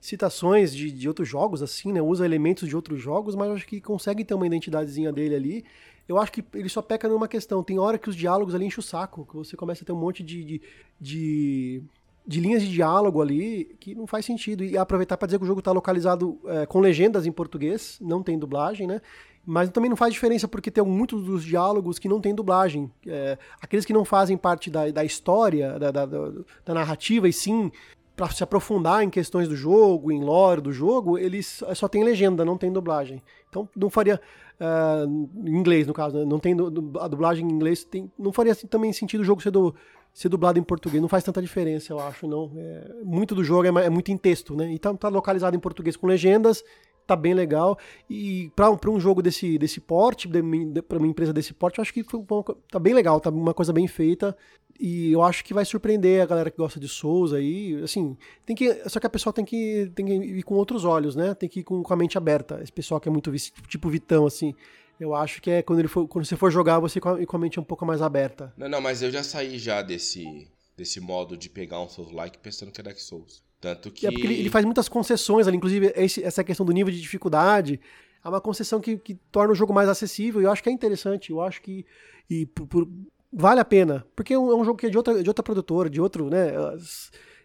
citações 0.00 0.74
de, 0.74 0.90
de 0.90 1.08
outros 1.08 1.28
jogos, 1.28 1.62
assim, 1.62 1.92
né? 1.92 2.00
Usa 2.00 2.24
elementos 2.24 2.68
de 2.68 2.76
outros 2.76 3.00
jogos, 3.00 3.34
mas 3.34 3.50
acho 3.50 3.66
que 3.66 3.80
consegue 3.80 4.24
ter 4.24 4.34
uma 4.34 4.46
identidadezinha 4.46 5.12
dele 5.12 5.34
ali. 5.34 5.64
Eu 6.08 6.18
acho 6.18 6.32
que 6.32 6.42
ele 6.54 6.68
só 6.68 6.80
peca 6.80 7.08
numa 7.08 7.28
questão. 7.28 7.62
Tem 7.62 7.78
hora 7.78 7.98
que 7.98 8.08
os 8.08 8.16
diálogos 8.16 8.54
ali 8.54 8.64
enchem 8.64 8.78
o 8.80 8.82
saco, 8.82 9.26
que 9.28 9.36
você 9.36 9.56
começa 9.56 9.84
a 9.84 9.86
ter 9.86 9.92
um 9.92 9.96
monte 10.00 10.22
de, 10.22 10.42
de, 10.42 10.62
de, 11.00 11.82
de 12.26 12.40
linhas 12.40 12.62
de 12.62 12.70
diálogo 12.70 13.20
ali 13.20 13.76
que 13.78 13.94
não 13.94 14.06
faz 14.06 14.24
sentido. 14.24 14.64
E 14.64 14.78
aproveitar 14.78 15.16
para 15.18 15.26
dizer 15.26 15.38
que 15.38 15.44
o 15.44 15.46
jogo 15.46 15.58
está 15.60 15.72
localizado 15.72 16.38
é, 16.46 16.64
com 16.64 16.80
legendas 16.80 17.26
em 17.26 17.32
português, 17.32 17.98
não 18.00 18.22
tem 18.22 18.38
dublagem, 18.38 18.86
né? 18.86 19.02
Mas 19.44 19.70
também 19.70 19.88
não 19.88 19.96
faz 19.96 20.12
diferença 20.12 20.46
porque 20.46 20.70
tem 20.70 20.84
muitos 20.84 21.24
dos 21.24 21.42
diálogos 21.44 21.98
que 21.98 22.08
não 22.08 22.20
tem 22.20 22.34
dublagem. 22.34 22.90
É, 23.06 23.38
aqueles 23.60 23.84
que 23.84 23.92
não 23.92 24.04
fazem 24.04 24.36
parte 24.36 24.70
da, 24.70 24.90
da 24.90 25.04
história, 25.04 25.78
da, 25.78 25.90
da- 25.90 26.06
da 26.06 26.74
narrativa, 26.74 27.28
e 27.28 27.32
sim 27.32 27.70
para 28.18 28.28
se 28.32 28.42
aprofundar 28.42 29.04
em 29.04 29.08
questões 29.08 29.46
do 29.48 29.54
jogo, 29.54 30.10
em 30.10 30.20
lore 30.20 30.60
do 30.60 30.72
jogo, 30.72 31.16
eles 31.16 31.62
só 31.76 31.86
tem 31.86 32.02
legenda, 32.02 32.44
não 32.44 32.58
tem 32.58 32.72
dublagem. 32.72 33.22
Então 33.48 33.68
não 33.76 33.88
faria. 33.88 34.20
ah, 34.58 35.04
em 35.06 35.56
inglês, 35.56 35.86
no 35.86 35.94
caso, 35.94 36.18
né? 36.18 36.24
não 36.24 36.40
tem 36.40 36.52
a 37.00 37.06
dublagem 37.06 37.46
em 37.46 37.52
inglês, 37.52 37.84
tem, 37.84 38.10
não 38.18 38.32
faria 38.32 38.50
assim, 38.52 38.66
também 38.66 38.92
sentido 38.92 39.20
o 39.20 39.24
jogo 39.24 39.40
ser, 39.40 39.52
do- 39.52 39.72
ser 40.12 40.28
dublado 40.28 40.58
em 40.58 40.64
português. 40.64 41.00
Não 41.00 41.08
faz 41.08 41.22
tanta 41.22 41.40
diferença, 41.40 41.92
eu 41.92 42.00
acho, 42.00 42.26
não. 42.26 42.50
É, 42.56 42.92
muito 43.04 43.36
do 43.36 43.44
jogo 43.44 43.78
é, 43.78 43.86
é 43.86 43.88
muito 43.88 44.10
em 44.10 44.16
texto, 44.18 44.56
né? 44.56 44.68
Então 44.72 44.96
tá 44.96 45.08
localizado 45.08 45.56
em 45.56 45.60
português 45.60 45.96
com 45.96 46.08
legendas, 46.08 46.64
tá 47.08 47.16
bem 47.16 47.32
legal. 47.32 47.78
E 48.08 48.52
para 48.54 48.70
um, 48.90 49.00
jogo 49.00 49.22
desse, 49.22 49.56
desse 49.58 49.80
porte, 49.80 50.28
de, 50.28 50.82
para 50.82 50.98
uma 50.98 51.06
empresa 51.06 51.32
desse 51.32 51.54
porte, 51.54 51.78
eu 51.78 51.82
acho 51.82 51.92
que 51.92 52.04
foi 52.04 52.20
uma 52.20 52.44
tá 52.70 52.78
bem 52.78 52.92
legal, 52.92 53.18
tá 53.18 53.30
uma 53.30 53.54
coisa 53.54 53.72
bem 53.72 53.88
feita. 53.88 54.36
E 54.78 55.10
eu 55.10 55.22
acho 55.22 55.42
que 55.44 55.54
vai 55.54 55.64
surpreender 55.64 56.22
a 56.22 56.26
galera 56.26 56.50
que 56.50 56.56
gosta 56.56 56.78
de 56.78 56.86
Souls 56.86 57.32
aí. 57.32 57.80
Assim, 57.82 58.16
tem 58.44 58.54
que. 58.54 58.88
Só 58.88 59.00
que 59.00 59.06
a 59.06 59.10
pessoa 59.10 59.32
tem 59.32 59.44
que, 59.44 59.90
tem 59.94 60.06
que 60.06 60.12
ir 60.12 60.42
com 60.42 60.54
outros 60.54 60.84
olhos, 60.84 61.16
né? 61.16 61.34
Tem 61.34 61.48
que 61.48 61.60
ir 61.60 61.64
com, 61.64 61.82
com 61.82 61.94
a 61.94 61.96
mente 61.96 62.18
aberta. 62.18 62.60
Esse 62.62 62.70
pessoal 62.70 63.00
que 63.00 63.08
é 63.08 63.12
muito 63.12 63.32
tipo 63.66 63.88
Vitão, 63.88 64.26
assim. 64.26 64.54
Eu 65.00 65.14
acho 65.14 65.40
que 65.40 65.50
é 65.50 65.62
quando, 65.62 65.78
ele 65.78 65.88
for, 65.88 66.06
quando 66.06 66.26
você 66.26 66.36
for 66.36 66.50
jogar, 66.50 66.78
você 66.78 67.00
com 67.00 67.08
a, 67.08 67.26
com 67.26 67.36
a 67.36 67.40
mente 67.40 67.58
um 67.58 67.64
pouco 67.64 67.86
mais 67.86 68.02
aberta. 68.02 68.52
Não, 68.56 68.68
não, 68.68 68.80
mas 68.80 69.00
eu 69.00 69.10
já 69.10 69.22
saí 69.22 69.58
já 69.58 69.80
desse, 69.80 70.48
desse 70.76 71.00
modo 71.00 71.36
de 71.36 71.48
pegar 71.48 71.80
um 71.80 71.88
Souls 71.88 72.12
like 72.12 72.38
pensando 72.38 72.70
que 72.70 72.80
é 72.80 72.84
Dark 72.84 72.98
Souls. 72.98 73.42
Tanto 73.60 73.90
que. 73.90 74.06
É 74.06 74.10
porque 74.10 74.26
ele, 74.26 74.34
ele 74.34 74.50
faz 74.50 74.64
muitas 74.64 74.88
concessões 74.88 75.46
ali, 75.48 75.56
inclusive 75.56 75.92
esse- 75.96 76.22
essa 76.22 76.44
questão 76.44 76.64
do 76.64 76.72
nível 76.72 76.92
de 76.92 77.00
dificuldade. 77.00 77.80
É 78.24 78.28
uma 78.28 78.40
concessão 78.40 78.80
que, 78.80 78.96
que 78.98 79.14
torna 79.32 79.52
o 79.52 79.56
jogo 79.56 79.72
mais 79.72 79.88
acessível. 79.88 80.40
E 80.40 80.44
eu 80.44 80.50
acho 80.52 80.62
que 80.62 80.68
é 80.68 80.72
interessante. 80.72 81.30
Eu 81.30 81.40
acho 81.40 81.60
que. 81.62 81.84
E 82.28 82.46
por- 82.46 82.66
por- 82.66 82.88
vale 83.32 83.60
a 83.60 83.64
pena. 83.64 84.06
Porque 84.14 84.34
é 84.34 84.38
um, 84.38 84.60
é 84.60 84.64
jogo 84.64 84.76
que 84.78 84.86
é 84.86 84.90
de 84.90 84.96
outra, 84.96 85.22
de 85.22 85.28
outra 85.30 85.42
produtora, 85.42 85.88
de 85.90 86.00
outro, 86.00 86.28
né? 86.30 86.52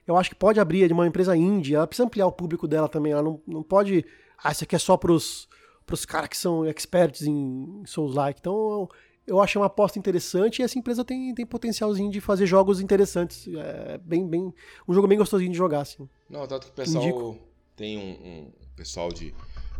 Eu 0.05 0.17
acho 0.17 0.29
que 0.29 0.35
pode 0.35 0.59
abrir 0.59 0.83
é 0.83 0.87
de 0.87 0.93
uma 0.93 1.07
empresa 1.07 1.35
indie. 1.35 1.75
Ela 1.75 1.87
precisa 1.87 2.05
ampliar 2.05 2.27
o 2.27 2.31
público 2.31 2.67
dela 2.67 2.89
também. 2.89 3.11
Ela 3.13 3.23
não, 3.23 3.41
não 3.47 3.63
pode. 3.63 4.05
Ah, 4.43 4.51
isso 4.51 4.63
aqui 4.65 4.75
é 4.75 4.79
só 4.79 4.97
pros, 4.97 5.47
pros 5.85 6.05
caras 6.05 6.27
que 6.29 6.37
são 6.37 6.65
experts 6.67 7.21
em 7.21 7.81
Souls-like. 7.85 8.39
Então. 8.39 8.89
Eu, 9.25 9.41
achei 9.41 9.59
uma 9.59 9.67
aposta 9.67 9.97
interessante 9.97 10.59
e 10.59 10.63
essa 10.63 10.77
empresa 10.77 11.03
tem, 11.03 11.33
tem 11.33 11.45
potencialzinho 11.45 12.11
de 12.11 12.19
fazer 12.19 12.45
jogos 12.45 12.81
interessantes. 12.81 13.47
É 13.47 13.97
bem, 13.97 14.27
bem, 14.27 14.53
um 14.87 14.93
jogo 14.93 15.07
bem 15.07 15.17
gostosinho 15.17 15.51
de 15.51 15.57
jogar, 15.57 15.81
assim. 15.81 16.07
Não, 16.29 16.45
tanto 16.47 16.67
que 16.67 16.71
o 16.71 16.75
pessoal 16.75 17.03
Indico. 17.03 17.37
tem 17.75 17.97
um, 17.97 18.11
um 18.11 18.51
pessoal 18.75 19.11
de 19.11 19.33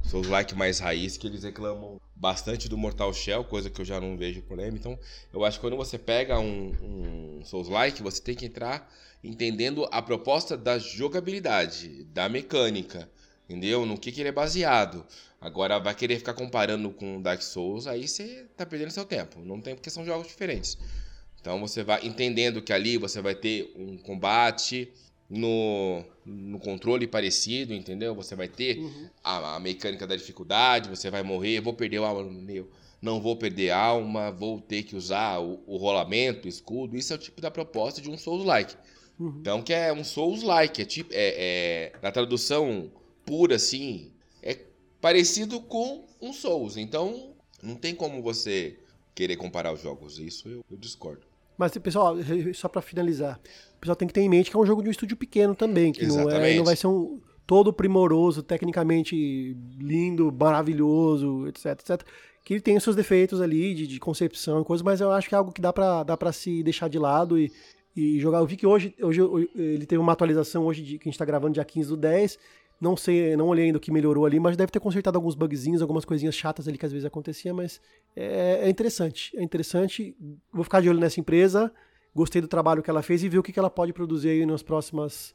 Souls 0.03 0.27
like 0.27 0.53
mais 0.55 0.79
raiz 0.79 1.17
que 1.17 1.27
eles 1.27 1.43
reclamam 1.43 1.99
bastante 2.15 2.69
do 2.69 2.77
Mortal 2.77 3.13
Shell, 3.13 3.43
coisa 3.43 3.69
que 3.69 3.81
eu 3.81 3.85
já 3.85 3.99
não 3.99 4.17
vejo 4.17 4.41
problema. 4.41 4.77
Então, 4.77 4.97
eu 5.31 5.43
acho 5.43 5.57
que 5.57 5.61
quando 5.61 5.77
você 5.77 5.97
pega 5.97 6.39
um, 6.39 6.73
um 6.81 7.45
Souls 7.45 7.69
like, 7.69 8.03
você 8.03 8.21
tem 8.21 8.35
que 8.35 8.45
entrar 8.45 8.89
entendendo 9.23 9.87
a 9.91 10.01
proposta 10.01 10.57
da 10.57 10.77
jogabilidade, 10.77 12.03
da 12.05 12.27
mecânica, 12.27 13.09
entendeu? 13.53 13.85
No 13.85 13.97
que, 13.97 14.11
que 14.11 14.21
ele 14.21 14.29
é 14.29 14.31
baseado. 14.31 15.05
Agora, 15.39 15.79
vai 15.79 15.93
querer 15.93 16.17
ficar 16.17 16.33
comparando 16.33 16.89
com 16.89 17.21
Dark 17.21 17.41
Souls, 17.41 17.85
aí 17.85 18.07
você 18.07 18.45
tá 18.57 18.65
perdendo 18.65 18.91
seu 18.91 19.05
tempo. 19.05 19.39
Não 19.39 19.61
tem 19.61 19.75
porque 19.75 19.89
são 19.89 20.05
jogos 20.05 20.27
diferentes. 20.27 20.77
Então 21.39 21.59
você 21.59 21.83
vai 21.83 22.05
entendendo 22.05 22.61
que 22.61 22.71
ali 22.71 22.97
você 22.97 23.21
vai 23.21 23.35
ter 23.35 23.73
um 23.75 23.97
combate 23.97 24.89
no, 25.29 26.01
no 26.25 26.57
controle 26.59 27.05
parecido, 27.05 27.73
entendeu? 27.73 28.15
Você 28.15 28.35
vai 28.35 28.47
ter 28.47 28.79
a, 29.23 29.55
a 29.55 29.59
mecânica 29.59 30.07
da 30.07 30.15
dificuldade, 30.15 30.89
você 30.89 31.11
vai 31.11 31.21
morrer, 31.21 31.59
vou 31.59 31.73
perder 31.73 31.97
alma, 31.97 32.23
meu, 32.23 32.69
não 33.01 33.19
vou 33.19 33.35
perder 33.35 33.71
alma, 33.71 34.31
vou 34.31 34.61
ter 34.61 34.83
que 34.83 34.95
usar 34.95 35.39
o, 35.39 35.61
o 35.67 35.75
rolamento, 35.75 36.45
o 36.45 36.49
escudo. 36.49 36.95
Isso 36.95 37.11
é 37.11 37.17
o 37.17 37.19
tipo 37.19 37.41
da 37.41 37.51
proposta 37.51 38.01
de 38.01 38.09
um 38.09 38.17
Souls-like. 38.17 38.75
Uhum. 39.19 39.37
Então, 39.41 39.61
que 39.61 39.73
é 39.73 39.91
um 39.91 40.05
Souls-like. 40.05 40.81
É 40.81 40.85
tipo, 40.85 41.11
é, 41.13 41.91
é, 41.91 41.91
na 42.01 42.11
tradução 42.11 42.89
pura, 43.25 43.55
assim, 43.55 44.11
é 44.41 44.59
parecido 45.01 45.59
com 45.61 46.05
um 46.21 46.33
Souls. 46.33 46.77
Então, 46.77 47.33
não 47.61 47.75
tem 47.75 47.95
como 47.95 48.21
você 48.21 48.77
querer 49.15 49.35
comparar 49.35 49.73
os 49.73 49.81
jogos. 49.81 50.19
Isso 50.19 50.47
eu, 50.47 50.65
eu 50.69 50.77
discordo. 50.77 51.21
Mas, 51.57 51.77
pessoal, 51.77 52.15
só 52.53 52.67
para 52.67 52.81
finalizar, 52.81 53.39
o 53.75 53.79
pessoal 53.79 53.95
tem 53.95 54.07
que 54.07 54.13
ter 54.13 54.21
em 54.21 54.29
mente 54.29 54.49
que 54.49 54.57
é 54.57 54.59
um 54.59 54.65
jogo 54.65 54.81
de 54.81 54.89
um 54.89 54.91
estúdio 54.91 55.15
pequeno 55.15 55.55
também, 55.55 55.91
que 55.91 56.05
não, 56.05 56.29
é, 56.29 56.55
não 56.55 56.65
vai 56.65 56.75
ser 56.75 56.87
um 56.87 57.19
todo 57.45 57.73
primoroso, 57.73 58.41
tecnicamente 58.41 59.55
lindo, 59.77 60.31
maravilhoso, 60.31 61.47
etc, 61.47 61.65
etc. 61.79 62.07
Que 62.43 62.55
ele 62.55 62.61
tem 62.61 62.75
os 62.75 62.83
seus 62.83 62.95
defeitos 62.95 63.41
ali 63.41 63.73
de, 63.73 63.87
de 63.87 63.99
concepção 63.99 64.61
e 64.61 64.65
coisas, 64.65 64.83
mas 64.83 65.01
eu 65.01 65.11
acho 65.11 65.29
que 65.29 65.35
é 65.35 65.37
algo 65.37 65.51
que 65.51 65.61
dá 65.61 65.71
para 65.71 66.03
dá 66.03 66.17
pra 66.17 66.31
se 66.31 66.63
deixar 66.63 66.89
de 66.89 66.99
lado 66.99 67.37
e, 67.37 67.51
e 67.95 68.19
jogar. 68.19 68.39
Eu 68.39 68.45
vi 68.45 68.57
que 68.57 68.65
hoje, 68.65 68.93
hoje 69.01 69.21
ele 69.55 69.85
teve 69.85 69.99
uma 70.01 70.11
atualização 70.11 70.65
hoje 70.65 70.81
de, 70.81 70.97
que 70.97 71.07
a 71.07 71.11
gente 71.11 71.19
tá 71.19 71.25
gravando 71.25 71.53
dia 71.53 71.63
15 71.63 71.89
do 71.89 71.97
10. 71.97 72.39
Não 72.79 72.97
sei, 72.97 73.35
não 73.35 73.47
olhei 73.47 73.65
ainda 73.65 73.77
o 73.77 73.81
que 73.81 73.91
melhorou 73.91 74.25
ali, 74.25 74.39
mas 74.39 74.57
deve 74.57 74.71
ter 74.71 74.79
consertado 74.79 75.17
alguns 75.17 75.35
bugzinhos, 75.35 75.81
algumas 75.81 76.03
coisinhas 76.03 76.35
chatas 76.35 76.67
ali 76.67 76.77
que 76.77 76.85
às 76.85 76.91
vezes 76.91 77.05
acontecia, 77.05 77.53
mas 77.53 77.79
é, 78.15 78.61
é 78.63 78.69
interessante. 78.69 79.31
É 79.37 79.43
interessante. 79.43 80.15
Vou 80.51 80.63
ficar 80.63 80.81
de 80.81 80.89
olho 80.89 80.99
nessa 80.99 81.19
empresa. 81.19 81.71
Gostei 82.15 82.41
do 82.41 82.47
trabalho 82.47 82.83
que 82.83 82.89
ela 82.89 83.01
fez 83.01 83.23
e 83.23 83.29
ver 83.29 83.39
o 83.39 83.43
que, 83.43 83.57
ela 83.57 83.69
pode 83.69 83.93
produzir 83.93 84.29
aí 84.29 84.45
nas 84.45 84.61
próximas 84.61 85.33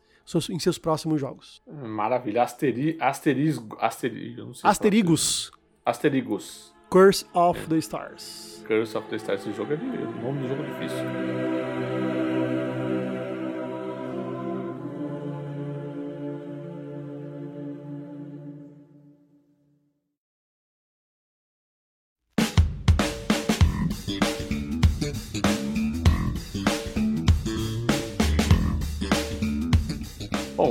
em 0.51 0.59
seus 0.59 0.79
próximos 0.79 1.21
jogos. 1.21 1.63
Maravilha. 1.67 2.43
Asteri, 2.43 2.97
asterisgo, 3.01 3.79
asteri, 3.81 4.37
Asterigos. 4.63 5.51
Asterigos. 5.85 6.75
Curse 6.91 7.27
of 7.35 7.67
the 7.69 7.79
Stars. 7.79 8.65
Curse 8.67 8.97
of 8.97 9.09
the 9.09 9.17
Stars. 9.17 9.41
Esse 9.41 9.53
jogo 9.53 9.73
é 9.73 9.77
de, 9.77 9.85
o 9.85 10.23
nome 10.23 10.43
do 10.43 10.49
jogo 10.49 10.63
é 10.63 10.67
difícil. 10.67 11.98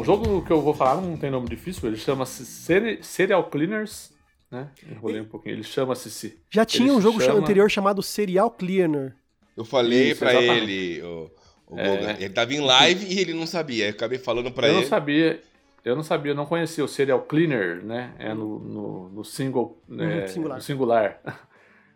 Jogo 0.08 0.42
que 0.42 0.52
eu 0.52 0.62
vou 0.62 0.74
falar 0.74 1.02
não 1.02 1.18
tem 1.18 1.30
nome 1.30 1.50
difícil, 1.50 1.90
ele 1.90 1.98
chama-se 1.98 2.46
Serial 3.02 3.44
Cleaners, 3.50 4.14
né? 4.50 4.70
Enrolei 4.90 5.20
um 5.20 5.26
pouquinho, 5.26 5.56
ele 5.56 5.64
chama-se... 5.64 6.40
Já 6.50 6.64
tinha 6.64 6.94
um 6.94 7.02
jogo 7.02 7.20
chama... 7.20 7.40
anterior 7.40 7.70
chamado 7.70 8.02
Serial 8.02 8.50
Cleaner. 8.50 9.14
Eu 9.58 9.66
falei 9.66 10.12
exatamente. 10.12 10.50
ele, 10.50 11.02
o, 11.02 11.30
o 11.68 11.78
é... 11.78 12.16
ele 12.22 12.30
tava 12.30 12.54
em 12.54 12.62
live 12.62 13.06
e 13.06 13.20
ele 13.20 13.34
não 13.34 13.46
sabia, 13.46 13.88
eu 13.88 13.92
acabei 13.92 14.18
falando 14.18 14.50
pra 14.50 14.68
eu 14.68 14.72
ele. 14.72 14.78
Eu 14.78 14.82
não 14.82 14.88
sabia, 14.88 15.42
eu 15.84 15.96
não 15.98 16.04
sabia, 16.04 16.32
eu 16.32 16.36
não 16.36 16.46
conhecia 16.46 16.86
o 16.86 16.88
Serial 16.88 17.24
Cleaner, 17.24 17.84
né? 17.84 18.14
É 18.18 18.34
no, 18.34 18.60
no, 18.60 19.10
no 19.10 19.26
single, 19.26 19.78
né? 19.90 20.26
singular. 20.28 20.58
No 20.58 20.64
singular. 20.64 21.22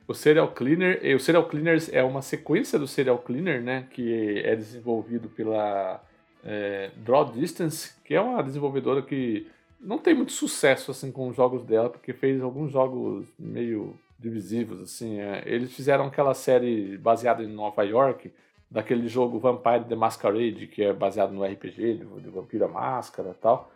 O 0.08 0.14
Serial 0.14 0.52
Cleaner, 0.52 1.00
o 1.16 1.20
Serial 1.20 1.48
Cleaners 1.48 1.88
é 1.94 2.04
uma 2.04 2.22
sequência 2.22 2.78
do 2.78 2.86
Serial 2.86 3.20
Cleaner, 3.20 3.62
né? 3.62 3.88
Que 3.92 4.42
é 4.44 4.58
desenvolvido 4.58 5.30
pela 5.30 6.04
é, 6.44 6.92
Draw 6.98 7.32
Distance, 7.32 7.94
que 8.04 8.14
é 8.14 8.22
uma 8.22 8.42
desenvolvedora 8.42 9.02
que 9.02 9.48
não 9.80 9.98
tem 9.98 10.14
muito 10.14 10.32
sucesso 10.32 10.92
assim 10.92 11.12
com 11.12 11.28
os 11.28 11.36
jogos 11.36 11.64
dela, 11.64 11.90
porque 11.90 12.14
fez 12.14 12.42
alguns 12.42 12.72
jogos 12.72 13.26
meio 13.38 13.96
divisivos 14.20 14.82
assim. 14.82 15.20
É, 15.20 15.44
eles 15.46 15.74
fizeram 15.74 16.06
aquela 16.06 16.34
série 16.34 16.98
baseada 16.98 17.44
em 17.44 17.48
Nova 17.48 17.84
York, 17.84 18.32
daquele 18.70 19.08
jogo 19.08 19.40
Vampire 19.40 19.84
the 19.84 19.96
Masquerade, 19.96 20.68
que 20.68 20.84
é 20.84 20.94
baseado 20.94 21.32
no 21.32 21.44
RPG 21.44 21.96
de, 21.96 22.06
de 22.06 22.30
Vampira 22.30 22.68
Máscara 22.68 23.36
tal, 23.42 23.72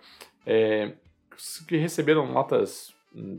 é, 0.46 0.94
que 1.68 1.76
receberam 1.76 2.32
notas 2.32 2.94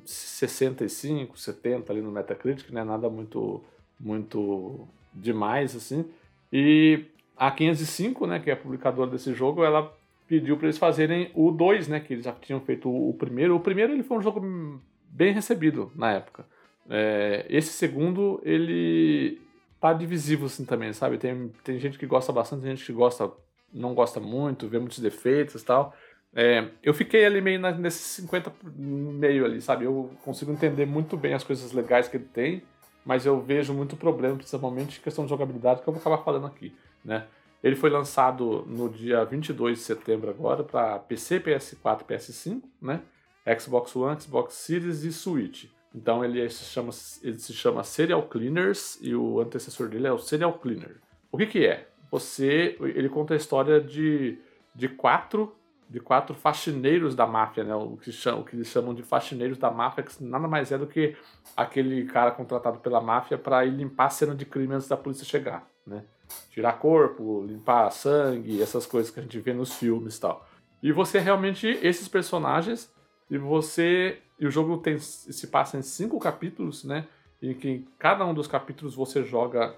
65, 0.04 1.38
70 1.38 1.92
ali 1.92 2.02
no 2.02 2.10
Metacritic, 2.10 2.70
né? 2.70 2.84
Nada 2.84 3.08
muito 3.08 3.62
muito 3.98 4.86
demais 5.14 5.74
assim. 5.74 6.04
E 6.52 7.04
a 7.36 7.50
505, 7.50 8.26
né, 8.26 8.38
que 8.38 8.50
é 8.50 8.54
a 8.54 8.56
publicadora 8.56 9.10
desse 9.10 9.34
jogo, 9.34 9.62
ela 9.62 9.92
pediu 10.26 10.56
para 10.56 10.66
eles 10.66 10.78
fazerem 10.78 11.30
o 11.34 11.50
2, 11.50 11.88
né, 11.88 12.00
que 12.00 12.14
eles 12.14 12.24
já 12.24 12.32
tinham 12.32 12.60
feito 12.60 12.88
o 12.88 13.14
primeiro. 13.14 13.54
O 13.54 13.60
primeiro 13.60 13.92
ele 13.92 14.02
foi 14.02 14.18
um 14.18 14.22
jogo 14.22 14.80
bem 15.08 15.32
recebido 15.32 15.92
na 15.94 16.12
época. 16.12 16.46
É, 16.88 17.44
esse 17.48 17.72
segundo, 17.72 18.40
ele 18.44 19.40
tá 19.80 19.92
divisivo 19.92 20.46
assim 20.46 20.64
também, 20.64 20.92
sabe? 20.92 21.18
Tem, 21.18 21.52
tem 21.62 21.78
gente 21.78 21.98
que 21.98 22.06
gosta 22.06 22.32
bastante, 22.32 22.62
tem 22.62 22.74
gente 22.74 22.86
que 22.86 22.92
gosta, 22.92 23.30
não 23.72 23.94
gosta 23.94 24.18
muito, 24.18 24.68
vê 24.68 24.78
muitos 24.78 24.98
defeitos 24.98 25.62
e 25.62 25.64
tal. 25.64 25.94
É, 26.34 26.68
eu 26.82 26.92
fiquei 26.92 27.24
ali 27.24 27.40
meio 27.40 27.60
na, 27.60 27.72
nesse 27.72 28.22
50 28.22 28.52
meio 28.74 29.44
ali, 29.44 29.60
sabe? 29.60 29.84
Eu 29.84 30.10
consigo 30.24 30.52
entender 30.52 30.86
muito 30.86 31.16
bem 31.16 31.34
as 31.34 31.44
coisas 31.44 31.72
legais 31.72 32.08
que 32.08 32.16
ele 32.16 32.28
tem, 32.32 32.62
mas 33.04 33.26
eu 33.26 33.40
vejo 33.40 33.72
muito 33.72 33.96
problema, 33.96 34.36
principalmente 34.36 34.98
em 34.98 35.02
questão 35.02 35.24
de 35.24 35.30
jogabilidade, 35.30 35.82
que 35.82 35.88
eu 35.88 35.92
vou 35.92 36.00
acabar 36.00 36.18
falando 36.18 36.46
aqui 36.46 36.74
né? 37.06 37.26
Ele 37.62 37.74
foi 37.74 37.88
lançado 37.88 38.64
no 38.66 38.88
dia 38.88 39.24
22 39.24 39.78
de 39.78 39.84
setembro 39.84 40.28
agora 40.28 40.62
para 40.62 40.98
PC, 40.98 41.40
PS4 41.40 42.04
PS5, 42.04 42.62
né? 42.82 43.00
Xbox 43.58 43.94
One, 43.96 44.20
Xbox 44.20 44.54
Series 44.54 45.04
e 45.04 45.12
Switch. 45.12 45.66
Então 45.94 46.24
ele 46.24 46.48
se 46.50 46.64
chama, 46.64 46.90
ele 47.22 47.38
se 47.38 47.52
chama 47.54 47.82
Serial 47.82 48.22
Cleaners 48.24 48.98
e 49.00 49.14
o 49.14 49.40
antecessor 49.40 49.88
dele 49.88 50.06
é 50.06 50.12
o 50.12 50.18
Serial 50.18 50.58
Cleaner. 50.58 50.96
O 51.32 51.38
que 51.38 51.46
que 51.46 51.66
é? 51.66 51.88
Você, 52.10 52.76
ele 52.80 53.08
conta 53.08 53.34
a 53.34 53.36
história 53.36 53.80
de, 53.80 54.38
de 54.74 54.88
quatro 54.88 55.56
de 55.88 56.00
quatro 56.00 56.34
faxineiros 56.34 57.14
da 57.14 57.26
máfia, 57.26 57.62
né? 57.62 57.74
O 57.74 57.96
que, 57.96 58.10
chamam, 58.10 58.40
o 58.40 58.44
que 58.44 58.56
eles 58.56 58.66
chamam 58.66 58.92
de 58.92 59.02
faxineiros 59.02 59.56
da 59.56 59.70
máfia, 59.70 60.02
que 60.02 60.22
nada 60.22 60.48
mais 60.48 60.72
é 60.72 60.78
do 60.78 60.86
que 60.86 61.16
aquele 61.56 62.04
cara 62.06 62.32
contratado 62.32 62.80
pela 62.80 63.00
máfia 63.00 63.38
para 63.38 63.64
ir 63.64 63.70
limpar 63.70 64.06
a 64.06 64.10
cena 64.10 64.34
de 64.34 64.44
crime 64.44 64.74
antes 64.74 64.88
da 64.88 64.96
polícia 64.96 65.24
chegar, 65.24 65.64
né? 65.86 66.04
Tirar 66.50 66.74
corpo, 66.74 67.44
limpar 67.46 67.90
sangue, 67.90 68.62
essas 68.62 68.86
coisas 68.86 69.10
que 69.10 69.20
a 69.20 69.22
gente 69.22 69.38
vê 69.38 69.52
nos 69.52 69.74
filmes 69.74 70.16
e 70.16 70.20
tal. 70.20 70.46
E 70.82 70.92
você 70.92 71.18
realmente, 71.18 71.66
esses 71.82 72.08
personagens, 72.08 72.90
e 73.30 73.38
você. 73.38 74.18
E 74.38 74.46
o 74.46 74.50
jogo 74.50 74.78
tem, 74.78 74.98
se 74.98 75.46
passa 75.46 75.78
em 75.78 75.82
cinco 75.82 76.18
capítulos, 76.18 76.84
né? 76.84 77.06
Em 77.40 77.54
que 77.54 77.68
em 77.68 77.88
cada 77.98 78.24
um 78.24 78.34
dos 78.34 78.46
capítulos 78.46 78.94
você 78.94 79.24
joga 79.24 79.74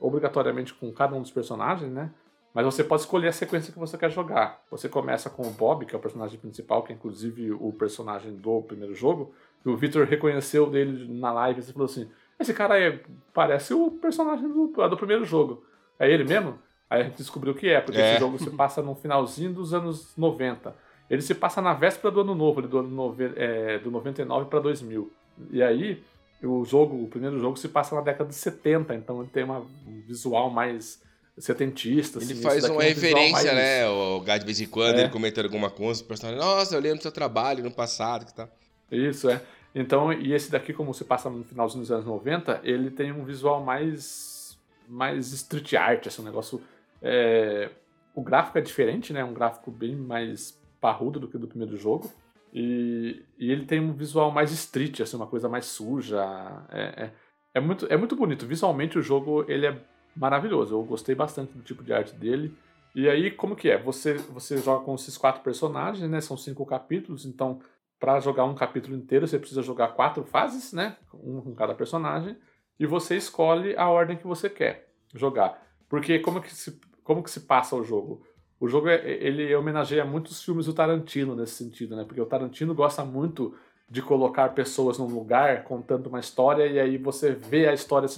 obrigatoriamente 0.00 0.74
com 0.74 0.92
cada 0.92 1.16
um 1.16 1.22
dos 1.22 1.30
personagens, 1.30 1.90
né? 1.90 2.10
Mas 2.52 2.64
você 2.64 2.82
pode 2.82 3.02
escolher 3.02 3.28
a 3.28 3.32
sequência 3.32 3.72
que 3.72 3.78
você 3.78 3.98
quer 3.98 4.10
jogar. 4.10 4.62
Você 4.70 4.88
começa 4.88 5.28
com 5.28 5.42
o 5.42 5.50
Bob, 5.50 5.84
que 5.84 5.94
é 5.94 5.98
o 5.98 6.00
personagem 6.00 6.38
principal, 6.38 6.82
que 6.82 6.92
é 6.92 6.96
inclusive 6.96 7.52
o 7.52 7.72
personagem 7.72 8.34
do 8.34 8.62
primeiro 8.62 8.94
jogo. 8.94 9.34
E 9.64 9.68
o 9.68 9.76
Victor 9.76 10.06
reconheceu 10.06 10.68
dele 10.68 11.06
na 11.06 11.32
live 11.32 11.60
e 11.60 11.72
falou 11.72 11.84
assim: 11.84 12.08
esse 12.38 12.52
cara 12.52 12.74
aí 12.74 13.00
parece 13.32 13.74
o 13.74 13.90
personagem 13.90 14.48
do, 14.48 14.66
do 14.68 14.96
primeiro 14.96 15.24
jogo. 15.24 15.64
É 15.98 16.10
ele 16.10 16.24
mesmo? 16.24 16.58
Aí 16.88 17.00
a 17.00 17.04
gente 17.04 17.16
descobriu 17.16 17.54
que 17.54 17.68
é, 17.68 17.80
porque 17.80 18.00
é. 18.00 18.12
esse 18.12 18.20
jogo 18.20 18.38
se 18.38 18.50
passa 18.50 18.82
no 18.82 18.94
finalzinho 18.94 19.52
dos 19.52 19.74
anos 19.74 20.12
90. 20.16 20.74
Ele 21.08 21.22
se 21.22 21.34
passa 21.34 21.60
na 21.60 21.72
véspera 21.72 22.12
do 22.12 22.20
ano 22.20 22.34
novo, 22.34 22.62
do, 22.62 22.78
ano 22.78 22.88
nove, 22.88 23.32
é, 23.36 23.78
do 23.78 23.90
99 23.90 24.48
para 24.48 24.60
2000. 24.60 25.10
E 25.50 25.62
aí, 25.62 26.02
o 26.42 26.64
jogo, 26.64 27.02
o 27.02 27.08
primeiro 27.08 27.38
jogo 27.38 27.56
se 27.56 27.68
passa 27.68 27.94
na 27.94 28.00
década 28.00 28.28
de 28.28 28.34
70, 28.34 28.94
então 28.94 29.20
ele 29.20 29.30
tem 29.30 29.44
uma, 29.44 29.60
um 29.60 30.02
visual 30.06 30.50
mais 30.50 31.00
setentista. 31.38 32.18
Ele 32.18 32.32
assim, 32.32 32.42
faz 32.42 32.64
uma 32.64 32.74
é 32.82 32.86
um 32.86 32.88
referência, 32.88 33.52
né? 33.54 33.88
O 33.88 34.20
Gad 34.20 34.40
de 34.40 34.46
vez 34.46 34.60
em 34.60 34.66
quando, 34.66 34.98
é. 34.98 35.02
ele 35.02 35.10
comentando 35.10 35.44
alguma 35.44 35.70
coisa, 35.70 36.02
o 36.02 36.06
personagem, 36.06 36.40
nossa, 36.40 36.74
eu 36.74 36.80
lembro 36.80 36.98
do 36.98 37.02
seu 37.02 37.12
trabalho 37.12 37.62
no 37.62 37.70
passado 37.70 38.26
que 38.26 38.34
tá. 38.34 38.48
Isso, 38.90 39.28
é. 39.28 39.40
Então, 39.78 40.10
e 40.10 40.32
esse 40.32 40.50
daqui, 40.50 40.72
como 40.72 40.94
se 40.94 41.04
passa 41.04 41.28
no 41.28 41.44
finalzinho 41.44 41.82
dos 41.82 41.92
anos 41.92 42.06
90, 42.06 42.62
ele 42.64 42.90
tem 42.90 43.12
um 43.12 43.22
visual 43.24 43.62
mais, 43.62 44.58
mais 44.88 45.34
street 45.34 45.74
art, 45.74 46.06
assim, 46.06 46.22
um 46.22 46.24
negócio... 46.24 46.62
É... 47.02 47.68
O 48.14 48.22
gráfico 48.22 48.56
é 48.56 48.62
diferente, 48.62 49.12
né? 49.12 49.22
Um 49.22 49.34
gráfico 49.34 49.70
bem 49.70 49.94
mais 49.94 50.58
parrudo 50.80 51.20
do 51.20 51.28
que 51.28 51.36
do 51.36 51.46
primeiro 51.46 51.76
jogo. 51.76 52.10
E, 52.54 53.22
e 53.38 53.52
ele 53.52 53.66
tem 53.66 53.78
um 53.78 53.92
visual 53.92 54.30
mais 54.30 54.50
street, 54.50 55.00
assim, 55.00 55.14
uma 55.14 55.26
coisa 55.26 55.46
mais 55.46 55.66
suja. 55.66 56.24
É, 56.70 57.04
é, 57.04 57.10
é, 57.56 57.60
muito, 57.60 57.86
é 57.90 57.98
muito 57.98 58.16
bonito. 58.16 58.46
Visualmente 58.46 58.98
o 58.98 59.02
jogo 59.02 59.44
ele 59.46 59.66
é 59.66 59.78
maravilhoso. 60.16 60.74
Eu 60.74 60.82
gostei 60.84 61.14
bastante 61.14 61.52
do 61.52 61.62
tipo 61.62 61.84
de 61.84 61.92
arte 61.92 62.14
dele. 62.14 62.56
E 62.94 63.10
aí, 63.10 63.30
como 63.30 63.54
que 63.54 63.68
é? 63.68 63.76
Você, 63.82 64.14
você 64.14 64.56
joga 64.56 64.82
com 64.82 64.94
esses 64.94 65.18
quatro 65.18 65.42
personagens, 65.42 66.08
né? 66.08 66.22
São 66.22 66.38
cinco 66.38 66.64
capítulos, 66.64 67.26
então 67.26 67.60
para 67.98 68.20
jogar 68.20 68.44
um 68.44 68.54
capítulo 68.54 68.96
inteiro, 68.96 69.26
você 69.26 69.38
precisa 69.38 69.62
jogar 69.62 69.88
quatro 69.88 70.24
fases, 70.24 70.72
né? 70.72 70.96
Um 71.14 71.40
com 71.40 71.54
cada 71.54 71.74
personagem. 71.74 72.36
E 72.78 72.86
você 72.86 73.16
escolhe 73.16 73.76
a 73.76 73.88
ordem 73.88 74.16
que 74.16 74.26
você 74.26 74.50
quer 74.50 74.88
jogar. 75.14 75.62
Porque 75.88 76.18
como 76.18 76.40
que 76.40 76.54
se, 76.54 76.78
como 77.02 77.22
que 77.22 77.30
se 77.30 77.40
passa 77.40 77.74
o 77.74 77.82
jogo? 77.82 78.22
O 78.60 78.68
jogo 78.68 78.88
é, 78.88 79.06
ele 79.10 79.54
homenageia 79.54 80.04
muitos 80.04 80.42
filmes 80.42 80.66
do 80.66 80.74
Tarantino 80.74 81.34
nesse 81.34 81.54
sentido, 81.54 81.96
né? 81.96 82.04
Porque 82.04 82.20
o 82.20 82.26
Tarantino 82.26 82.74
gosta 82.74 83.04
muito 83.04 83.54
de 83.88 84.02
colocar 84.02 84.48
pessoas 84.50 84.98
num 84.98 85.06
lugar 85.06 85.62
contando 85.64 86.08
uma 86.08 86.20
história 86.20 86.66
e 86.66 86.78
aí 86.80 86.98
você 86.98 87.30
vê 87.30 87.68
a 87.68 87.72
história 87.72 88.08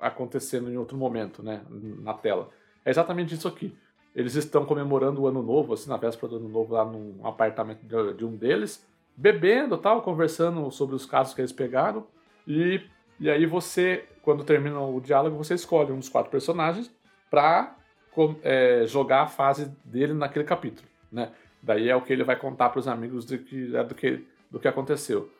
acontecendo 0.00 0.70
em 0.70 0.76
outro 0.76 0.96
momento, 0.96 1.42
né? 1.42 1.62
Na 1.68 2.14
tela. 2.14 2.50
É 2.84 2.90
exatamente 2.90 3.34
isso 3.34 3.48
aqui. 3.48 3.76
eles 4.14 4.34
estão 4.34 4.64
comemorando 4.64 5.22
o 5.22 5.26
ano 5.26 5.42
novo, 5.42 5.74
assim, 5.74 5.88
na 5.88 5.96
véspera 5.96 6.28
do 6.28 6.36
ano 6.36 6.48
novo, 6.48 6.74
lá 6.74 6.84
num 6.84 7.24
apartamento 7.24 7.82
de, 7.84 8.14
de 8.14 8.24
um 8.24 8.36
deles, 8.36 8.84
bebendo 9.20 9.76
tal, 9.76 10.00
conversando 10.00 10.70
sobre 10.70 10.96
os 10.96 11.04
casos 11.04 11.34
que 11.34 11.42
eles 11.42 11.52
pegaram. 11.52 12.06
E, 12.46 12.80
e 13.20 13.28
aí 13.28 13.44
você, 13.44 14.06
quando 14.22 14.44
termina 14.44 14.80
o 14.80 14.98
diálogo, 14.98 15.36
você 15.36 15.54
escolhe 15.54 15.92
um 15.92 15.98
dos 15.98 16.08
quatro 16.08 16.30
personagens 16.30 16.90
para 17.30 17.76
é, 18.42 18.84
jogar 18.86 19.22
a 19.22 19.26
fase 19.26 19.70
dele 19.84 20.14
naquele 20.14 20.44
capítulo, 20.44 20.88
né? 21.12 21.30
Daí 21.62 21.90
é 21.90 21.94
o 21.94 22.00
que 22.00 22.10
ele 22.10 22.24
vai 22.24 22.36
contar 22.36 22.70
para 22.70 22.78
os 22.78 22.88
amigos 22.88 23.26
do 23.26 23.36
que, 23.36 23.76
é 23.76 23.84
do, 23.84 23.94
que, 23.94 24.26
do 24.50 24.58
que 24.58 24.66
aconteceu. 24.66 25.30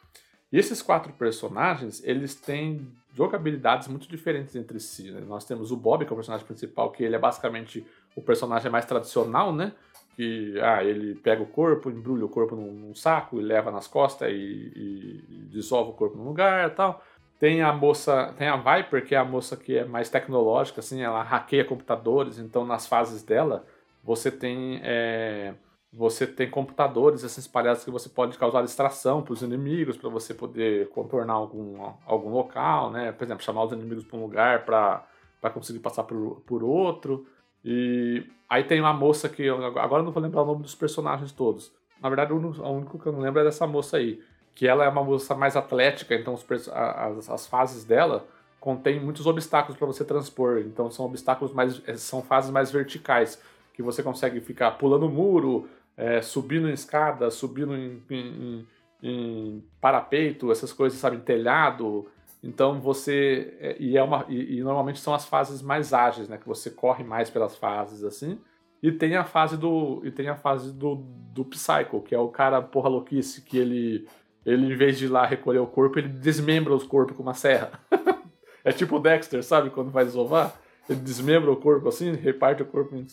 E 0.53 0.59
esses 0.59 0.83
quatro 0.83 1.15
personagens, 1.15 2.03
eles 2.05 2.35
têm 2.35 2.87
jogabilidades 3.15 3.89
muito 3.89 4.07
diferentes 4.07 4.55
entre 4.55 4.79
si. 4.79 5.11
Né? 5.11 5.23
Nós 5.27 5.47
temos 5.47 5.73
o 5.73 5.77
Bob, 5.77 6.05
que 6.05 6.11
é 6.11 6.13
o 6.13 6.17
personagem 6.17 6.47
principal, 6.47 6.91
que 6.91 7.03
ele 7.03 7.17
é 7.17 7.19
basicamente 7.19 7.87
o 8.15 8.21
personagem 8.21 8.71
mais 8.71 8.85
tradicional, 8.85 9.55
né? 9.55 9.73
Que 10.21 10.61
ah, 10.61 10.85
ele 10.85 11.15
pega 11.15 11.43
o 11.43 11.47
corpo, 11.47 11.89
embrulha 11.91 12.27
o 12.27 12.29
corpo 12.29 12.55
num, 12.55 12.71
num 12.71 12.95
saco 12.95 13.41
e 13.41 13.43
leva 13.43 13.71
nas 13.71 13.87
costas 13.87 14.31
e, 14.31 14.35
e, 14.35 15.25
e 15.31 15.37
dissolve 15.51 15.93
o 15.93 15.95
corpo 15.95 16.19
no 16.19 16.25
lugar 16.25 16.69
e 16.69 16.75
tal. 16.75 17.03
Tem 17.39 17.63
a 17.63 17.73
moça, 17.73 18.35
tem 18.37 18.47
a 18.47 18.57
Viper, 18.57 19.07
que 19.07 19.15
é 19.15 19.19
a 19.19 19.25
moça 19.25 19.57
que 19.57 19.79
é 19.79 19.85
mais 19.87 20.11
tecnológica, 20.11 20.81
assim, 20.81 21.01
ela 21.01 21.23
hackeia 21.23 21.65
computadores, 21.65 22.39
então 22.39 22.67
nas 22.67 22.87
fases 22.87 23.23
dela 23.23 23.65
você 24.05 24.31
tem 24.31 24.79
é, 24.85 25.55
você 25.91 26.27
tem 26.27 26.51
computadores 26.51 27.25
assim, 27.25 27.41
espalhados 27.41 27.83
que 27.83 27.91
você 27.91 28.11
pode 28.11 28.37
causar 28.37 28.63
distração 28.63 29.23
para 29.23 29.33
os 29.33 29.41
inimigos, 29.41 29.97
para 29.97 30.11
você 30.11 30.35
poder 30.35 30.91
contornar 30.91 31.33
algum, 31.33 31.83
algum 32.05 32.29
local, 32.29 32.91
né? 32.91 33.11
Por 33.11 33.25
exemplo, 33.25 33.43
chamar 33.43 33.65
os 33.65 33.73
inimigos 33.73 34.05
para 34.05 34.19
um 34.19 34.23
lugar 34.23 34.67
para 34.67 35.51
conseguir 35.55 35.81
passar 35.81 36.05
por, 36.05 36.43
por 36.47 36.63
outro. 36.63 37.27
E 37.65 38.25
aí 38.49 38.65
tem 38.65 38.81
uma 38.81 38.93
moça 38.93 39.29
que. 39.29 39.43
Eu, 39.43 39.65
agora 39.79 40.03
não 40.03 40.13
vou 40.13 40.23
lembrar 40.23 40.43
o 40.43 40.47
nome 40.47 40.63
dos 40.63 40.75
personagens 40.75 41.33
todos. 41.33 41.73
Na 42.03 42.09
verdade, 42.09 42.33
o 42.33 42.37
único 42.37 42.99
que 42.99 43.07
eu 43.07 43.13
não 43.13 43.21
lembro 43.21 43.41
é 43.41 43.45
dessa 43.45 43.67
moça 43.67 43.99
aí. 43.99 44.21
Que 44.55 44.67
ela 44.67 44.85
é 44.85 44.89
uma 44.89 45.05
moça 45.05 45.35
mais 45.35 45.57
atlética, 45.57 46.15
então 46.15 46.35
os, 46.35 46.45
as, 46.69 47.31
as 47.31 47.47
fases 47.47 47.85
dela 47.85 48.27
contém 48.59 49.01
muitos 49.01 49.27
obstáculos 49.27 49.77
para 49.77 49.87
você 49.87 50.05
transpor. 50.05 50.59
Então 50.59 50.91
são 50.91 51.07
obstáculos 51.07 51.53
mais. 51.53 51.81
são 51.97 52.23
fases 52.23 52.51
mais 52.51 52.71
verticais. 52.71 53.41
Que 53.75 53.83
você 53.83 54.03
consegue 54.03 54.41
ficar 54.41 54.73
pulando 54.73 55.09
muro, 55.09 55.69
é, 55.97 56.21
subindo 56.21 56.69
em 56.69 56.73
escada, 56.73 57.31
subindo 57.31 57.75
em, 57.75 58.03
em, 58.11 58.67
em, 59.03 59.65
parapeito, 59.81 60.51
essas 60.53 60.73
coisas, 60.73 60.99
sabe, 60.99 61.17
em 61.17 61.21
telhado. 61.21 62.07
Então 62.43 62.81
você 62.81 63.55
é, 63.61 63.77
e 63.79 63.97
é 63.97 64.03
uma 64.03 64.25
e, 64.29 64.59
e, 64.59 64.63
normalmente 64.63 64.99
são 64.99 65.15
as 65.15 65.27
fases 65.27 65.61
mais 65.61 65.93
ágeis, 65.93 66.29
né, 66.29 66.39
que 66.39 66.49
você 66.49 66.71
corre 66.71 67.05
mais 67.05 67.29
pelas 67.29 67.57
fases 67.57 68.03
assim. 68.03 68.39
E 68.83 68.91
tem 68.91 69.15
a 69.15 69.25
fase 69.25 69.59
do 69.59 70.01
e 70.05 70.11
tem 70.11 70.29
a 70.29 70.37
fase 70.37 70.73
do, 70.73 70.97
do 71.35 71.45
Psycho, 71.45 72.01
que 72.01 72.15
é 72.15 72.19
o 72.19 72.29
cara 72.29 72.63
porra 72.63 72.89
louquice 72.89 73.43
que 73.43 73.59
ele 73.59 74.09
ele 74.45 74.73
em 74.73 74.77
vez 74.77 74.99
de 74.99 75.05
ir 75.05 75.09
lá 75.09 75.27
recolher 75.27 75.59
o 75.59 75.67
corpo, 75.67 75.99
ele 75.99 76.09
desmembra 76.09 76.75
os 76.75 76.85
corpos 76.85 77.15
com 77.15 77.23
uma 77.23 77.35
serra. 77.35 77.73
é 78.65 78.73
tipo 78.73 78.97
o 78.97 79.01
Dexter, 79.01 79.43
sabe, 79.43 79.69
quando 79.69 79.91
vai 79.91 80.05
desovar? 80.05 80.59
Ele 80.89 81.01
desmembra 81.01 81.53
o 81.53 81.57
corpo 81.57 81.89
assim, 81.89 82.13
reparte 82.13 82.63
o 82.63 82.67
corpo 82.67 82.97
em 82.97 83.07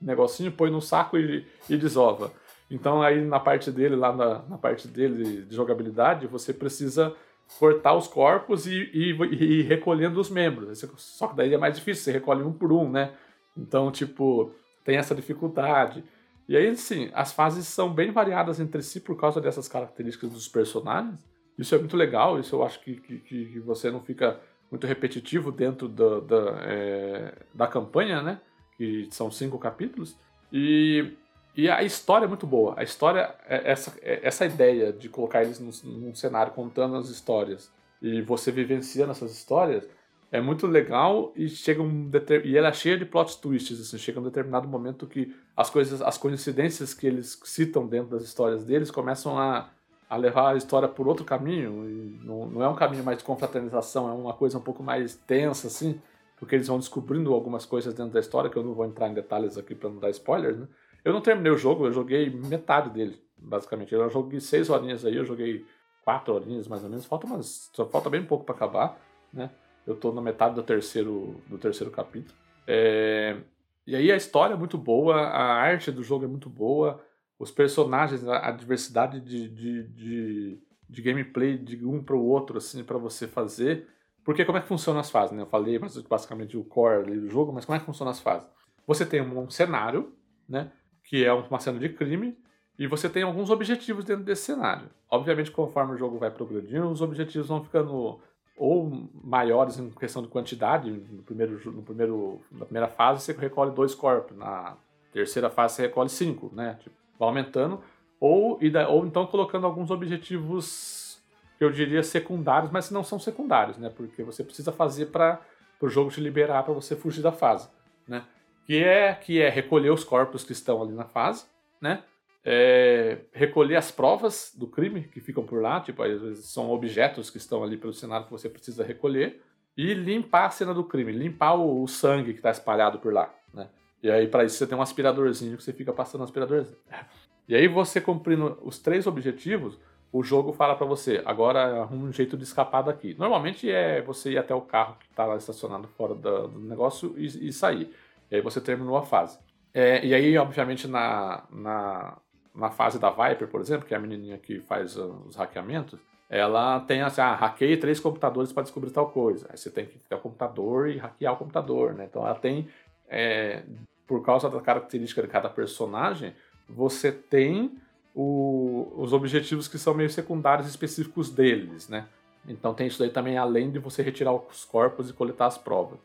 negocinho, 0.00 0.52
põe 0.52 0.70
no 0.70 0.80
saco 0.80 1.18
e, 1.18 1.44
e 1.68 1.76
desova. 1.76 2.32
Então 2.70 3.02
aí 3.02 3.20
na 3.20 3.38
parte 3.38 3.70
dele, 3.70 3.96
lá 3.96 4.14
na, 4.14 4.42
na, 4.48 4.56
parte 4.56 4.88
dele 4.88 5.42
de 5.42 5.54
jogabilidade, 5.54 6.26
você 6.26 6.54
precisa 6.54 7.14
cortar 7.58 7.94
os 7.94 8.08
corpos 8.08 8.66
e, 8.66 8.90
e, 8.92 9.10
e 9.10 9.62
recolhendo 9.62 10.20
os 10.20 10.30
membros. 10.30 10.84
Só 10.96 11.28
que 11.28 11.36
daí 11.36 11.52
é 11.52 11.58
mais 11.58 11.76
difícil, 11.76 12.04
você 12.04 12.12
recolhe 12.12 12.42
um 12.42 12.52
por 12.52 12.72
um, 12.72 12.90
né? 12.90 13.12
Então, 13.56 13.90
tipo, 13.90 14.52
tem 14.84 14.96
essa 14.96 15.14
dificuldade. 15.14 16.02
E 16.48 16.56
aí, 16.56 16.76
sim, 16.76 17.10
as 17.14 17.32
fases 17.32 17.66
são 17.66 17.92
bem 17.92 18.10
variadas 18.10 18.58
entre 18.58 18.82
si 18.82 19.00
por 19.00 19.16
causa 19.16 19.40
dessas 19.40 19.68
características 19.68 20.30
dos 20.30 20.48
personagens. 20.48 21.24
Isso 21.58 21.74
é 21.74 21.78
muito 21.78 21.96
legal, 21.96 22.40
isso 22.40 22.56
eu 22.56 22.64
acho 22.64 22.80
que, 22.80 22.96
que, 22.96 23.18
que 23.18 23.60
você 23.60 23.90
não 23.90 24.00
fica 24.00 24.40
muito 24.70 24.86
repetitivo 24.86 25.52
dentro 25.52 25.86
da, 25.86 26.20
da, 26.20 26.58
é, 26.62 27.34
da 27.54 27.66
campanha, 27.66 28.22
né? 28.22 28.40
Que 28.76 29.06
são 29.10 29.30
cinco 29.30 29.58
capítulos. 29.58 30.16
E, 30.52 31.12
e 31.56 31.68
a 31.68 31.82
história 31.82 32.24
é 32.24 32.28
muito 32.28 32.46
boa. 32.46 32.74
A 32.76 32.82
história, 32.82 33.34
é 33.48 33.70
essa, 33.70 33.92
é 34.00 34.20
essa 34.22 34.46
ideia 34.46 34.92
de 34.92 35.08
colocar 35.08 35.42
eles 35.42 35.60
num, 35.60 35.70
num 35.90 36.14
cenário 36.14 36.52
contando 36.52 36.96
as 36.96 37.08
histórias 37.08 37.70
e 38.00 38.22
você 38.22 38.50
vivenciando 38.50 39.12
essas 39.12 39.32
histórias 39.32 39.88
é 40.30 40.40
muito 40.40 40.66
legal 40.66 41.32
e 41.36 41.48
chega 41.48 41.82
um 41.82 42.10
e 42.44 42.56
ela 42.56 42.68
é 42.68 42.72
cheia 42.72 42.96
de 42.96 43.04
plot 43.04 43.38
twists 43.38 43.78
assim 43.80 43.98
chega 43.98 44.18
um 44.18 44.22
determinado 44.22 44.66
momento 44.66 45.06
que 45.06 45.36
as 45.54 45.68
coisas 45.68 46.00
as 46.00 46.16
coincidências 46.16 46.94
que 46.94 47.06
eles 47.06 47.38
citam 47.44 47.86
dentro 47.86 48.10
das 48.10 48.22
histórias 48.22 48.64
deles 48.64 48.90
começam 48.90 49.38
a 49.38 49.68
a 50.12 50.16
levar 50.18 50.52
a 50.52 50.56
história 50.56 50.86
por 50.86 51.08
outro 51.08 51.24
caminho. 51.24 51.88
E 51.88 52.20
não, 52.22 52.46
não 52.46 52.62
é 52.62 52.68
um 52.68 52.74
caminho 52.74 53.02
mais 53.02 53.16
de 53.16 53.24
confraternização, 53.24 54.10
é 54.10 54.12
uma 54.12 54.34
coisa 54.34 54.58
um 54.58 54.60
pouco 54.60 54.82
mais 54.82 55.16
tensa, 55.16 55.68
assim, 55.68 55.98
porque 56.36 56.54
eles 56.54 56.68
vão 56.68 56.78
descobrindo 56.78 57.32
algumas 57.32 57.64
coisas 57.64 57.94
dentro 57.94 58.12
da 58.12 58.20
história, 58.20 58.50
que 58.50 58.58
eu 58.58 58.62
não 58.62 58.74
vou 58.74 58.84
entrar 58.84 59.08
em 59.08 59.14
detalhes 59.14 59.56
aqui 59.56 59.74
para 59.74 59.88
não 59.88 59.98
dar 59.98 60.10
spoilers, 60.10 60.58
né? 60.58 60.68
Eu 61.04 61.12
não 61.12 61.20
terminei 61.20 61.52
o 61.52 61.56
jogo, 61.56 61.86
eu 61.86 61.92
joguei 61.92 62.30
metade 62.30 62.90
dele, 62.90 63.20
basicamente. 63.36 63.92
Eu 63.92 64.08
joguei 64.08 64.40
seis 64.40 64.70
horinhas 64.70 65.04
aí, 65.04 65.16
eu 65.16 65.24
joguei 65.24 65.66
quatro 66.04 66.34
horinhas 66.34 66.68
mais 66.68 66.82
ou 66.82 66.90
menos, 66.90 67.04
falta 67.04 67.26
umas, 67.26 67.70
só 67.72 67.86
falta 67.86 68.10
bem 68.10 68.24
pouco 68.24 68.44
para 68.44 68.54
acabar, 68.54 69.00
né? 69.32 69.50
Eu 69.86 69.96
tô 69.96 70.12
na 70.12 70.20
metade 70.20 70.54
do 70.54 70.62
terceiro, 70.62 71.40
do 71.48 71.58
terceiro 71.58 71.90
capítulo. 71.90 72.36
É... 72.66 73.36
E 73.84 73.96
aí 73.96 74.12
a 74.12 74.16
história 74.16 74.54
é 74.54 74.56
muito 74.56 74.78
boa, 74.78 75.16
a 75.16 75.54
arte 75.54 75.90
do 75.90 76.04
jogo 76.04 76.24
é 76.24 76.28
muito 76.28 76.48
boa, 76.48 77.04
os 77.38 77.50
personagens, 77.50 78.26
a, 78.28 78.52
diversidade 78.52 79.20
de, 79.20 79.48
de, 79.48 79.82
de, 79.88 80.62
de, 80.88 81.02
gameplay 81.02 81.58
de 81.58 81.84
um 81.84 82.00
para 82.00 82.14
o 82.14 82.24
outro, 82.24 82.58
assim, 82.58 82.84
para 82.84 82.96
você 82.96 83.26
fazer. 83.26 83.88
Porque 84.24 84.44
como 84.44 84.58
é 84.58 84.60
que 84.60 84.68
funciona 84.68 85.00
as 85.00 85.10
fases, 85.10 85.34
né? 85.34 85.42
Eu 85.42 85.46
falei 85.46 85.80
basicamente 86.08 86.56
o 86.56 86.62
core 86.62 87.18
do 87.18 87.28
jogo, 87.28 87.52
mas 87.52 87.64
como 87.64 87.74
é 87.74 87.80
que 87.80 87.86
funciona 87.86 88.12
as 88.12 88.20
fases? 88.20 88.48
Você 88.86 89.04
tem 89.04 89.20
um, 89.20 89.40
um 89.40 89.50
cenário, 89.50 90.12
né? 90.48 90.70
Que 91.04 91.24
é 91.24 91.32
uma 91.32 91.58
cena 91.58 91.78
de 91.78 91.88
crime, 91.88 92.36
e 92.78 92.86
você 92.86 93.08
tem 93.08 93.22
alguns 93.22 93.50
objetivos 93.50 94.04
dentro 94.04 94.24
desse 94.24 94.42
cenário. 94.42 94.88
Obviamente, 95.10 95.50
conforme 95.50 95.94
o 95.94 95.98
jogo 95.98 96.18
vai 96.18 96.30
progredindo, 96.30 96.88
os 96.88 97.02
objetivos 97.02 97.48
vão 97.48 97.62
ficando 97.62 98.18
ou 98.56 99.08
maiores 99.22 99.78
em 99.78 99.90
questão 99.90 100.22
de 100.22 100.28
quantidade. 100.28 100.90
No 100.90 101.22
primeiro, 101.22 101.60
no 101.70 101.82
primeiro, 101.82 102.40
na 102.50 102.64
primeira 102.64 102.88
fase 102.88 103.22
você 103.22 103.32
recolhe 103.32 103.72
dois 103.72 103.94
corpos, 103.94 104.36
na 104.36 104.76
terceira 105.12 105.50
fase 105.50 105.76
você 105.76 105.82
recolhe 105.82 106.08
cinco, 106.08 106.50
né? 106.54 106.78
Tipo, 106.80 106.96
vai 107.18 107.28
aumentando, 107.28 107.80
ou, 108.18 108.58
ou 108.88 109.06
então 109.06 109.26
colocando 109.26 109.66
alguns 109.66 109.90
objetivos 109.90 111.20
que 111.58 111.64
eu 111.64 111.70
diria 111.70 112.02
secundários, 112.02 112.70
mas 112.70 112.90
não 112.90 113.04
são 113.04 113.18
secundários, 113.18 113.78
né? 113.78 113.90
Porque 113.90 114.22
você 114.22 114.42
precisa 114.42 114.72
fazer 114.72 115.06
para 115.06 115.40
o 115.80 115.88
jogo 115.88 116.10
te 116.10 116.20
liberar 116.20 116.62
para 116.62 116.72
você 116.72 116.96
fugir 116.96 117.22
da 117.22 117.32
fase, 117.32 117.68
né? 118.06 118.24
Que 118.64 118.82
é, 118.82 119.14
que 119.14 119.40
é 119.40 119.48
recolher 119.48 119.90
os 119.90 120.04
corpos 120.04 120.44
que 120.44 120.52
estão 120.52 120.82
ali 120.82 120.92
na 120.92 121.04
fase, 121.04 121.44
né? 121.80 122.02
É, 122.44 123.18
recolher 123.32 123.76
as 123.76 123.90
provas 123.90 124.52
do 124.56 124.66
crime 124.66 125.02
que 125.02 125.20
ficam 125.20 125.44
por 125.44 125.62
lá, 125.62 125.80
tipo, 125.80 126.02
às 126.02 126.20
vezes 126.20 126.46
são 126.46 126.70
objetos 126.70 127.30
que 127.30 127.36
estão 127.36 127.62
ali 127.62 127.76
pelo 127.76 127.92
cenário 127.92 128.26
que 128.26 128.32
você 128.32 128.48
precisa 128.48 128.84
recolher, 128.84 129.40
e 129.76 129.94
limpar 129.94 130.46
a 130.46 130.50
cena 130.50 130.74
do 130.74 130.84
crime, 130.84 131.12
limpar 131.12 131.54
o, 131.54 131.82
o 131.82 131.88
sangue 131.88 132.32
que 132.32 132.38
está 132.40 132.50
espalhado 132.50 132.98
por 132.98 133.12
lá, 133.12 133.32
né? 133.54 133.68
E 134.02 134.10
aí, 134.10 134.26
para 134.26 134.44
isso, 134.44 134.56
você 134.56 134.66
tem 134.66 134.76
um 134.76 134.82
aspiradorzinho 134.82 135.56
que 135.56 135.62
você 135.62 135.72
fica 135.72 135.92
passando 135.92 136.24
aspiradorzinho. 136.24 136.76
E 137.48 137.56
aí, 137.56 137.66
você 137.66 138.00
cumprindo 138.00 138.56
os 138.62 138.78
três 138.78 139.04
objetivos, 139.04 139.76
o 140.12 140.22
jogo 140.22 140.52
fala 140.52 140.76
para 140.76 140.86
você, 140.86 141.20
agora 141.24 141.82
arruma 141.82 142.06
um 142.06 142.12
jeito 142.12 142.36
de 142.36 142.44
escapar 142.44 142.82
daqui. 142.82 143.16
Normalmente 143.18 143.70
é 143.70 144.00
você 144.00 144.32
ir 144.32 144.38
até 144.38 144.54
o 144.54 144.60
carro 144.60 144.96
que 145.00 145.06
está 145.06 145.26
lá 145.26 145.36
estacionado 145.36 145.88
fora 145.88 146.14
do, 146.14 146.48
do 146.48 146.60
negócio 146.60 147.14
e, 147.16 147.48
e, 147.48 147.52
sair. 147.52 147.90
E 148.32 148.36
aí 148.36 148.40
você 148.40 148.62
terminou 148.62 148.96
a 148.96 149.02
fase. 149.02 149.38
É, 149.74 150.04
e 150.04 150.14
aí, 150.14 150.38
obviamente, 150.38 150.88
na, 150.88 151.44
na, 151.50 152.16
na 152.54 152.70
fase 152.70 152.98
da 152.98 153.10
Viper, 153.10 153.46
por 153.46 153.60
exemplo, 153.60 153.86
que 153.86 153.92
é 153.92 153.96
a 153.98 154.00
menininha 154.00 154.38
que 154.38 154.58
faz 154.60 154.96
os 154.96 155.36
hackeamentos, 155.36 156.00
ela 156.30 156.80
tem 156.80 157.02
assim, 157.02 157.20
ah, 157.20 157.34
hackeie 157.34 157.76
três 157.76 158.00
computadores 158.00 158.50
para 158.50 158.62
descobrir 158.62 158.90
tal 158.90 159.10
coisa. 159.10 159.46
Aí 159.50 159.58
você 159.58 159.70
tem 159.70 159.84
que 159.84 159.98
ter 159.98 160.14
o 160.14 160.18
computador 160.18 160.88
e 160.88 160.96
hackear 160.96 161.34
o 161.34 161.36
computador, 161.36 161.92
né? 161.92 162.06
Então 162.08 162.26
ela 162.26 162.34
tem 162.34 162.68
é, 163.06 163.64
por 164.06 164.24
causa 164.24 164.48
da 164.48 164.60
característica 164.62 165.20
de 165.20 165.28
cada 165.28 165.50
personagem, 165.50 166.34
você 166.66 167.12
tem 167.12 167.78
o, 168.14 168.90
os 168.96 169.12
objetivos 169.12 169.68
que 169.68 169.78
são 169.78 169.92
meio 169.92 170.08
secundários 170.08 170.66
específicos 170.66 171.30
deles, 171.30 171.86
né? 171.86 172.06
Então 172.48 172.72
tem 172.72 172.86
isso 172.86 172.98
daí 172.98 173.10
também, 173.10 173.36
além 173.36 173.70
de 173.70 173.78
você 173.78 174.02
retirar 174.02 174.32
os 174.32 174.64
corpos 174.64 175.10
e 175.10 175.12
coletar 175.12 175.46
as 175.46 175.58
provas? 175.58 175.98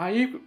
Aí, 0.00 0.42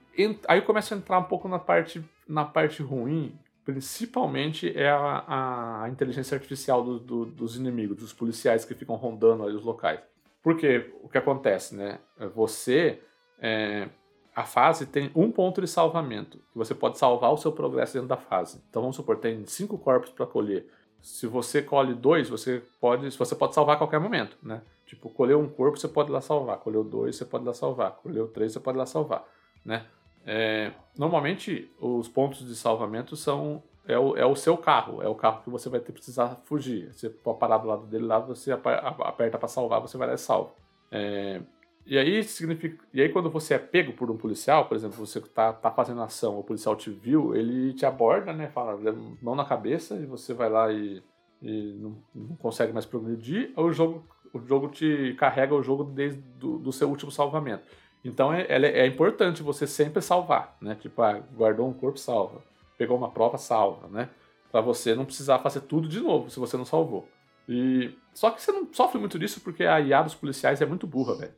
aí 0.48 0.62
começa 0.64 0.96
a 0.96 0.98
entrar 0.98 1.20
um 1.20 1.26
pouco 1.26 1.48
na 1.48 1.60
parte, 1.60 2.04
na 2.28 2.44
parte 2.44 2.82
ruim, 2.82 3.38
principalmente 3.64 4.76
é 4.76 4.90
a, 4.90 5.84
a 5.84 5.90
inteligência 5.90 6.34
artificial 6.34 6.84
do, 6.84 6.98
do, 6.98 7.26
dos 7.28 7.56
inimigos, 7.56 7.98
dos 7.98 8.12
policiais 8.12 8.66
que 8.66 8.74
ficam 8.74 8.96
rondando 8.96 9.44
os 9.44 9.64
locais. 9.64 10.00
Porque 10.42 10.92
o 11.04 11.08
que 11.08 11.20
acontece, 11.20 11.76
né? 11.76 12.00
Você, 12.34 13.00
é, 13.40 13.90
a 14.36 14.44
fase 14.44 14.88
tem 14.88 15.12
um 15.16 15.32
ponto 15.32 15.62
de 15.62 15.68
salvamento, 15.68 16.42
você 16.56 16.74
pode 16.74 16.98
salvar 16.98 17.32
o 17.32 17.38
seu 17.38 17.52
progresso 17.52 17.94
dentro 17.94 18.10
da 18.10 18.18
fase. 18.18 18.60
Então 18.68 18.82
vamos 18.82 18.96
supor, 18.96 19.18
tem 19.18 19.46
cinco 19.46 19.78
corpos 19.78 20.10
para 20.10 20.26
colher. 20.26 20.66
Se 21.00 21.28
você 21.28 21.62
colhe 21.62 21.94
dois, 21.94 22.28
você 22.28 22.64
pode, 22.82 23.12
você 23.12 23.36
pode 23.36 23.54
salvar 23.54 23.76
a 23.76 23.78
qualquer 23.78 24.00
momento, 24.00 24.36
né? 24.42 24.64
Tipo, 24.88 25.12
colheu 25.12 25.40
um 25.40 25.48
corpo, 25.48 25.78
você 25.78 25.88
pode 25.88 26.12
lá 26.12 26.22
salvar. 26.22 26.58
Colheu 26.58 26.84
dois, 26.84 27.18
você 27.18 27.26
pode 27.26 27.46
lá 27.46 27.54
salvar. 27.54 27.92
Colheu 27.98 28.28
três, 28.28 28.52
você 28.52 28.60
pode 28.60 28.78
lá 28.78 28.86
salvar, 28.86 29.26
né? 29.66 29.86
É, 30.26 30.72
normalmente, 30.98 31.72
os 31.80 32.08
pontos 32.08 32.46
de 32.48 32.56
salvamento 32.56 33.16
são 33.16 33.62
é 33.86 33.98
o, 33.98 34.16
é 34.16 34.26
o 34.26 34.36
seu 34.36 34.58
carro, 34.58 35.02
é 35.02 35.08
o 35.08 35.16
carro 35.16 35.42
que 35.44 35.50
você 35.50 35.68
vai 35.68 35.80
ter 35.80 35.92
precisar 35.92 36.38
fugir. 36.46 36.94
Você 36.94 37.10
pode 37.10 37.40
parar 37.40 37.58
do 37.58 37.68
lado 37.68 37.86
dele 37.86 38.06
lá, 38.06 38.20
você 38.20 38.52
aperta 38.52 39.38
para 39.38 39.48
salvar, 39.48 39.82
você 39.82 39.98
vai 39.98 40.08
lá 40.08 40.14
e 40.14 40.18
salva. 40.18 40.52
É, 40.90 41.42
e 41.86 41.98
aí 41.98 42.24
significa. 42.24 42.84
E 42.94 43.02
aí, 43.02 43.10
quando 43.10 43.30
você 43.30 43.56
é 43.56 43.60
pego 43.60 43.92
por 43.94 44.10
um 44.10 44.16
policial, 44.16 44.66
por 44.68 44.76
exemplo, 44.76 45.06
você 45.06 45.20
tá, 45.20 45.52
tá 45.52 45.70
fazendo 45.70 46.02
ação, 46.02 46.40
o 46.40 46.44
policial 46.44 46.76
te 46.76 46.90
viu, 46.90 47.36
ele 47.36 47.74
te 47.74 47.86
aborda, 47.86 48.32
né? 48.32 48.48
Fala, 48.48 48.80
mão 49.22 49.36
na 49.36 49.44
cabeça, 49.44 49.96
e 49.96 50.06
você 50.06 50.34
vai 50.34 50.50
lá 50.50 50.72
e, 50.72 51.04
e 51.42 51.78
não, 51.78 51.98
não, 52.16 52.36
consegue 52.38 52.72
mais 52.72 52.86
progredir, 52.86 53.52
o 53.58 53.72
jogo, 53.74 54.08
o 54.34 54.40
jogo 54.40 54.70
te 54.70 55.14
carrega 55.20 55.54
o 55.54 55.62
jogo 55.62 55.84
desde 55.84 56.22
do, 56.22 56.58
do 56.58 56.72
seu 56.72 56.88
último 56.90 57.12
salvamento. 57.12 57.64
Então 58.04 58.34
é, 58.34 58.42
é, 58.50 58.80
é, 58.80 58.86
importante 58.86 59.42
você 59.42 59.66
sempre 59.66 60.02
salvar, 60.02 60.58
né? 60.62 60.76
Tipo, 60.76 61.02
ah, 61.02 61.22
guardou 61.36 61.68
um 61.68 61.74
corpo, 61.74 61.98
salva. 61.98 62.42
Pegou 62.78 62.98
uma 62.98 63.12
prova, 63.12 63.38
salva, 63.38 63.88
né? 63.88 64.10
Pra 64.52 64.62
você 64.62 64.94
não 64.94 65.06
precisar 65.06 65.40
fazer 65.40 65.62
tudo 65.62 65.88
de 65.88 66.00
novo 66.00 66.30
se 66.30 66.40
você 66.40 66.58
não 66.58 66.66
salvou. 66.66 67.08
E 67.48 67.96
só 68.14 68.30
que 68.30 68.42
você 68.42 68.52
não 68.52 68.68
sofre 68.72 69.00
muito 69.00 69.18
disso 69.18 69.42
porque 69.42 69.64
a 69.64 69.80
IA 69.80 70.02
dos 70.02 70.16
policiais 70.16 70.62
é 70.62 70.66
muito 70.66 70.86
burra, 70.86 71.16
velho. 71.16 71.34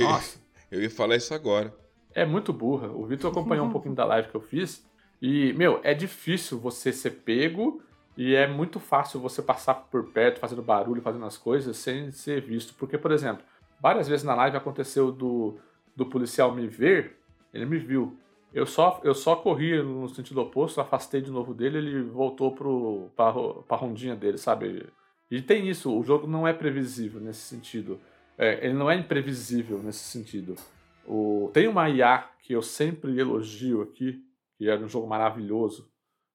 Nossa. 0.00 0.38
Eu 0.70 0.82
ia 0.82 0.90
falar 0.90 1.16
isso 1.16 1.32
agora. 1.32 1.74
É 2.14 2.24
muito 2.24 2.52
burra. 2.52 2.88
O 2.88 3.06
Vitor 3.06 3.30
acompanhou 3.30 3.66
um 3.66 3.70
pouquinho 3.70 3.94
da 3.94 4.04
live 4.04 4.28
que 4.28 4.34
eu 4.34 4.40
fiz. 4.40 4.84
E, 5.20 5.52
meu, 5.54 5.80
é 5.82 5.94
difícil 5.94 6.58
você 6.58 6.92
ser 6.92 7.10
pego 7.10 7.82
e 8.16 8.34
é 8.34 8.46
muito 8.46 8.78
fácil 8.78 9.20
você 9.20 9.40
passar 9.40 9.74
por 9.74 10.10
perto, 10.10 10.40
fazendo 10.40 10.62
barulho, 10.62 11.02
fazendo 11.02 11.24
as 11.24 11.36
coisas, 11.36 11.76
sem 11.76 12.10
ser 12.12 12.40
visto. 12.40 12.74
Porque, 12.74 12.98
por 12.98 13.12
exemplo, 13.12 13.42
várias 13.80 14.08
vezes 14.08 14.24
na 14.24 14.34
live 14.34 14.56
aconteceu 14.56 15.10
do, 15.10 15.58
do 15.98 16.06
policial 16.06 16.54
me 16.54 16.68
ver, 16.68 17.18
ele 17.52 17.66
me 17.66 17.76
viu. 17.76 18.16
Eu 18.54 18.64
só, 18.64 19.00
eu 19.02 19.14
só 19.14 19.34
corri 19.34 19.82
no 19.82 20.08
sentido 20.08 20.40
oposto, 20.40 20.80
afastei 20.80 21.20
de 21.20 21.30
novo 21.30 21.52
dele, 21.52 21.78
ele 21.78 22.02
voltou 22.02 22.54
pro, 22.54 23.10
pra, 23.16 23.32
pra 23.66 23.76
rondinha 23.76 24.14
dele, 24.14 24.38
sabe? 24.38 24.86
E 25.28 25.42
tem 25.42 25.68
isso, 25.68 25.92
o 25.94 26.02
jogo 26.04 26.26
não 26.26 26.46
é 26.46 26.52
previsível 26.52 27.20
nesse 27.20 27.40
sentido. 27.40 28.00
É, 28.38 28.64
ele 28.64 28.74
não 28.74 28.88
é 28.88 28.94
imprevisível 28.94 29.82
nesse 29.82 30.04
sentido. 30.04 30.54
O, 31.04 31.50
tem 31.52 31.66
uma 31.66 31.90
IA 31.90 32.30
que 32.40 32.52
eu 32.52 32.62
sempre 32.62 33.18
elogio 33.18 33.82
aqui, 33.82 34.22
que 34.56 34.68
é 34.68 34.78
um 34.78 34.88
jogo 34.88 35.08
maravilhoso, 35.08 35.90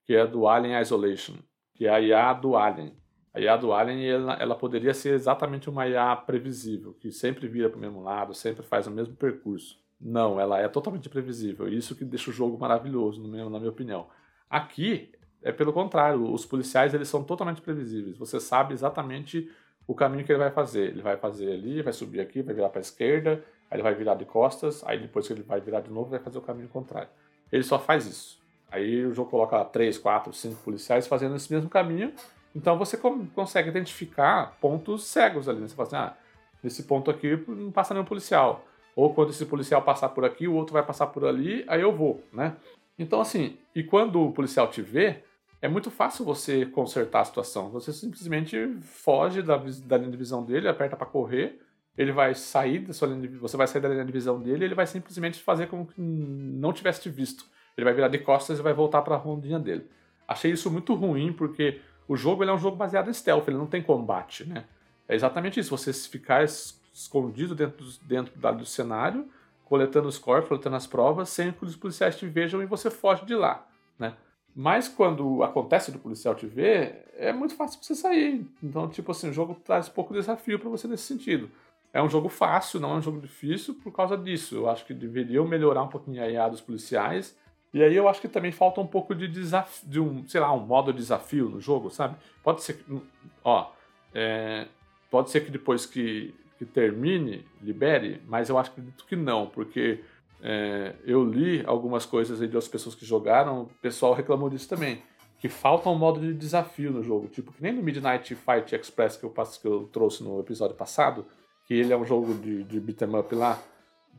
que 0.05 0.13
é 0.13 0.27
do 0.27 0.45
Alien 0.45 0.81
Isolation, 0.81 1.35
que 1.73 1.87
é 1.87 1.89
a 1.89 2.01
IA 2.01 2.33
do 2.33 2.57
Alien. 2.57 2.93
A 3.33 3.39
IA 3.41 3.57
do 3.57 3.73
Alien 3.73 4.05
ela, 4.07 4.33
ela 4.35 4.55
poderia 4.55 4.93
ser 4.93 5.13
exatamente 5.13 5.69
uma 5.69 5.87
IA 5.87 6.15
previsível, 6.15 6.93
que 6.99 7.11
sempre 7.11 7.47
vira 7.47 7.69
para 7.69 7.77
o 7.77 7.81
mesmo 7.81 8.03
lado, 8.03 8.33
sempre 8.33 8.63
faz 8.63 8.85
o 8.85 8.91
mesmo 8.91 9.15
percurso. 9.15 9.81
Não, 9.99 10.39
ela 10.39 10.59
é 10.59 10.67
totalmente 10.67 11.09
previsível. 11.09 11.67
Isso 11.67 11.95
que 11.95 12.05
deixa 12.05 12.29
o 12.29 12.33
jogo 12.33 12.59
maravilhoso, 12.59 13.21
na 13.25 13.59
minha 13.59 13.69
opinião. 13.69 14.07
Aqui, 14.49 15.11
é 15.41 15.51
pelo 15.51 15.73
contrário, 15.73 16.31
os 16.31 16.45
policiais 16.45 16.93
eles 16.93 17.07
são 17.07 17.23
totalmente 17.23 17.61
previsíveis. 17.61 18.17
Você 18.17 18.39
sabe 18.39 18.73
exatamente 18.73 19.49
o 19.87 19.95
caminho 19.95 20.23
que 20.25 20.31
ele 20.31 20.39
vai 20.39 20.51
fazer. 20.51 20.89
Ele 20.89 21.01
vai 21.01 21.17
fazer 21.17 21.53
ali, 21.53 21.81
vai 21.81 21.93
subir 21.93 22.21
aqui, 22.21 22.41
vai 22.41 22.53
virar 22.53 22.69
para 22.69 22.79
a 22.79 22.81
esquerda, 22.81 23.43
aí 23.71 23.77
ele 23.77 23.83
vai 23.83 23.95
virar 23.95 24.15
de 24.15 24.25
costas, 24.25 24.83
aí 24.85 24.99
depois 24.99 25.25
que 25.25 25.33
ele 25.33 25.41
vai 25.41 25.59
virar 25.59 25.81
de 25.81 25.89
novo, 25.89 26.11
vai 26.11 26.19
fazer 26.19 26.37
o 26.37 26.41
caminho 26.41 26.67
contrário. 26.69 27.09
Ele 27.51 27.63
só 27.63 27.79
faz 27.79 28.05
isso. 28.05 28.41
Aí 28.69 29.05
o 29.05 29.13
jogo 29.13 29.29
coloca 29.29 29.55
lá 29.55 29.65
3, 29.65 29.97
4, 29.97 30.33
5 30.33 30.61
policiais 30.63 31.07
fazendo 31.07 31.35
esse 31.35 31.51
mesmo 31.53 31.69
caminho. 31.69 32.11
Então 32.55 32.77
você 32.77 32.97
consegue 32.97 33.69
identificar 33.69 34.57
pontos 34.61 35.05
cegos 35.05 35.49
ali. 35.49 35.59
Né? 35.59 35.67
Você 35.67 35.75
fala 35.75 35.87
assim, 35.87 35.95
ah, 35.95 36.13
nesse 36.61 36.83
ponto 36.83 37.09
aqui 37.09 37.43
não 37.47 37.71
passa 37.71 37.93
nenhum 37.93 38.05
policial. 38.05 38.65
Ou 38.95 39.13
quando 39.13 39.31
esse 39.31 39.45
policial 39.45 39.81
passar 39.81 40.09
por 40.09 40.23
aqui, 40.23 40.47
o 40.47 40.53
outro 40.53 40.73
vai 40.73 40.83
passar 40.83 41.07
por 41.07 41.25
ali, 41.25 41.65
aí 41.67 41.81
eu 41.81 41.91
vou, 41.91 42.23
né? 42.31 42.55
Então 42.97 43.19
assim, 43.19 43.57
e 43.73 43.83
quando 43.83 44.21
o 44.21 44.31
policial 44.31 44.67
te 44.67 44.83
vê, 44.83 45.23
é 45.59 45.67
muito 45.67 45.89
fácil 45.89 46.23
você 46.23 46.65
consertar 46.65 47.21
a 47.21 47.25
situação. 47.25 47.69
Você 47.69 47.91
simplesmente 47.91 48.77
foge 48.81 49.41
da, 49.41 49.57
da 49.57 49.97
linha 49.97 50.11
de 50.11 50.17
visão 50.17 50.43
dele, 50.43 50.67
aperta 50.67 50.95
para 50.95 51.07
correr, 51.07 51.59
ele 51.97 52.11
vai 52.11 52.35
sair 52.35 52.79
da 52.79 52.93
sua 52.93 53.07
linha 53.07 53.21
de, 53.21 53.27
você 53.37 53.55
vai 53.55 53.67
sair 53.67 53.81
da 53.81 53.89
linha 53.89 54.05
de 54.05 54.11
visão 54.11 54.39
dele, 54.39 54.65
ele 54.65 54.75
vai 54.75 54.85
simplesmente 54.85 55.39
fazer 55.39 55.67
como 55.67 55.85
que 55.85 55.99
não 56.01 56.73
tivesse 56.73 57.01
te 57.01 57.09
visto. 57.09 57.45
Ele 57.77 57.85
vai 57.85 57.93
virar 57.93 58.09
de 58.09 58.19
costas 58.19 58.59
e 58.59 58.61
vai 58.61 58.73
voltar 58.73 59.01
para 59.01 59.15
a 59.15 59.17
rondinha 59.17 59.59
dele. 59.59 59.87
Achei 60.27 60.51
isso 60.51 60.69
muito 60.69 60.93
ruim 60.93 61.33
porque 61.33 61.81
o 62.07 62.15
jogo 62.15 62.43
é 62.43 62.53
um 62.53 62.57
jogo 62.57 62.75
baseado 62.75 63.09
em 63.09 63.13
stealth, 63.13 63.47
ele 63.47 63.57
não 63.57 63.67
tem 63.67 63.81
combate, 63.81 64.45
né? 64.45 64.65
É 65.07 65.15
exatamente 65.15 65.59
isso, 65.59 65.75
você 65.75 65.91
ficar 65.93 66.43
escondido 66.43 67.55
dentro, 67.55 67.83
do, 67.83 67.91
dentro 68.05 68.53
do 68.53 68.65
cenário, 68.65 69.27
coletando 69.65 70.07
os 70.07 70.17
corpos, 70.17 70.49
coletando 70.49 70.75
as 70.75 70.87
provas, 70.87 71.29
sem 71.29 71.51
que 71.51 71.65
os 71.65 71.75
policiais 71.75 72.15
te 72.15 72.27
vejam 72.27 72.61
e 72.61 72.65
você 72.65 72.89
foge 72.89 73.25
de 73.25 73.35
lá, 73.35 73.65
né? 73.97 74.15
Mas 74.55 74.87
quando 74.87 75.41
acontece 75.41 75.91
do 75.91 75.97
policial 75.97 76.35
te 76.35 76.45
ver, 76.45 77.05
é 77.17 77.33
muito 77.33 77.55
fácil 77.55 77.79
você 77.81 77.95
sair. 77.95 78.45
Então, 78.61 78.87
tipo 78.87 79.11
assim, 79.11 79.29
o 79.29 79.33
jogo 79.33 79.55
traz 79.55 79.89
pouco 79.89 80.13
desafio 80.13 80.59
para 80.59 80.69
você 80.69 80.87
nesse 80.87 81.03
sentido. 81.03 81.49
É 81.91 82.01
um 82.01 82.09
jogo 82.09 82.29
fácil, 82.29 82.79
não 82.79 82.91
é 82.91 82.95
um 82.97 83.01
jogo 83.01 83.19
difícil 83.19 83.75
por 83.75 83.91
causa 83.91 84.15
disso. 84.15 84.55
Eu 84.55 84.69
acho 84.69 84.85
que 84.85 84.93
deveriam 84.93 85.47
melhorar 85.47 85.83
um 85.83 85.87
pouquinho 85.87 86.23
a 86.23 86.29
IA 86.29 86.49
dos 86.49 86.61
policiais. 86.61 87.35
E 87.73 87.81
aí 87.81 87.95
eu 87.95 88.07
acho 88.07 88.21
que 88.21 88.27
também 88.27 88.51
falta 88.51 88.79
um 88.79 88.87
pouco 88.87 89.15
de 89.15 89.27
desafio, 89.27 89.89
de 89.89 89.99
um, 89.99 90.27
sei 90.27 90.39
lá, 90.39 90.53
um 90.53 90.59
modo 90.59 90.91
de 90.91 90.99
desafio 90.99 91.49
no 91.49 91.59
jogo, 91.59 91.89
sabe? 91.89 92.15
Pode 92.43 92.61
ser 92.61 92.73
que, 92.73 93.01
ó, 93.43 93.71
é, 94.13 94.67
pode 95.09 95.31
ser 95.31 95.43
que 95.43 95.49
depois 95.49 95.85
que, 95.85 96.35
que 96.59 96.65
termine, 96.65 97.45
libere, 97.61 98.21
mas 98.27 98.49
eu 98.49 98.59
acho 98.59 98.71
que 99.07 99.15
não, 99.15 99.47
porque 99.47 100.01
é, 100.41 100.93
eu 101.05 101.23
li 101.23 101.63
algumas 101.65 102.05
coisas 102.05 102.41
aí 102.41 102.47
de 102.47 102.55
outras 102.55 102.71
pessoas 102.71 102.93
que 102.93 103.05
jogaram, 103.05 103.63
o 103.63 103.65
pessoal 103.81 104.13
reclamou 104.13 104.49
disso 104.49 104.69
também. 104.69 105.01
Que 105.39 105.49
falta 105.49 105.89
um 105.89 105.97
modo 105.97 106.19
de 106.19 106.33
desafio 106.33 106.91
no 106.91 107.01
jogo. 107.01 107.27
Tipo, 107.27 107.51
que 107.51 107.61
nem 107.61 107.73
no 107.73 107.81
Midnight 107.81 108.35
Fight 108.35 108.75
Express 108.75 109.17
que 109.17 109.25
eu, 109.25 109.29
que 109.29 109.67
eu 109.67 109.89
trouxe 109.91 110.23
no 110.23 110.39
episódio 110.39 110.75
passado, 110.75 111.25
que 111.65 111.73
ele 111.73 111.91
é 111.91 111.97
um 111.97 112.05
jogo 112.05 112.33
de, 112.35 112.63
de 112.63 112.79
beat'em 112.79 113.15
up 113.15 113.33
lá, 113.33 113.59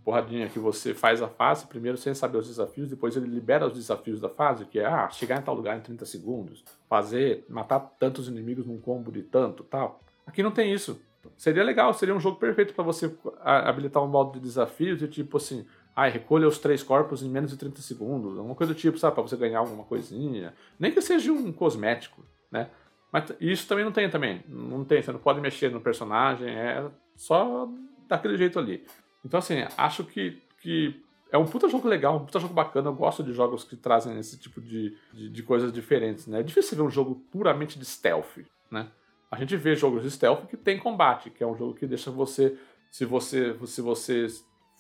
porradinha, 0.05 0.49
que 0.49 0.59
você 0.59 0.93
faz 0.93 1.23
a 1.23 1.29
fase 1.29 1.67
primeiro 1.67 1.97
sem 1.97 2.15
saber 2.15 2.37
os 2.37 2.47
desafios, 2.47 2.91
depois 2.91 3.17
ele 3.17 3.27
libera 3.27 3.67
os 3.67 3.73
desafios 3.73 4.21
da 4.21 4.29
fase, 4.29 4.67
que 4.67 4.79
é 4.79 4.85
ah, 4.85 5.09
chegar 5.09 5.39
em 5.39 5.43
tal 5.43 5.55
lugar 5.55 5.77
em 5.77 5.81
30 5.81 6.05
segundos, 6.05 6.63
fazer, 6.89 7.45
matar 7.49 7.81
tantos 7.99 8.29
inimigos 8.29 8.67
num 8.67 8.79
combo 8.79 9.11
de 9.11 9.23
tanto 9.23 9.65
tal. 9.65 10.01
Aqui 10.27 10.43
não 10.43 10.51
tem 10.51 10.73
isso. 10.73 11.01
Seria 11.39 11.65
legal, 11.65 11.95
seria 11.95 12.15
um 12.15 12.21
jogo 12.21 12.37
perfeito 12.37 12.75
para 12.75 12.85
você 12.85 13.17
habilitar 13.43 14.03
um 14.03 14.07
modo 14.07 14.33
de 14.33 14.41
desafios 14.41 15.01
e 15.01 15.09
tipo 15.09 15.39
assim, 15.39 15.67
ah, 15.97 16.07
recolha 16.07 16.47
os 16.47 16.59
três 16.59 16.83
corpos 16.83 17.23
em 17.23 17.31
menos 17.31 17.51
de 17.51 17.57
30 17.57 17.81
segundos, 17.81 18.37
alguma 18.37 18.55
coisa 18.55 18.75
do 18.75 18.79
tipo, 18.79 18.99
sabe, 18.99 19.15
para 19.15 19.23
você 19.23 19.37
ganhar 19.37 19.61
alguma 19.61 19.85
coisinha. 19.85 20.53
Nem 20.79 20.93
que 20.93 21.01
seja 21.01 21.33
um 21.33 21.51
cosmético, 21.51 22.23
né? 22.51 22.69
Mas 23.11 23.33
isso 23.41 23.67
também 23.69 23.85
não 23.85 23.93
tem 23.93 24.11
também. 24.11 24.45
Não 24.49 24.85
tem, 24.85 25.01
você 25.01 25.13
não 25.13 25.21
pode 25.21 25.41
mexer 25.41 25.71
no 25.71 25.81
personagem, 25.81 26.49
é 26.49 26.85
só 27.17 27.69
daquele 28.09 28.37
jeito 28.37 28.59
ali. 28.59 28.85
Então, 29.25 29.39
assim, 29.39 29.65
acho 29.77 30.05
que, 30.05 30.43
que 30.61 31.03
é 31.33 31.39
um 31.39 31.47
puta 31.47 31.69
jogo 31.69 31.89
legal, 31.89 32.17
um 32.17 32.25
puta 32.25 32.39
jogo 32.39 32.55
bacana. 32.55 32.89
Eu 32.89 32.95
gosto 32.95 33.23
de 33.23 33.33
jogos 33.33 33.65
que 33.65 33.77
trazem 33.77 34.19
esse 34.19 34.39
tipo 34.39 34.61
de, 34.61 34.97
de, 35.13 35.29
de 35.29 35.43
coisas 35.43 35.73
diferentes, 35.73 36.27
né? 36.27 36.41
É 36.41 36.43
difícil 36.43 36.77
ver 36.77 36.83
um 36.83 36.91
jogo 36.91 37.17
puramente 37.33 37.79
de 37.79 37.85
stealth, 37.85 38.39
né? 38.71 38.89
A 39.31 39.37
gente 39.37 39.57
vê 39.57 39.75
jogos 39.75 40.03
de 40.03 40.11
stealth 40.11 40.47
que 40.47 40.57
tem 40.57 40.79
combate, 40.79 41.31
que 41.31 41.43
é 41.43 41.47
um 41.47 41.57
jogo 41.57 41.75
que 41.75 41.87
deixa 41.87 42.11
você. 42.11 42.57
Se 42.91 43.05
você, 43.05 43.57
se 43.67 43.81
você 43.81 44.29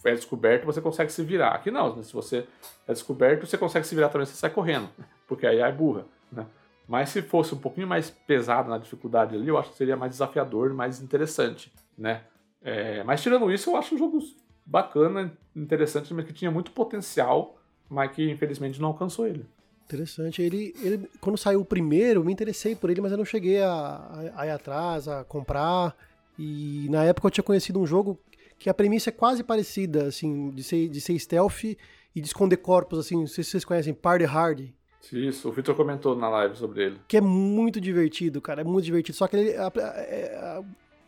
é 0.04 0.14
descoberto, 0.14 0.64
você 0.64 0.80
consegue 0.80 1.10
se 1.10 1.24
virar. 1.24 1.48
Aqui 1.48 1.70
não, 1.70 2.00
se 2.02 2.12
você 2.12 2.46
é 2.86 2.92
descoberto, 2.92 3.46
você 3.46 3.58
consegue 3.58 3.84
se 3.84 3.94
virar 3.94 4.10
também, 4.10 4.26
você 4.26 4.34
sai 4.34 4.50
correndo, 4.50 4.88
porque 5.26 5.46
aí 5.46 5.58
é 5.58 5.72
burra, 5.72 6.04
né? 6.30 6.46
Mas 6.86 7.08
se 7.08 7.22
fosse 7.22 7.54
um 7.54 7.58
pouquinho 7.58 7.88
mais 7.88 8.10
pesado 8.10 8.68
na 8.68 8.78
dificuldade 8.78 9.34
ali, 9.34 9.48
eu 9.48 9.58
acho 9.58 9.70
que 9.70 9.76
seria 9.76 9.96
mais 9.96 10.12
desafiador, 10.12 10.72
mais 10.74 11.00
interessante, 11.00 11.72
né? 11.96 12.22
É, 12.64 13.04
mas 13.04 13.22
tirando 13.22 13.52
isso, 13.52 13.70
eu 13.70 13.76
acho 13.76 13.94
um 13.94 13.98
jogo 13.98 14.18
bacana, 14.64 15.36
interessante, 15.54 16.12
mas 16.14 16.24
que 16.24 16.32
tinha 16.32 16.50
muito 16.50 16.70
potencial, 16.70 17.58
mas 17.88 18.10
que 18.10 18.30
infelizmente 18.30 18.80
não 18.80 18.88
alcançou 18.88 19.26
ele. 19.26 19.44
Interessante. 19.86 20.40
Ele, 20.40 20.74
ele, 20.82 21.08
quando 21.20 21.36
saiu 21.36 21.60
o 21.60 21.64
primeiro, 21.64 22.20
eu 22.20 22.24
me 22.24 22.32
interessei 22.32 22.74
por 22.74 22.88
ele, 22.88 23.02
mas 23.02 23.12
eu 23.12 23.18
não 23.18 23.24
cheguei 23.24 23.60
a, 23.60 23.70
a, 23.70 24.40
a 24.40 24.46
ir 24.46 24.50
atrás, 24.50 25.06
a 25.06 25.24
comprar. 25.24 25.94
E 26.38 26.88
na 26.90 27.04
época 27.04 27.26
eu 27.26 27.30
tinha 27.30 27.44
conhecido 27.44 27.78
um 27.78 27.86
jogo 27.86 28.18
que 28.58 28.70
a 28.70 28.74
premissa 28.74 29.10
é 29.10 29.12
quase 29.12 29.44
parecida, 29.44 30.06
assim, 30.06 30.50
de 30.50 30.62
ser, 30.62 30.88
de 30.88 31.00
ser 31.00 31.18
stealth 31.18 31.64
e 31.64 31.76
de 32.20 32.26
esconder 32.26 32.56
corpos, 32.56 32.98
assim, 32.98 33.16
não 33.16 33.26
sei 33.26 33.44
se 33.44 33.50
vocês 33.50 33.64
conhecem, 33.64 33.92
Party 33.92 34.24
Hard. 34.24 34.70
Isso, 35.12 35.50
o 35.50 35.52
Victor 35.52 35.74
comentou 35.74 36.16
na 36.16 36.30
live 36.30 36.56
sobre 36.56 36.84
ele. 36.84 37.00
Que 37.06 37.18
é 37.18 37.20
muito 37.20 37.78
divertido, 37.78 38.40
cara, 38.40 38.62
é 38.62 38.64
muito 38.64 38.86
divertido. 38.86 39.18
Só 39.18 39.28
que 39.28 39.36
ele, 39.36 39.54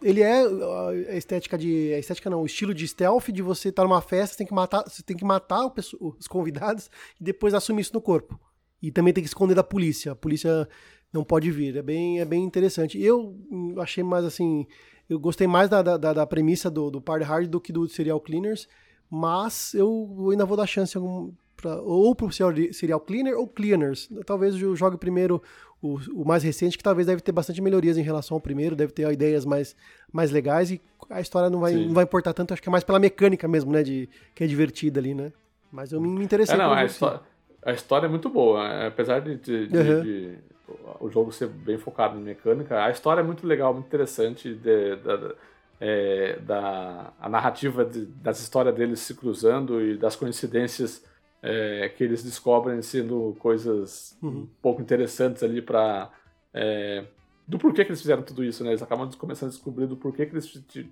ele 0.07 0.23
é 0.23 0.43
a 1.11 1.17
estética 1.17 1.59
de. 1.59 1.93
A 1.93 1.99
estética 1.99 2.31
não, 2.31 2.43
o 2.43 2.47
estilo 2.47 2.73
de 2.73 2.87
stealth 2.87 3.29
de 3.33 3.43
você 3.43 3.71
estar 3.71 3.83
tá 3.83 3.89
numa 3.89 4.01
festa, 4.01 4.35
você 4.35 4.39
tem 4.39 4.47
que 4.47 4.55
matar, 4.55 4.85
você 4.85 5.03
tem 5.03 5.17
que 5.17 5.25
matar 5.25 5.67
os 6.01 6.29
convidados 6.29 6.89
e 7.21 7.25
depois 7.25 7.55
assumir 7.55 7.83
isso 7.83 7.93
no 7.93 8.01
corpo. 8.01 8.39
E 8.81 8.93
também 8.93 9.13
tem 9.13 9.25
que 9.25 9.29
esconder 9.29 9.55
da 9.55 9.65
polícia. 9.65 10.13
A 10.13 10.17
polícia 10.17 10.69
não 11.13 11.25
pode 11.25 11.51
vir. 11.51 11.77
É 11.77 11.83
bem, 11.83 12.21
é 12.21 12.25
bem 12.25 12.45
interessante. 12.45 13.03
Eu 13.03 13.37
achei 13.79 14.05
mais 14.05 14.25
assim. 14.25 14.65
Eu 15.09 15.19
gostei 15.19 15.49
mais 15.49 15.69
da, 15.69 15.83
da, 15.83 15.97
da 15.97 16.27
premissa 16.27 16.71
do, 16.71 16.89
do 16.89 17.01
Party 17.01 17.25
Hard 17.25 17.49
do 17.49 17.61
que 17.61 17.73
do 17.73 17.89
Serial 17.89 18.21
Cleaners, 18.21 18.69
mas 19.11 19.75
eu 19.75 20.29
ainda 20.31 20.45
vou 20.45 20.57
dar 20.57 20.67
chance 20.67 20.97
algum, 20.97 21.33
pra, 21.57 21.81
ou 21.81 22.15
pro 22.15 22.31
Serial 22.33 23.01
Cleaner 23.01 23.37
ou 23.37 23.49
Cleaners. 23.49 24.09
Talvez 24.25 24.61
eu 24.61 24.77
jogue 24.77 24.99
primeiro 24.99 25.43
o, 25.83 25.99
o, 26.15 26.25
mais 26.25 26.43
recente, 26.43 26.77
que 26.77 26.83
talvez 26.83 27.07
deve 27.07 27.21
ter 27.21 27.33
bastante 27.33 27.61
melhorias 27.61 27.99
em 27.99 28.03
relação 28.03 28.37
ao 28.37 28.41
primeiro, 28.41 28.75
deve 28.75 28.93
ter 28.93 29.11
ideias 29.13 29.45
mais, 29.45 29.77
mais 30.13 30.31
legais 30.31 30.71
e 30.71 30.81
a 31.11 31.21
história 31.21 31.51
não 31.51 31.61
vai, 31.61 31.75
não 31.75 31.95
vai 31.95 32.05
importar 32.05 32.33
tanto, 32.33 32.53
acho 32.53 32.63
que 32.63 32.69
é 32.69 32.73
mais 32.73 32.85
pela 32.85 32.99
mecânica 32.99 33.47
mesmo, 33.47 33.73
né? 33.73 33.83
De, 33.83 34.09
que 34.35 34.43
é 34.43 34.47
divertida 34.47 34.99
ali, 35.01 35.15
né? 35.15 35.33
Mas 35.71 35.93
eu 35.93 36.01
me 36.01 36.25
interessei. 36.25 36.55
É, 36.55 36.59
não, 36.59 36.73
a, 36.73 36.85
história, 36.85 37.21
a 37.65 37.73
história 37.73 38.07
é 38.07 38.09
muito 38.09 38.29
boa, 38.29 38.67
é, 38.67 38.87
apesar 38.87 39.21
de, 39.21 39.37
de, 39.37 39.77
uhum. 39.77 40.03
de, 40.03 40.39
o 41.01 41.11
jogo 41.11 41.33
ser 41.33 41.49
bem 41.49 41.79
focado 41.79 42.19
em 42.19 42.23
mecânica, 42.23 42.83
a 42.83 42.91
história 42.91 43.21
é 43.21 43.25
muito 43.25 43.47
legal, 43.47 43.75
muito 43.75 43.87
interessante, 43.87 44.55
de 44.55 44.99
é, 45.81 46.39
da 46.41 47.13
a 47.21 47.29
narrativa 47.29 47.89
das 48.23 48.41
histórias 48.41 48.75
deles 48.75 49.01
se 49.01 49.15
cruzando 49.15 49.81
e 49.83 49.97
das 49.97 50.17
coincidências 50.17 51.05
é, 51.47 51.89
que 51.89 52.03
eles 52.03 52.25
descobrem 52.25 52.83
sendo 52.83 53.37
coisas 53.39 54.19
uhum. 54.21 54.31
um 54.31 54.49
pouco 54.61 54.83
interessantes 54.83 55.43
ali 55.45 55.63
para 55.63 56.11
é, 56.53 57.05
do 57.47 57.57
porquê 57.57 57.85
que 57.85 57.91
eles 57.91 58.01
fizeram 58.01 58.23
tudo 58.23 58.43
isso, 58.43 58.65
né? 58.65 58.71
Eles 58.71 58.83
acabam 58.83 59.09
começando 59.17 59.51
a 59.51 59.53
descobrir 59.53 59.87
do 59.87 59.97
porquê 59.97 60.27
que 60.27 60.33
eles 60.33 60.47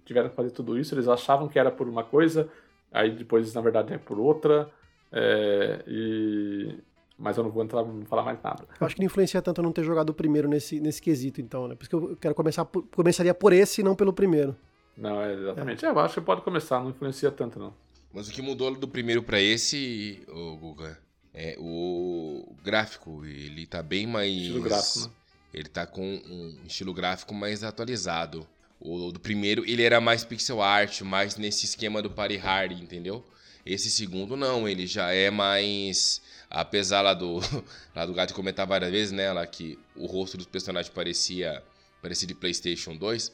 tiveram 0.04 0.28
que 0.28 0.36
fazer 0.36 0.50
tudo 0.50 0.78
isso. 0.78 0.94
Eles 0.94 1.08
achavam 1.08 1.48
que 1.48 1.58
era 1.58 1.70
por 1.70 1.88
uma 1.88 2.04
coisa, 2.04 2.48
aí 2.92 3.10
depois 3.10 3.52
na 3.52 3.60
verdade 3.60 3.92
é 3.92 3.98
por 3.98 4.20
outra. 4.20 4.70
É, 5.10 5.82
e 5.88 6.78
mas 7.18 7.36
eu 7.36 7.44
não 7.44 7.50
vou 7.50 7.62
entrar, 7.62 7.84
não 7.84 8.04
falar 8.04 8.22
mais 8.22 8.40
nada. 8.42 8.64
Eu 8.80 8.86
acho 8.86 8.96
que 8.96 9.00
não 9.00 9.06
influencia 9.06 9.40
tanto 9.40 9.60
eu 9.60 9.64
não 9.64 9.72
ter 9.72 9.84
jogado 9.84 10.10
o 10.10 10.14
primeiro 10.14 10.48
nesse, 10.48 10.80
nesse 10.80 11.00
quesito, 11.00 11.40
então, 11.40 11.68
né? 11.68 11.74
Por 11.74 11.82
isso 11.82 11.90
que 11.90 11.96
eu 11.96 12.16
quero 12.16 12.34
começar 12.34 12.64
por, 12.64 12.84
começaria 12.88 13.32
por 13.32 13.52
esse 13.52 13.80
e 13.80 13.84
não 13.84 13.94
pelo 13.94 14.12
primeiro. 14.12 14.56
Não, 14.96 15.20
é 15.20 15.32
exatamente. 15.32 15.84
É. 15.84 15.88
É, 15.88 15.92
eu 15.92 15.98
acho 16.00 16.14
que 16.14 16.20
pode 16.20 16.42
começar, 16.42 16.80
não 16.80 16.90
influencia 16.90 17.30
tanto, 17.30 17.58
não. 17.58 17.72
Mas 18.14 18.28
o 18.28 18.30
que 18.30 18.40
mudou 18.40 18.72
do 18.76 18.86
primeiro 18.86 19.24
para 19.24 19.40
esse, 19.40 20.22
o 20.28 20.56
Guga, 20.56 20.96
é 21.34 21.56
o 21.58 22.54
gráfico. 22.62 23.26
Ele 23.26 23.66
tá 23.66 23.82
bem 23.82 24.06
mais. 24.06 24.30
Estilo 24.32 24.62
gráfico, 24.62 24.98
né? 25.00 25.10
Ele 25.52 25.68
tá 25.68 25.84
com 25.84 26.02
um 26.02 26.58
estilo 26.64 26.94
gráfico 26.94 27.34
mais 27.34 27.64
atualizado. 27.64 28.46
O 28.80 29.10
do 29.10 29.18
primeiro, 29.18 29.64
ele 29.68 29.82
era 29.82 30.00
mais 30.00 30.24
pixel 30.24 30.62
art, 30.62 31.00
mais 31.00 31.36
nesse 31.36 31.64
esquema 31.64 32.00
do 32.00 32.10
Party 32.10 32.36
Hard, 32.36 32.72
entendeu? 32.72 33.24
Esse 33.66 33.90
segundo 33.90 34.36
não, 34.36 34.68
ele 34.68 34.86
já 34.86 35.12
é 35.12 35.30
mais. 35.30 36.22
Apesar 36.48 37.00
lá 37.00 37.14
do, 37.14 37.40
lá 37.96 38.06
do 38.06 38.14
gato 38.14 38.32
comentar 38.32 38.64
várias 38.64 38.92
vezes, 38.92 39.12
né? 39.12 39.32
Lá 39.32 39.44
que 39.44 39.76
o 39.96 40.06
rosto 40.06 40.36
dos 40.36 40.46
personagens 40.46 40.92
parecia, 40.92 41.64
parecia 42.00 42.28
de 42.28 42.34
PlayStation 42.34 42.94
2, 42.94 43.32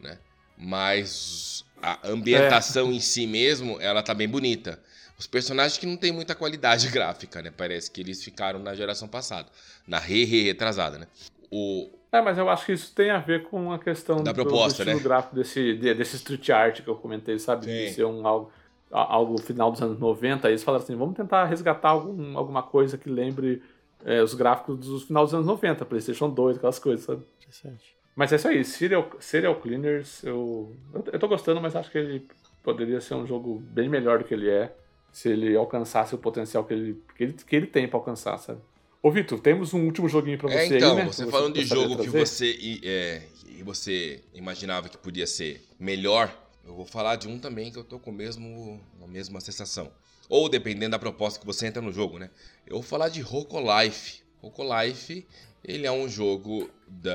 né? 0.00 0.18
Mas 0.56 1.64
a 1.82 1.98
ambientação 2.08 2.90
é. 2.90 2.92
em 2.92 3.00
si 3.00 3.26
mesmo, 3.26 3.80
ela 3.80 4.02
tá 4.02 4.14
bem 4.14 4.28
bonita. 4.28 4.78
Os 5.18 5.26
personagens 5.26 5.76
que 5.76 5.86
não 5.86 5.96
tem 5.96 6.12
muita 6.12 6.34
qualidade 6.34 6.88
gráfica, 6.90 7.42
né? 7.42 7.52
Parece 7.54 7.90
que 7.90 8.00
eles 8.00 8.22
ficaram 8.22 8.60
na 8.60 8.74
geração 8.74 9.08
passada. 9.08 9.48
Na 9.86 9.98
re-re-retrasada, 9.98 10.98
né? 10.98 11.08
O... 11.50 11.90
É, 12.12 12.20
mas 12.20 12.38
eu 12.38 12.48
acho 12.48 12.66
que 12.66 12.72
isso 12.72 12.94
tem 12.94 13.10
a 13.10 13.18
ver 13.18 13.44
com 13.44 13.72
a 13.72 13.78
questão 13.78 14.22
da 14.22 14.32
proposta, 14.32 14.84
do 14.84 14.90
estilo 14.90 14.96
né? 14.96 15.02
gráfico 15.02 15.34
desse, 15.34 15.74
desse 15.74 16.16
street 16.16 16.50
art 16.50 16.82
que 16.82 16.88
eu 16.88 16.94
comentei, 16.94 17.38
sabe? 17.38 17.64
Sim. 17.64 17.70
De 17.70 17.90
ser 17.90 18.04
um 18.04 18.26
algo, 18.26 18.52
algo 18.90 19.40
final 19.40 19.72
dos 19.72 19.82
anos 19.82 19.98
90. 19.98 20.46
Aí 20.46 20.52
eles 20.52 20.62
falaram 20.62 20.84
assim, 20.84 20.94
vamos 20.94 21.16
tentar 21.16 21.46
resgatar 21.46 21.88
algum, 21.90 22.36
alguma 22.36 22.62
coisa 22.62 22.98
que 22.98 23.08
lembre 23.08 23.62
é, 24.04 24.22
os 24.22 24.34
gráficos 24.34 24.78
dos 24.78 25.04
final 25.04 25.24
dos 25.24 25.34
anos 25.34 25.46
90, 25.46 25.84
Playstation 25.84 26.28
2, 26.28 26.58
aquelas 26.58 26.78
coisas, 26.78 27.04
sabe? 27.04 27.22
Interessante. 27.38 27.96
Mas 28.14 28.32
é 28.32 28.36
isso 28.36 28.48
aí, 28.48 28.64
Serial, 28.64 29.10
Serial 29.18 29.56
Cleaners, 29.56 30.22
eu, 30.22 30.76
eu 31.10 31.18
tô 31.18 31.28
gostando, 31.28 31.60
mas 31.60 31.74
acho 31.74 31.90
que 31.90 31.98
ele 31.98 32.26
poderia 32.62 33.00
ser 33.00 33.14
um 33.14 33.26
jogo 33.26 33.58
bem 33.70 33.88
melhor 33.88 34.18
do 34.18 34.24
que 34.24 34.34
ele 34.34 34.50
é, 34.50 34.74
se 35.10 35.30
ele 35.30 35.56
alcançasse 35.56 36.14
o 36.14 36.18
potencial 36.18 36.64
que 36.64 36.74
ele, 36.74 37.02
que 37.16 37.24
ele, 37.24 37.32
que 37.32 37.56
ele 37.56 37.66
tem 37.66 37.88
pra 37.88 37.98
alcançar, 37.98 38.38
sabe? 38.38 38.60
Ô, 39.02 39.10
Vitor, 39.10 39.40
temos 39.40 39.74
um 39.74 39.84
último 39.84 40.08
joguinho 40.08 40.38
pra 40.38 40.50
é, 40.52 40.66
você 40.66 40.74
é, 40.74 40.76
então, 40.76 40.90
aí, 40.92 40.96
né? 40.96 41.04
você, 41.04 41.24
você 41.24 41.30
falando 41.30 41.54
de 41.54 41.64
jogo 41.64 41.98
que 41.98 42.08
você, 42.08 42.80
é, 42.84 43.22
você 43.64 44.22
imaginava 44.32 44.88
que 44.88 44.96
podia 44.96 45.26
ser 45.26 45.60
melhor, 45.78 46.32
eu 46.64 46.74
vou 46.74 46.86
falar 46.86 47.16
de 47.16 47.26
um 47.26 47.38
também 47.38 47.72
que 47.72 47.78
eu 47.78 47.84
tô 47.84 47.98
com 47.98 48.12
mesmo, 48.12 48.80
a 49.02 49.06
mesma 49.06 49.40
sensação. 49.40 49.90
Ou 50.28 50.48
dependendo 50.48 50.92
da 50.92 50.98
proposta 50.98 51.40
que 51.40 51.44
você 51.44 51.66
entra 51.66 51.82
no 51.82 51.92
jogo, 51.92 52.18
né? 52.18 52.30
Eu 52.66 52.74
vou 52.74 52.82
falar 52.82 53.08
de 53.08 53.20
Roco 53.20 53.58
Life. 53.58 54.22
Roco 54.40 54.62
Life, 54.62 55.26
ele 55.64 55.86
é 55.86 55.92
um 55.92 56.08
jogo 56.08 56.70
da 56.86 57.12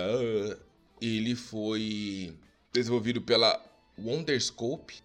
ele 1.02 1.36
foi 1.36 2.34
desenvolvido 2.74 3.22
pela 3.22 3.64
Wonderscope 3.98 4.95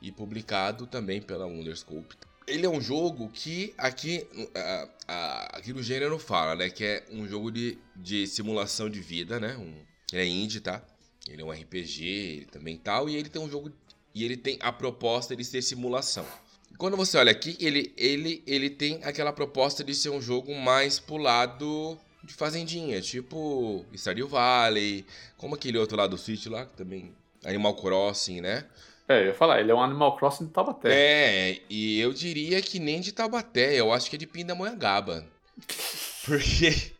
e 0.00 0.12
publicado 0.12 0.86
também 0.86 1.20
pela 1.20 1.46
Wonderscope. 1.46 2.16
Ele 2.46 2.64
é 2.64 2.68
um 2.68 2.80
jogo 2.80 3.28
que 3.28 3.74
aqui, 3.76 4.26
aqui 5.52 5.72
no 5.72 5.82
gênero 5.82 6.18
fala, 6.18 6.54
né? 6.54 6.70
Que 6.70 6.84
é 6.84 7.04
um 7.10 7.28
jogo 7.28 7.50
de, 7.50 7.76
de 7.94 8.26
simulação 8.26 8.88
de 8.88 9.00
vida, 9.00 9.38
né? 9.38 9.56
Um, 9.56 9.74
ele 10.12 10.22
é 10.22 10.26
indie, 10.26 10.60
tá? 10.60 10.82
Ele 11.28 11.42
é 11.42 11.44
um 11.44 11.50
RPG, 11.50 12.48
também 12.50 12.78
tal. 12.78 13.08
E 13.08 13.16
ele 13.16 13.28
tem 13.28 13.40
um 13.40 13.50
jogo. 13.50 13.70
E 14.14 14.24
ele 14.24 14.36
tem 14.36 14.56
a 14.60 14.72
proposta 14.72 15.36
de 15.36 15.44
ser 15.44 15.60
simulação. 15.60 16.26
Quando 16.78 16.96
você 16.96 17.18
olha 17.18 17.30
aqui, 17.32 17.56
ele, 17.60 17.92
ele, 17.96 18.42
ele 18.46 18.70
tem 18.70 19.02
aquela 19.04 19.32
proposta 19.32 19.84
de 19.84 19.94
ser 19.94 20.10
um 20.10 20.20
jogo 20.20 20.54
mais 20.54 20.98
pulado 20.98 21.98
de 22.22 22.34
fazendinha, 22.34 23.00
tipo 23.00 23.84
Stardew 23.94 24.28
Valley, 24.28 25.06
como 25.36 25.54
aquele 25.54 25.78
outro 25.78 25.96
lá 25.96 26.06
do 26.06 26.18
Switch 26.18 26.46
lá, 26.46 26.66
que 26.66 26.76
também 26.76 27.14
Animal 27.44 27.74
Crossing, 27.74 28.40
né? 28.40 28.64
É, 29.08 29.22
eu 29.22 29.26
ia 29.26 29.34
falar, 29.34 29.60
ele 29.60 29.70
é 29.70 29.74
um 29.74 29.80
Animal 29.80 30.16
Crossing 30.16 30.46
de 30.46 30.50
Taubaté. 30.50 30.90
É, 30.92 31.60
e 31.70 31.98
eu 31.98 32.12
diria 32.12 32.60
que 32.60 32.78
nem 32.78 33.00
de 33.00 33.12
Taubaté, 33.12 33.74
eu 33.74 33.92
acho 33.92 34.10
que 34.10 34.16
é 34.16 34.18
de 34.18 34.26
Pindamonhangaba. 34.26 35.24
Porque 36.26 36.92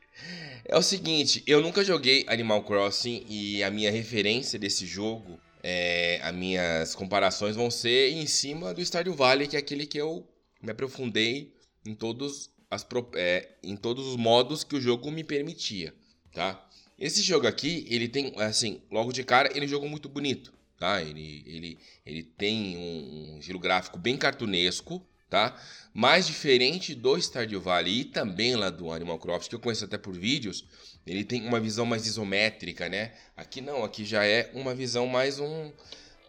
é 0.64 0.76
o 0.76 0.82
seguinte, 0.82 1.42
eu 1.46 1.60
nunca 1.60 1.84
joguei 1.84 2.24
Animal 2.28 2.62
Crossing 2.62 3.26
e 3.28 3.62
a 3.62 3.70
minha 3.70 3.90
referência 3.90 4.58
desse 4.58 4.86
jogo, 4.86 5.38
é, 5.62 6.18
as 6.22 6.34
minhas 6.34 6.94
comparações 6.94 7.56
vão 7.56 7.70
ser 7.70 8.12
em 8.12 8.26
cima 8.26 8.72
do 8.72 8.80
Stardew 8.80 9.14
Valley, 9.14 9.46
que 9.46 9.56
é 9.56 9.58
aquele 9.58 9.86
que 9.86 9.98
eu 9.98 10.26
me 10.62 10.70
aprofundei 10.70 11.52
em 11.84 11.94
todos 11.94 12.50
as, 12.70 12.86
é, 13.14 13.48
em 13.62 13.76
todos 13.76 14.06
os 14.06 14.16
modos 14.16 14.64
que 14.64 14.76
o 14.76 14.80
jogo 14.80 15.10
me 15.10 15.24
permitia, 15.24 15.94
tá? 16.32 16.64
Esse 16.98 17.22
jogo 17.22 17.46
aqui, 17.46 17.86
ele 17.88 18.08
tem, 18.08 18.32
assim, 18.38 18.82
logo 18.90 19.12
de 19.12 19.22
cara, 19.22 19.50
ele 19.52 19.60
é 19.60 19.64
um 19.66 19.70
jogo 19.70 19.88
muito 19.88 20.08
bonito, 20.08 20.52
tá? 20.78 21.00
Ele, 21.00 21.44
ele, 21.46 21.78
ele 22.04 22.22
tem 22.22 22.76
um, 22.76 23.38
estilo 23.38 23.58
gráfico 23.58 23.98
bem 23.98 24.16
cartunesco, 24.16 25.06
tá? 25.30 25.56
Mais 25.94 26.26
diferente 26.26 26.94
do 26.94 27.16
Stardew 27.16 27.60
Valley 27.60 28.00
e 28.00 28.04
também 28.04 28.56
lá 28.56 28.68
do 28.68 28.90
Animal 28.90 29.18
Crossing, 29.18 29.48
que 29.48 29.54
eu 29.54 29.60
conheço 29.60 29.84
até 29.84 29.96
por 29.96 30.12
vídeos, 30.12 30.64
ele 31.06 31.24
tem 31.24 31.46
uma 31.46 31.60
visão 31.60 31.86
mais 31.86 32.06
isométrica, 32.06 32.88
né? 32.88 33.12
Aqui 33.36 33.60
não, 33.60 33.84
aqui 33.84 34.04
já 34.04 34.24
é 34.26 34.50
uma 34.54 34.74
visão 34.74 35.06
mais 35.06 35.38
um 35.38 35.72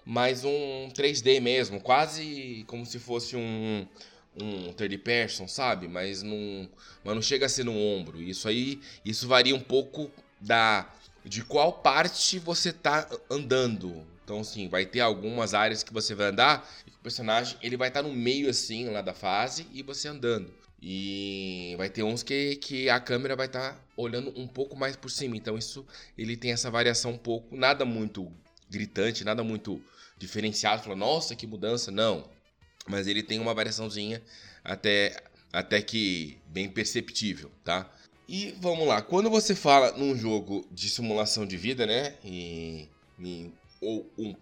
mais 0.05 0.43
um 0.43 0.89
3D 0.91 1.39
mesmo, 1.39 1.79
quase 1.79 2.63
como 2.67 2.83
se 2.85 2.97
fosse 2.97 3.35
um 3.35 3.87
um 4.35 4.71
third 4.73 4.97
person, 4.99 5.47
sabe? 5.47 5.87
Mas 5.87 6.23
não, 6.23 6.69
mas 7.03 7.15
não 7.15 7.21
chega 7.21 7.45
a 7.45 7.49
ser 7.49 7.63
no 7.63 7.75
ombro. 7.75 8.21
Isso 8.21 8.47
aí, 8.47 8.79
isso 9.03 9.27
varia 9.27 9.55
um 9.55 9.59
pouco 9.59 10.11
da 10.39 10.89
de 11.23 11.43
qual 11.43 11.73
parte 11.73 12.39
você 12.39 12.71
tá 12.71 13.07
andando. 13.29 14.05
Então, 14.23 14.39
assim, 14.39 14.67
vai 14.67 14.85
ter 14.85 14.99
algumas 14.99 15.53
áreas 15.53 15.83
que 15.83 15.91
você 15.91 16.13
vai 16.15 16.27
andar 16.27 16.69
e 16.85 16.91
o 16.91 16.99
personagem 17.03 17.57
ele 17.61 17.75
vai 17.75 17.89
estar 17.89 18.01
tá 18.03 18.07
no 18.07 18.13
meio, 18.13 18.49
assim, 18.49 18.89
lá 18.89 19.01
da 19.01 19.13
fase 19.13 19.67
e 19.73 19.83
você 19.83 20.07
andando. 20.07 20.53
E 20.81 21.75
vai 21.77 21.89
ter 21.89 22.03
uns 22.03 22.23
que, 22.23 22.55
que 22.55 22.89
a 22.89 22.99
câmera 22.99 23.35
vai 23.35 23.47
estar 23.47 23.73
tá 23.73 23.79
olhando 23.97 24.31
um 24.39 24.47
pouco 24.47 24.77
mais 24.77 24.95
por 24.95 25.09
cima. 25.09 25.35
Então, 25.35 25.57
isso 25.57 25.85
ele 26.17 26.37
tem 26.37 26.51
essa 26.51 26.71
variação 26.71 27.11
um 27.11 27.17
pouco, 27.17 27.55
nada 27.55 27.83
muito 27.83 28.31
gritante, 28.69 29.25
nada 29.25 29.43
muito 29.43 29.81
diferenciado. 30.17 30.83
Fala, 30.83 30.95
nossa, 30.95 31.35
que 31.35 31.45
mudança. 31.45 31.91
Não 31.91 32.38
mas 32.89 33.07
ele 33.07 33.23
tem 33.23 33.39
uma 33.39 33.53
variaçãozinha 33.53 34.21
até, 34.63 35.15
até 35.53 35.81
que 35.81 36.37
bem 36.47 36.67
perceptível, 36.67 37.51
tá? 37.63 37.89
E 38.27 38.55
vamos 38.59 38.87
lá, 38.87 39.01
quando 39.01 39.29
você 39.29 39.55
fala 39.55 39.91
num 39.93 40.17
jogo 40.17 40.67
de 40.71 40.89
simulação 40.89 41.45
de 41.45 41.55
vida, 41.55 41.85
né? 41.85 42.15
E, 42.23 42.87
e 43.19 43.51
ou 43.81 44.05
um, 44.17 44.35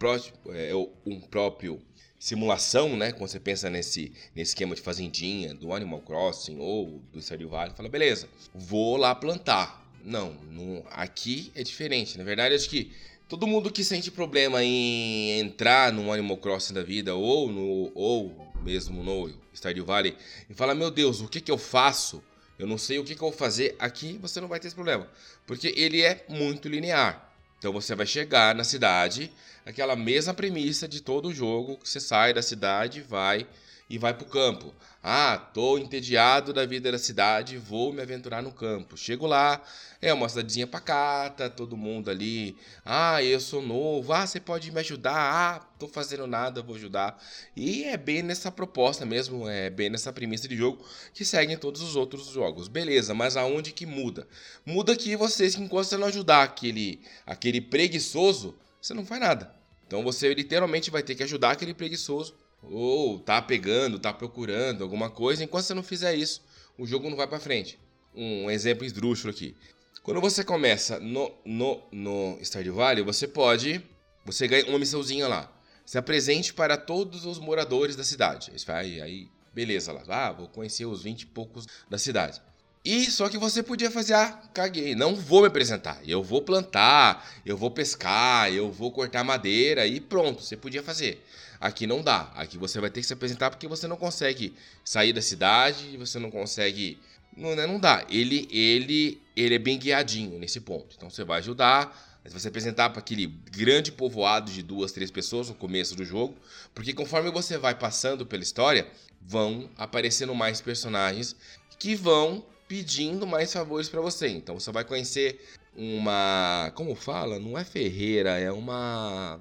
é, 0.49 0.71
um 1.05 1.21
próprio 1.21 1.79
simulação, 2.17 2.97
né? 2.97 3.11
Quando 3.11 3.29
você 3.29 3.39
pensa 3.39 3.69
nesse, 3.69 4.11
nesse 4.35 4.51
esquema 4.51 4.75
de 4.75 4.81
fazendinha, 4.81 5.53
do 5.53 5.71
Animal 5.73 6.01
Crossing 6.01 6.57
ou 6.57 7.01
do 7.13 7.21
Stardew 7.21 7.49
Valley, 7.49 7.75
fala, 7.75 7.89
beleza, 7.89 8.27
vou 8.53 8.97
lá 8.97 9.13
plantar. 9.13 9.85
Não, 10.03 10.33
não, 10.51 10.83
aqui 10.89 11.51
é 11.53 11.63
diferente. 11.63 12.17
Na 12.17 12.23
verdade, 12.23 12.55
acho 12.55 12.69
que 12.69 12.91
Todo 13.27 13.45
mundo 13.45 13.69
que 13.69 13.83
sente 13.83 14.09
problema 14.09 14.63
em 14.63 15.37
entrar 15.37 15.91
no 15.91 16.13
Animal 16.13 16.37
Crossing 16.37 16.73
da 16.73 16.81
vida 16.81 17.13
ou 17.13 17.51
no 17.51 17.91
ou 17.93 18.53
mesmo 18.61 19.03
no 19.03 19.29
Stardew 19.53 19.83
Valley 19.83 20.15
e 20.49 20.53
fala: 20.53 20.73
"Meu 20.73 20.89
Deus, 20.89 21.19
o 21.19 21.27
que 21.27 21.41
que 21.41 21.51
eu 21.51 21.57
faço? 21.57 22.23
Eu 22.57 22.65
não 22.65 22.77
sei 22.77 22.99
o 22.99 23.03
que 23.03 23.15
que 23.15 23.21
eu 23.21 23.29
vou 23.29 23.37
fazer 23.37 23.75
aqui". 23.79 24.17
Você 24.21 24.39
não 24.39 24.47
vai 24.47 24.61
ter 24.61 24.67
esse 24.67 24.75
problema, 24.75 25.09
porque 25.45 25.73
ele 25.75 26.01
é 26.01 26.23
muito 26.29 26.69
linear. 26.69 27.33
Então 27.59 27.73
você 27.73 27.93
vai 27.95 28.05
chegar 28.05 28.55
na 28.55 28.63
cidade, 28.63 29.29
aquela 29.65 29.97
mesma 29.97 30.33
premissa 30.33 30.87
de 30.87 31.01
todo 31.01 31.27
o 31.27 31.33
jogo, 31.33 31.75
que 31.75 31.89
você 31.89 31.99
sai 31.99 32.33
da 32.33 32.41
cidade, 32.41 33.01
vai 33.01 33.45
e 33.89 33.97
vai 33.97 34.13
para 34.13 34.25
o 34.25 34.29
campo. 34.29 34.73
Ah, 35.01 35.37
tô 35.53 35.77
entediado 35.77 36.51
da 36.51 36.65
vida 36.65 36.91
da 36.91 36.97
cidade, 36.97 37.57
vou 37.57 37.93
me 37.93 38.01
aventurar 38.01 38.41
no 38.41 38.51
campo. 38.51 38.97
Chego 38.97 39.25
lá, 39.25 39.63
é 40.01 40.13
uma 40.13 40.27
cidadezinha 40.27 40.67
pacata, 40.67 41.49
todo 41.49 41.77
mundo 41.77 42.09
ali. 42.09 42.57
Ah, 42.83 43.23
eu 43.23 43.39
sou 43.39 43.61
novo. 43.61 44.11
Ah, 44.11 44.27
você 44.27 44.39
pode 44.39 44.69
me 44.71 44.79
ajudar? 44.81 45.15
Ah, 45.15 45.59
tô 45.79 45.87
fazendo 45.87 46.27
nada, 46.27 46.61
vou 46.61 46.75
ajudar. 46.75 47.21
E 47.55 47.85
é 47.85 47.95
bem 47.95 48.21
nessa 48.21 48.51
proposta 48.51 49.05
mesmo, 49.05 49.47
é 49.47 49.69
bem 49.69 49.89
nessa 49.89 50.11
premissa 50.11 50.47
de 50.47 50.57
jogo 50.57 50.85
que 51.13 51.23
seguem 51.23 51.57
todos 51.57 51.81
os 51.81 51.95
outros 51.95 52.27
jogos. 52.27 52.67
Beleza, 52.67 53.13
mas 53.13 53.37
aonde 53.37 53.71
que 53.71 53.85
muda? 53.85 54.27
Muda 54.65 54.95
que 54.95 55.15
vocês, 55.15 55.55
enquanto 55.55 55.85
você 55.85 55.97
não 55.97 56.07
ajudar 56.07 56.43
aquele, 56.43 57.01
aquele 57.25 57.61
preguiçoso, 57.61 58.57
você 58.81 58.93
não 58.93 59.05
faz 59.05 59.21
nada. 59.21 59.55
Então 59.85 60.03
você 60.03 60.33
literalmente 60.33 60.91
vai 60.91 61.01
ter 61.01 61.15
que 61.15 61.23
ajudar 61.23 61.51
aquele 61.51 61.73
preguiçoso 61.73 62.35
ou 62.63 63.19
tá 63.19 63.41
pegando, 63.41 63.99
tá 63.99 64.13
procurando 64.13 64.83
alguma 64.83 65.09
coisa, 65.09 65.43
enquanto 65.43 65.65
você 65.65 65.73
não 65.73 65.83
fizer 65.83 66.15
isso, 66.15 66.41
o 66.77 66.85
jogo 66.85 67.09
não 67.09 67.17
vai 67.17 67.27
para 67.27 67.39
frente. 67.39 67.79
Um 68.15 68.49
exemplo 68.49 68.85
esdrúxulo 68.85 69.31
aqui. 69.31 69.55
Quando 70.03 70.21
você 70.21 70.43
começa 70.43 70.99
no, 70.99 71.31
no, 71.45 71.81
no 71.91 72.39
Stardew 72.41 72.75
Valley, 72.75 73.03
você 73.03 73.27
pode. 73.27 73.83
Você 74.25 74.47
ganha 74.47 74.65
uma 74.67 74.79
missãozinha 74.79 75.27
lá. 75.27 75.51
Se 75.85 75.97
apresente 75.97 76.53
para 76.53 76.77
todos 76.77 77.25
os 77.25 77.39
moradores 77.39 77.95
da 77.95 78.03
cidade. 78.03 78.51
Aí, 78.69 79.01
aí 79.01 79.27
beleza 79.53 79.91
lá. 79.91 80.03
Ah, 80.07 80.31
vou 80.31 80.47
conhecer 80.47 80.85
os 80.85 81.03
20 81.03 81.21
e 81.21 81.25
poucos 81.25 81.65
da 81.89 81.97
cidade. 81.97 82.41
E 82.85 83.11
só 83.11 83.27
que 83.27 83.37
você 83.37 83.61
podia 83.61 83.91
fazer, 83.91 84.13
ah, 84.13 84.31
caguei, 84.53 84.95
não 84.95 85.13
vou 85.13 85.41
me 85.41 85.47
apresentar. 85.47 85.99
Eu 86.07 86.23
vou 86.23 86.41
plantar, 86.41 87.29
eu 87.45 87.57
vou 87.57 87.69
pescar, 87.69 88.49
eu 88.49 88.71
vou 88.71 88.93
cortar 88.93 89.25
madeira 89.25 89.85
e 89.85 89.99
pronto, 89.99 90.41
você 90.41 90.55
podia 90.55 90.81
fazer. 90.81 91.21
Aqui 91.59 91.87
não 91.87 92.01
dá. 92.01 92.31
Aqui 92.35 92.57
você 92.57 92.79
vai 92.79 92.89
ter 92.89 93.01
que 93.01 93.07
se 93.07 93.13
apresentar 93.13 93.49
porque 93.49 93.67
você 93.67 93.87
não 93.87 93.97
consegue 93.97 94.53
sair 94.83 95.13
da 95.13 95.21
cidade, 95.21 95.97
você 95.97 96.19
não 96.19 96.29
consegue. 96.29 96.99
Não, 97.35 97.55
né, 97.55 97.67
não 97.67 97.79
dá. 97.79 98.05
Ele, 98.09 98.47
ele, 98.51 99.21
ele 99.35 99.55
é 99.55 99.59
bem 99.59 99.77
guiadinho 99.77 100.39
nesse 100.39 100.59
ponto. 100.59 100.95
Então 100.95 101.09
você 101.09 101.23
vai 101.23 101.39
ajudar, 101.39 102.19
mas 102.23 102.33
vai 102.33 102.41
se 102.41 102.47
apresentar 102.47 102.89
para 102.89 102.99
aquele 102.99 103.27
grande 103.27 103.91
povoado 103.91 104.51
de 104.51 104.61
duas, 104.61 104.91
três 104.91 105.09
pessoas 105.09 105.49
no 105.49 105.55
começo 105.55 105.95
do 105.95 106.03
jogo, 106.03 106.35
porque 106.73 106.93
conforme 106.93 107.31
você 107.31 107.57
vai 107.57 107.73
passando 107.73 108.25
pela 108.25 108.43
história, 108.43 108.87
vão 109.21 109.69
aparecendo 109.77 110.33
mais 110.35 110.59
personagens 110.59 111.35
que 111.79 111.95
vão 111.95 112.43
pedindo 112.67 113.25
mais 113.25 113.53
favores 113.53 113.87
para 113.87 114.01
você. 114.01 114.27
Então 114.27 114.59
você 114.59 114.71
vai 114.71 114.83
conhecer 114.83 115.39
uma, 115.75 116.71
como 116.75 116.95
fala, 116.95 117.39
não 117.39 117.57
é 117.57 117.63
ferreira, 117.63 118.37
é 118.37 118.51
uma 118.51 119.39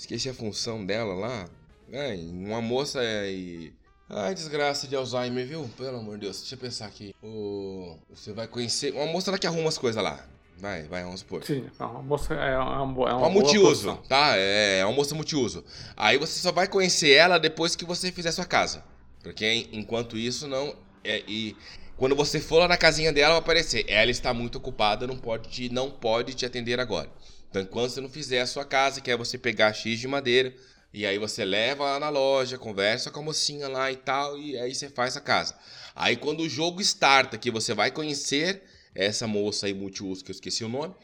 Esqueci 0.00 0.30
a 0.30 0.34
função 0.34 0.86
dela 0.86 1.12
lá. 1.12 1.46
É, 1.92 2.14
uma 2.14 2.62
moça 2.62 3.02
e. 3.26 3.70
Ai, 4.08 4.34
desgraça 4.34 4.88
de 4.88 4.96
Alzheimer, 4.96 5.46
viu? 5.46 5.68
Pelo 5.76 5.98
amor 5.98 6.14
de 6.14 6.22
Deus, 6.22 6.38
deixa 6.38 6.54
eu 6.54 6.58
pensar 6.58 6.86
aqui. 6.86 7.14
O... 7.22 7.98
Você 8.08 8.32
vai 8.32 8.48
conhecer. 8.48 8.94
Uma 8.94 9.04
moça 9.04 9.30
lá 9.30 9.36
que 9.36 9.46
arruma 9.46 9.68
as 9.68 9.76
coisas 9.76 10.02
lá. 10.02 10.26
Vai, 10.56 10.84
vai, 10.84 11.04
vamos 11.04 11.20
supor. 11.20 11.44
Sim, 11.44 11.66
é 11.78 11.84
uma 11.84 12.02
moça 12.02 12.32
é 12.32 12.56
uma, 12.56 12.76
é 12.76 12.78
uma, 12.78 13.10
é 13.10 13.12
uma 13.12 13.28
multiuso, 13.28 13.94
tá? 14.08 14.38
É, 14.38 14.78
é 14.78 14.86
uma 14.86 14.94
moça 14.94 15.14
multiuso. 15.14 15.62
Aí 15.94 16.16
você 16.16 16.40
só 16.40 16.50
vai 16.50 16.66
conhecer 16.66 17.10
ela 17.10 17.36
depois 17.36 17.76
que 17.76 17.84
você 17.84 18.10
fizer 18.10 18.32
sua 18.32 18.46
casa. 18.46 18.82
Porque 19.22 19.68
enquanto 19.70 20.16
isso, 20.16 20.48
não. 20.48 20.74
É, 21.04 21.22
e 21.28 21.54
quando 21.98 22.16
você 22.16 22.40
for 22.40 22.60
lá 22.60 22.68
na 22.68 22.78
casinha 22.78 23.12
dela, 23.12 23.34
vai 23.34 23.40
aparecer. 23.40 23.84
Ela 23.86 24.10
está 24.10 24.32
muito 24.32 24.56
ocupada, 24.56 25.06
não 25.06 25.18
pode 25.18 25.50
te, 25.50 25.68
não 25.68 25.90
pode 25.90 26.32
te 26.32 26.46
atender 26.46 26.80
agora. 26.80 27.10
Então, 27.50 27.62
enquanto 27.62 27.90
você 27.90 28.00
não 28.00 28.08
fizer 28.08 28.40
a 28.40 28.46
sua 28.46 28.64
casa, 28.64 29.00
que 29.00 29.10
é 29.10 29.16
você 29.16 29.36
pegar 29.36 29.72
X 29.72 29.98
de 29.98 30.06
madeira, 30.06 30.54
e 30.94 31.04
aí 31.04 31.18
você 31.18 31.44
leva 31.44 31.84
lá 31.84 32.00
na 32.00 32.08
loja, 32.08 32.56
conversa 32.56 33.10
com 33.10 33.20
a 33.20 33.24
mocinha 33.24 33.68
lá 33.68 33.90
e 33.90 33.96
tal, 33.96 34.38
e 34.38 34.56
aí 34.56 34.74
você 34.74 34.88
faz 34.88 35.16
a 35.16 35.20
casa. 35.20 35.56
Aí 35.94 36.16
quando 36.16 36.40
o 36.40 36.48
jogo 36.48 36.80
starta, 36.80 37.36
que 37.36 37.50
você 37.50 37.74
vai 37.74 37.90
conhecer 37.90 38.62
essa 38.94 39.26
moça 39.26 39.66
aí 39.66 39.74
multiuso, 39.74 40.24
que 40.24 40.30
eu 40.30 40.34
esqueci 40.34 40.64
o 40.64 40.68
nome, 40.68 40.94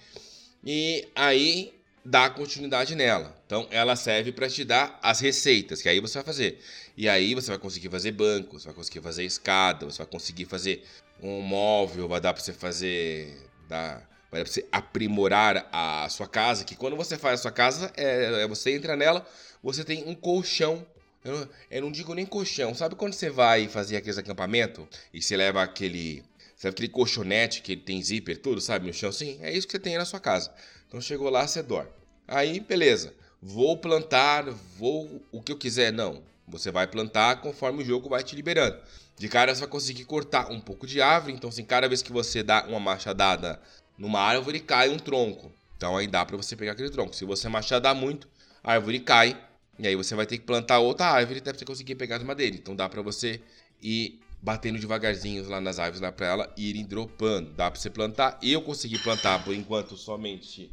e 0.65 1.09
aí 1.15 1.75
dá 2.05 2.31
continuidade 2.31 2.95
nela. 2.95 3.37
Então 3.47 3.67
ela 3.71 3.97
serve 3.97 4.33
para 4.33 4.49
te 4.49 4.65
dar 4.65 4.99
as 5.03 5.21
receitas, 5.21 5.83
que 5.83 5.89
aí 5.89 6.01
você 6.01 6.15
vai 6.19 6.25
fazer. 6.25 6.61
E 6.97 7.09
aí 7.09 7.35
você 7.35 7.49
vai 7.49 7.59
conseguir 7.59 7.89
fazer 7.89 8.13
banco, 8.13 8.59
você 8.59 8.67
vai 8.67 8.75
conseguir 8.75 9.01
fazer 9.01 9.25
escada, 9.25 9.87
você 9.87 9.99
vai 9.99 10.07
conseguir 10.07 10.45
fazer 10.45 10.85
um 11.21 11.41
móvel, 11.41 12.09
vai 12.09 12.21
dar 12.21 12.33
para 12.33 12.43
você 12.43 12.53
fazer 12.53 13.37
dar 13.69 14.16
para 14.31 14.45
você 14.45 14.67
aprimorar 14.71 15.69
a 15.73 16.09
sua 16.09 16.27
casa, 16.27 16.65
que 16.65 16.75
quando 16.75 16.97
você 16.97 17.17
faz 17.17 17.41
a 17.41 17.43
sua 17.43 17.53
casa, 17.53 17.93
é, 17.97 18.43
é 18.43 18.49
você 18.49 18.73
entra 18.75 18.97
nela, 18.97 19.27
você 19.63 19.85
tem 19.85 20.05
um 20.07 20.15
colchão. 20.15 20.87
Eu 21.25 21.33
não, 21.33 21.49
eu 21.71 21.83
não 21.83 21.91
digo 21.91 22.15
nem 22.15 22.27
colchão. 22.27 22.75
Sabe 22.75 22.95
quando 22.95 23.15
você 23.15 23.31
vai 23.31 23.69
fazer 23.69 23.97
aqueles 23.97 24.19
acampamento 24.19 24.89
e 25.13 25.21
você 25.21 25.37
leva 25.37 25.63
aquele, 25.63 26.23
sabe 26.57 26.73
aquele 26.73 26.89
colchonete 26.89 27.63
que 27.63 27.77
tem 27.77 28.03
zíper 28.03 28.39
tudo, 28.39 28.61
sabe, 28.61 28.87
no 28.87 28.93
chão 28.93 29.11
assim? 29.11 29.39
É 29.43 29.53
isso 29.53 29.67
que 29.67 29.73
você 29.73 29.79
tem 29.79 29.97
na 29.97 30.05
sua 30.05 30.21
casa. 30.21 30.53
Então 30.87 31.01
chegou 31.01 31.31
lá, 31.31 31.47
você 31.47 31.63
dorme. 31.63 31.91
Aí, 32.29 32.61
beleza. 32.61 33.13
Vou 33.41 33.77
plantar, 33.77 34.45
vou 34.79 35.23
o 35.31 35.43
que 35.43 35.53
eu 35.53 35.59
quiser, 35.59 35.93
não. 35.93 36.23
Você 36.49 36.71
vai 36.71 36.87
plantar 36.87 37.41
conforme 37.41 37.83
o 37.83 37.87
jogo 37.87 38.09
vai 38.09 38.23
te 38.23 38.35
liberando. 38.37 38.79
De 39.19 39.29
cara 39.29 39.55
você 39.55 39.61
vai 39.61 39.69
conseguir 39.69 40.05
cortar 40.05 40.51
um 40.51 40.61
pouco 40.61 40.87
de 40.87 41.01
árvore, 41.01 41.33
então 41.33 41.49
assim, 41.49 41.65
cada 41.65 41.89
vez 41.89 42.03
que 42.03 42.13
você 42.13 42.43
dá 42.43 42.67
uma 42.67 42.79
machadada 42.79 43.61
numa 43.99 44.21
árvore 44.21 44.61
cai 44.61 44.89
um 44.89 44.99
tronco. 44.99 45.53
Então 45.77 45.97
aí 45.97 46.07
dá 46.07 46.25
para 46.25 46.37
você 46.37 46.57
pegar 46.57 46.73
aquele 46.73 46.91
tronco. 46.91 47.15
Se 47.15 47.25
você 47.25 47.49
machadar 47.49 47.95
muito, 47.95 48.29
a 48.63 48.73
árvore 48.73 49.01
cai. 49.01 49.41
E 49.79 49.87
aí 49.87 49.95
você 49.95 50.15
vai 50.15 50.27
ter 50.27 50.39
que 50.39 50.45
plantar 50.45 50.79
outra 50.79 51.07
árvore 51.07 51.39
até 51.39 51.53
você 51.53 51.65
conseguir 51.65 51.95
pegar 51.97 52.17
as 52.17 52.23
madeiras. 52.23 52.59
Então 52.59 52.75
dá 52.75 52.89
para 52.89 53.03
você 53.03 53.41
ir 53.83 54.21
batendo 54.41 54.79
devagarzinho 54.79 55.47
lá 55.49 55.61
nas 55.61 55.79
árvores 55.79 56.01
lá 56.01 56.11
para 56.11 56.27
ela 56.27 56.55
irem 56.57 56.85
dropando. 56.85 57.51
Dá 57.53 57.71
para 57.71 57.81
você 57.81 57.91
plantar. 57.91 58.39
Eu 58.43 58.63
consegui 58.63 58.99
plantar 58.99 59.45
por 59.45 59.55
enquanto 59.55 59.97
somente 59.97 60.71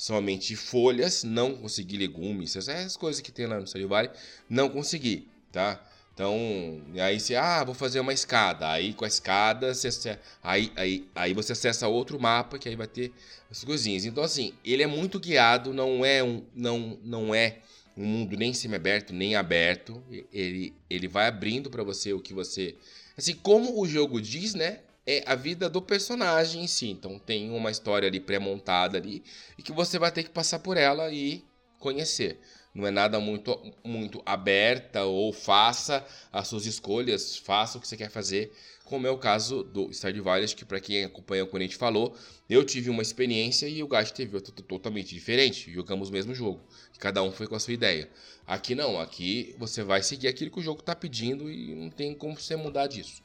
somente 0.00 0.56
folhas, 0.56 1.24
não 1.24 1.54
consegui 1.54 1.98
legumes, 1.98 2.56
essas 2.56 2.96
coisas 2.96 3.20
que 3.20 3.30
tem 3.30 3.46
lá 3.46 3.60
no 3.60 3.66
Valley, 3.86 4.10
não 4.48 4.70
consegui, 4.70 5.28
tá? 5.52 5.78
Então, 6.20 6.82
aí 7.02 7.18
você, 7.18 7.34
ah, 7.34 7.64
vou 7.64 7.74
fazer 7.74 7.98
uma 7.98 8.12
escada. 8.12 8.68
Aí 8.68 8.92
com 8.92 9.06
a 9.06 9.08
escada, 9.08 9.72
você, 9.72 10.18
aí, 10.42 10.70
aí, 10.76 11.08
aí 11.14 11.32
você 11.32 11.52
acessa 11.52 11.88
outro 11.88 12.20
mapa 12.20 12.58
que 12.58 12.68
aí 12.68 12.76
vai 12.76 12.86
ter 12.86 13.10
as 13.50 13.64
coisinhas. 13.64 14.04
Então, 14.04 14.22
assim, 14.22 14.52
ele 14.62 14.82
é 14.82 14.86
muito 14.86 15.18
guiado, 15.18 15.72
não 15.72 16.04
é 16.04 16.22
um, 16.22 16.44
não, 16.54 16.98
não 17.02 17.34
é 17.34 17.60
um 17.96 18.04
mundo 18.04 18.36
nem 18.36 18.52
semi-aberto, 18.52 19.14
nem 19.14 19.34
aberto. 19.34 20.04
Ele, 20.30 20.74
ele 20.90 21.08
vai 21.08 21.26
abrindo 21.26 21.70
para 21.70 21.82
você 21.82 22.12
o 22.12 22.20
que 22.20 22.34
você. 22.34 22.74
Assim, 23.16 23.34
como 23.34 23.80
o 23.80 23.88
jogo 23.88 24.20
diz, 24.20 24.52
né? 24.52 24.80
É 25.06 25.22
a 25.24 25.34
vida 25.34 25.70
do 25.70 25.80
personagem 25.80 26.62
em 26.62 26.66
si. 26.66 26.88
Então 26.88 27.18
tem 27.18 27.50
uma 27.50 27.70
história 27.70 28.06
ali 28.06 28.20
pré-montada 28.20 28.98
ali 28.98 29.22
e 29.56 29.62
que 29.62 29.72
você 29.72 29.98
vai 29.98 30.12
ter 30.12 30.24
que 30.24 30.30
passar 30.30 30.58
por 30.58 30.76
ela 30.76 31.10
e 31.10 31.42
conhecer 31.78 32.38
não 32.74 32.86
é 32.86 32.90
nada 32.90 33.18
muito, 33.18 33.60
muito 33.84 34.22
aberta 34.24 35.04
ou 35.04 35.32
faça 35.32 36.06
as 36.32 36.48
suas 36.48 36.66
escolhas, 36.66 37.36
faça 37.36 37.78
o 37.78 37.80
que 37.80 37.88
você 37.88 37.96
quer 37.96 38.10
fazer, 38.10 38.52
como 38.84 39.06
é 39.06 39.10
o 39.10 39.18
caso 39.18 39.62
do 39.62 39.92
Stardew 39.92 40.24
Valley, 40.24 40.48
que 40.48 40.64
para 40.64 40.80
quem 40.80 41.04
acompanha 41.04 41.44
o 41.44 41.56
a 41.56 41.60
gente 41.60 41.76
falou, 41.76 42.16
eu 42.48 42.64
tive 42.64 42.90
uma 42.90 43.02
experiência 43.02 43.68
e 43.68 43.82
o 43.82 43.88
Gato 43.88 44.12
teve 44.12 44.34
outra 44.34 44.52
totalmente 44.52 45.14
diferente, 45.14 45.72
jogamos 45.72 46.08
o 46.08 46.12
mesmo 46.12 46.34
jogo, 46.34 46.60
cada 46.98 47.22
um 47.22 47.30
foi 47.30 47.46
com 47.46 47.54
a 47.54 47.60
sua 47.60 47.72
ideia. 47.72 48.10
Aqui 48.46 48.74
não, 48.74 49.00
aqui 49.00 49.54
você 49.58 49.84
vai 49.84 50.02
seguir 50.02 50.26
aquilo 50.26 50.50
que 50.50 50.58
o 50.58 50.62
jogo 50.62 50.80
está 50.80 50.94
pedindo 50.94 51.50
e 51.50 51.74
não 51.74 51.88
tem 51.88 52.14
como 52.14 52.34
você 52.38 52.56
mudar 52.56 52.88
disso. 52.88 53.22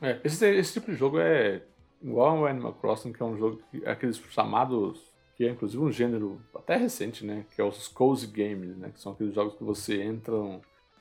É, 0.00 0.20
esse, 0.24 0.46
esse 0.46 0.74
tipo 0.74 0.90
de 0.90 0.98
jogo 0.98 1.18
é 1.18 1.62
igual 2.02 2.38
ao 2.38 2.46
Animal 2.46 2.74
Crossing, 2.74 3.12
que 3.12 3.22
é 3.22 3.26
um 3.26 3.38
jogo 3.38 3.62
que 3.70 3.86
aqueles 3.86 4.18
chamados 4.30 5.11
que 5.42 5.48
é 5.48 5.50
inclusive 5.50 5.82
um 5.82 5.90
gênero 5.90 6.40
até 6.54 6.76
recente, 6.76 7.26
né? 7.26 7.44
Que 7.52 7.60
é 7.60 7.64
os 7.64 7.88
cozy 7.88 8.28
games, 8.28 8.76
né? 8.76 8.90
Que 8.94 9.00
são 9.00 9.10
aqueles 9.10 9.34
jogos 9.34 9.54
que 9.54 9.64
você 9.64 10.00
entra, 10.00 10.34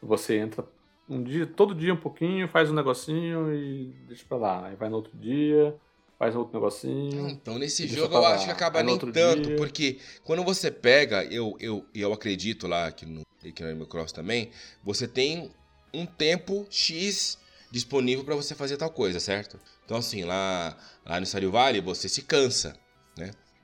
você 0.02 0.38
entra 0.38 0.66
um 1.08 1.22
dia, 1.22 1.46
todo 1.46 1.76
dia 1.76 1.94
um 1.94 1.98
pouquinho, 1.98 2.48
faz 2.48 2.72
um 2.72 2.74
negocinho 2.74 3.54
e 3.54 3.94
deixa 4.08 4.26
pra 4.28 4.38
lá. 4.38 4.66
Aí 4.66 4.76
vai 4.76 4.90
no 4.90 4.96
outro 4.96 5.16
dia, 5.16 5.76
faz 6.18 6.36
outro 6.36 6.56
negocinho. 6.56 7.30
Então 7.30 7.60
nesse 7.60 7.88
jogo 7.88 8.16
eu 8.16 8.26
acho 8.26 8.46
que 8.46 8.52
acaba 8.52 8.82
nem 8.82 8.98
tanto, 8.98 9.50
dia. 9.50 9.58
porque 9.58 10.00
quando 10.24 10.44
você 10.44 10.72
pega, 10.72 11.24
eu, 11.26 11.56
eu, 11.60 11.86
eu 11.94 12.12
acredito 12.12 12.68
lá 12.68 12.88
aqui 12.88 13.06
no, 13.06 13.22
aqui 13.48 13.62
no 13.62 13.70
Animal 13.70 13.88
Cross 13.88 14.12
também, 14.12 14.50
você 14.84 15.08
tem 15.08 15.52
um 15.94 16.08
tempo 16.08 16.66
X 16.68 17.38
disponível 17.70 18.26
para 18.26 18.36
você 18.36 18.56
fazer 18.56 18.76
tal 18.78 18.90
coisa, 18.90 19.20
certo? 19.20 19.60
Então 19.86 19.98
assim, 19.98 20.24
lá, 20.24 20.76
lá 21.06 21.20
no 21.20 21.28
Stardew 21.28 21.52
Valley 21.52 21.80
você 21.80 22.10
se 22.10 22.24
cansa, 22.24 22.70
né? 22.70 22.76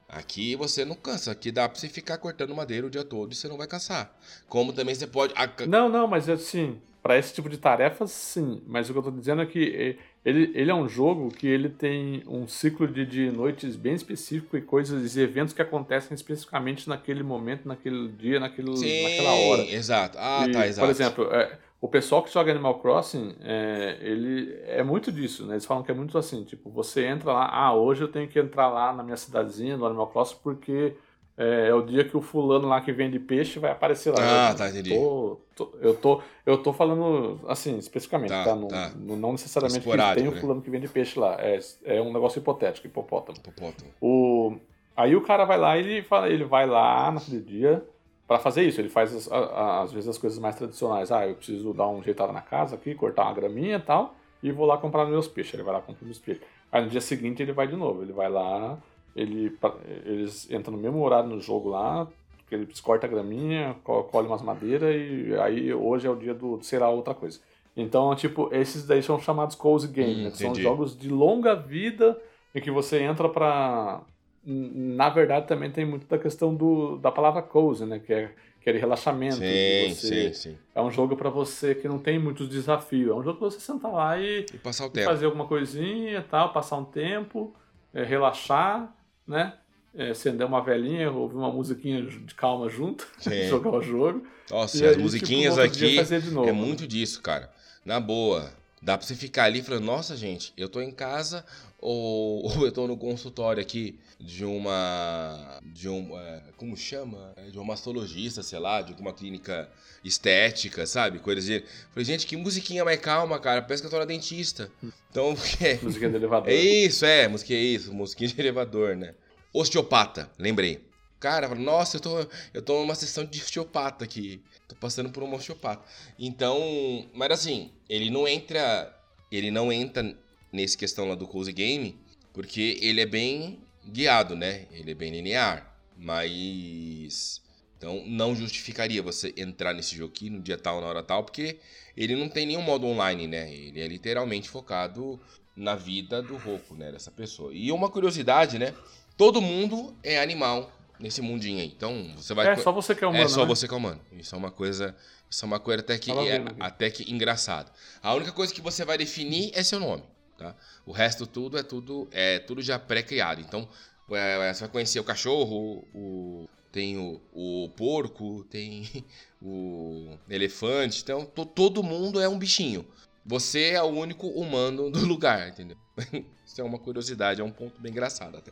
Aqui 0.07 0.55
você 0.55 0.85
não 0.85 0.95
cansa. 0.95 1.31
Aqui 1.31 1.51
dá 1.51 1.67
pra 1.67 1.77
você 1.77 1.89
ficar 1.89 2.17
cortando 2.17 2.55
madeira 2.55 2.87
o 2.87 2.89
dia 2.89 3.03
todo 3.03 3.33
e 3.33 3.35
você 3.35 3.47
não 3.47 3.57
vai 3.57 3.67
cansar. 3.67 4.15
Como 4.47 4.71
também 4.71 4.95
você 4.95 5.05
pode. 5.05 5.33
Não, 5.67 5.89
não, 5.89 6.07
mas 6.07 6.29
assim, 6.29 6.79
para 7.03 7.17
esse 7.17 7.33
tipo 7.33 7.49
de 7.49 7.57
tarefas, 7.57 8.11
sim. 8.11 8.61
Mas 8.65 8.89
o 8.89 8.93
que 8.93 8.99
eu 8.99 9.03
tô 9.03 9.11
dizendo 9.11 9.41
é 9.41 9.45
que 9.45 9.97
ele, 10.23 10.51
ele 10.53 10.71
é 10.71 10.73
um 10.75 10.89
jogo 10.89 11.29
que 11.29 11.47
ele 11.47 11.69
tem 11.69 12.23
um 12.27 12.47
ciclo 12.47 12.87
de, 12.87 13.05
de 13.05 13.31
noites 13.31 13.75
bem 13.75 13.93
específico 13.93 14.57
e 14.57 14.61
coisas 14.61 15.15
e 15.15 15.21
eventos 15.21 15.53
que 15.53 15.61
acontecem 15.61 16.15
especificamente 16.15 16.89
naquele 16.89 17.23
momento, 17.23 17.65
naquele 17.65 18.09
dia, 18.09 18.39
naquele, 18.39 18.75
sim, 18.75 19.03
naquela 19.03 19.33
hora. 19.33 19.63
Exato. 19.63 20.17
Ah, 20.19 20.45
e, 20.47 20.51
tá, 20.51 20.67
exato. 20.67 20.85
Por 20.85 20.91
exemplo, 20.91 21.33
é, 21.33 21.57
o 21.79 21.87
pessoal 21.87 22.23
que 22.23 22.33
joga 22.33 22.51
Animal 22.51 22.79
Crossing, 22.79 23.35
é, 23.41 23.97
ele 24.01 24.57
é 24.65 24.81
muito 24.81 25.11
disso, 25.11 25.45
né? 25.45 25.53
Eles 25.53 25.65
falam 25.65 25.83
que 25.83 25.91
é 25.91 25.93
muito 25.93 26.17
assim, 26.17 26.43
tipo, 26.43 26.71
você 26.71 27.05
entra 27.05 27.31
lá, 27.31 27.49
ah, 27.51 27.73
hoje 27.73 28.01
eu 28.01 28.07
tenho 28.07 28.27
que 28.27 28.39
entrar 28.39 28.67
lá 28.67 28.91
na 28.91 29.03
minha 29.03 29.17
cidadezinha, 29.17 29.77
no 29.77 29.85
Animal 29.85 30.07
Crossing, 30.07 30.37
porque 30.41 30.95
é, 31.37 31.67
é 31.67 31.73
o 31.75 31.83
dia 31.83 32.03
que 32.03 32.17
o 32.17 32.21
fulano 32.21 32.67
lá 32.67 32.81
que 32.81 32.91
vende 32.91 33.19
peixe 33.19 33.59
vai 33.59 33.71
aparecer 33.71 34.09
lá. 34.11 34.49
Ah, 34.49 34.55
tá, 34.55 34.69
entendi. 34.69 34.89
Tô, 34.89 35.39
tô, 35.55 35.71
eu, 35.79 35.93
tô, 35.93 36.21
eu 36.47 36.57
tô 36.57 36.73
falando, 36.73 37.39
assim, 37.47 37.77
especificamente, 37.77 38.29
tá? 38.29 38.43
tá? 38.43 38.55
No, 38.55 38.67
tá. 38.67 38.91
No, 38.95 39.15
não 39.15 39.33
necessariamente 39.33 39.87
que 39.87 40.15
tem 40.15 40.27
o 40.27 40.31
né? 40.31 40.41
fulano 40.41 40.63
que 40.63 40.71
vende 40.71 40.87
peixe 40.87 41.19
lá. 41.19 41.37
É, 41.39 41.59
é 41.85 42.01
um 42.01 42.11
negócio 42.11 42.39
hipotético, 42.39 42.87
hipopótamo. 42.87 43.37
Hipopótamo. 43.37 43.91
O, 44.01 44.57
aí 44.95 45.15
o 45.15 45.21
cara 45.21 45.45
vai 45.45 45.59
lá 45.59 45.77
e 45.77 45.81
ele, 45.81 46.01
fala, 46.01 46.27
ele 46.27 46.43
vai 46.43 46.65
lá 46.65 47.11
naquele 47.11 47.39
dia 47.39 47.85
para 48.27 48.39
fazer 48.39 48.63
isso. 48.63 48.81
Ele 48.81 48.89
faz, 48.89 49.29
às 49.31 49.91
vezes, 49.91 50.09
as 50.09 50.17
coisas 50.17 50.37
mais 50.37 50.55
tradicionais. 50.55 51.11
Ah, 51.11 51.27
eu 51.27 51.35
preciso 51.35 51.73
dar 51.73 51.87
um 51.87 52.03
jeitado 52.03 52.33
na 52.33 52.41
casa 52.41 52.75
aqui, 52.75 52.93
cortar 52.93 53.23
uma 53.23 53.33
graminha 53.33 53.77
e 53.77 53.81
tal, 53.81 54.15
e 54.43 54.51
vou 54.51 54.65
lá 54.65 54.77
comprar 54.77 55.05
meus 55.05 55.27
peixes. 55.27 55.53
Ele 55.53 55.63
vai 55.63 55.73
lá 55.73 55.81
comprar 55.81 56.05
meus 56.05 56.19
peixes. 56.19 56.43
Aí 56.71 56.83
no 56.83 56.89
dia 56.89 57.01
seguinte 57.01 57.41
ele 57.41 57.53
vai 57.53 57.67
de 57.67 57.75
novo. 57.75 58.01
Ele 58.01 58.13
vai 58.13 58.29
lá, 58.29 58.77
ele, 59.15 59.57
eles 60.05 60.49
entram 60.51 60.75
no 60.75 60.81
mesmo 60.81 61.01
horário 61.01 61.29
no 61.29 61.39
jogo 61.39 61.69
lá, 61.69 62.07
ele 62.51 62.67
corta 62.83 63.07
a 63.07 63.09
graminha, 63.09 63.75
colhe 63.83 64.27
umas 64.27 64.41
madeiras, 64.41 64.95
e 64.95 65.35
aí 65.39 65.73
hoje 65.73 66.07
é 66.07 66.09
o 66.09 66.15
dia 66.15 66.33
do, 66.33 66.59
sei 66.61 66.79
lá, 66.79 66.89
outra 66.89 67.13
coisa. 67.13 67.39
Então, 67.75 68.13
tipo, 68.15 68.49
esses 68.51 68.85
daí 68.85 69.03
são 69.03 69.19
chamados 69.19 69.55
cozy 69.55 69.87
game, 69.87 70.21
hum, 70.21 70.23
né? 70.25 70.31
São 70.31 70.55
jogos 70.55 70.97
de 70.97 71.09
longa 71.09 71.55
vida 71.55 72.19
em 72.53 72.61
que 72.61 72.71
você 72.71 73.01
entra 73.03 73.29
pra 73.29 74.01
na 74.49 75.09
verdade, 75.09 75.45
também 75.45 75.69
tem 75.69 75.85
muito 75.85 76.07
da 76.07 76.17
questão 76.17 76.55
do, 76.55 76.97
da 76.97 77.11
palavra 77.11 77.41
cozy, 77.41 77.85
né? 77.85 77.99
Que 77.99 78.13
é 78.13 78.31
aquele 78.61 78.79
relaxamento. 78.79 79.35
Sim, 79.35 79.89
você, 79.89 80.33
sim, 80.33 80.33
sim. 80.33 80.57
É 80.73 80.81
um 80.81 80.89
jogo 80.89 81.17
para 81.17 81.29
você 81.29 81.75
que 81.75 81.85
não 81.85 81.99
tem 81.99 82.17
muitos 82.17 82.47
desafios. 82.47 83.11
É 83.11 83.13
um 83.13 83.21
jogo 83.21 83.39
para 83.39 83.49
você 83.49 83.59
sentar 83.59 83.91
lá 83.91 84.17
e, 84.17 84.45
e 84.53 84.57
passar 84.57 84.85
o 84.85 84.87
e 84.87 84.91
tempo. 84.91 85.05
fazer 85.05 85.25
alguma 85.25 85.45
coisinha 85.45 86.25
tal, 86.29 86.53
passar 86.53 86.77
um 86.77 86.85
tempo, 86.85 87.53
é, 87.93 88.03
relaxar, 88.03 88.95
né? 89.27 89.53
É, 89.93 90.11
acender 90.11 90.47
uma 90.47 90.61
velhinha, 90.61 91.11
ouvir 91.11 91.35
uma 91.35 91.51
musiquinha 91.51 92.03
de 92.03 92.35
calma 92.35 92.69
junto, 92.69 93.05
jogar 93.49 93.71
o 93.71 93.81
jogo. 93.81 94.25
Nossa, 94.49 94.77
e 94.77 94.81
as 94.81 94.85
aí, 94.85 94.91
tipo, 94.91 95.03
musiquinhas 95.03 95.55
tipo, 95.55 95.65
aqui 95.65 95.99
é 96.47 96.51
muito 96.53 96.87
disso, 96.87 97.21
cara. 97.21 97.51
Na 97.83 97.99
boa. 97.99 98.49
Dá 98.81 98.97
pra 98.97 99.05
você 99.05 99.15
ficar 99.15 99.45
ali 99.45 99.61
falando, 99.61 99.85
nossa, 99.85 100.15
gente, 100.15 100.53
eu 100.55 100.69
tô 100.69 100.81
em 100.81 100.91
casa 100.91 101.43
ou, 101.79 102.45
ou 102.57 102.65
eu 102.65 102.71
tô 102.71 102.87
no 102.87 102.97
consultório 102.97 103.61
aqui 103.61 103.99
de 104.19 104.45
uma. 104.45 105.59
de 105.63 105.87
um. 105.89 106.19
É, 106.19 106.43
como 106.57 106.75
chama? 106.75 107.33
É, 107.37 107.49
de 107.49 107.57
uma 107.57 107.65
mastologista, 107.65 108.41
sei 108.41 108.59
lá, 108.59 108.81
de 108.81 108.91
alguma 108.91 109.13
clínica 109.13 109.69
estética, 110.03 110.85
sabe? 110.85 111.19
Coisas 111.19 111.45
de. 111.45 111.63
Falei, 111.91 112.05
gente, 112.05 112.25
que 112.25 112.35
musiquinha 112.35 112.83
mais 112.83 112.99
calma, 112.99 113.39
cara. 113.39 113.61
Parece 113.61 113.81
que 113.81 113.87
eu 113.87 113.91
tô 113.91 113.99
na 113.99 114.05
dentista. 114.05 114.71
Então, 115.09 115.35
é. 115.61 115.75
musiquinha 115.81 116.09
de 116.09 116.15
elevador. 116.15 116.49
É 116.49 116.55
isso, 116.55 117.05
é, 117.05 117.27
musiquinha 117.27 117.59
é 117.59 117.63
isso, 117.63 117.93
musiquinha 117.93 118.29
de 118.29 118.39
elevador, 118.39 118.95
né? 118.95 119.13
Osteopata, 119.53 120.29
lembrei. 120.37 120.85
Cara, 121.19 121.53
nossa, 121.55 121.97
eu 121.97 122.01
tô, 122.01 122.27
eu 122.53 122.61
tô 122.61 122.79
numa 122.79 122.93
sessão 122.93 123.25
de 123.25 123.41
osteopata 123.41 124.05
aqui. 124.05 124.41
Tô 124.67 124.75
passando 124.75 125.09
por 125.09 125.23
um 125.23 125.33
osteopata. 125.33 125.83
Então, 126.19 127.09
mas 127.13 127.31
assim, 127.31 127.71
ele 127.89 128.09
não 128.09 128.27
entra. 128.27 128.93
Ele 129.31 129.49
não 129.49 129.71
entra 129.71 130.15
nesse 130.51 130.77
questão 130.77 131.07
lá 131.07 131.15
do 131.15 131.27
Cozy 131.27 131.53
Game, 131.53 131.97
porque 132.33 132.77
ele 132.81 133.01
é 133.01 133.05
bem 133.05 133.59
guiado, 133.85 134.35
né? 134.35 134.65
Ele 134.71 134.91
é 134.91 134.95
bem 134.95 135.11
linear. 135.11 135.73
Mas. 135.97 137.41
Então 137.77 138.03
não 138.07 138.35
justificaria 138.35 139.03
você 139.03 139.33
entrar 139.37 139.73
nesse 139.73 139.95
jogo 139.95 140.11
aqui 140.11 140.29
no 140.29 140.41
dia 140.41 140.57
tal, 140.57 140.81
na 140.81 140.87
hora 140.87 141.03
tal, 141.03 141.23
porque 141.23 141.59
ele 141.95 142.15
não 142.15 142.27
tem 142.27 142.45
nenhum 142.45 142.61
modo 142.61 142.87
online, 142.87 143.27
né? 143.27 143.53
Ele 143.53 143.79
é 143.79 143.87
literalmente 143.87 144.49
focado 144.49 145.19
na 145.55 145.75
vida 145.75 146.21
do 146.21 146.37
Roku, 146.37 146.75
né? 146.75 146.91
Dessa 146.91 147.11
pessoa. 147.11 147.53
E 147.53 147.71
uma 147.71 147.89
curiosidade, 147.89 148.59
né? 148.59 148.73
Todo 149.15 149.41
mundo 149.41 149.95
é 150.03 150.19
animal 150.19 150.71
nesse 150.99 151.21
mundinho 151.21 151.59
aí. 151.59 151.67
Então 151.67 152.13
você 152.15 152.33
vai. 152.33 152.47
É 152.47 152.55
só 152.55 152.71
você 152.71 152.95
que 152.95 153.03
é 153.03 153.07
humano. 153.07 153.23
É 153.23 153.27
só 153.27 153.41
né? 153.41 153.47
você 153.47 153.67
que 153.67 153.73
é 153.73 153.77
humano. 153.77 154.01
Isso 154.11 154.35
é 154.35 154.37
uma 154.37 154.51
coisa. 154.51 154.95
Isso 155.29 155.43
é 155.43 155.47
uma 155.47 155.59
coisa 155.59 155.81
até 155.81 155.97
que, 155.97 156.11
é, 156.11 156.43
até 156.59 156.89
que 156.89 157.11
engraçado. 157.11 157.71
A 158.01 158.13
única 158.13 158.31
coisa 158.31 158.53
que 158.53 158.61
você 158.61 158.85
vai 158.85 158.97
definir 158.97 159.51
é 159.53 159.61
seu 159.63 159.79
nome. 159.79 160.03
Tá? 160.37 160.55
O 160.85 160.91
resto 160.91 161.25
tudo 161.25 161.57
é 161.57 161.63
tudo 161.63 162.07
é 162.11 162.39
tudo 162.39 162.61
já 162.61 162.79
pré-criado. 162.79 163.41
Então 163.41 163.67
é, 164.11 164.53
você 164.53 164.61
vai 164.61 164.69
conhecer 164.69 164.99
o 164.99 165.03
cachorro, 165.03 165.83
o, 165.93 166.47
tem 166.71 166.97
o, 166.97 167.19
o 167.33 167.69
porco, 167.75 168.45
tem 168.49 168.87
o 169.41 170.17
elefante. 170.29 171.01
Então 171.01 171.25
to, 171.25 171.45
todo 171.45 171.83
mundo 171.83 172.21
é 172.21 172.29
um 172.29 172.37
bichinho. 172.37 172.85
Você 173.25 173.71
é 173.71 173.81
o 173.81 173.87
único 173.87 174.27
humano 174.27 174.89
do 174.89 175.05
lugar, 175.05 175.49
entendeu? 175.49 175.77
Isso 176.45 176.61
é 176.61 176.63
uma 176.63 176.79
curiosidade, 176.79 177.41
é 177.41 177.43
um 177.43 177.51
ponto 177.51 177.81
bem 177.81 177.91
engraçado 177.91 178.37
até. 178.37 178.51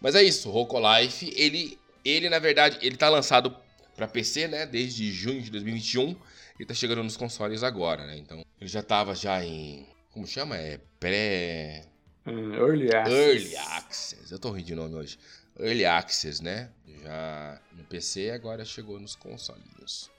Mas 0.00 0.14
é 0.14 0.22
isso, 0.22 0.50
Roco 0.50 0.78
Life, 0.78 1.32
ele, 1.36 1.78
ele 2.04 2.28
na 2.28 2.38
verdade, 2.38 2.78
ele 2.80 2.96
tá 2.96 3.08
lançado 3.08 3.54
para 3.94 4.08
PC, 4.08 4.48
né, 4.48 4.66
desde 4.66 5.12
junho 5.12 5.42
de 5.42 5.50
2021 5.50 6.16
e 6.58 6.64
tá 6.64 6.72
chegando 6.72 7.02
nos 7.02 7.16
consoles 7.16 7.62
agora, 7.62 8.06
né? 8.06 8.16
Então, 8.16 8.44
ele 8.60 8.68
já 8.68 8.82
tava 8.82 9.14
já 9.14 9.44
em 9.44 9.86
como 10.10 10.26
chama? 10.26 10.56
É 10.56 10.78
pré. 10.98 11.84
Hum, 12.26 12.54
early 12.54 12.94
Access. 12.94 13.16
Early 13.16 13.56
Access. 13.56 14.32
Eu 14.32 14.38
tô 14.38 14.50
rindo 14.50 14.66
de 14.66 14.74
nome 14.74 14.94
hoje. 14.94 15.18
Early 15.58 15.84
Access, 15.84 16.42
né? 16.42 16.70
Já 17.02 17.60
no 17.72 17.84
PC 17.84 18.30
agora 18.30 18.64
chegou 18.64 18.98
nos 18.98 19.14
consolinhos. 19.14 20.10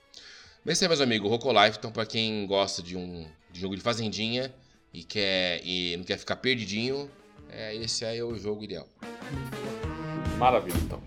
Mas 0.64 0.80
é, 0.80 0.88
meus 0.88 1.00
amigos, 1.00 1.28
Roco 1.28 1.52
Life, 1.52 1.78
então 1.78 1.92
pra 1.92 2.06
quem 2.06 2.46
gosta 2.46 2.82
de 2.82 2.96
um 2.96 3.28
de 3.50 3.60
jogo 3.60 3.76
de 3.76 3.82
fazendinha 3.82 4.52
e 4.92 5.04
quer 5.04 5.60
e 5.64 5.96
não 5.96 6.04
quer 6.04 6.16
ficar 6.16 6.36
perdidinho, 6.36 7.10
é, 7.50 7.74
esse 7.76 8.04
aí 8.04 8.18
é 8.18 8.24
o 8.24 8.38
jogo 8.38 8.64
ideal. 8.64 8.88
Maravilha, 10.42 10.76
então. 10.76 10.98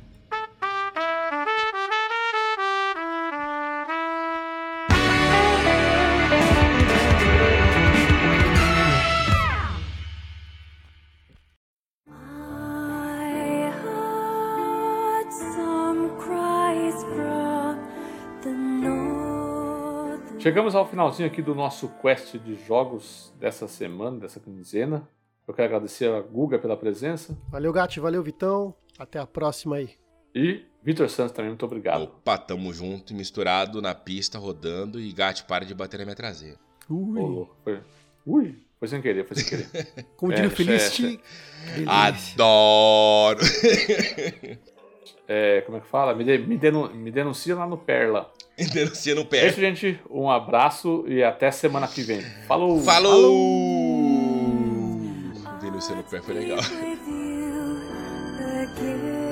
Chegamos 20.40 20.76
ao 20.76 20.88
finalzinho 20.88 21.28
aqui 21.28 21.42
do 21.42 21.54
nosso 21.54 21.90
quest 22.02 22.38
de 22.38 22.56
jogos 22.56 23.34
dessa 23.38 23.68
semana, 23.68 24.18
dessa 24.18 24.40
quinzena. 24.40 25.06
Eu 25.46 25.54
quero 25.54 25.68
agradecer 25.68 26.10
a 26.10 26.22
Guga 26.22 26.58
pela 26.58 26.78
presença. 26.78 27.38
Valeu, 27.50 27.74
Gatti. 27.74 28.00
Valeu, 28.00 28.24
Vitão. 28.24 28.74
Até 28.98 29.20
a 29.20 29.28
próxima 29.28 29.78
aí. 29.78 29.90
E 30.34 30.64
Vitor 30.84 31.10
Santos 31.10 31.34
também, 31.34 31.50
muito 31.50 31.66
obrigado. 31.66 32.04
Opa, 32.04 32.38
tamo 32.38 32.72
junto, 32.74 33.14
misturado 33.14 33.82
na 33.82 33.96
pista, 33.96 34.38
rodando 34.38 35.00
e 35.00 35.12
Gatti 35.12 35.44
para 35.46 35.66
de 35.66 35.74
bater 35.74 35.98
na 35.98 36.06
minha 36.06 36.16
traseira. 36.16 36.58
Ui. 36.90 37.20
Oh, 37.20 37.48
foi... 37.64 37.82
Ui, 38.26 38.56
foi 38.80 38.88
sem 38.88 39.02
querer, 39.02 39.26
foi 39.26 39.38
sem 39.38 39.46
querer. 39.46 39.68
Como 40.16 40.32
é, 40.32 40.36
diria 40.36 40.50
o 40.50 40.52
Feliz. 40.52 41.00
Adoro! 41.88 43.40
é, 45.28 45.62
como 45.62 45.78
é 45.78 45.82
que 45.82 45.88
fala? 45.88 46.14
Me, 46.14 46.24
de, 46.24 46.38
me, 46.38 46.58
denun, 46.58 46.90
me 46.90 47.10
denuncia 47.10 47.56
lá 47.56 47.66
no 47.66 47.78
Perla. 47.78 48.32
Me 48.58 48.70
denuncia 48.70 49.16
no 49.16 49.26
Perla. 49.26 49.48
É 49.48 49.50
isso, 49.50 49.60
gente. 49.60 50.00
Um 50.10 50.30
abraço 50.30 51.04
e 51.08 51.22
até 51.24 51.52
semana 51.52 51.88
que 51.88 52.04
vem. 52.04 52.22
Falou! 52.48 52.80
Falou! 52.82 53.12
Falou! 53.12 54.06
Denuncia 55.60 55.96
no 55.96 56.04
Perla 56.04 56.26
foi 56.26 56.36
legal. 56.36 56.60
give 58.76 59.25